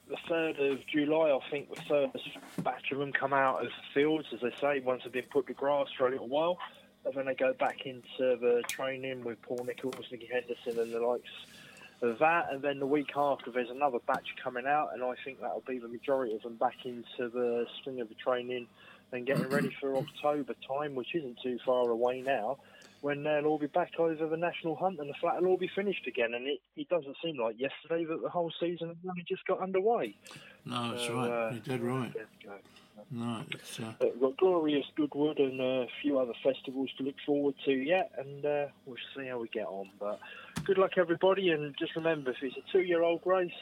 the 0.08 0.16
3rd 0.28 0.72
of 0.72 0.86
July, 0.86 1.30
I 1.30 1.50
think 1.50 1.74
the 1.74 1.82
first 1.82 2.38
batch 2.62 2.90
of 2.92 2.98
them 2.98 3.12
come 3.12 3.32
out 3.32 3.60
of 3.60 3.66
the 3.66 3.94
fields, 3.94 4.26
as 4.32 4.40
they 4.40 4.54
say, 4.60 4.80
once 4.80 5.02
they've 5.04 5.12
been 5.12 5.24
put 5.30 5.46
to 5.46 5.52
grass 5.52 5.88
for 5.96 6.08
a 6.08 6.10
little 6.10 6.28
while. 6.28 6.58
And 7.04 7.14
then 7.14 7.26
they 7.26 7.34
go 7.34 7.52
back 7.52 7.86
into 7.86 8.02
the 8.18 8.62
training 8.68 9.22
with 9.22 9.40
Paul 9.42 9.64
Nicholls, 9.64 10.06
Nicky 10.10 10.28
Henderson, 10.32 10.82
and 10.82 10.92
the 10.92 11.00
likes 11.00 11.30
of 12.02 12.18
that. 12.18 12.52
And 12.52 12.62
then 12.62 12.80
the 12.80 12.86
week 12.86 13.12
after, 13.16 13.50
there's 13.50 13.70
another 13.70 13.98
batch 14.06 14.34
coming 14.42 14.66
out, 14.66 14.90
and 14.94 15.02
I 15.02 15.14
think 15.24 15.40
that'll 15.40 15.64
be 15.66 15.78
the 15.78 15.88
majority 15.88 16.34
of 16.34 16.42
them 16.42 16.56
back 16.56 16.84
into 16.84 17.28
the 17.28 17.66
swing 17.82 18.00
of 18.00 18.08
the 18.08 18.14
training 18.14 18.66
and 19.12 19.26
getting 19.26 19.48
ready 19.48 19.70
for 19.80 19.96
October 19.96 20.54
time, 20.66 20.94
which 20.94 21.14
isn't 21.14 21.38
too 21.42 21.58
far 21.64 21.90
away 21.90 22.20
now 22.20 22.58
when 23.00 23.22
they'll 23.22 23.46
all 23.46 23.58
be 23.58 23.66
back 23.68 23.92
over 23.98 24.26
the 24.26 24.36
national 24.36 24.74
hunt 24.74 24.98
and 24.98 25.08
the 25.08 25.14
flat 25.20 25.40
will 25.40 25.50
all 25.50 25.56
be 25.56 25.70
finished 25.74 26.06
again. 26.06 26.34
And 26.34 26.46
it, 26.46 26.58
it 26.76 26.88
doesn't 26.88 27.16
seem 27.22 27.38
like 27.38 27.54
yesterday 27.58 28.04
that 28.04 28.20
the 28.22 28.28
whole 28.28 28.52
season 28.58 28.96
only 29.08 29.24
just 29.28 29.46
got 29.46 29.60
underway. 29.60 30.16
No, 30.64 30.90
that's 30.90 31.08
right. 31.08 31.30
uh, 31.30 31.50
You're 31.52 31.78
dead 31.78 31.80
right. 31.82 32.12
there 32.14 32.26
we 32.42 32.48
go. 32.48 32.54
No, 33.12 33.42
it's 33.52 33.78
uh, 33.78 33.92
But 34.00 34.14
we've 34.14 34.20
got 34.20 34.36
Glorious 34.38 34.84
Goodwood 34.96 35.38
and 35.38 35.60
a 35.60 35.86
few 36.02 36.18
other 36.18 36.32
festivals 36.42 36.90
to 36.98 37.04
look 37.04 37.14
forward 37.24 37.54
to 37.64 37.72
yet, 37.72 38.10
and 38.18 38.44
uh, 38.44 38.66
we'll 38.84 38.96
see 39.16 39.28
how 39.28 39.38
we 39.38 39.48
get 39.48 39.66
on. 39.66 39.88
But 40.00 40.18
good 40.64 40.76
luck, 40.78 40.92
everybody, 40.98 41.50
and 41.50 41.74
just 41.78 41.94
remember 41.94 42.32
if 42.32 42.38
it's 42.42 42.56
a 42.56 42.72
two 42.72 42.82
year 42.82 43.02
old 43.02 43.20
race, 43.24 43.52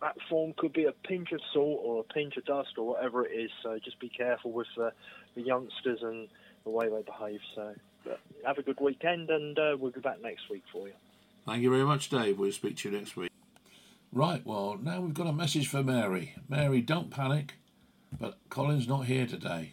that 0.00 0.16
form 0.28 0.54
could 0.56 0.72
be 0.72 0.84
a 0.84 0.92
pinch 0.92 1.32
of 1.32 1.40
salt 1.52 1.80
or 1.82 2.00
a 2.00 2.12
pinch 2.14 2.36
of 2.36 2.44
dust 2.44 2.70
or 2.76 2.86
whatever 2.86 3.24
it 3.24 3.32
is. 3.32 3.50
So 3.62 3.78
just 3.82 3.98
be 3.98 4.08
careful 4.08 4.52
with 4.52 4.66
uh, 4.80 4.90
the 5.34 5.42
youngsters 5.42 6.00
and 6.02 6.28
the 6.64 6.70
way 6.70 6.88
they 6.88 7.02
behave. 7.02 7.40
So 7.54 7.74
but 8.04 8.20
have 8.44 8.58
a 8.58 8.62
good 8.62 8.78
weekend, 8.80 9.30
and 9.30 9.58
uh, 9.58 9.76
we'll 9.78 9.90
be 9.90 10.00
back 10.00 10.22
next 10.22 10.48
week 10.48 10.62
for 10.72 10.86
you. 10.86 10.94
Thank 11.44 11.62
you 11.62 11.70
very 11.70 11.84
much, 11.84 12.08
Dave. 12.08 12.38
We'll 12.38 12.52
speak 12.52 12.76
to 12.78 12.90
you 12.90 12.96
next 12.96 13.16
week. 13.16 13.30
Right, 14.12 14.46
well, 14.46 14.78
now 14.80 15.00
we've 15.00 15.14
got 15.14 15.26
a 15.26 15.32
message 15.32 15.68
for 15.68 15.82
Mary. 15.82 16.34
Mary, 16.48 16.80
don't 16.80 17.10
panic, 17.10 17.54
but 18.18 18.38
Colin's 18.48 18.88
not 18.88 19.06
here 19.06 19.26
today. 19.26 19.72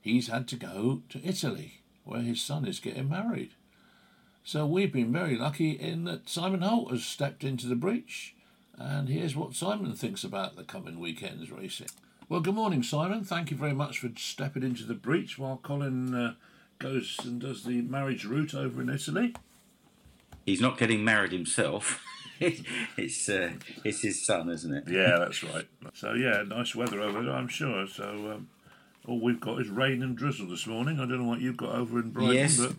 He's 0.00 0.28
had 0.28 0.48
to 0.48 0.56
go 0.56 1.02
to 1.10 1.24
Italy, 1.24 1.82
where 2.04 2.22
his 2.22 2.40
son 2.40 2.66
is 2.66 2.80
getting 2.80 3.08
married. 3.08 3.50
So 4.42 4.66
we've 4.66 4.92
been 4.92 5.12
very 5.12 5.36
lucky 5.36 5.72
in 5.72 6.04
that 6.04 6.28
Simon 6.28 6.62
Holt 6.62 6.90
has 6.90 7.04
stepped 7.04 7.44
into 7.44 7.66
the 7.66 7.76
breach, 7.76 8.34
and 8.78 9.08
here's 9.08 9.36
what 9.36 9.54
Simon 9.54 9.94
thinks 9.94 10.24
about 10.24 10.56
the 10.56 10.64
coming 10.64 10.98
weekend's 10.98 11.50
racing. 11.50 11.88
Well, 12.28 12.40
good 12.40 12.54
morning, 12.54 12.82
Simon. 12.82 13.24
Thank 13.24 13.50
you 13.50 13.56
very 13.56 13.72
much 13.74 13.98
for 13.98 14.10
stepping 14.16 14.62
into 14.62 14.84
the 14.84 14.94
breach 14.94 15.38
while 15.38 15.58
Colin 15.62 16.14
uh, 16.14 16.34
goes 16.78 17.18
and 17.24 17.40
does 17.40 17.64
the 17.64 17.82
marriage 17.82 18.24
route 18.24 18.54
over 18.54 18.80
in 18.80 18.88
Italy. 18.88 19.34
He's 20.46 20.60
not 20.60 20.78
getting 20.78 21.04
married 21.04 21.32
himself. 21.32 22.02
it's 22.40 23.28
uh, 23.28 23.50
it's 23.84 24.02
his 24.02 24.24
son, 24.24 24.48
isn't 24.48 24.72
it? 24.72 24.84
Yeah, 24.88 25.16
that's 25.18 25.42
right. 25.42 25.66
So 25.92 26.14
yeah, 26.14 26.42
nice 26.46 26.74
weather 26.74 27.00
over 27.00 27.22
there, 27.22 27.32
I'm 27.34 27.48
sure. 27.48 27.86
So 27.86 28.32
um, 28.34 28.48
all 29.06 29.20
we've 29.20 29.40
got 29.40 29.60
is 29.60 29.68
rain 29.68 30.02
and 30.02 30.16
drizzle 30.16 30.48
this 30.48 30.66
morning. 30.66 30.96
I 31.00 31.06
don't 31.06 31.18
know 31.22 31.28
what 31.28 31.40
you've 31.40 31.56
got 31.56 31.74
over 31.74 31.98
in 31.98 32.10
Brighton, 32.10 32.34
Yes. 32.34 32.56
but 32.58 32.72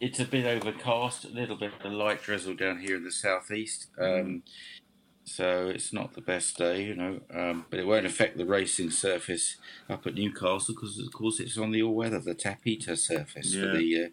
It's 0.00 0.20
a 0.20 0.24
bit 0.24 0.46
overcast, 0.46 1.24
a 1.26 1.28
little 1.28 1.56
bit 1.56 1.72
of 1.84 1.92
light 1.92 2.22
drizzle 2.22 2.54
down 2.54 2.80
here 2.80 2.96
in 2.96 3.04
the 3.04 3.12
southeast. 3.12 3.88
Um, 3.98 4.42
so 5.30 5.68
it's 5.68 5.92
not 5.92 6.14
the 6.14 6.20
best 6.20 6.56
day, 6.58 6.82
you 6.84 6.94
know, 6.94 7.20
um, 7.32 7.66
but 7.70 7.78
it 7.78 7.86
won't 7.86 8.06
affect 8.06 8.36
the 8.36 8.44
racing 8.44 8.90
surface 8.90 9.56
up 9.88 10.06
at 10.06 10.14
Newcastle 10.14 10.74
because, 10.74 10.98
of 10.98 11.12
course, 11.12 11.38
it's 11.40 11.56
on 11.56 11.70
the 11.70 11.82
all-weather, 11.82 12.18
the 12.18 12.34
Tapeta 12.34 12.98
surface 12.98 13.54
Yeah. 13.54 13.62
for 13.72 13.76
the 13.78 14.04
uh, 14.04 14.08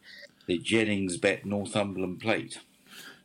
the 0.45 0.57
Jennings 0.60 1.18
Bet 1.18 1.45
Northumberland 1.45 2.19
Plate. 2.22 2.60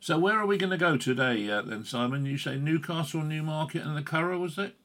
so 0.01 0.17
where 0.19 0.37
are 0.37 0.45
we 0.45 0.57
going 0.57 0.71
to 0.71 0.77
go 0.77 0.97
today 0.97 1.49
uh, 1.49 1.61
then, 1.61 1.85
Simon? 1.85 2.25
You 2.25 2.37
say 2.37 2.57
Newcastle, 2.57 3.21
Newmarket, 3.21 3.83
and 3.85 3.95
the 3.95 4.01
Curragh, 4.01 4.39
was 4.41 4.57
it? 4.57 4.75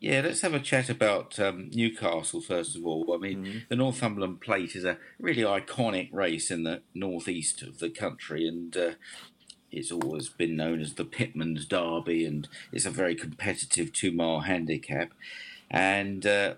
Yeah, 0.00 0.22
let's 0.22 0.40
have 0.40 0.52
a 0.54 0.58
chat 0.58 0.88
about 0.90 1.38
um, 1.38 1.70
Newcastle 1.72 2.40
first 2.40 2.74
of 2.74 2.84
all. 2.84 3.14
I 3.14 3.18
mean, 3.18 3.62
the 3.68 3.76
Northumberland 3.76 4.40
Plate 4.40 4.74
is 4.74 4.84
a 4.84 4.98
really 5.20 5.42
iconic 5.42 6.08
race 6.12 6.50
in 6.50 6.64
the 6.64 6.82
northeast 6.92 7.62
of 7.62 7.78
the 7.78 7.88
country, 7.90 8.48
and 8.48 8.76
uh, 8.76 8.90
it's 9.72 9.90
always 9.90 10.28
been 10.28 10.56
known 10.56 10.80
as 10.80 10.94
the 10.94 11.04
Pitman's 11.04 11.64
Derby, 11.64 12.24
and 12.24 12.48
it's 12.70 12.84
a 12.84 12.90
very 12.90 13.14
competitive 13.14 13.92
two-mile 13.92 14.40
handicap, 14.40 15.12
and 15.70 16.24
uh, 16.26 16.54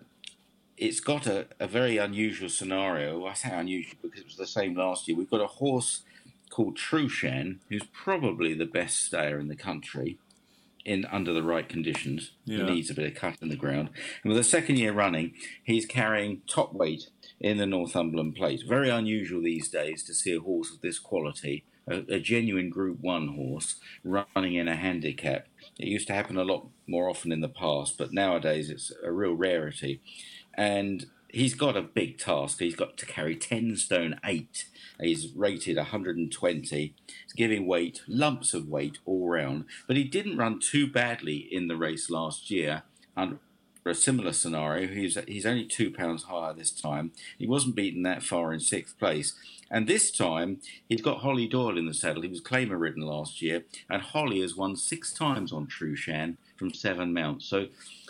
it's 0.76 1.00
got 1.00 1.26
a, 1.26 1.46
a 1.60 1.66
very 1.66 1.96
unusual 1.96 2.48
scenario. 2.48 3.24
I 3.24 3.34
say 3.34 3.50
unusual 3.50 3.98
because 4.02 4.20
it 4.20 4.26
was 4.26 4.36
the 4.36 4.46
same 4.46 4.74
last 4.74 5.06
year. 5.06 5.16
We've 5.16 5.30
got 5.30 5.40
a 5.40 5.46
horse 5.46 6.02
called 6.50 6.76
Trueshan, 6.76 7.58
who's 7.68 7.84
probably 7.92 8.54
the 8.54 8.66
best 8.66 9.04
stayer 9.04 9.38
in 9.38 9.48
the 9.48 9.56
country 9.56 10.18
in 10.84 11.06
under 11.06 11.32
the 11.32 11.42
right 11.42 11.68
conditions. 11.68 12.32
Yeah. 12.44 12.58
He 12.58 12.74
needs 12.74 12.90
a 12.90 12.94
bit 12.94 13.06
of 13.06 13.14
cut 13.14 13.40
in 13.40 13.48
the 13.48 13.56
ground. 13.56 13.88
And 14.22 14.32
with 14.32 14.36
the 14.36 14.44
second 14.44 14.78
year 14.78 14.92
running, 14.92 15.32
he's 15.62 15.86
carrying 15.86 16.42
top 16.46 16.72
weight 16.74 17.08
in 17.40 17.56
the 17.56 17.66
Northumberland 17.66 18.36
Plate. 18.36 18.62
Very 18.68 18.90
unusual 18.90 19.42
these 19.42 19.68
days 19.68 20.02
to 20.04 20.14
see 20.14 20.34
a 20.34 20.40
horse 20.40 20.70
of 20.70 20.80
this 20.80 20.98
quality, 20.98 21.64
a, 21.88 22.14
a 22.14 22.20
genuine 22.20 22.70
Group 22.70 22.98
One 23.00 23.28
horse, 23.28 23.76
running 24.02 24.54
in 24.54 24.68
a 24.68 24.76
handicap. 24.76 25.46
It 25.78 25.88
used 25.88 26.06
to 26.08 26.14
happen 26.14 26.36
a 26.36 26.44
lot 26.44 26.68
more 26.86 27.08
often 27.08 27.32
in 27.32 27.40
the 27.40 27.48
past, 27.48 27.98
but 27.98 28.12
nowadays 28.12 28.70
it's 28.70 28.92
a 29.02 29.12
real 29.12 29.34
rarity. 29.34 30.00
And 30.54 31.06
he's 31.28 31.54
got 31.54 31.76
a 31.76 31.82
big 31.82 32.18
task. 32.18 32.60
He's 32.60 32.76
got 32.76 32.96
to 32.98 33.06
carry 33.06 33.36
10 33.36 33.76
stone 33.76 34.20
8. 34.24 34.66
He's 35.00 35.32
rated 35.34 35.76
120. 35.76 36.94
He's 37.06 37.32
giving 37.34 37.66
weight, 37.66 38.02
lumps 38.06 38.54
of 38.54 38.68
weight 38.68 38.98
all 39.04 39.28
round. 39.28 39.64
But 39.86 39.96
he 39.96 40.04
didn't 40.04 40.38
run 40.38 40.60
too 40.60 40.86
badly 40.86 41.36
in 41.36 41.68
the 41.68 41.76
race 41.76 42.08
last 42.08 42.50
year 42.50 42.84
under 43.16 43.38
for 43.84 43.90
a 43.90 43.94
similar 43.94 44.32
scenario. 44.32 44.88
He's, 44.88 45.18
he's 45.28 45.44
only 45.44 45.66
two 45.66 45.90
pounds 45.90 46.24
higher 46.24 46.54
this 46.54 46.70
time. 46.70 47.12
He 47.38 47.46
wasn't 47.46 47.76
beaten 47.76 48.02
that 48.04 48.22
far 48.22 48.52
in 48.52 48.58
sixth 48.58 48.98
place. 48.98 49.34
And 49.74 49.88
this 49.88 50.12
time, 50.12 50.60
he's 50.88 51.02
got 51.02 51.18
Holly 51.18 51.48
Doyle 51.48 51.76
in 51.76 51.86
the 51.86 51.94
saddle. 51.94 52.22
He 52.22 52.28
was 52.28 52.40
claimer 52.40 52.78
ridden 52.78 53.02
last 53.02 53.42
year. 53.42 53.64
And 53.90 54.00
Holly 54.02 54.40
has 54.40 54.54
won 54.54 54.76
six 54.76 55.12
times 55.12 55.52
on 55.52 55.66
Trueshan 55.66 56.36
from 56.56 56.72
seven 56.72 57.12
mounts. 57.12 57.46
So 57.46 57.66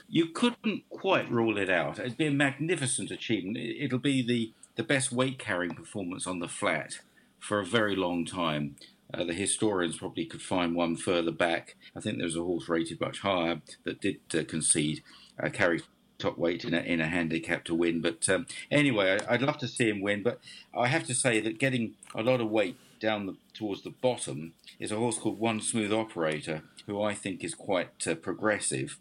you 0.07 0.27
couldn't 0.27 0.83
quite 0.91 1.31
rule 1.31 1.57
it 1.57 1.71
out. 1.71 1.99
It'd 1.99 2.19
be 2.19 2.27
a 2.27 2.31
magnificent 2.31 3.11
achievement. 3.11 3.57
It- 3.57 3.83
It'll 3.85 3.99
be 3.99 4.21
the, 4.21 4.53
the 4.77 4.83
best 4.83 5.11
weight 5.11 5.39
carrying 5.39 5.75
performance 5.75 6.27
on 6.27 6.39
the 6.39 6.49
flat 6.49 6.99
for 7.41 7.61
a 7.61 7.65
very 7.67 7.97
long 7.97 8.27
time. 8.27 8.77
Uh, 9.15 9.25
the 9.25 9.33
historians 9.35 9.97
probably 9.97 10.27
could 10.27 10.43
find 10.43 10.75
one 10.75 10.97
further 10.97 11.31
back. 11.33 11.77
I 11.97 12.01
think 12.01 12.17
there 12.19 12.27
was 12.27 12.37
a 12.37 12.43
horse 12.43 12.69
rated 12.69 13.01
much 13.01 13.21
higher 13.21 13.63
that 13.85 14.03
did 14.03 14.19
uh, 14.39 14.45
concede, 14.47 15.03
uh, 15.43 15.49
carry 15.49 15.81
top 16.25 16.39
weight 16.39 16.65
in 16.65 16.75
a, 16.75 16.81
in 16.81 17.01
a 17.01 17.09
handicap 17.09 17.65
to 17.65 17.75
win. 17.75 18.01
But 18.01 18.29
um, 18.29 18.47
anyway, 18.71 19.19
I, 19.29 19.35
I'd 19.35 19.43
love 19.43 19.59
to 19.59 19.69
see 19.69 19.89
him 19.89 20.01
win. 20.01 20.23
But 20.23 20.41
I 20.75 20.89
have 20.89 21.07
to 21.07 21.15
say 21.15 21.41
that 21.41 21.59
getting 21.59 21.95
a 22.15 22.23
lot 22.23 22.41
of 22.41 22.51
weight 22.51 22.77
down 23.01 23.27
the, 23.27 23.37
towards 23.53 23.83
the 23.83 23.91
bottom 23.91 24.55
is 24.79 24.93
a 24.93 24.97
horse 24.97 25.19
called 25.19 25.39
One 25.39 25.61
Smooth 25.61 25.93
Operator, 25.93 26.63
who 26.87 27.03
I 27.03 27.15
think 27.15 27.45
is 27.45 27.55
quite 27.55 28.07
uh, 28.07 28.15
progressive 28.15 28.99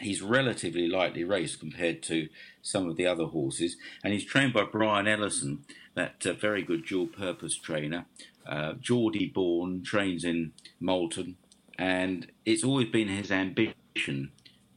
he's 0.00 0.22
relatively 0.22 0.88
lightly 0.88 1.24
raced 1.24 1.60
compared 1.60 2.02
to 2.04 2.28
some 2.62 2.88
of 2.88 2.96
the 2.96 3.06
other 3.06 3.24
horses, 3.24 3.76
and 4.02 4.12
he's 4.12 4.24
trained 4.24 4.52
by 4.52 4.64
Brian 4.64 5.06
Ellison, 5.06 5.64
that 5.94 6.26
uh, 6.26 6.32
very 6.34 6.62
good 6.62 6.86
dual 6.86 7.06
purpose 7.06 7.56
trainer. 7.56 8.06
Uh, 8.46 8.74
Geordie 8.74 9.28
born, 9.28 9.82
trains 9.82 10.24
in 10.24 10.52
Malton, 10.80 11.36
and 11.78 12.30
it's 12.44 12.64
always 12.64 12.88
been 12.88 13.08
his 13.08 13.30
ambition 13.30 14.32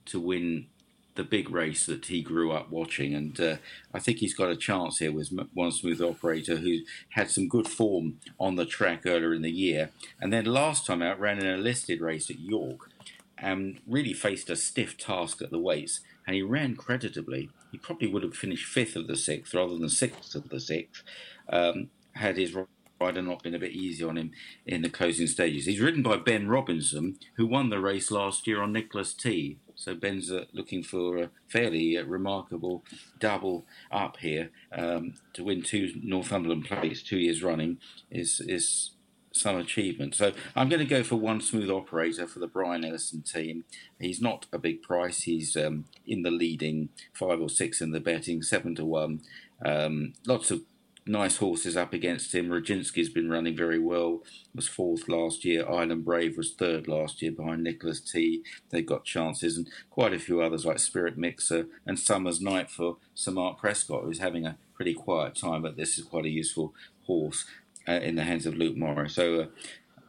to 0.06 0.20
win 0.20 0.68
the 1.16 1.24
big 1.24 1.50
race 1.50 1.86
that 1.86 2.06
he 2.06 2.22
grew 2.22 2.52
up 2.52 2.70
watching, 2.70 3.14
and 3.14 3.40
uh, 3.40 3.56
I 3.94 4.00
think 4.00 4.20
he's 4.20 4.34
got 4.34 4.52
a 4.52 4.56
chance 4.56 5.00
here 5.00 5.12
with 5.12 5.32
one 5.54 5.72
smooth 5.72 6.02
operator 6.02 6.58
who 6.58 6.80
had 7.10 7.30
some 7.30 7.48
good 7.48 7.68
form 7.68 8.20
on 8.40 8.56
the 8.56 8.66
track 8.66 9.06
earlier 9.06 9.34
in 9.34 9.42
the 9.42 9.52
year, 9.52 9.90
and 10.22 10.32
then 10.32 10.46
last 10.46 10.86
time 10.86 11.02
out 11.02 11.20
ran 11.20 11.40
in 11.40 11.48
a 11.48 11.58
listed 11.58 12.00
race 12.00 12.30
at 12.30 12.40
York 12.40 12.90
and 13.38 13.80
really 13.88 14.14
faced 14.14 14.50
a 14.50 14.56
stiff 14.56 14.98
task 14.98 15.42
at 15.42 15.52
the 15.52 15.60
weights, 15.60 16.02
and 16.26 16.36
he 16.36 16.42
ran 16.42 16.76
creditably. 16.76 17.50
He 17.72 17.78
probably 17.78 18.08
would 18.08 18.24
have 18.24 18.36
finished 18.36 18.66
fifth 18.66 18.96
of 18.96 19.08
the 19.08 19.16
sixth 19.16 19.54
rather 19.54 19.78
than 19.78 19.90
sixth 19.90 20.36
of 20.36 20.50
the 20.50 20.60
sixth, 20.60 21.04
um, 21.50 21.90
had 22.14 22.38
his 22.38 22.56
rider 23.00 23.22
not 23.22 23.44
been 23.44 23.56
a 23.56 23.60
bit 23.60 23.72
easy 23.72 24.04
on 24.04 24.18
him 24.18 24.32
in 24.66 24.82
the 24.82 24.90
closing 24.90 25.28
stages. 25.28 25.66
He's 25.66 25.80
ridden 25.80 26.04
by 26.04 26.18
Ben 26.18 26.48
Robinson, 26.48 27.18
who 27.36 27.48
won 27.48 27.70
the 27.70 27.80
race 27.80 28.12
last 28.12 28.46
year 28.46 28.62
on 28.62 28.74
Nicholas 28.74 29.14
T. 29.14 29.58
So 29.80 29.96
Ben's 29.96 30.30
uh, 30.30 30.44
looking 30.52 30.84
for 30.84 31.18
a 31.18 31.30
fairly 31.48 31.98
uh, 31.98 32.04
remarkable 32.04 32.84
double 33.18 33.66
up 33.92 34.18
here 34.18 34.52
um, 34.74 35.14
to 35.34 35.44
win 35.46 35.62
two 35.62 35.94
Northumberland 36.04 36.66
plates 36.66 37.02
two 37.02 37.18
years 37.18 37.42
running 37.42 37.78
is 38.12 38.42
is 38.42 38.92
some 39.32 39.56
achievement. 39.58 40.16
So 40.16 40.34
I'm 40.54 40.68
going 40.68 40.82
to 40.82 40.86
go 40.86 41.02
for 41.02 41.16
one 41.16 41.40
smooth 41.40 41.70
operator 41.70 42.28
for 42.28 42.40
the 42.40 42.48
Brian 42.48 42.84
Ellison 42.84 43.22
team. 43.22 43.64
He's 44.00 44.22
not 44.22 44.48
a 44.52 44.58
big 44.58 44.82
price. 44.82 45.22
He's 45.22 45.56
um, 45.56 45.86
in 46.06 46.24
the 46.24 46.32
leading 46.32 46.90
five 47.14 47.40
or 47.40 47.50
six 47.50 47.80
in 47.80 47.92
the 47.92 48.02
betting, 48.02 48.42
seven 48.42 48.76
to 48.76 48.86
one. 48.86 49.22
Um, 49.66 50.14
lots 50.26 50.52
of 50.52 50.64
nice 51.10 51.38
horses 51.38 51.76
up 51.76 51.92
against 51.92 52.34
him. 52.36 52.50
Rodzinski's 52.50 53.10
been 53.10 53.30
running 53.30 53.58
very 53.58 53.80
well. 53.80 54.22
Was 54.54 54.68
fourth 54.68 55.10
last 55.10 55.44
year. 55.44 55.68
Island 55.68 56.06
Brave 56.06 56.38
was 56.38 56.54
third 56.54 56.88
last 56.88 57.22
year 57.22 57.32
behind 57.32 57.64
Nicholas 57.64 58.00
T. 58.00 58.44
They've 58.70 58.86
got 58.86 59.06
chances, 59.06 59.58
and 59.58 59.68
quite 59.90 60.14
a 60.14 60.20
few 60.20 60.42
others 60.42 60.66
like 60.66 60.80
Spirit 60.80 61.18
Mixer 61.18 61.68
and 61.86 61.98
Summer's 61.98 62.40
Night 62.40 62.70
for 62.70 62.98
Sir 63.16 63.32
Mark 63.32 63.58
Prescott, 63.58 64.04
who's 64.04 64.20
having 64.20 64.46
a 64.46 64.58
pretty 64.76 64.94
quiet 64.94 65.36
time, 65.36 65.64
but 65.64 65.76
this 65.76 65.98
is 65.98 66.06
quite 66.06 66.26
a 66.26 66.30
useful 66.30 66.74
horse 67.06 67.46
uh, 67.88 67.94
in 67.94 68.16
the 68.16 68.24
hands 68.24 68.46
of 68.46 68.56
Luke 68.56 68.78
Morris. 68.78 69.16
So, 69.16 69.50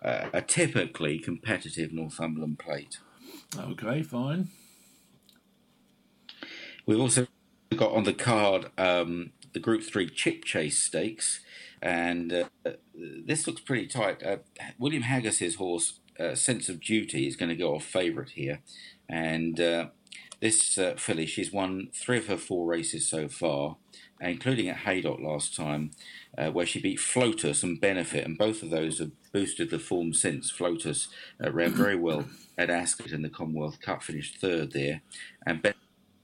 uh, 0.05 0.07
uh, 0.07 0.31
a 0.33 0.43
typically 0.43 1.19
competitive 1.19 1.93
Northumberland 1.93 2.59
plate. 2.59 2.99
Okay, 3.59 4.03
fine. 4.03 4.49
We've 6.87 7.01
also 7.01 7.27
got 7.77 7.93
on 7.93 8.05
the 8.05 8.13
card 8.13 8.71
um, 8.79 9.33
the 9.53 9.61
Group 9.61 9.83
3 9.83 10.09
Chipchase 10.09 10.73
Stakes, 10.73 11.41
and 11.83 12.33
uh, 12.33 12.71
this 12.95 13.47
looks 13.47 13.61
pretty 13.61 13.87
tight. 13.87 14.23
Uh, 14.23 14.39
William 14.79 15.03
Haggas's 15.03 15.57
horse, 15.57 16.01
uh, 16.19 16.35
Sense 16.35 16.69
of 16.69 16.81
Duty, 16.81 17.27
is 17.27 17.37
going 17.37 17.49
to 17.49 17.57
go 17.57 17.75
off 17.75 17.85
favourite 17.85 18.31
here, 18.31 18.61
and 19.09 19.61
uh, 19.61 19.87
this 20.41 20.79
uh, 20.79 20.95
filly, 20.97 21.27
she's 21.27 21.53
won 21.53 21.89
three 21.95 22.19
of 22.19 22.27
her 22.27 22.37
four 22.37 22.67
races 22.67 23.09
so 23.09 23.29
far, 23.29 23.77
including 24.21 24.69
at 24.69 24.79
Haydock 24.79 25.21
last 25.21 25.55
time, 25.55 25.91
uh, 26.37 26.51
where 26.51 26.67
she 26.67 26.81
beat 26.81 26.99
Flotus 26.99 27.63
and 27.63 27.81
Benefit, 27.81 28.25
and 28.25 28.39
both 28.39 28.63
of 28.63 28.71
those 28.71 28.99
have 28.99 29.11
boosted 29.33 29.71
the 29.71 29.79
form 29.79 30.13
since. 30.13 30.51
Flotus 30.51 31.09
ran 31.39 31.73
very 31.73 31.97
well 31.97 32.27
at 32.57 32.71
Ascot 32.71 33.13
in 33.13 33.23
the 33.23 33.29
Commonwealth 33.29 33.81
Cup, 33.81 34.03
finished 34.03 34.39
third 34.39 34.73
there, 34.73 35.03
and 35.47 35.63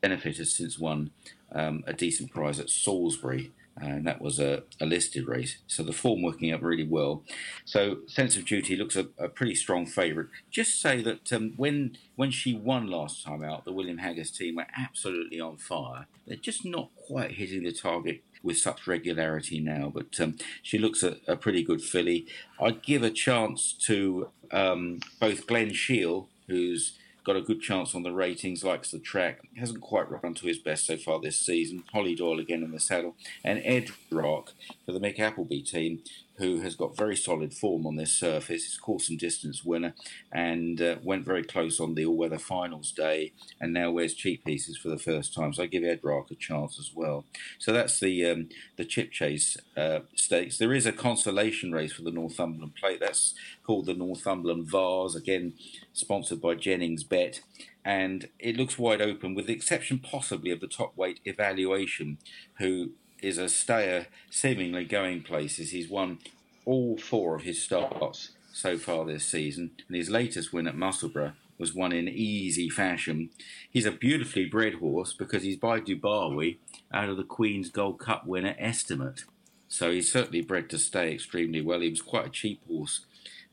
Benefit 0.01 0.37
has 0.37 0.55
since 0.55 0.79
won 0.79 1.11
um, 1.53 1.85
a 1.87 1.93
decent 1.93 2.33
prize 2.33 2.59
at 2.59 2.71
Salisbury, 2.71 3.53
and 3.77 4.07
that 4.07 4.23
was 4.23 4.39
a, 4.39 4.63
a, 4.81 4.87
listed 4.87 5.29
race. 5.29 5.59
So 5.67 5.83
the 5.83 5.93
form 5.93 6.23
working 6.23 6.53
up 6.53 6.63
really 6.63 6.87
well. 6.87 7.23
So 7.65 7.99
Sense 8.07 8.37
of 8.37 8.47
Duty 8.47 8.75
looks 8.75 8.97
a, 8.97 9.09
a 9.19 9.29
pretty 9.29 9.55
strong 9.55 9.85
favourite. 9.87 10.31
Just 10.51 10.81
say 10.81 11.03
that 11.03 11.33
um, 11.33 11.53
when 11.57 11.99
when 12.17 12.31
she 12.31 12.55
won 12.55 12.87
last 12.87 13.25
time 13.25 13.45
out, 13.45 13.65
the 13.65 13.73
William 13.73 13.99
Haggas 13.99 14.35
team 14.35 14.57
were 14.57 14.67
absolutely 14.77 15.41
on 15.41 15.59
fire. 15.59 16.07
They're 16.27 16.37
just 16.37 16.65
not 16.65 16.91
quite 16.97 17.33
hitting 17.33 17.65
the 17.65 17.73
target 17.73 18.23
with 18.43 18.57
such 18.57 18.87
regularity 18.87 19.61
now, 19.61 19.91
but 19.95 20.19
um, 20.21 20.37
she 20.63 20.79
looks 20.79 21.03
a, 21.03 21.17
a, 21.27 21.37
pretty 21.37 21.63
good 21.63 21.83
filly. 21.83 22.27
I'd 22.61 22.83
give 22.83 23.03
a 23.03 23.11
chance 23.11 23.73
to 23.87 24.31
um, 24.53 25.01
both 25.21 25.47
Glen 25.47 25.73
Shiel, 25.73 26.29
who's 26.47 26.97
got 27.27 27.37
a 27.37 27.43
good 27.43 27.61
chance 27.61 27.93
on 27.93 28.05
the 28.05 28.13
ratings, 28.13 28.63
likes 28.63 28.93
the 28.93 29.01
track, 29.01 29.41
hasn't 29.59 29.81
quite 29.81 30.09
run 30.09 30.33
to 30.33 30.47
his 30.47 30.59
best 30.59 30.87
so 30.87 30.97
far 30.97 31.21
this 31.21 31.37
season. 31.37 31.83
Holly 31.93 32.15
Doyle 32.15 32.39
again 32.39 32.63
in 32.63 32.71
the 32.71 32.79
saddle, 32.79 33.17
and 33.43 33.61
Ed 33.65 33.89
Rock 34.13 34.53
for 34.87 34.93
the 34.93 35.01
Mick 35.01 35.19
Appleby 35.19 35.63
team, 35.63 36.05
who 36.39 36.61
has 36.61 36.75
got 36.75 36.97
very 36.97 37.17
solid 37.17 37.55
form 37.55 37.87
on 37.87 37.97
this 37.97 38.13
surface. 38.13 38.65
He's 38.65 38.77
course 38.77 39.09
and 39.09 39.19
distance 39.19 39.65
winner 39.65 39.95
and 40.33 40.81
uh, 40.81 40.97
went 41.03 41.25
very 41.25 41.43
close 41.43 41.81
on 41.81 41.95
the 41.95 42.05
all 42.05 42.17
weather 42.17 42.39
finals 42.39 42.93
day 42.93 43.33
and 43.61 43.73
now 43.73 43.91
wears 43.91 44.15
cheekpieces 44.15 44.77
for 44.77 44.89
the 44.89 44.99
first 44.99 45.35
time. 45.35 45.53
So 45.53 45.63
I 45.63 45.67
give 45.67 45.85
Ed 45.85 46.01
Rock 46.03 46.31
a 46.31 46.35
chance 46.35 46.79
as 46.79 46.93
well. 46.95 47.25
So 47.59 47.73
that's 47.73 47.99
the 48.01 48.25
um, 48.27 48.49
the 48.77 48.85
Chipchase 48.85 49.57
uh, 49.77 50.01
stakes. 50.15 50.59
There 50.59 50.75
is 50.75 50.87
a 50.87 50.93
consolation 50.93 51.73
race 51.73 51.93
for 51.93 52.03
the 52.03 52.11
Northumberland 52.11 52.75
Plate. 52.75 53.01
That's 53.01 53.35
called 53.65 53.87
the 53.87 53.95
Northumberland 53.95 54.71
Vase, 54.71 55.15
again 55.15 55.55
sponsored 55.93 56.41
by 56.41 56.55
Jennings 56.55 57.05
Bet. 57.05 57.41
And 57.85 58.29
it 58.39 58.57
looks 58.57 58.79
wide 58.79 59.01
open, 59.01 59.35
with 59.35 59.47
the 59.47 59.53
exception 59.53 60.01
possibly 60.01 60.51
of 60.51 60.61
the 60.61 60.67
top 60.67 60.97
weight 60.97 61.21
evaluation, 61.25 62.19
who 62.59 62.91
is 63.23 63.39
a 63.39 63.49
stayer, 63.49 64.07
seemingly 64.31 64.85
going 64.85 65.23
places. 65.23 65.71
He's 65.71 65.89
won 65.89 66.19
all 66.65 66.99
four 66.99 67.37
of 67.37 67.43
his 67.43 67.63
starts 67.63 68.31
so 68.53 68.79
far 68.79 69.05
this 69.05 69.25
season, 69.25 69.71
and 69.89 69.97
his 69.97 70.11
latest 70.11 70.53
win 70.53 70.67
at 70.67 70.77
Musselburgh 70.77 71.33
was 71.59 71.75
won 71.75 71.93
in 71.93 72.09
easy 72.09 72.69
fashion. 72.69 73.31
He's 73.71 73.87
a 73.87 73.91
beautifully 73.91 74.45
bred 74.47 74.75
horse 74.75 75.13
because 75.13 75.43
he's 75.43 75.57
by 75.57 75.81
Dubawi 75.81 76.59
out 76.93 77.09
of 77.09 77.17
the 77.17 77.25
Queen's 77.25 77.71
Gold 77.71 77.99
Cup 77.99 78.27
winner 78.27 78.55
estimate. 78.59 79.25
So 79.69 79.91
he's 79.91 80.13
certainly 80.13 80.43
bred 80.43 80.71
to 80.71 80.79
stay 80.79 81.13
extremely 81.13 81.61
well. 81.61 81.81
He 81.81 81.91
was 81.91 82.03
quite 82.03 82.27
a 82.27 82.31
cheap 82.31 82.61
horse 82.69 83.07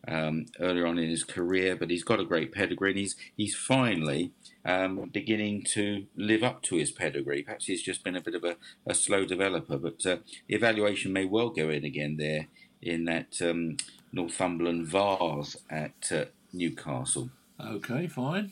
um, 0.08 0.46
earlier 0.60 0.86
on 0.86 1.00
in 1.00 1.10
his 1.10 1.24
career, 1.24 1.76
but 1.76 1.90
he's 1.90 2.04
got 2.04 2.20
a 2.20 2.26
great 2.26 2.52
pedigree 2.52 2.92
and 2.92 3.00
he's, 3.00 3.16
he's 3.36 3.56
finally 3.56 4.32
um, 4.66 5.10
beginning 5.12 5.64
to 5.64 6.06
live 6.16 6.44
up 6.44 6.62
to 6.64 6.76
his 6.76 6.92
pedigree. 6.92 7.44
Perhaps 7.44 7.66
he's 7.66 7.82
just 7.82 8.04
been 8.04 8.16
a 8.16 8.22
bit 8.22 8.36
of 8.36 8.44
a, 8.44 8.58
a 8.86 8.94
slow 8.94 9.26
developer, 9.26 9.78
but 9.78 10.06
uh, 10.06 10.18
the 10.48 10.56
evaluation 10.56 11.14
may 11.14 11.26
well 11.26 11.50
go 11.50 11.70
in 11.70 11.84
again 11.84 12.18
there 12.18 12.48
in 12.82 13.06
that 13.06 13.42
um, 13.42 13.78
Northumberland 14.12 14.88
vase 14.88 15.58
at 15.70 16.12
uh, 16.12 16.26
Newcastle. 16.52 17.30
Okay, 17.60 18.08
fine. 18.08 18.52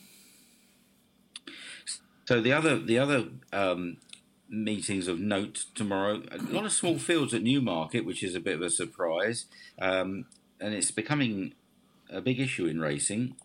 So 2.24 2.40
the 2.40 2.52
other 2.52 2.78
the 2.78 2.98
other 2.98 3.26
um, 3.52 3.98
meetings 4.48 5.08
of 5.08 5.18
note 5.18 5.64
tomorrow. 5.74 6.22
A 6.30 6.38
lot 6.52 6.64
of 6.64 6.72
small 6.72 6.98
fields 6.98 7.34
at 7.34 7.42
Newmarket, 7.42 8.04
which 8.04 8.22
is 8.22 8.34
a 8.34 8.40
bit 8.40 8.56
of 8.56 8.62
a 8.62 8.70
surprise, 8.70 9.46
um, 9.80 10.26
and 10.62 10.74
it's 10.74 10.92
becoming 10.92 11.54
a 12.08 12.20
big 12.20 12.38
issue 12.38 12.66
in 12.66 12.80
racing. 12.80 13.36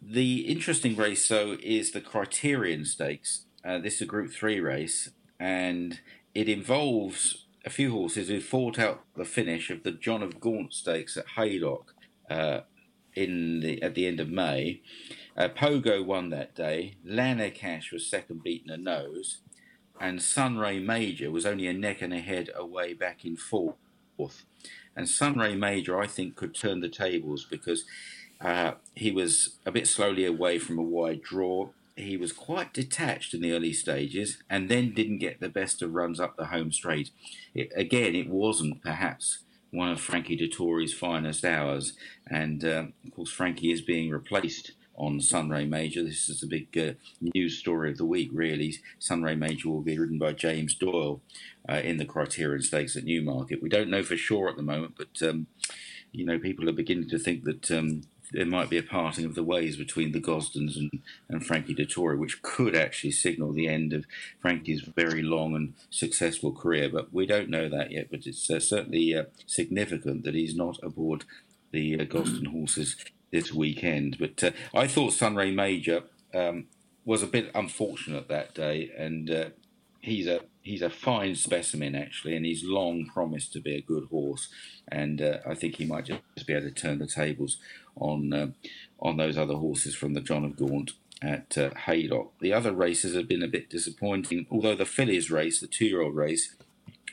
The 0.00 0.48
interesting 0.48 0.96
race, 0.96 1.26
though, 1.28 1.56
is 1.62 1.90
the 1.90 2.00
Criterion 2.00 2.84
Stakes. 2.84 3.46
Uh, 3.64 3.78
this 3.78 3.96
is 3.96 4.02
a 4.02 4.06
Group 4.06 4.32
3 4.32 4.60
race, 4.60 5.10
and 5.38 6.00
it 6.34 6.48
involves 6.48 7.46
a 7.64 7.70
few 7.70 7.92
horses 7.92 8.28
who 8.28 8.40
fought 8.40 8.78
out 8.78 9.04
the 9.16 9.24
finish 9.24 9.70
of 9.70 9.82
the 9.82 9.92
John 9.92 10.22
of 10.22 10.40
Gaunt 10.40 10.72
Stakes 10.72 11.16
at 11.16 11.28
Haydock 11.36 11.94
uh, 12.30 12.60
in 13.14 13.60
the, 13.60 13.82
at 13.82 13.94
the 13.94 14.06
end 14.06 14.20
of 14.20 14.28
May. 14.28 14.82
Uh, 15.36 15.48
Pogo 15.48 16.04
won 16.04 16.30
that 16.30 16.54
day. 16.54 16.96
Cash 17.54 17.92
was 17.92 18.06
second, 18.06 18.42
beaten 18.42 18.70
a 18.70 18.76
nose. 18.76 19.38
And 20.00 20.20
Sunray 20.20 20.80
Major 20.80 21.30
was 21.30 21.46
only 21.46 21.66
a 21.68 21.72
neck 21.72 22.02
and 22.02 22.12
a 22.12 22.18
head 22.18 22.50
away 22.56 22.94
back 22.94 23.24
in 23.24 23.36
fourth. 23.36 23.76
And 24.96 25.08
Sunray 25.08 25.54
Major, 25.54 26.00
I 26.00 26.06
think, 26.06 26.36
could 26.36 26.54
turn 26.54 26.80
the 26.80 26.88
tables 26.88 27.46
because 27.48 27.84
uh, 28.40 28.72
he 28.94 29.10
was 29.10 29.58
a 29.64 29.72
bit 29.72 29.86
slowly 29.86 30.24
away 30.24 30.58
from 30.58 30.78
a 30.78 30.82
wide 30.82 31.22
draw. 31.22 31.70
He 31.96 32.16
was 32.16 32.32
quite 32.32 32.74
detached 32.74 33.34
in 33.34 33.40
the 33.40 33.52
early 33.52 33.72
stages 33.72 34.38
and 34.50 34.68
then 34.68 34.94
didn't 34.94 35.18
get 35.18 35.40
the 35.40 35.48
best 35.48 35.82
of 35.82 35.94
runs 35.94 36.18
up 36.20 36.36
the 36.36 36.46
home 36.46 36.72
straight. 36.72 37.10
It, 37.54 37.70
again, 37.76 38.14
it 38.14 38.28
wasn't 38.28 38.82
perhaps 38.82 39.38
one 39.70 39.88
of 39.88 40.00
Frankie 40.00 40.36
Dettori's 40.36 40.94
finest 40.94 41.44
hours. 41.44 41.94
And 42.26 42.64
uh, 42.64 42.86
of 43.04 43.14
course, 43.14 43.30
Frankie 43.30 43.72
is 43.72 43.80
being 43.80 44.10
replaced 44.10 44.72
on 45.02 45.20
Sunray 45.20 45.64
Major. 45.64 46.04
This 46.04 46.28
is 46.28 46.40
the 46.40 46.46
big 46.46 46.78
uh, 46.78 46.94
news 47.34 47.58
story 47.58 47.90
of 47.90 47.98
the 47.98 48.04
week, 48.04 48.30
really. 48.32 48.76
Sunray 49.00 49.34
Major 49.34 49.68
will 49.68 49.82
be 49.82 49.98
ridden 49.98 50.16
by 50.16 50.32
James 50.32 50.76
Doyle 50.76 51.20
uh, 51.68 51.74
in 51.74 51.96
the 51.96 52.04
Criterion 52.04 52.62
Stakes 52.62 52.94
at 52.96 53.04
Newmarket. 53.04 53.60
We 53.60 53.68
don't 53.68 53.90
know 53.90 54.04
for 54.04 54.16
sure 54.16 54.48
at 54.48 54.56
the 54.56 54.62
moment, 54.62 54.94
but 54.96 55.20
um, 55.28 55.48
you 56.12 56.24
know, 56.24 56.38
people 56.38 56.68
are 56.68 56.72
beginning 56.72 57.08
to 57.08 57.18
think 57.18 57.42
that 57.44 57.68
um, 57.72 58.02
there 58.30 58.46
might 58.46 58.70
be 58.70 58.78
a 58.78 58.82
parting 58.82 59.24
of 59.24 59.34
the 59.34 59.42
ways 59.42 59.76
between 59.76 60.12
the 60.12 60.20
Gosdens 60.20 60.76
and, 60.76 61.02
and 61.28 61.44
Frankie 61.44 61.74
Dettori, 61.74 62.16
which 62.16 62.40
could 62.42 62.76
actually 62.76 63.10
signal 63.10 63.52
the 63.52 63.66
end 63.66 63.92
of 63.92 64.06
Frankie's 64.40 64.82
very 64.82 65.22
long 65.22 65.56
and 65.56 65.74
successful 65.90 66.52
career. 66.52 66.88
But 66.88 67.12
we 67.12 67.26
don't 67.26 67.50
know 67.50 67.68
that 67.68 67.90
yet. 67.90 68.06
But 68.08 68.24
it's 68.26 68.48
uh, 68.48 68.60
certainly 68.60 69.16
uh, 69.16 69.24
significant 69.46 70.22
that 70.22 70.34
he's 70.34 70.54
not 70.54 70.78
aboard 70.80 71.24
the 71.72 71.98
uh, 71.98 72.04
Gosden 72.04 72.46
horses 72.46 72.94
this 73.32 73.52
weekend. 73.52 74.18
But 74.18 74.42
uh, 74.44 74.50
I 74.74 74.86
thought 74.86 75.12
Sunray 75.12 75.50
Major 75.50 76.04
um, 76.32 76.66
was 77.04 77.22
a 77.22 77.26
bit 77.26 77.50
unfortunate 77.54 78.28
that 78.28 78.54
day, 78.54 78.90
and 78.96 79.30
uh, 79.30 79.44
he's 80.00 80.26
a 80.28 80.40
he's 80.60 80.82
a 80.82 80.90
fine 80.90 81.34
specimen 81.34 81.94
actually, 81.94 82.36
and 82.36 82.46
he's 82.46 82.64
long 82.64 83.06
promised 83.06 83.52
to 83.54 83.60
be 83.60 83.74
a 83.74 83.82
good 83.82 84.08
horse, 84.10 84.48
and 84.88 85.20
uh, 85.20 85.38
I 85.46 85.54
think 85.54 85.76
he 85.76 85.86
might 85.86 86.06
just 86.06 86.46
be 86.46 86.52
able 86.52 86.68
to 86.68 86.70
turn 86.70 86.98
the 86.98 87.06
tables 87.06 87.56
on 87.96 88.32
uh, 88.32 88.46
on 89.00 89.16
those 89.16 89.36
other 89.36 89.54
horses 89.54 89.94
from 89.94 90.14
the 90.14 90.20
John 90.20 90.44
of 90.44 90.56
Gaunt 90.56 90.92
at 91.20 91.56
uh, 91.56 91.70
Haydock. 91.86 92.32
The 92.40 92.52
other 92.52 92.72
races 92.72 93.14
have 93.14 93.28
been 93.28 93.42
a 93.42 93.48
bit 93.48 93.70
disappointing, 93.70 94.46
although 94.50 94.74
the 94.74 94.84
fillies 94.84 95.30
race, 95.30 95.60
the 95.60 95.66
two-year-old 95.66 96.14
race, 96.14 96.54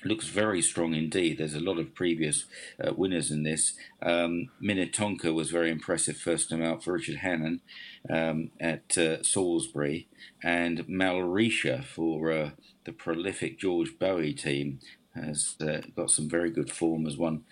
looks 0.04 0.28
very 0.28 0.62
strong 0.62 0.94
indeed. 0.94 1.38
There's 1.38 1.56
a 1.56 1.60
lot 1.60 1.80
of 1.80 1.96
previous 1.96 2.46
uh, 2.84 2.94
winners 2.94 3.32
in 3.32 3.44
this. 3.44 3.74
Um, 4.02 4.50
Minnetonka 4.60 5.34
was 5.34 5.52
very 5.52 5.72
impressive 5.72 6.18
first 6.18 6.50
time 6.50 6.64
out 6.64 6.84
for 6.84 6.94
Richard 6.94 7.18
Hannon 7.18 7.62
um, 8.10 8.52
at 8.60 8.98
uh, 8.98 9.24
Salisbury, 9.24 10.08
and 10.44 10.88
Malrisha 10.88 11.84
for 11.84 12.32
uh, 12.32 12.50
the 12.86 12.92
prolific 12.94 13.60
George 13.60 13.98
Boughey 14.00 14.40
team 14.40 14.80
has 15.16 15.56
uh, 15.62 15.82
got 15.96 16.12
some 16.12 16.30
very 16.30 16.50
good 16.50 16.72
form 16.72 17.06
as 17.06 17.18
one 17.18 17.44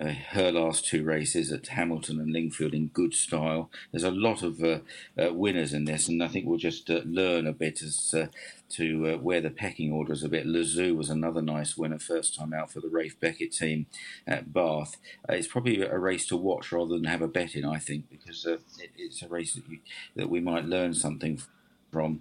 uh, 0.00 0.12
her 0.30 0.52
last 0.52 0.86
two 0.86 1.02
races 1.04 1.52
at 1.52 1.68
Hamilton 1.68 2.20
and 2.20 2.32
Lingfield 2.32 2.74
in 2.74 2.88
good 2.88 3.14
style. 3.14 3.70
There's 3.90 4.04
a 4.04 4.10
lot 4.10 4.42
of 4.42 4.62
uh, 4.62 4.80
uh, 5.18 5.32
winners 5.32 5.72
in 5.72 5.84
this, 5.84 6.08
and 6.08 6.22
I 6.22 6.28
think 6.28 6.46
we'll 6.46 6.58
just 6.58 6.90
uh, 6.90 7.00
learn 7.04 7.46
a 7.46 7.52
bit 7.52 7.82
as 7.82 8.14
uh, 8.14 8.26
to 8.70 9.14
uh, 9.14 9.16
where 9.18 9.40
the 9.40 9.50
pecking 9.50 9.92
order 9.92 10.12
is 10.12 10.22
a 10.24 10.28
bit. 10.28 10.46
Lezoo 10.46 10.96
was 10.96 11.10
another 11.10 11.42
nice 11.42 11.76
winner, 11.76 11.98
first 11.98 12.34
time 12.34 12.52
out 12.52 12.70
for 12.70 12.80
the 12.80 12.88
Ralph 12.88 13.18
Beckett 13.20 13.52
team 13.52 13.86
at 14.26 14.52
Bath. 14.52 14.96
it's 15.28 15.48
probably 15.48 15.82
a 15.82 15.98
race 15.98 16.26
to 16.26 16.36
watch 16.36 16.72
rather 16.72 16.94
than 16.94 17.04
have 17.04 17.22
a 17.22 17.28
bet 17.28 17.54
in, 17.54 17.64
I 17.64 17.78
think, 17.78 18.10
because 18.10 18.44
it, 18.44 18.60
it's 18.96 19.22
a 19.22 19.28
race 19.28 19.54
that, 19.54 19.68
you, 19.68 19.78
that 20.14 20.30
we 20.30 20.40
might 20.40 20.64
learn 20.64 20.94
something 20.94 21.40
from. 21.92 22.20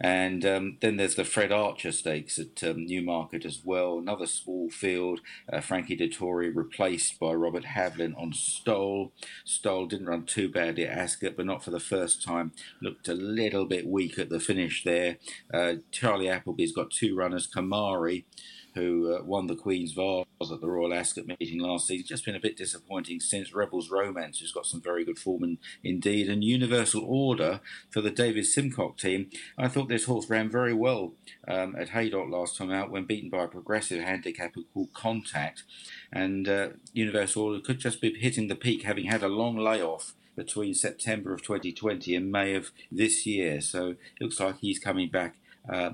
And 0.00 0.44
um, 0.44 0.78
then 0.80 0.96
there's 0.96 1.14
the 1.14 1.24
Fred 1.24 1.52
Archer 1.52 1.92
Stakes 1.92 2.38
at 2.38 2.62
um, 2.62 2.86
Newmarket 2.86 3.44
as 3.44 3.60
well. 3.64 3.98
Another 3.98 4.26
small 4.26 4.70
field. 4.70 5.20
Uh, 5.52 5.60
Frankie 5.60 5.96
Dettori 5.96 6.50
replaced 6.54 7.18
by 7.18 7.32
Robert 7.32 7.64
Havlin 7.64 8.14
on 8.20 8.32
Stowell. 8.32 9.12
Stowell 9.44 9.86
didn't 9.86 10.06
run 10.06 10.24
too 10.24 10.48
badly 10.48 10.86
at 10.86 10.96
Ascot, 10.96 11.36
but 11.36 11.46
not 11.46 11.64
for 11.64 11.70
the 11.70 11.80
first 11.80 12.22
time. 12.22 12.52
Looked 12.80 13.08
a 13.08 13.14
little 13.14 13.64
bit 13.64 13.86
weak 13.86 14.18
at 14.18 14.28
the 14.28 14.40
finish 14.40 14.84
there. 14.84 15.18
Uh, 15.52 15.74
Charlie 15.90 16.28
Appleby's 16.28 16.72
got 16.72 16.90
two 16.90 17.16
runners. 17.16 17.48
Kemari 17.48 18.24
who 18.76 19.14
uh, 19.14 19.24
won 19.24 19.46
the 19.46 19.56
Queen's 19.56 19.92
Vase 19.92 20.26
at 20.52 20.60
the 20.60 20.68
Royal 20.68 20.92
Ascot 20.92 21.26
meeting 21.26 21.60
last 21.60 21.86
season. 21.86 22.06
Just 22.06 22.26
been 22.26 22.36
a 22.36 22.40
bit 22.40 22.58
disappointing 22.58 23.20
since 23.20 23.54
Rebels 23.54 23.90
Romance, 23.90 24.38
who's 24.38 24.52
got 24.52 24.66
some 24.66 24.82
very 24.82 25.02
good 25.02 25.18
form 25.18 25.42
in, 25.42 25.58
indeed. 25.82 26.28
And 26.28 26.44
Universal 26.44 27.02
Order 27.02 27.60
for 27.90 28.02
the 28.02 28.10
David 28.10 28.44
Simcock 28.44 28.98
team. 28.98 29.30
I 29.56 29.68
thought 29.68 29.88
this 29.88 30.04
horse 30.04 30.28
ran 30.28 30.50
very 30.50 30.74
well 30.74 31.14
um, 31.48 31.74
at 31.76 31.88
Haydock 31.88 32.28
last 32.28 32.58
time 32.58 32.70
out 32.70 32.90
when 32.90 33.04
beaten 33.04 33.30
by 33.30 33.44
a 33.44 33.48
progressive 33.48 34.04
handicapper 34.04 34.60
called 34.74 34.92
Contact. 34.92 35.62
And 36.12 36.46
uh, 36.46 36.68
Universal 36.92 37.44
Order 37.44 37.60
could 37.60 37.78
just 37.78 38.02
be 38.02 38.12
hitting 38.12 38.48
the 38.48 38.54
peak, 38.54 38.82
having 38.82 39.06
had 39.06 39.22
a 39.22 39.28
long 39.28 39.56
layoff 39.56 40.12
between 40.36 40.74
September 40.74 41.32
of 41.32 41.40
2020 41.40 42.14
and 42.14 42.30
May 42.30 42.54
of 42.54 42.72
this 42.92 43.24
year. 43.24 43.62
So 43.62 43.92
it 43.92 43.98
looks 44.20 44.38
like 44.38 44.58
he's 44.58 44.78
coming 44.78 45.08
back 45.08 45.36
uh, 45.66 45.92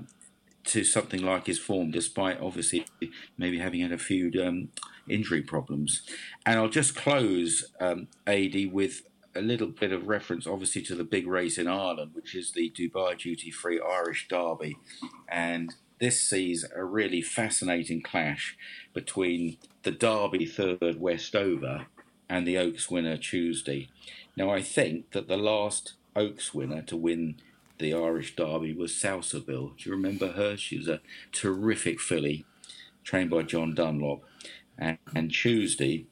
to 0.65 0.83
something 0.83 1.21
like 1.21 1.47
his 1.47 1.59
form, 1.59 1.91
despite 1.91 2.39
obviously 2.39 2.85
maybe 3.37 3.59
having 3.59 3.81
had 3.81 3.91
a 3.91 3.97
few 3.97 4.31
um, 4.41 4.69
injury 5.09 5.41
problems. 5.41 6.03
And 6.45 6.59
I'll 6.59 6.69
just 6.69 6.95
close, 6.95 7.65
um, 7.79 8.07
AD, 8.25 8.71
with 8.71 9.03
a 9.35 9.41
little 9.41 9.67
bit 9.67 9.91
of 9.91 10.07
reference, 10.07 10.47
obviously, 10.47 10.81
to 10.83 10.95
the 10.95 11.03
big 11.03 11.27
race 11.27 11.57
in 11.57 11.67
Ireland, 11.67 12.11
which 12.13 12.35
is 12.35 12.51
the 12.51 12.71
Dubai 12.71 13.17
Duty 13.17 13.51
Free 13.51 13.79
Irish 13.79 14.27
Derby. 14.27 14.77
And 15.27 15.75
this 15.99 16.21
sees 16.21 16.65
a 16.75 16.83
really 16.83 17.21
fascinating 17.21 18.01
clash 18.01 18.57
between 18.93 19.57
the 19.83 19.91
Derby 19.91 20.45
third 20.45 20.99
Westover 20.99 21.87
and 22.29 22.47
the 22.47 22.57
Oaks 22.57 22.89
winner 22.89 23.17
Tuesday. 23.17 23.89
Now, 24.35 24.49
I 24.49 24.61
think 24.61 25.11
that 25.11 25.27
the 25.27 25.37
last 25.37 25.93
Oaks 26.15 26.53
winner 26.53 26.81
to 26.83 26.95
win 26.95 27.35
the 27.79 27.93
Irish 27.93 28.35
Derby 28.35 28.73
was 28.73 28.91
Salsabil. 28.91 29.77
Do 29.77 29.89
you 29.89 29.91
remember 29.91 30.33
her? 30.33 30.55
She 30.57 30.77
was 30.77 30.87
a 30.87 31.01
terrific 31.31 31.99
filly, 31.99 32.45
trained 33.03 33.29
by 33.29 33.43
John 33.43 33.73
Dunlop. 33.73 34.23
And, 34.77 34.97
and 35.15 35.31
Tuesday, 35.31 36.07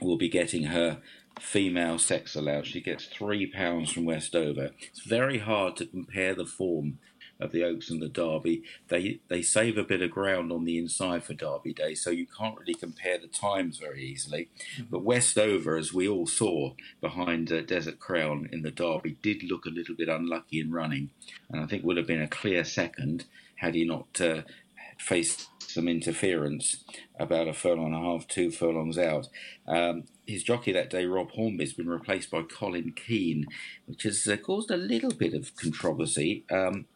we'll 0.00 0.16
be 0.16 0.28
getting 0.28 0.64
her 0.64 1.00
female 1.40 1.98
sex 1.98 2.34
allowed. 2.34 2.66
She 2.66 2.80
gets 2.80 3.06
three 3.06 3.46
pounds 3.46 3.92
from 3.92 4.04
Westover. 4.04 4.70
It's 4.80 5.00
very 5.00 5.38
hard 5.38 5.76
to 5.76 5.86
compare 5.86 6.34
the 6.34 6.46
form 6.46 6.98
of 7.42 7.52
the 7.52 7.64
Oaks 7.64 7.90
and 7.90 8.00
the 8.00 8.08
Derby. 8.08 8.62
They 8.88 9.20
they 9.28 9.42
save 9.42 9.76
a 9.76 9.84
bit 9.84 10.02
of 10.02 10.10
ground 10.10 10.52
on 10.52 10.64
the 10.64 10.78
inside 10.78 11.24
for 11.24 11.34
Derby 11.34 11.72
Day, 11.74 11.94
so 11.94 12.10
you 12.10 12.26
can't 12.26 12.58
really 12.58 12.74
compare 12.74 13.18
the 13.18 13.26
times 13.26 13.78
very 13.78 14.04
easily. 14.04 14.48
Mm-hmm. 14.76 14.84
But 14.90 15.04
Westover, 15.04 15.76
as 15.76 15.92
we 15.92 16.08
all 16.08 16.26
saw 16.26 16.74
behind 17.00 17.52
uh, 17.52 17.62
Desert 17.62 17.98
Crown 17.98 18.48
in 18.52 18.62
the 18.62 18.70
Derby, 18.70 19.16
did 19.22 19.42
look 19.42 19.66
a 19.66 19.70
little 19.70 19.94
bit 19.94 20.08
unlucky 20.08 20.60
in 20.60 20.72
running, 20.72 21.10
and 21.50 21.62
I 21.62 21.66
think 21.66 21.84
would 21.84 21.96
have 21.96 22.06
been 22.06 22.22
a 22.22 22.28
clear 22.28 22.64
second 22.64 23.24
had 23.56 23.74
he 23.74 23.84
not 23.84 24.20
uh, 24.20 24.42
faced 24.98 25.48
some 25.60 25.88
interference 25.88 26.84
about 27.18 27.48
a 27.48 27.52
furlong 27.52 27.86
and 27.86 27.94
a 27.94 27.98
half, 27.98 28.28
two 28.28 28.50
furlongs 28.50 28.98
out. 28.98 29.28
Um, 29.66 30.04
his 30.26 30.42
jockey 30.42 30.72
that 30.72 30.90
day, 30.90 31.06
Rob 31.06 31.30
Hornby, 31.32 31.64
has 31.64 31.72
been 31.72 31.88
replaced 31.88 32.30
by 32.30 32.42
Colin 32.42 32.92
Keane, 32.94 33.46
which 33.86 34.04
has 34.04 34.26
uh, 34.26 34.36
caused 34.36 34.70
a 34.70 34.76
little 34.76 35.12
bit 35.12 35.34
of 35.34 35.54
controversy. 35.56 36.44
Um, 36.50 36.86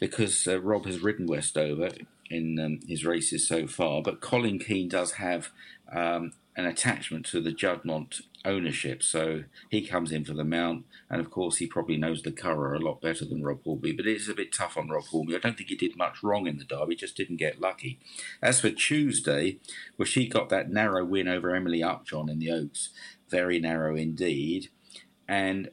because 0.00 0.46
uh, 0.46 0.60
Rob 0.60 0.86
has 0.86 1.02
ridden 1.02 1.26
Westover 1.26 1.90
in 2.30 2.58
um, 2.58 2.80
his 2.88 3.04
races 3.04 3.46
so 3.46 3.66
far, 3.66 4.02
but 4.02 4.20
Colin 4.20 4.58
Keane 4.58 4.88
does 4.88 5.12
have 5.12 5.50
um, 5.92 6.32
an 6.56 6.66
attachment 6.66 7.26
to 7.26 7.40
the 7.40 7.52
Juddmonte 7.52 8.22
ownership, 8.44 9.02
so 9.02 9.44
he 9.68 9.86
comes 9.86 10.10
in 10.10 10.24
for 10.24 10.32
the 10.32 10.44
mount, 10.44 10.84
and 11.08 11.20
of 11.20 11.30
course 11.30 11.58
he 11.58 11.66
probably 11.66 11.96
knows 11.96 12.22
the 12.22 12.32
Curragh 12.32 12.80
a 12.80 12.84
lot 12.84 13.00
better 13.00 13.24
than 13.24 13.42
Rob 13.42 13.62
Hornby, 13.62 13.92
but 13.92 14.06
it 14.06 14.16
is 14.16 14.28
a 14.28 14.34
bit 14.34 14.52
tough 14.52 14.76
on 14.76 14.88
Rob 14.88 15.04
Hornby. 15.04 15.36
I 15.36 15.38
don't 15.38 15.56
think 15.56 15.68
he 15.68 15.76
did 15.76 15.96
much 15.96 16.22
wrong 16.22 16.46
in 16.46 16.58
the 16.58 16.64
Derby, 16.64 16.96
just 16.96 17.16
didn't 17.16 17.36
get 17.36 17.60
lucky. 17.60 18.00
As 18.42 18.60
for 18.60 18.70
Tuesday, 18.70 19.58
well, 19.96 20.06
she 20.06 20.26
got 20.26 20.48
that 20.48 20.70
narrow 20.70 21.04
win 21.04 21.28
over 21.28 21.54
Emily 21.54 21.82
Upjohn 21.82 22.28
in 22.28 22.38
the 22.38 22.50
Oaks, 22.50 22.90
very 23.28 23.60
narrow 23.60 23.94
indeed, 23.94 24.68
and 25.28 25.70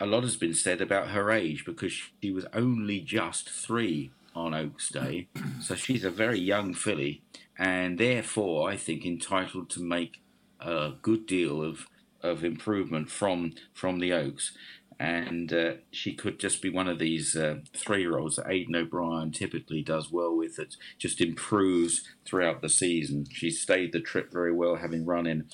a 0.00 0.06
lot 0.06 0.22
has 0.22 0.36
been 0.36 0.54
said 0.54 0.80
about 0.80 1.08
her 1.08 1.30
age 1.30 1.64
because 1.64 1.92
she 1.92 2.30
was 2.30 2.46
only 2.52 3.00
just 3.00 3.48
three 3.50 4.10
on 4.34 4.54
Oaks 4.54 4.90
Day. 4.90 5.28
so 5.60 5.74
she's 5.74 6.04
a 6.04 6.10
very 6.10 6.38
young 6.38 6.74
filly 6.74 7.22
and 7.58 7.98
therefore 7.98 8.70
I 8.70 8.76
think 8.76 9.04
entitled 9.04 9.68
to 9.70 9.82
make 9.82 10.22
a 10.60 10.92
good 11.02 11.26
deal 11.26 11.62
of 11.62 11.86
of 12.22 12.44
improvement 12.44 13.10
from 13.10 13.52
from 13.72 13.98
the 13.98 14.12
Oaks. 14.12 14.52
And 15.00 15.52
uh, 15.52 15.74
she 15.92 16.12
could 16.12 16.40
just 16.40 16.60
be 16.60 16.70
one 16.70 16.88
of 16.88 16.98
these 16.98 17.36
uh, 17.36 17.58
three 17.72 18.00
year 18.00 18.18
olds 18.18 18.34
that 18.34 18.50
Aidan 18.50 18.74
O'Brien 18.74 19.30
typically 19.30 19.80
does 19.80 20.10
well 20.10 20.36
with, 20.36 20.56
that 20.56 20.74
just 20.98 21.20
improves 21.20 22.02
throughout 22.24 22.62
the 22.62 22.68
season. 22.68 23.26
She 23.30 23.50
stayed 23.50 23.92
the 23.92 24.00
trip 24.00 24.32
very 24.32 24.52
well, 24.52 24.74
having 24.74 25.06
run 25.06 25.28
in 25.28 25.48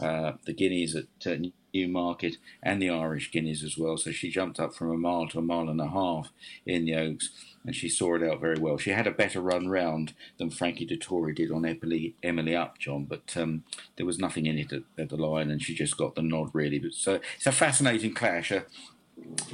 uh, 0.00 0.32
the 0.46 0.52
Guineas 0.52 0.96
at 0.96 1.04
uh, 1.26 1.36
Newmarket 1.72 2.36
and 2.62 2.80
the 2.80 2.90
Irish 2.90 3.30
Guineas 3.30 3.62
as 3.62 3.76
well. 3.76 3.96
So 3.96 4.10
she 4.10 4.30
jumped 4.30 4.60
up 4.60 4.74
from 4.74 4.90
a 4.90 4.96
mile 4.96 5.28
to 5.28 5.38
a 5.38 5.42
mile 5.42 5.68
and 5.68 5.80
a 5.80 5.88
half 5.88 6.30
in 6.66 6.84
the 6.84 6.94
Oaks 6.94 7.30
and 7.64 7.74
she 7.74 7.88
saw 7.88 8.14
it 8.14 8.22
out 8.22 8.40
very 8.40 8.58
well. 8.58 8.78
She 8.78 8.90
had 8.90 9.06
a 9.06 9.10
better 9.10 9.40
run 9.40 9.68
round 9.68 10.14
than 10.38 10.50
Frankie 10.50 10.86
Dettori 10.86 11.34
did 11.34 11.50
on 11.50 11.66
Emily, 11.66 12.14
Emily 12.22 12.56
Upjohn, 12.56 13.04
but 13.04 13.36
um, 13.36 13.64
there 13.96 14.06
was 14.06 14.18
nothing 14.18 14.46
in 14.46 14.58
it 14.58 14.72
at, 14.72 14.82
at, 14.96 15.08
the 15.10 15.16
line 15.16 15.50
and 15.50 15.62
she 15.62 15.74
just 15.74 15.96
got 15.96 16.14
the 16.14 16.22
nod 16.22 16.50
really. 16.52 16.78
But 16.78 16.94
so 16.94 17.20
it's 17.36 17.46
a 17.46 17.52
fascinating 17.52 18.14
clash. 18.14 18.50
A, 18.50 18.64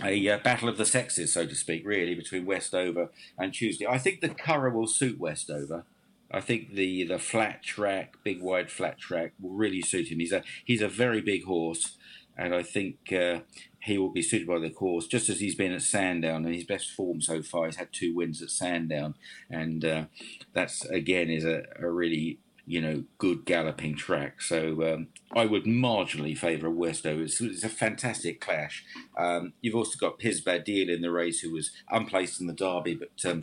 a 0.03 0.29
uh, 0.29 0.39
battle 0.39 0.69
of 0.69 0.77
the 0.77 0.85
sexes, 0.85 1.33
so 1.33 1.47
to 1.47 1.55
speak, 1.55 1.87
really, 1.87 2.15
between 2.15 2.45
Westover 2.45 3.11
and 3.39 3.53
Tuesday. 3.53 3.87
I 3.87 3.99
think 3.99 4.21
the 4.21 4.29
Curragh 4.29 4.75
will 4.75 4.87
suit 4.87 5.19
Westover. 5.19 5.85
I 6.31 6.41
think 6.41 6.75
the 6.75 7.05
the 7.05 7.19
flat 7.19 7.63
track, 7.63 8.17
big 8.25 8.43
wide 8.43 8.71
flat 8.71 8.99
track, 8.99 9.33
will 9.41 9.51
really 9.51 9.83
suit 9.83 10.09
him. 10.09 10.19
He's 10.19 10.33
a 10.33 10.43
he's 10.65 10.83
a 10.83 10.89
very 10.89 11.21
big 11.21 11.45
horse, 11.45 11.97
and 12.37 12.55
I 12.55 12.63
think 12.63 13.13
uh, 13.13 13.41
he 13.81 13.99
will 13.99 14.11
be 14.11 14.23
suited 14.23 14.49
by 14.49 14.59
the 14.59 14.71
course, 14.71 15.07
just 15.07 15.29
as 15.29 15.41
he's 15.41 15.55
been 15.55 15.73
at 15.73 15.83
Sandown. 15.83 16.45
And 16.45 16.55
his 16.55 16.65
best 16.65 16.91
form 16.91 17.21
so 17.21 17.43
far, 17.43 17.67
he's 17.67 17.77
had 17.77 17.93
two 17.93 18.15
wins 18.15 18.43
at 18.43 18.51
Sandown, 18.51 19.15
and 19.51 19.85
uh, 19.85 20.05
that's 20.53 20.85
again 20.87 21.31
is 21.31 21.45
a, 21.45 21.65
a 21.81 21.89
really 21.89 22.39
you 22.67 22.81
know, 22.81 23.05
good 23.19 23.45
galloping 23.45 23.95
track. 23.95 24.41
So 24.41 24.95
um, 24.95 25.09
I 25.37 25.45
would 25.45 25.65
marginally 25.65 26.35
favour 26.35 26.71
Westover. 26.71 27.25
It's, 27.25 27.39
it's, 27.39 27.63
a 27.63 27.69
fantastic 27.69 28.41
clash. 28.41 28.83
Um, 29.19 29.53
you've 29.61 29.75
also 29.75 29.99
got 29.99 30.19
Piz 30.19 30.43
Badile 30.43 30.89
in 30.89 31.03
the 31.03 31.11
race, 31.11 31.41
who 31.41 31.53
was 31.53 31.73
unplaced 31.91 32.41
in 32.41 32.47
the 32.47 32.55
Derby, 32.55 32.95
but 32.95 33.31
um, 33.31 33.43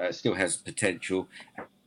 uh, 0.00 0.10
still 0.10 0.36
has 0.36 0.56
potential 0.56 1.28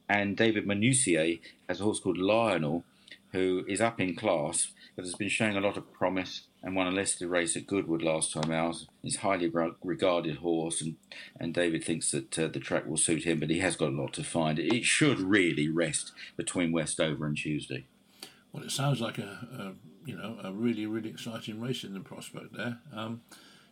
and 0.09 0.37
David 0.37 0.67
Menuisier 0.67 1.39
has 1.67 1.79
a 1.79 1.83
horse 1.83 1.99
called 1.99 2.17
Lionel, 2.17 2.83
who 3.31 3.65
is 3.67 3.81
up 3.81 3.99
in 3.99 4.15
class, 4.15 4.71
but 4.95 5.05
has 5.05 5.15
been 5.15 5.29
showing 5.29 5.57
a 5.57 5.61
lot 5.61 5.77
of 5.77 5.91
promise 5.91 6.43
and 6.61 6.75
won 6.75 6.87
a 6.87 6.91
listed 6.91 7.27
race 7.27 7.57
at 7.57 7.67
Goodwood 7.67 8.01
last 8.01 8.33
time 8.33 8.51
out. 8.51 8.85
He's 9.01 9.17
highly 9.17 9.51
regarded 9.83 10.37
horse, 10.37 10.81
and, 10.81 10.95
and 11.39 11.53
David 11.53 11.83
thinks 11.83 12.11
that 12.11 12.37
uh, 12.39 12.47
the 12.47 12.59
track 12.59 12.85
will 12.85 12.97
suit 12.97 13.23
him, 13.23 13.39
but 13.39 13.49
he 13.49 13.59
has 13.59 13.75
got 13.75 13.89
a 13.89 13.95
lot 14.01 14.13
to 14.13 14.23
find. 14.23 14.59
It 14.59 14.85
should 14.85 15.19
really 15.19 15.67
rest 15.67 16.11
between 16.37 16.71
Westover 16.71 17.25
and 17.25 17.35
Tuesday. 17.37 17.85
Well, 18.51 18.63
it 18.63 18.71
sounds 18.71 19.01
like 19.01 19.17
a, 19.17 19.47
a 19.57 19.73
you 20.05 20.15
know 20.15 20.37
a 20.43 20.51
really 20.51 20.85
really 20.85 21.09
exciting 21.09 21.59
race 21.59 21.83
in 21.83 21.93
the 21.93 21.99
prospect 21.99 22.53
there. 22.55 22.77
Um, 22.93 23.21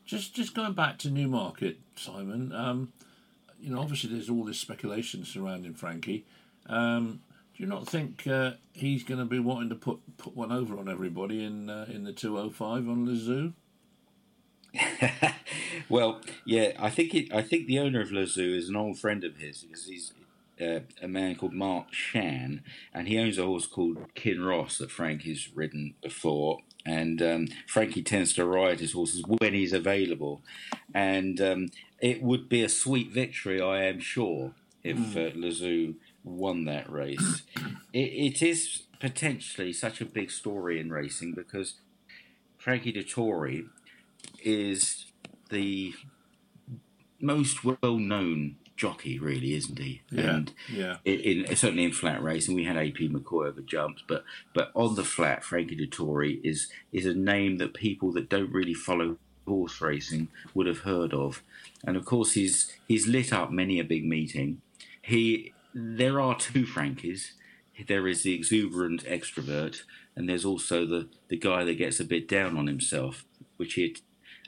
just 0.05 0.33
just 0.33 0.55
going 0.55 0.73
back 0.73 0.97
to 0.99 1.09
Newmarket, 1.09 1.79
Simon. 1.95 2.51
Um, 2.51 2.93
you 3.59 3.69
know, 3.69 3.79
obviously 3.79 4.09
there's 4.09 4.29
all 4.29 4.43
this 4.43 4.59
speculation 4.59 5.23
surrounding 5.23 5.75
Frankie. 5.75 6.25
Um, 6.67 7.21
do 7.61 7.67
you 7.67 7.71
not 7.71 7.87
think 7.87 8.25
uh, 8.25 8.53
he's 8.73 9.03
going 9.03 9.19
to 9.19 9.25
be 9.25 9.37
wanting 9.37 9.69
to 9.69 9.75
put 9.75 9.99
put 10.17 10.35
one 10.35 10.51
over 10.51 10.79
on 10.79 10.89
everybody 10.89 11.45
in 11.45 11.69
uh, 11.69 11.85
in 11.93 12.05
the 12.05 12.11
205 12.11 12.89
on 12.89 13.05
Lezoo? 13.05 13.53
well, 15.89 16.21
yeah, 16.43 16.71
I 16.79 16.89
think 16.89 17.13
it, 17.13 17.31
I 17.31 17.43
think 17.43 17.67
the 17.67 17.77
owner 17.77 18.01
of 18.01 18.09
Lezoo 18.09 18.57
is 18.57 18.67
an 18.67 18.75
old 18.75 18.97
friend 18.97 19.23
of 19.23 19.37
his 19.37 19.61
because 19.61 19.85
he's 19.85 20.11
uh, 20.59 20.79
a 21.03 21.07
man 21.07 21.35
called 21.35 21.53
Marc 21.53 21.91
Chan, 21.91 22.63
and 22.95 23.07
he 23.07 23.19
owns 23.19 23.37
a 23.37 23.45
horse 23.45 23.67
called 23.67 24.11
Kinross 24.15 24.79
that 24.79 24.89
Frankie's 24.89 25.49
ridden 25.53 25.93
before. 26.01 26.61
And 26.83 27.21
um, 27.21 27.47
Frankie 27.67 28.01
tends 28.01 28.33
to 28.33 28.45
ride 28.45 28.79
his 28.79 28.93
horses 28.93 29.23
when 29.27 29.53
he's 29.53 29.71
available, 29.71 30.41
and 30.95 31.39
um, 31.39 31.69
it 31.99 32.23
would 32.23 32.49
be 32.49 32.63
a 32.63 32.69
sweet 32.69 33.11
victory, 33.11 33.61
I 33.61 33.83
am 33.83 33.99
sure, 33.99 34.53
if 34.83 34.97
Mm. 34.97 35.15
uh, 35.15 35.35
Lezoo 35.37 35.93
won 36.23 36.65
that 36.65 36.91
race. 36.91 37.43
it, 37.93 37.99
it 37.99 38.41
is 38.41 38.83
potentially 38.99 39.73
such 39.73 40.01
a 40.01 40.05
big 40.05 40.31
story 40.31 40.79
in 40.79 40.91
racing 40.91 41.33
because 41.33 41.75
Frankie 42.57 42.93
Dettori 42.93 43.67
is 44.43 45.05
the 45.49 45.93
most 47.19 47.63
well-known 47.63 48.57
jockey, 48.75 49.19
really, 49.19 49.53
isn't 49.53 49.77
he? 49.77 50.01
Yeah, 50.11 50.35
And 50.35 50.53
yeah. 50.71 50.97
in, 51.05 51.45
in 51.45 51.55
certainly 51.55 51.83
in 51.83 51.91
flat 51.91 52.21
racing, 52.23 52.55
we 52.55 52.63
had 52.63 52.77
AP 52.77 53.09
McCoy 53.11 53.47
over 53.47 53.61
jumps, 53.61 54.03
but 54.07 54.23
but 54.53 54.71
on 54.73 54.95
the 54.95 55.03
flat, 55.03 55.43
Frankie 55.43 55.77
Dettori 55.77 56.39
is 56.43 56.67
is 56.91 57.05
a 57.05 57.13
name 57.13 57.57
that 57.57 57.73
people 57.73 58.11
that 58.13 58.29
don't 58.29 58.51
really 58.51 58.73
follow 58.73 59.17
horse 59.47 59.81
racing 59.81 60.29
would 60.53 60.67
have 60.67 60.79
heard 60.79 61.13
of, 61.13 61.43
and 61.85 61.95
of 61.95 62.05
course 62.05 62.33
he's 62.33 62.73
he's 62.87 63.07
lit 63.07 63.31
up 63.31 63.51
many 63.51 63.79
a 63.79 63.83
big 63.83 64.05
meeting. 64.05 64.61
He 65.01 65.53
there 65.73 66.19
are 66.19 66.37
two 66.37 66.65
Frankies. 66.65 67.33
There 67.87 68.07
is 68.07 68.23
the 68.23 68.33
exuberant 68.35 69.03
extrovert, 69.05 69.83
and 70.15 70.27
there's 70.29 70.45
also 70.45 70.85
the 70.85 71.09
the 71.29 71.37
guy 71.37 71.63
that 71.63 71.75
gets 71.77 71.99
a 71.99 72.05
bit 72.05 72.27
down 72.27 72.57
on 72.57 72.67
himself, 72.67 73.25
which 73.57 73.73
he 73.73 73.95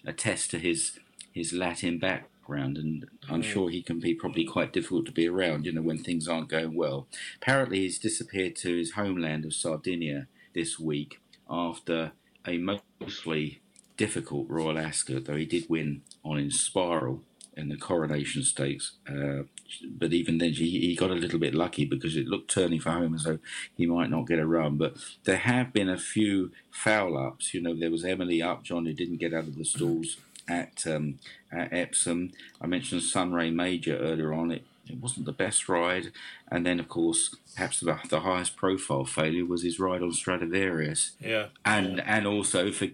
attests 0.06 0.48
to 0.50 0.60
his 0.60 1.00
his 1.32 1.52
Latin 1.54 1.98
background, 1.98 2.78
and 2.78 3.06
I'm 3.28 3.42
Mm. 3.42 3.46
sure 3.46 3.70
he 3.70 3.82
can 3.82 4.00
be 4.00 4.14
probably 4.14 4.44
quite 4.44 4.72
difficult 4.74 5.06
to 5.08 5.12
be 5.12 5.28
around, 5.28 5.66
you 5.66 5.72
know, 5.72 5.82
when 5.82 5.98
things 5.98 6.28
aren't 6.28 6.50
going 6.50 6.76
well. 6.76 7.08
Apparently, 7.38 7.80
he's 7.80 7.98
disappeared 7.98 8.56
to 8.58 8.78
his 8.78 8.92
homeland 8.92 9.46
of 9.46 9.54
Sardinia 9.56 10.28
this 10.54 10.78
week 10.80 11.20
after 11.50 12.12
a 12.46 12.58
mostly 12.60 13.62
difficult 13.98 14.48
Royal 14.50 14.78
Ascot, 14.78 15.26
though 15.26 15.36
he 15.38 15.46
did 15.46 15.70
win 15.70 16.02
on 16.24 16.38
Inspiral 16.38 17.22
in 17.56 17.70
the 17.70 17.78
Coronation 17.78 18.44
Stakes. 18.44 18.94
Uh, 19.08 19.44
but 19.90 20.14
even 20.14 20.38
then, 20.38 20.52
he, 20.54 20.80
he 20.80 20.96
got 20.96 21.12
a 21.12 21.16
little 21.16 21.40
bit 21.40 21.54
lucky 21.56 21.86
because 21.86 22.16
it 22.16 22.28
looked 22.28 22.52
turning 22.52 22.80
for 22.80 22.92
home 22.92 23.16
as 23.16 23.24
though 23.24 23.40
he 23.76 23.86
might 23.86 24.10
not 24.10 24.28
get 24.28 24.40
a 24.40 24.46
run. 24.46 24.78
But 24.78 24.98
there 25.24 25.38
have 25.38 25.74
been 25.74 25.90
a 25.90 25.98
few 25.98 26.52
foul 26.72 27.18
ups. 27.18 27.54
You 27.54 27.62
know, 27.62 27.74
there 27.76 27.92
was 27.92 28.06
Emily 28.06 28.42
Upjohn 28.42 28.86
who 28.86 28.94
didn't 28.94 29.18
get 29.18 29.34
out 29.34 29.48
of 29.48 29.58
the 29.58 29.66
stalls 29.66 30.18
at 30.48 30.84
um, 30.88 31.20
at 31.52 31.72
Epsom. 31.74 32.32
I 32.62 32.68
mentioned 32.68 33.04
Sunray 33.04 33.50
Major 33.50 33.98
earlier 33.98 34.34
on. 34.34 34.52
It, 34.52 34.64
it 34.90 34.98
wasn't 35.00 35.26
the 35.26 35.32
best 35.32 35.70
ride. 35.70 36.12
And 36.52 36.66
then, 36.66 36.78
of 36.80 36.90
course, 36.90 37.38
perhaps 37.56 37.80
the, 37.80 37.98
the 38.10 38.20
highest 38.20 38.58
profile 38.58 39.06
failure 39.06 39.46
was 39.46 39.64
his 39.64 39.80
ride 39.80 40.02
on 40.04 40.12
Stradivarius 40.12 41.12
Yeah. 41.22 41.48
and 41.64 42.02
and 42.02 42.28
also 42.28 42.70
for 42.72 42.88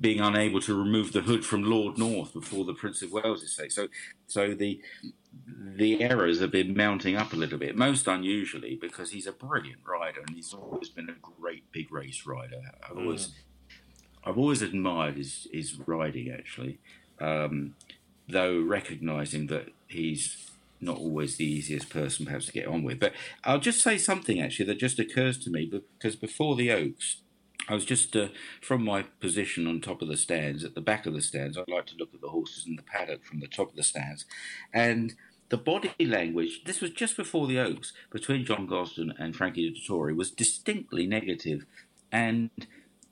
being 0.00 0.20
unable 0.20 0.60
to 0.60 0.74
remove 0.74 1.12
the 1.12 1.22
hood 1.22 1.44
from 1.44 1.62
Lord 1.62 1.98
North 1.98 2.32
before 2.32 2.64
the 2.64 2.74
Prince 2.74 3.02
of 3.02 3.12
Wales 3.12 3.42
estate. 3.42 3.72
So 3.72 3.88
so 4.26 4.54
the 4.54 4.80
the 5.56 6.02
errors 6.02 6.40
have 6.40 6.50
been 6.50 6.76
mounting 6.76 7.16
up 7.16 7.32
a 7.32 7.36
little 7.36 7.58
bit, 7.58 7.76
most 7.76 8.06
unusually 8.06 8.76
because 8.76 9.10
he's 9.10 9.26
a 9.26 9.32
brilliant 9.32 9.80
rider 9.86 10.20
and 10.26 10.34
he's 10.34 10.52
always 10.52 10.88
been 10.88 11.08
a 11.08 11.16
great 11.20 11.70
big 11.72 11.92
race 11.92 12.26
rider. 12.26 12.60
I've 12.88 12.96
always 12.96 13.34
I've 14.24 14.38
always 14.38 14.62
admired 14.62 15.16
his 15.16 15.46
his 15.52 15.78
riding 15.86 16.30
actually, 16.30 16.78
um, 17.20 17.74
though 18.28 18.60
recognising 18.60 19.46
that 19.48 19.68
he's 19.86 20.50
not 20.80 20.98
always 20.98 21.36
the 21.36 21.44
easiest 21.44 21.90
person 21.90 22.26
perhaps 22.26 22.46
to 22.46 22.52
get 22.52 22.66
on 22.66 22.82
with. 22.84 23.00
But 23.00 23.12
I'll 23.44 23.58
just 23.58 23.80
say 23.80 23.98
something 23.98 24.40
actually 24.40 24.66
that 24.66 24.78
just 24.78 24.98
occurs 24.98 25.38
to 25.38 25.50
me 25.50 25.66
because 25.66 26.16
before 26.16 26.56
the 26.56 26.70
Oaks, 26.70 27.22
I 27.68 27.74
was 27.74 27.84
just 27.84 28.16
uh, 28.16 28.28
from 28.60 28.84
my 28.84 29.02
position 29.20 29.66
on 29.66 29.80
top 29.80 30.00
of 30.00 30.08
the 30.08 30.16
stands, 30.16 30.64
at 30.64 30.74
the 30.74 30.80
back 30.80 31.06
of 31.06 31.12
the 31.12 31.20
stands. 31.20 31.58
I 31.58 31.64
like 31.68 31.86
to 31.86 31.96
look 31.96 32.14
at 32.14 32.20
the 32.20 32.28
horses 32.28 32.66
in 32.66 32.76
the 32.76 32.82
paddock 32.82 33.24
from 33.24 33.40
the 33.40 33.48
top 33.48 33.70
of 33.70 33.76
the 33.76 33.82
stands, 33.82 34.24
and 34.72 35.14
the 35.48 35.56
body 35.56 35.92
language. 36.04 36.62
This 36.64 36.80
was 36.80 36.90
just 36.90 37.16
before 37.16 37.46
the 37.46 37.58
Oaks 37.58 37.92
between 38.10 38.44
John 38.44 38.66
Gosden 38.66 39.12
and 39.18 39.34
Frankie 39.34 39.70
Dettori 39.70 40.16
was 40.16 40.30
distinctly 40.30 41.06
negative, 41.06 41.64
and 42.12 42.50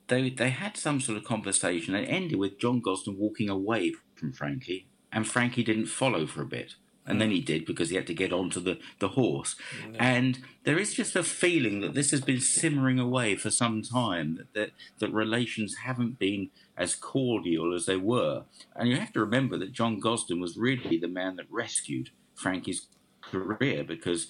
they 0.07 0.29
they 0.29 0.49
had 0.49 0.77
some 0.77 1.01
sort 1.01 1.17
of 1.17 1.23
conversation. 1.23 1.95
It 1.95 2.05
ended 2.05 2.39
with 2.39 2.59
John 2.59 2.81
Gosden 2.81 3.17
walking 3.17 3.49
away 3.49 3.93
from 4.15 4.33
Frankie, 4.33 4.87
and 5.11 5.27
Frankie 5.27 5.63
didn't 5.63 5.87
follow 5.87 6.25
for 6.25 6.41
a 6.41 6.47
bit. 6.47 6.75
And 7.07 7.21
then 7.21 7.31
he 7.31 7.39
did 7.39 7.65
because 7.65 7.89
he 7.89 7.95
had 7.95 8.07
to 8.07 8.13
get 8.13 8.33
onto 8.33 8.59
the, 8.59 8.79
the 8.99 9.09
horse. 9.09 9.55
And 9.97 10.39
there 10.65 10.77
is 10.77 10.93
just 10.93 11.15
a 11.15 11.23
feeling 11.23 11.79
that 11.79 11.93
this 11.93 12.11
has 12.11 12.21
been 12.21 12.41
simmering 12.41 12.99
away 12.99 13.35
for 13.35 13.49
some 13.49 13.81
time, 13.81 14.35
that, 14.35 14.53
that, 14.53 14.71
that 14.99 15.13
relations 15.13 15.77
haven't 15.85 16.19
been 16.19 16.49
as 16.75 16.95
cordial 16.95 17.73
as 17.73 17.85
they 17.85 17.95
were. 17.95 18.43
And 18.75 18.89
you 18.89 18.97
have 18.97 19.13
to 19.13 19.21
remember 19.21 19.57
that 19.57 19.71
John 19.71 20.01
Gosden 20.01 20.41
was 20.41 20.57
really 20.57 20.97
the 20.97 21.07
man 21.07 21.37
that 21.37 21.45
rescued 21.49 22.09
Frankie's 22.35 22.87
career 23.21 23.83
because 23.83 24.27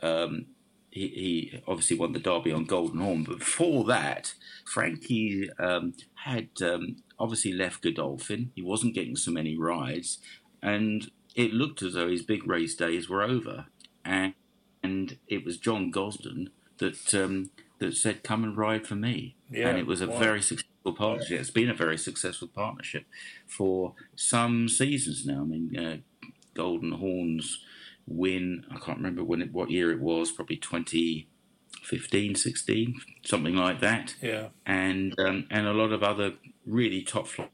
um, 0.00 0.46
he, 0.90 1.08
he 1.08 1.62
obviously 1.66 1.98
won 1.98 2.12
the 2.12 2.20
Derby 2.20 2.52
on 2.52 2.64
Golden 2.64 3.00
Horn. 3.00 3.24
But 3.24 3.40
before 3.40 3.84
that, 3.84 4.34
Frankie 4.64 5.50
um, 5.58 5.94
had 6.24 6.48
um, 6.62 6.96
obviously 7.18 7.52
left 7.52 7.82
Godolphin. 7.82 8.52
He 8.54 8.62
wasn't 8.62 8.94
getting 8.94 9.16
so 9.16 9.30
many 9.30 9.56
rides. 9.56 10.18
And 10.62 11.10
it 11.34 11.52
looked 11.52 11.82
as 11.82 11.94
though 11.94 12.08
his 12.08 12.22
big 12.22 12.46
race 12.46 12.74
days 12.74 13.08
were 13.08 13.22
over. 13.22 13.66
And, 14.04 14.34
and 14.82 15.18
it 15.28 15.44
was 15.44 15.58
John 15.58 15.90
Gosden 15.90 16.50
that 16.78 17.14
um, 17.14 17.50
that 17.78 17.96
said, 17.96 18.22
"Come 18.22 18.44
and 18.44 18.56
ride 18.56 18.86
for 18.86 18.94
me." 18.94 19.36
Yeah, 19.50 19.68
and 19.68 19.78
it 19.78 19.86
was 19.86 20.00
a 20.00 20.08
wow. 20.08 20.18
very 20.18 20.42
successful 20.42 20.92
partnership. 20.92 21.40
It's 21.40 21.50
been 21.50 21.70
a 21.70 21.74
very 21.74 21.98
successful 21.98 22.48
partnership 22.48 23.04
for 23.46 23.94
some 24.16 24.68
seasons 24.68 25.26
now. 25.26 25.40
I 25.40 25.44
mean, 25.44 25.76
uh, 25.76 25.96
Golden 26.54 26.92
Horns 26.92 27.60
win. 28.06 28.64
I 28.70 28.78
can't 28.78 28.98
remember 28.98 29.24
when 29.24 29.42
it, 29.42 29.52
what 29.52 29.70
year 29.70 29.92
it 29.92 30.00
was. 30.00 30.32
Probably 30.32 30.56
2015, 30.56 32.34
16, 32.34 33.00
something 33.24 33.56
like 33.56 33.80
that. 33.80 34.14
Yeah. 34.20 34.48
And 34.66 35.18
um, 35.18 35.46
and 35.50 35.66
a 35.66 35.72
lot 35.72 35.92
of 35.92 36.02
other 36.02 36.34
really 36.66 37.02
top 37.02 37.26
flight 37.26 37.50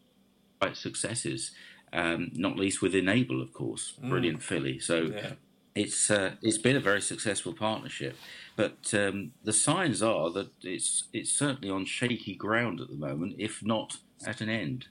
successes. 0.75 1.53
Um, 1.93 2.31
not 2.35 2.57
least 2.57 2.83
with 2.83 2.95
Enable, 2.95 3.41
of 3.41 3.53
course, 3.53 3.95
Mm. 4.03 4.09
brilliant 4.09 4.43
filly. 4.43 4.79
So 4.79 5.03
Yeah. 5.05 5.33
it's 5.75 6.11
uh, 6.11 6.35
it's 6.43 6.59
been 6.59 6.77
a 6.77 6.81
very 6.81 7.01
successful 7.01 7.53
partnership, 7.53 8.17
but 8.57 8.93
um, 8.95 9.33
the 9.45 9.53
signs 9.53 10.03
are 10.03 10.31
that 10.31 10.51
it's 10.63 11.05
it's 11.13 11.31
certainly 11.33 11.71
on 11.71 11.85
shaky 11.85 12.35
ground 12.35 12.81
at 12.81 12.89
the 12.89 12.97
moment, 12.97 13.37
if 13.39 13.63
not 13.65 13.99
at 14.27 14.41
an 14.41 14.49
end. 14.49 14.87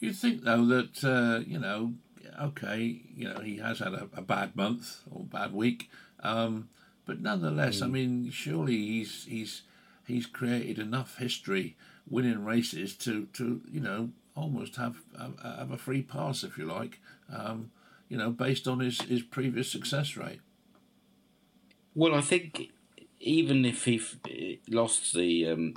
You'd 0.00 0.16
think 0.16 0.42
though 0.44 0.64
that 0.66 1.02
uh, 1.02 1.42
you 1.46 1.58
know, 1.58 1.94
okay, 2.40 3.00
you 3.16 3.28
know, 3.28 3.40
he 3.40 3.56
has 3.56 3.78
had 3.80 3.94
a, 3.94 4.08
a 4.14 4.22
bad 4.22 4.54
month 4.54 5.00
or 5.10 5.24
bad 5.24 5.52
week, 5.52 5.90
um, 6.22 6.68
but 7.06 7.20
nonetheless, 7.20 7.80
I 7.82 7.86
mean, 7.88 8.30
surely 8.30 8.76
he's 8.76 9.24
he's 9.24 9.62
he's 10.06 10.26
created 10.26 10.78
enough 10.78 11.16
history, 11.18 11.74
winning 12.08 12.44
races 12.44 12.94
to 12.98 13.26
to 13.32 13.62
you 13.70 13.80
know 13.80 14.10
almost 14.38 14.76
have 14.76 14.96
have, 15.18 15.70
a 15.70 15.78
free 15.78 16.02
pass 16.02 16.44
if 16.44 16.56
you 16.58 16.64
like, 16.64 17.00
um, 17.34 17.70
you 18.08 18.16
know, 18.16 18.30
based 18.30 18.66
on 18.68 18.80
his 18.80 19.00
his 19.02 19.22
previous 19.22 19.70
success 19.70 20.16
rate. 20.16 20.40
Well, 21.94 22.14
I 22.14 22.20
think 22.20 22.70
even 23.20 23.64
if 23.64 23.84
he 23.84 23.96
f- 23.96 24.16
lost 24.68 25.12
the 25.14 25.48
um, 25.48 25.74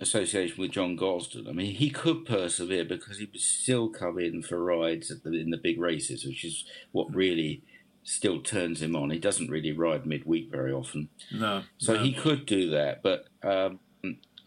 association 0.00 0.56
with 0.60 0.70
John 0.72 0.96
Gosden, 0.96 1.48
I 1.48 1.52
mean, 1.52 1.74
he 1.74 1.90
could 1.90 2.24
persevere 2.24 2.84
because 2.84 3.18
he 3.18 3.26
would 3.26 3.40
still 3.40 3.88
come 3.90 4.18
in 4.18 4.42
for 4.42 4.62
rides 4.64 5.10
at 5.10 5.22
the, 5.24 5.32
in 5.32 5.50
the 5.50 5.58
big 5.58 5.78
races, 5.78 6.24
which 6.24 6.44
is 6.44 6.64
what 6.92 7.14
really 7.14 7.62
still 8.02 8.40
turns 8.40 8.80
him 8.80 8.96
on. 8.96 9.10
He 9.10 9.18
doesn't 9.18 9.50
really 9.50 9.72
ride 9.72 10.06
midweek 10.06 10.50
very 10.50 10.72
often. 10.72 11.10
No, 11.30 11.64
So 11.76 11.94
no. 11.94 12.02
he 12.02 12.12
could 12.14 12.46
do 12.46 12.70
that, 12.70 13.02
but 13.02 13.26
um, 13.42 13.80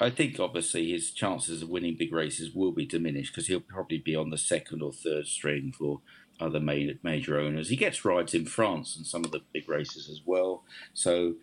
I 0.01 0.09
think 0.09 0.39
obviously 0.39 0.91
his 0.91 1.11
chances 1.11 1.61
of 1.61 1.69
winning 1.69 1.95
big 1.95 2.11
races 2.11 2.55
will 2.55 2.71
be 2.71 2.85
diminished 2.87 3.33
because 3.33 3.47
he'll 3.47 3.59
probably 3.59 3.99
be 3.99 4.15
on 4.15 4.31
the 4.31 4.37
second 4.37 4.81
or 4.81 4.91
third 4.91 5.27
string 5.27 5.71
for 5.77 6.01
other 6.39 6.59
major, 6.59 7.39
owners. 7.39 7.69
He 7.69 7.75
gets 7.75 8.03
rides 8.03 8.33
in 8.33 8.45
France 8.45 8.95
and 8.95 9.05
some 9.05 9.23
of 9.23 9.31
the 9.31 9.41
big 9.53 9.69
races 9.69 10.09
as 10.09 10.21
well. 10.25 10.63
So 10.95 11.35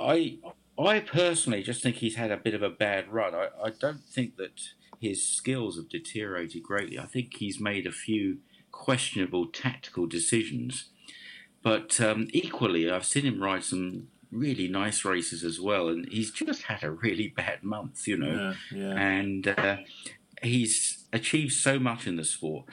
I 0.00 0.38
I 0.78 1.00
personally 1.00 1.62
just 1.62 1.82
think 1.82 1.96
he's 1.96 2.16
had 2.16 2.30
a 2.30 2.38
bit 2.38 2.54
of 2.54 2.62
a 2.62 2.70
bad 2.70 3.12
run. 3.12 3.34
I, 3.34 3.48
I 3.62 3.70
don't 3.78 4.02
think 4.04 4.36
that 4.36 4.70
his 4.98 5.28
skills 5.28 5.76
have 5.76 5.90
deteriorated 5.90 6.62
greatly. 6.62 6.98
I 6.98 7.04
think 7.04 7.34
he's 7.36 7.60
made 7.60 7.86
a 7.86 7.92
few 7.92 8.38
questionable 8.70 9.46
tactical 9.48 10.06
decisions. 10.06 10.86
But 11.62 12.00
um, 12.00 12.28
equally, 12.32 12.90
I've 12.90 13.04
seen 13.04 13.24
him 13.24 13.42
ride 13.42 13.64
some 13.64 14.08
really 14.32 14.66
nice 14.66 15.04
races 15.04 15.44
as 15.44 15.60
well, 15.60 15.88
and 15.88 16.08
he's 16.10 16.30
just 16.30 16.62
had 16.62 16.82
a 16.82 16.90
really 16.90 17.28
bad 17.28 17.62
month, 17.62 18.08
you 18.08 18.16
know. 18.16 18.54
Yeah, 18.72 18.78
yeah. 18.80 18.98
And 18.98 19.46
uh, 19.48 19.76
he's 20.42 21.04
achieved 21.12 21.52
so 21.52 21.78
much 21.78 22.06
in 22.06 22.16
the 22.16 22.24
sport. 22.24 22.64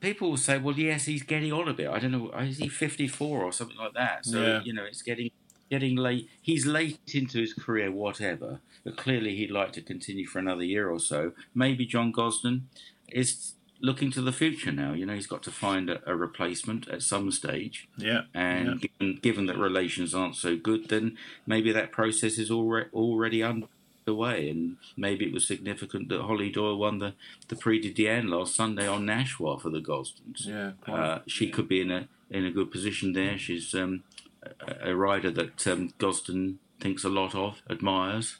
people 0.00 0.30
will 0.30 0.36
say, 0.36 0.58
well, 0.58 0.76
yes, 0.78 1.04
he's 1.06 1.22
getting 1.22 1.52
on 1.52 1.68
a 1.68 1.74
bit. 1.74 1.88
I 1.88 1.98
don't 1.98 2.12
know, 2.12 2.30
is 2.40 2.58
he 2.58 2.68
54 2.68 3.42
or 3.44 3.52
something 3.52 3.76
like 3.76 3.94
that? 3.94 4.24
So, 4.26 4.40
Yeah. 4.42 4.60
you 4.64 4.72
know, 4.72 4.84
it's 4.84 5.02
getting 5.02 5.30
getting 5.70 5.96
late. 5.96 6.28
He's 6.40 6.64
late 6.64 6.98
into 7.12 7.38
his 7.40 7.52
career, 7.52 7.90
whatever, 7.92 8.60
but 8.84 8.96
clearly 8.96 9.36
he'd 9.36 9.50
like 9.50 9.70
to 9.74 9.82
continue 9.82 10.26
for 10.26 10.38
another 10.38 10.64
year 10.64 10.88
or 10.88 10.98
so. 10.98 11.32
Maybe 11.54 11.84
John 11.84 12.10
Gosden 12.10 12.62
is 13.08 13.52
looking 13.80 14.10
to 14.12 14.20
the 14.20 14.32
future 14.32 14.72
now. 14.72 14.92
You 14.92 15.06
know, 15.06 15.14
he's 15.14 15.26
got 15.26 15.42
to 15.44 15.50
find 15.50 15.90
a, 15.90 16.00
a 16.06 16.14
replacement 16.16 16.88
at 16.88 17.02
some 17.02 17.30
stage. 17.30 17.88
Yeah. 17.96 18.22
And 18.34 18.80
given, 18.80 19.16
given 19.16 19.46
that 19.46 19.58
relations 19.58 20.14
aren't 20.14 20.36
so 20.36 20.56
good, 20.56 20.88
then 20.88 21.16
maybe 21.46 21.72
that 21.72 21.92
process 21.92 22.38
is 22.38 22.50
already 22.50 22.90
already 22.92 23.42
underway. 23.42 24.50
And 24.50 24.76
maybe 24.96 25.26
it 25.26 25.32
was 25.32 25.46
significant 25.46 26.08
that 26.08 26.22
Holly 26.22 26.50
Doyle 26.50 26.78
won 26.78 26.98
the, 26.98 27.14
the 27.48 27.56
Prix 27.56 27.80
de 27.80 27.92
Diane 27.92 28.28
last 28.28 28.54
Sunday 28.54 28.86
on 28.86 29.06
Nashwa 29.06 29.60
for 29.60 29.70
the 29.70 29.80
Gosdens. 29.80 30.46
Yeah. 30.46 30.72
Uh, 30.86 31.20
she 31.26 31.50
could 31.50 31.68
be 31.68 31.80
in 31.80 31.90
a 31.90 32.08
in 32.30 32.44
a 32.44 32.50
good 32.50 32.70
position 32.70 33.12
there. 33.14 33.38
She's 33.38 33.74
um, 33.74 34.02
a, 34.42 34.90
a 34.90 34.96
rider 34.96 35.30
that 35.30 35.66
um, 35.66 35.92
Gosden 35.98 36.56
thinks 36.78 37.04
a 37.04 37.08
lot 37.08 37.34
of, 37.34 37.62
admires, 37.68 38.36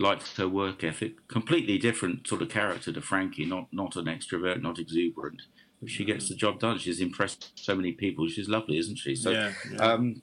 likes 0.00 0.36
her 0.36 0.48
work 0.48 0.82
ethic. 0.82 1.26
Completely 1.28 1.78
different 1.78 2.26
sort 2.26 2.42
of 2.42 2.48
character 2.48 2.92
to 2.92 3.00
Frankie. 3.00 3.44
Not 3.44 3.68
not 3.72 3.96
an 3.96 4.06
extrovert, 4.06 4.62
not 4.62 4.78
exuberant. 4.78 5.42
But 5.80 5.90
she 5.90 6.04
gets 6.04 6.28
the 6.28 6.34
job 6.34 6.60
done. 6.60 6.78
She's 6.78 7.00
impressed 7.00 7.52
so 7.58 7.74
many 7.74 7.92
people. 7.92 8.28
She's 8.28 8.48
lovely, 8.48 8.76
isn't 8.78 8.96
she? 8.98 9.14
So, 9.14 9.30
Yeah, 9.30 9.52
yeah. 9.72 9.78
Um, 9.78 10.20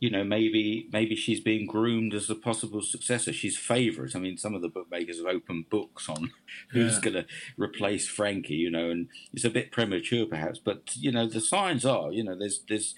you 0.00 0.10
know, 0.10 0.22
maybe 0.24 0.88
maybe 0.92 1.16
she's 1.16 1.40
being 1.40 1.66
groomed 1.66 2.14
as 2.14 2.28
a 2.28 2.34
possible 2.34 2.82
successor. 2.82 3.32
She's 3.32 3.56
favourite. 3.56 4.14
I 4.14 4.18
mean, 4.18 4.36
some 4.36 4.54
of 4.54 4.60
the 4.62 4.68
bookmakers 4.68 5.18
have 5.18 5.26
opened 5.26 5.70
books 5.70 6.08
on 6.08 6.30
who's 6.70 6.94
Yeah. 6.96 7.00
going 7.00 7.14
to 7.14 7.26
replace 7.56 8.06
Frankie. 8.08 8.54
You 8.54 8.70
know, 8.70 8.90
and 8.90 9.08
it's 9.32 9.44
a 9.44 9.50
bit 9.50 9.72
premature 9.72 10.26
perhaps, 10.26 10.58
but 10.58 10.94
you 10.96 11.10
know, 11.10 11.26
the 11.26 11.40
signs 11.40 11.84
are. 11.86 12.12
You 12.12 12.24
know, 12.24 12.36
there's 12.38 12.60
there's 12.68 12.94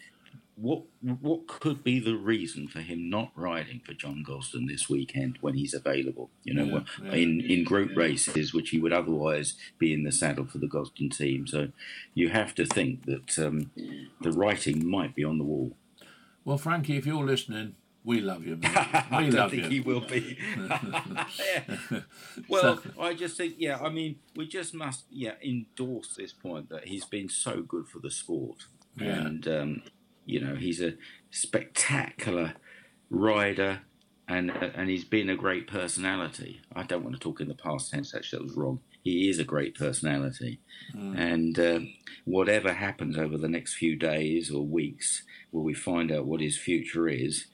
what 0.57 0.83
what 1.03 1.47
could 1.47 1.85
be 1.85 2.01
the 2.01 2.17
reason 2.17 2.67
for 2.67 2.81
him 2.81 3.11
not 3.11 3.31
riding 3.35 3.81
for 3.85 3.93
John 3.93 4.25
Gosden 4.27 4.67
this 4.67 4.89
weekend 4.89 5.37
when 5.43 5.55
he's 5.55 5.75
available? 5.75 6.31
You 6.45 6.55
know, 6.55 6.65
Yeah, 6.65 6.73
well, 6.73 6.85
yeah. 7.05 7.13
in 7.13 7.41
in 7.43 7.65
group 7.65 7.95
races, 7.97 8.55
which 8.55 8.71
he 8.71 8.79
would 8.81 8.93
otherwise 8.93 9.55
be 9.79 9.93
in 9.93 10.03
the 10.05 10.13
saddle 10.13 10.47
for 10.47 10.59
the 10.59 10.67
Gosden 10.69 11.11
team. 11.11 11.47
So 11.47 11.69
you 12.15 12.31
have 12.31 12.55
to 12.57 12.65
think 12.65 13.05
that 13.05 13.39
um, 13.39 13.71
the 14.23 14.33
writing 14.33 14.89
might 14.89 15.15
be 15.15 15.25
on 15.25 15.39
the 15.39 15.45
wall. 15.45 15.73
Well, 16.45 16.59
Frankie, 16.59 16.97
if 16.97 17.05
you're 17.07 17.27
listening, 17.27 17.75
we 18.05 18.21
love 18.21 18.47
you. 18.47 18.57
Man. 18.57 18.73
We 19.11 19.17
I 19.17 19.29
love 19.29 19.51
think 19.51 19.65
you. 19.65 19.69
he 19.69 19.81
will 19.81 20.01
be. 20.01 20.39
Yeah. 21.39 22.01
Well, 22.49 22.81
I 23.01 23.15
just 23.15 23.37
think, 23.37 23.55
yeah, 23.59 23.79
I 23.81 23.89
mean, 23.89 24.17
we 24.37 24.47
just 24.47 24.75
must, 24.75 25.05
yeah, 25.11 25.33
endorse 25.43 26.15
this 26.17 26.33
point 26.33 26.69
that 26.69 26.87
he's 26.89 27.05
been 27.05 27.29
so 27.29 27.63
good 27.63 27.89
for 27.89 27.99
the 27.99 28.11
sport, 28.11 28.67
Yeah. 28.97 29.27
and 29.27 29.49
um, 29.49 29.83
you 30.27 30.41
know, 30.41 30.57
he's 30.57 30.81
a 30.83 30.95
spectacular 31.31 32.55
rider, 33.11 33.81
and 34.29 34.51
uh, 34.51 34.71
and 34.75 34.91
he's 34.91 35.05
been 35.05 35.31
a 35.31 35.37
great 35.37 35.67
personality. 35.67 36.61
I 36.75 36.83
don't 36.83 37.05
want 37.05 37.15
to 37.17 37.21
talk 37.21 37.41
in 37.41 37.49
the 37.49 37.55
past 37.55 37.91
tense. 37.93 38.15
Actually, 38.15 38.41
that 38.41 38.49
was 38.49 38.57
wrong. 38.57 38.81
He 39.03 39.29
is 39.29 39.39
a 39.39 39.45
great 39.45 39.75
personality, 39.77 40.61
and 41.17 41.59
um 41.59 41.93
whatever 42.25 42.73
happens 42.73 43.17
over 43.17 43.39
the 43.39 43.49
next 43.49 43.75
few 43.75 43.95
days 43.97 44.51
or 44.51 44.65
weeks, 44.67 45.23
where 45.53 45.63
we 45.63 45.75
find 45.75 46.11
out 46.11 46.27
what 46.27 46.41
his 46.41 46.59
future 46.59 47.07
is, 47.09 47.47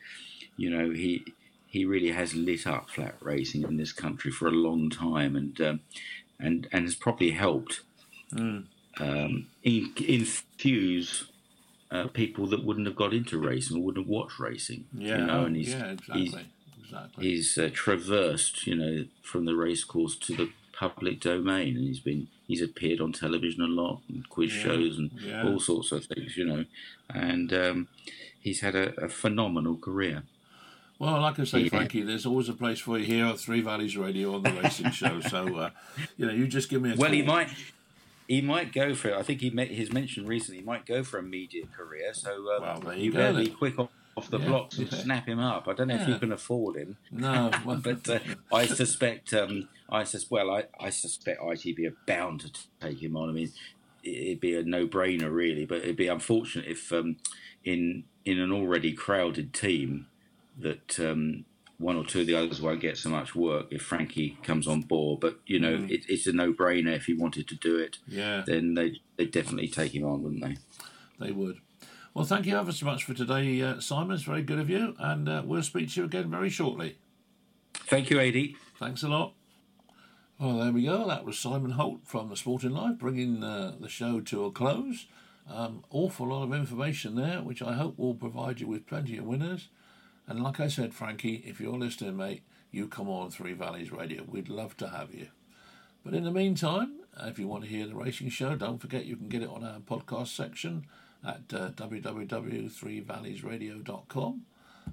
you 0.56 0.70
know, 0.70 0.90
he 0.90 1.24
he 1.66 1.84
really 1.84 2.10
has 2.12 2.34
lit 2.34 2.66
up 2.66 2.88
flat 2.90 3.16
racing 3.20 3.62
in 3.64 3.76
this 3.76 3.92
country 3.92 4.30
for 4.30 4.48
a 4.48 4.50
long 4.50 4.88
time, 4.90 5.36
and 5.36 5.60
um, 5.60 5.80
and 6.40 6.68
and 6.72 6.84
has 6.84 6.94
probably 6.96 7.32
helped 7.32 7.82
Mm. 8.34 8.64
um, 8.98 9.48
in, 9.62 9.92
infuse 10.08 11.30
uh, 11.92 12.06
people 12.08 12.46
that 12.48 12.64
wouldn't 12.64 12.86
have 12.86 12.96
got 12.96 13.12
into 13.12 13.38
racing 13.38 13.76
or 13.76 13.80
wouldn't 13.84 14.06
have 14.06 14.10
watched 14.10 14.38
racing. 14.40 14.86
Yeah, 14.96 15.18
you 15.18 15.24
know, 15.26 15.40
oh, 15.40 15.44
and 15.44 15.56
he's, 15.56 15.70
yeah, 15.74 15.94
he's 16.14 16.28
exactly. 16.32 16.46
Exactly. 16.82 17.24
he's 17.24 17.58
uh, 17.58 17.70
traversed, 17.72 18.66
you 18.66 18.74
know, 18.74 19.04
from 19.22 19.44
the 19.44 19.54
racecourse 19.54 20.16
to 20.16 20.36
the 20.36 20.50
public 20.72 21.20
domain, 21.20 21.76
and 21.76 21.84
he's 21.86 22.00
been 22.00 22.28
he's 22.46 22.60
appeared 22.62 23.00
on 23.00 23.12
television 23.12 23.62
a 23.62 23.66
lot, 23.66 24.00
and 24.08 24.28
quiz 24.28 24.54
Yeah, 24.56 24.62
shows, 24.64 24.98
and 24.98 25.10
yeah. 25.20 25.44
all 25.44 25.60
sorts 25.60 25.92
of 25.92 26.04
things, 26.06 26.36
you 26.36 26.44
know, 26.44 26.64
and 27.14 27.52
um, 27.52 27.88
he's 28.40 28.60
had 28.60 28.74
a, 28.74 28.94
a 29.04 29.08
phenomenal 29.08 29.76
career. 29.76 30.24
Well, 30.98 31.20
like 31.20 31.38
I 31.40 31.44
say, 31.44 31.60
Yeah. 31.60 31.70
Frankie, 31.70 32.02
there's 32.02 32.26
always 32.26 32.48
a 32.48 32.52
place 32.54 32.78
for 32.78 32.98
you 32.98 33.04
here 33.04 33.26
at 33.26 33.38
Three 33.40 33.60
Valleys 33.60 33.96
Radio 33.96 34.34
on 34.34 34.42
the 34.42 34.52
racing 34.52 34.90
show. 34.92 35.20
So, 35.20 35.56
uh, 35.56 35.70
you 36.16 36.26
know, 36.26 36.32
you 36.32 36.46
just 36.46 36.68
give 36.68 36.80
me 36.82 36.92
a 36.92 36.94
Well, 36.94 37.08
call. 37.10 37.16
he 37.16 37.22
might. 37.22 37.48
He 38.32 38.40
might 38.40 38.72
go 38.72 38.94
for 38.94 39.08
it. 39.08 39.14
I 39.14 39.22
think 39.22 39.40
he 39.42 39.50
met, 39.50 39.68
he's 39.68 39.92
mentioned 39.92 40.26
recently 40.26 40.60
he 40.60 40.64
might 40.64 40.86
go 40.86 41.02
for 41.04 41.18
a 41.18 41.22
media 41.22 41.64
career. 41.76 42.14
So 42.14 42.30
um, 42.56 42.62
Well, 42.62 42.80
there 42.80 42.94
you 42.96 43.12
go 43.12 43.18
better 43.18 43.38
be 43.44 43.50
quick 43.50 43.78
off, 43.78 43.90
off 44.16 44.30
the 44.30 44.38
Yeah, 44.38 44.46
blocks 44.48 44.78
and 44.78 44.90
yeah. 44.90 44.98
snap 44.98 45.26
him 45.28 45.38
up. 45.38 45.68
I 45.68 45.74
don't 45.74 45.88
know 45.88 45.96
if 45.96 46.06
you 46.08 46.14
Yeah. 46.14 46.18
can 46.20 46.32
afford 46.32 46.76
him. 46.76 46.96
No, 47.10 47.50
well- 47.66 47.76
but 47.82 48.08
uh, 48.08 48.20
I 48.50 48.64
suspect. 48.66 49.34
Um, 49.34 49.68
I 49.90 50.04
sus- 50.04 50.30
Well, 50.30 50.50
I, 50.50 50.64
I 50.80 50.88
suspect 50.88 51.42
ITV 51.42 51.90
are 51.90 51.96
bound 52.06 52.40
to 52.40 52.50
take 52.80 53.02
him 53.02 53.16
on. 53.18 53.28
I 53.28 53.32
mean, 53.32 53.50
it'd 54.02 54.40
be 54.40 54.54
a 54.56 54.62
no-brainer, 54.62 55.30
really. 55.30 55.66
But 55.66 55.78
it'd 55.82 55.96
be 55.96 56.08
unfortunate 56.08 56.66
if, 56.66 56.90
um, 56.92 57.16
in 57.64 58.04
in 58.24 58.38
an 58.38 58.50
already 58.52 58.92
crowded 58.94 59.52
team, 59.52 60.06
that 60.58 60.98
um, 61.00 61.44
one 61.78 61.96
or 61.96 62.04
two 62.04 62.20
of 62.20 62.26
the 62.26 62.34
others 62.34 62.60
won't 62.60 62.80
get 62.80 62.96
so 62.96 63.08
much 63.10 63.34
work 63.34 63.66
if 63.70 63.82
Frankie 63.82 64.38
comes 64.42 64.66
on 64.68 64.82
board. 64.82 65.20
But 65.20 65.40
you 65.46 65.58
know, 65.58 65.78
Mm. 65.78 65.90
it, 65.90 66.04
it's 66.08 66.26
a 66.26 66.32
no-brainer 66.32 66.94
if 66.94 67.06
he 67.06 67.14
wanted 67.14 67.48
to 67.48 67.54
do 67.56 67.76
it. 67.76 67.98
Yeah. 68.06 68.42
Then 68.46 68.74
they 68.74 69.00
they 69.16 69.26
definitely 69.26 69.68
take 69.68 69.94
him 69.94 70.04
on, 70.04 70.22
wouldn't 70.22 70.42
they? 70.42 70.56
They 71.18 71.32
would. 71.32 71.58
Well, 72.14 72.24
thank 72.26 72.44
you 72.46 72.56
ever 72.58 72.72
so 72.72 72.84
much 72.86 73.04
for 73.04 73.14
today, 73.14 73.62
uh, 73.62 73.80
Simon. 73.80 74.14
It's 74.14 74.24
very 74.24 74.42
good 74.42 74.58
of 74.58 74.68
you, 74.68 74.94
and 74.98 75.28
uh, 75.28 75.42
we'll 75.46 75.62
speak 75.62 75.90
to 75.92 76.00
you 76.00 76.04
again 76.06 76.30
very 76.30 76.50
shortly. 76.50 76.98
Thank 77.74 78.10
you, 78.10 78.20
Adi. 78.20 78.56
Thanks 78.78 79.02
a 79.02 79.08
lot. 79.08 79.32
Well, 80.38 80.58
there 80.58 80.72
we 80.72 80.84
go. 80.84 81.06
That 81.08 81.24
was 81.24 81.38
Simon 81.38 81.70
Holt 81.72 82.00
from 82.04 82.28
the 82.28 82.36
Sporting 82.36 82.72
Life, 82.72 82.98
bringing 82.98 83.42
uh, 83.42 83.76
the 83.80 83.88
show 83.88 84.20
to 84.20 84.44
a 84.44 84.50
close. 84.50 85.06
Um, 85.48 85.84
awful 85.90 86.28
lot 86.28 86.42
of 86.42 86.52
information 86.52 87.14
there, 87.14 87.40
which 87.40 87.62
I 87.62 87.74
hope 87.74 87.98
will 87.98 88.14
provide 88.14 88.60
you 88.60 88.66
with 88.66 88.86
plenty 88.86 89.16
of 89.16 89.24
winners. 89.24 89.68
And 90.26 90.42
like 90.42 90.60
I 90.60 90.68
said, 90.68 90.94
Frankie, 90.94 91.42
if 91.46 91.60
you're 91.60 91.78
listening, 91.78 92.16
mate, 92.16 92.42
you 92.70 92.88
come 92.88 93.08
on 93.08 93.30
Three 93.30 93.52
Valleys 93.52 93.92
Radio. 93.92 94.24
We'd 94.26 94.48
love 94.48 94.76
to 94.78 94.88
have 94.88 95.14
you. 95.14 95.28
But 96.04 96.14
in 96.14 96.24
the 96.24 96.30
meantime, 96.30 97.02
if 97.20 97.38
you 97.38 97.46
want 97.46 97.64
to 97.64 97.70
hear 97.70 97.86
the 97.86 97.94
racing 97.94 98.30
show, 98.30 98.56
don't 98.56 98.78
forget 98.78 99.04
you 99.04 99.16
can 99.16 99.28
get 99.28 99.42
it 99.42 99.50
on 99.50 99.62
our 99.64 99.80
podcast 99.80 100.28
section 100.28 100.86
at 101.24 101.42
uh, 101.54 101.68
www.threevalleysradio.com. 101.70 104.42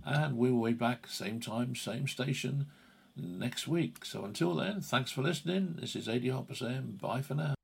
And 0.06 0.38
we 0.38 0.52
will 0.52 0.66
be 0.66 0.74
back 0.74 1.08
same 1.08 1.40
time, 1.40 1.76
same 1.76 2.08
station 2.08 2.68
next 3.16 3.68
week. 3.68 4.06
So 4.06 4.24
until 4.24 4.54
then, 4.56 4.82
thanks 4.82 5.12
for 5.12 5.24
listening. 5.24 5.78
This 5.80 5.96
is 5.96 6.08
AD 6.08 6.28
Hopper 6.28 6.54
saying 6.56 7.00
bye 7.02 7.22
for 7.22 7.34
now. 7.34 7.56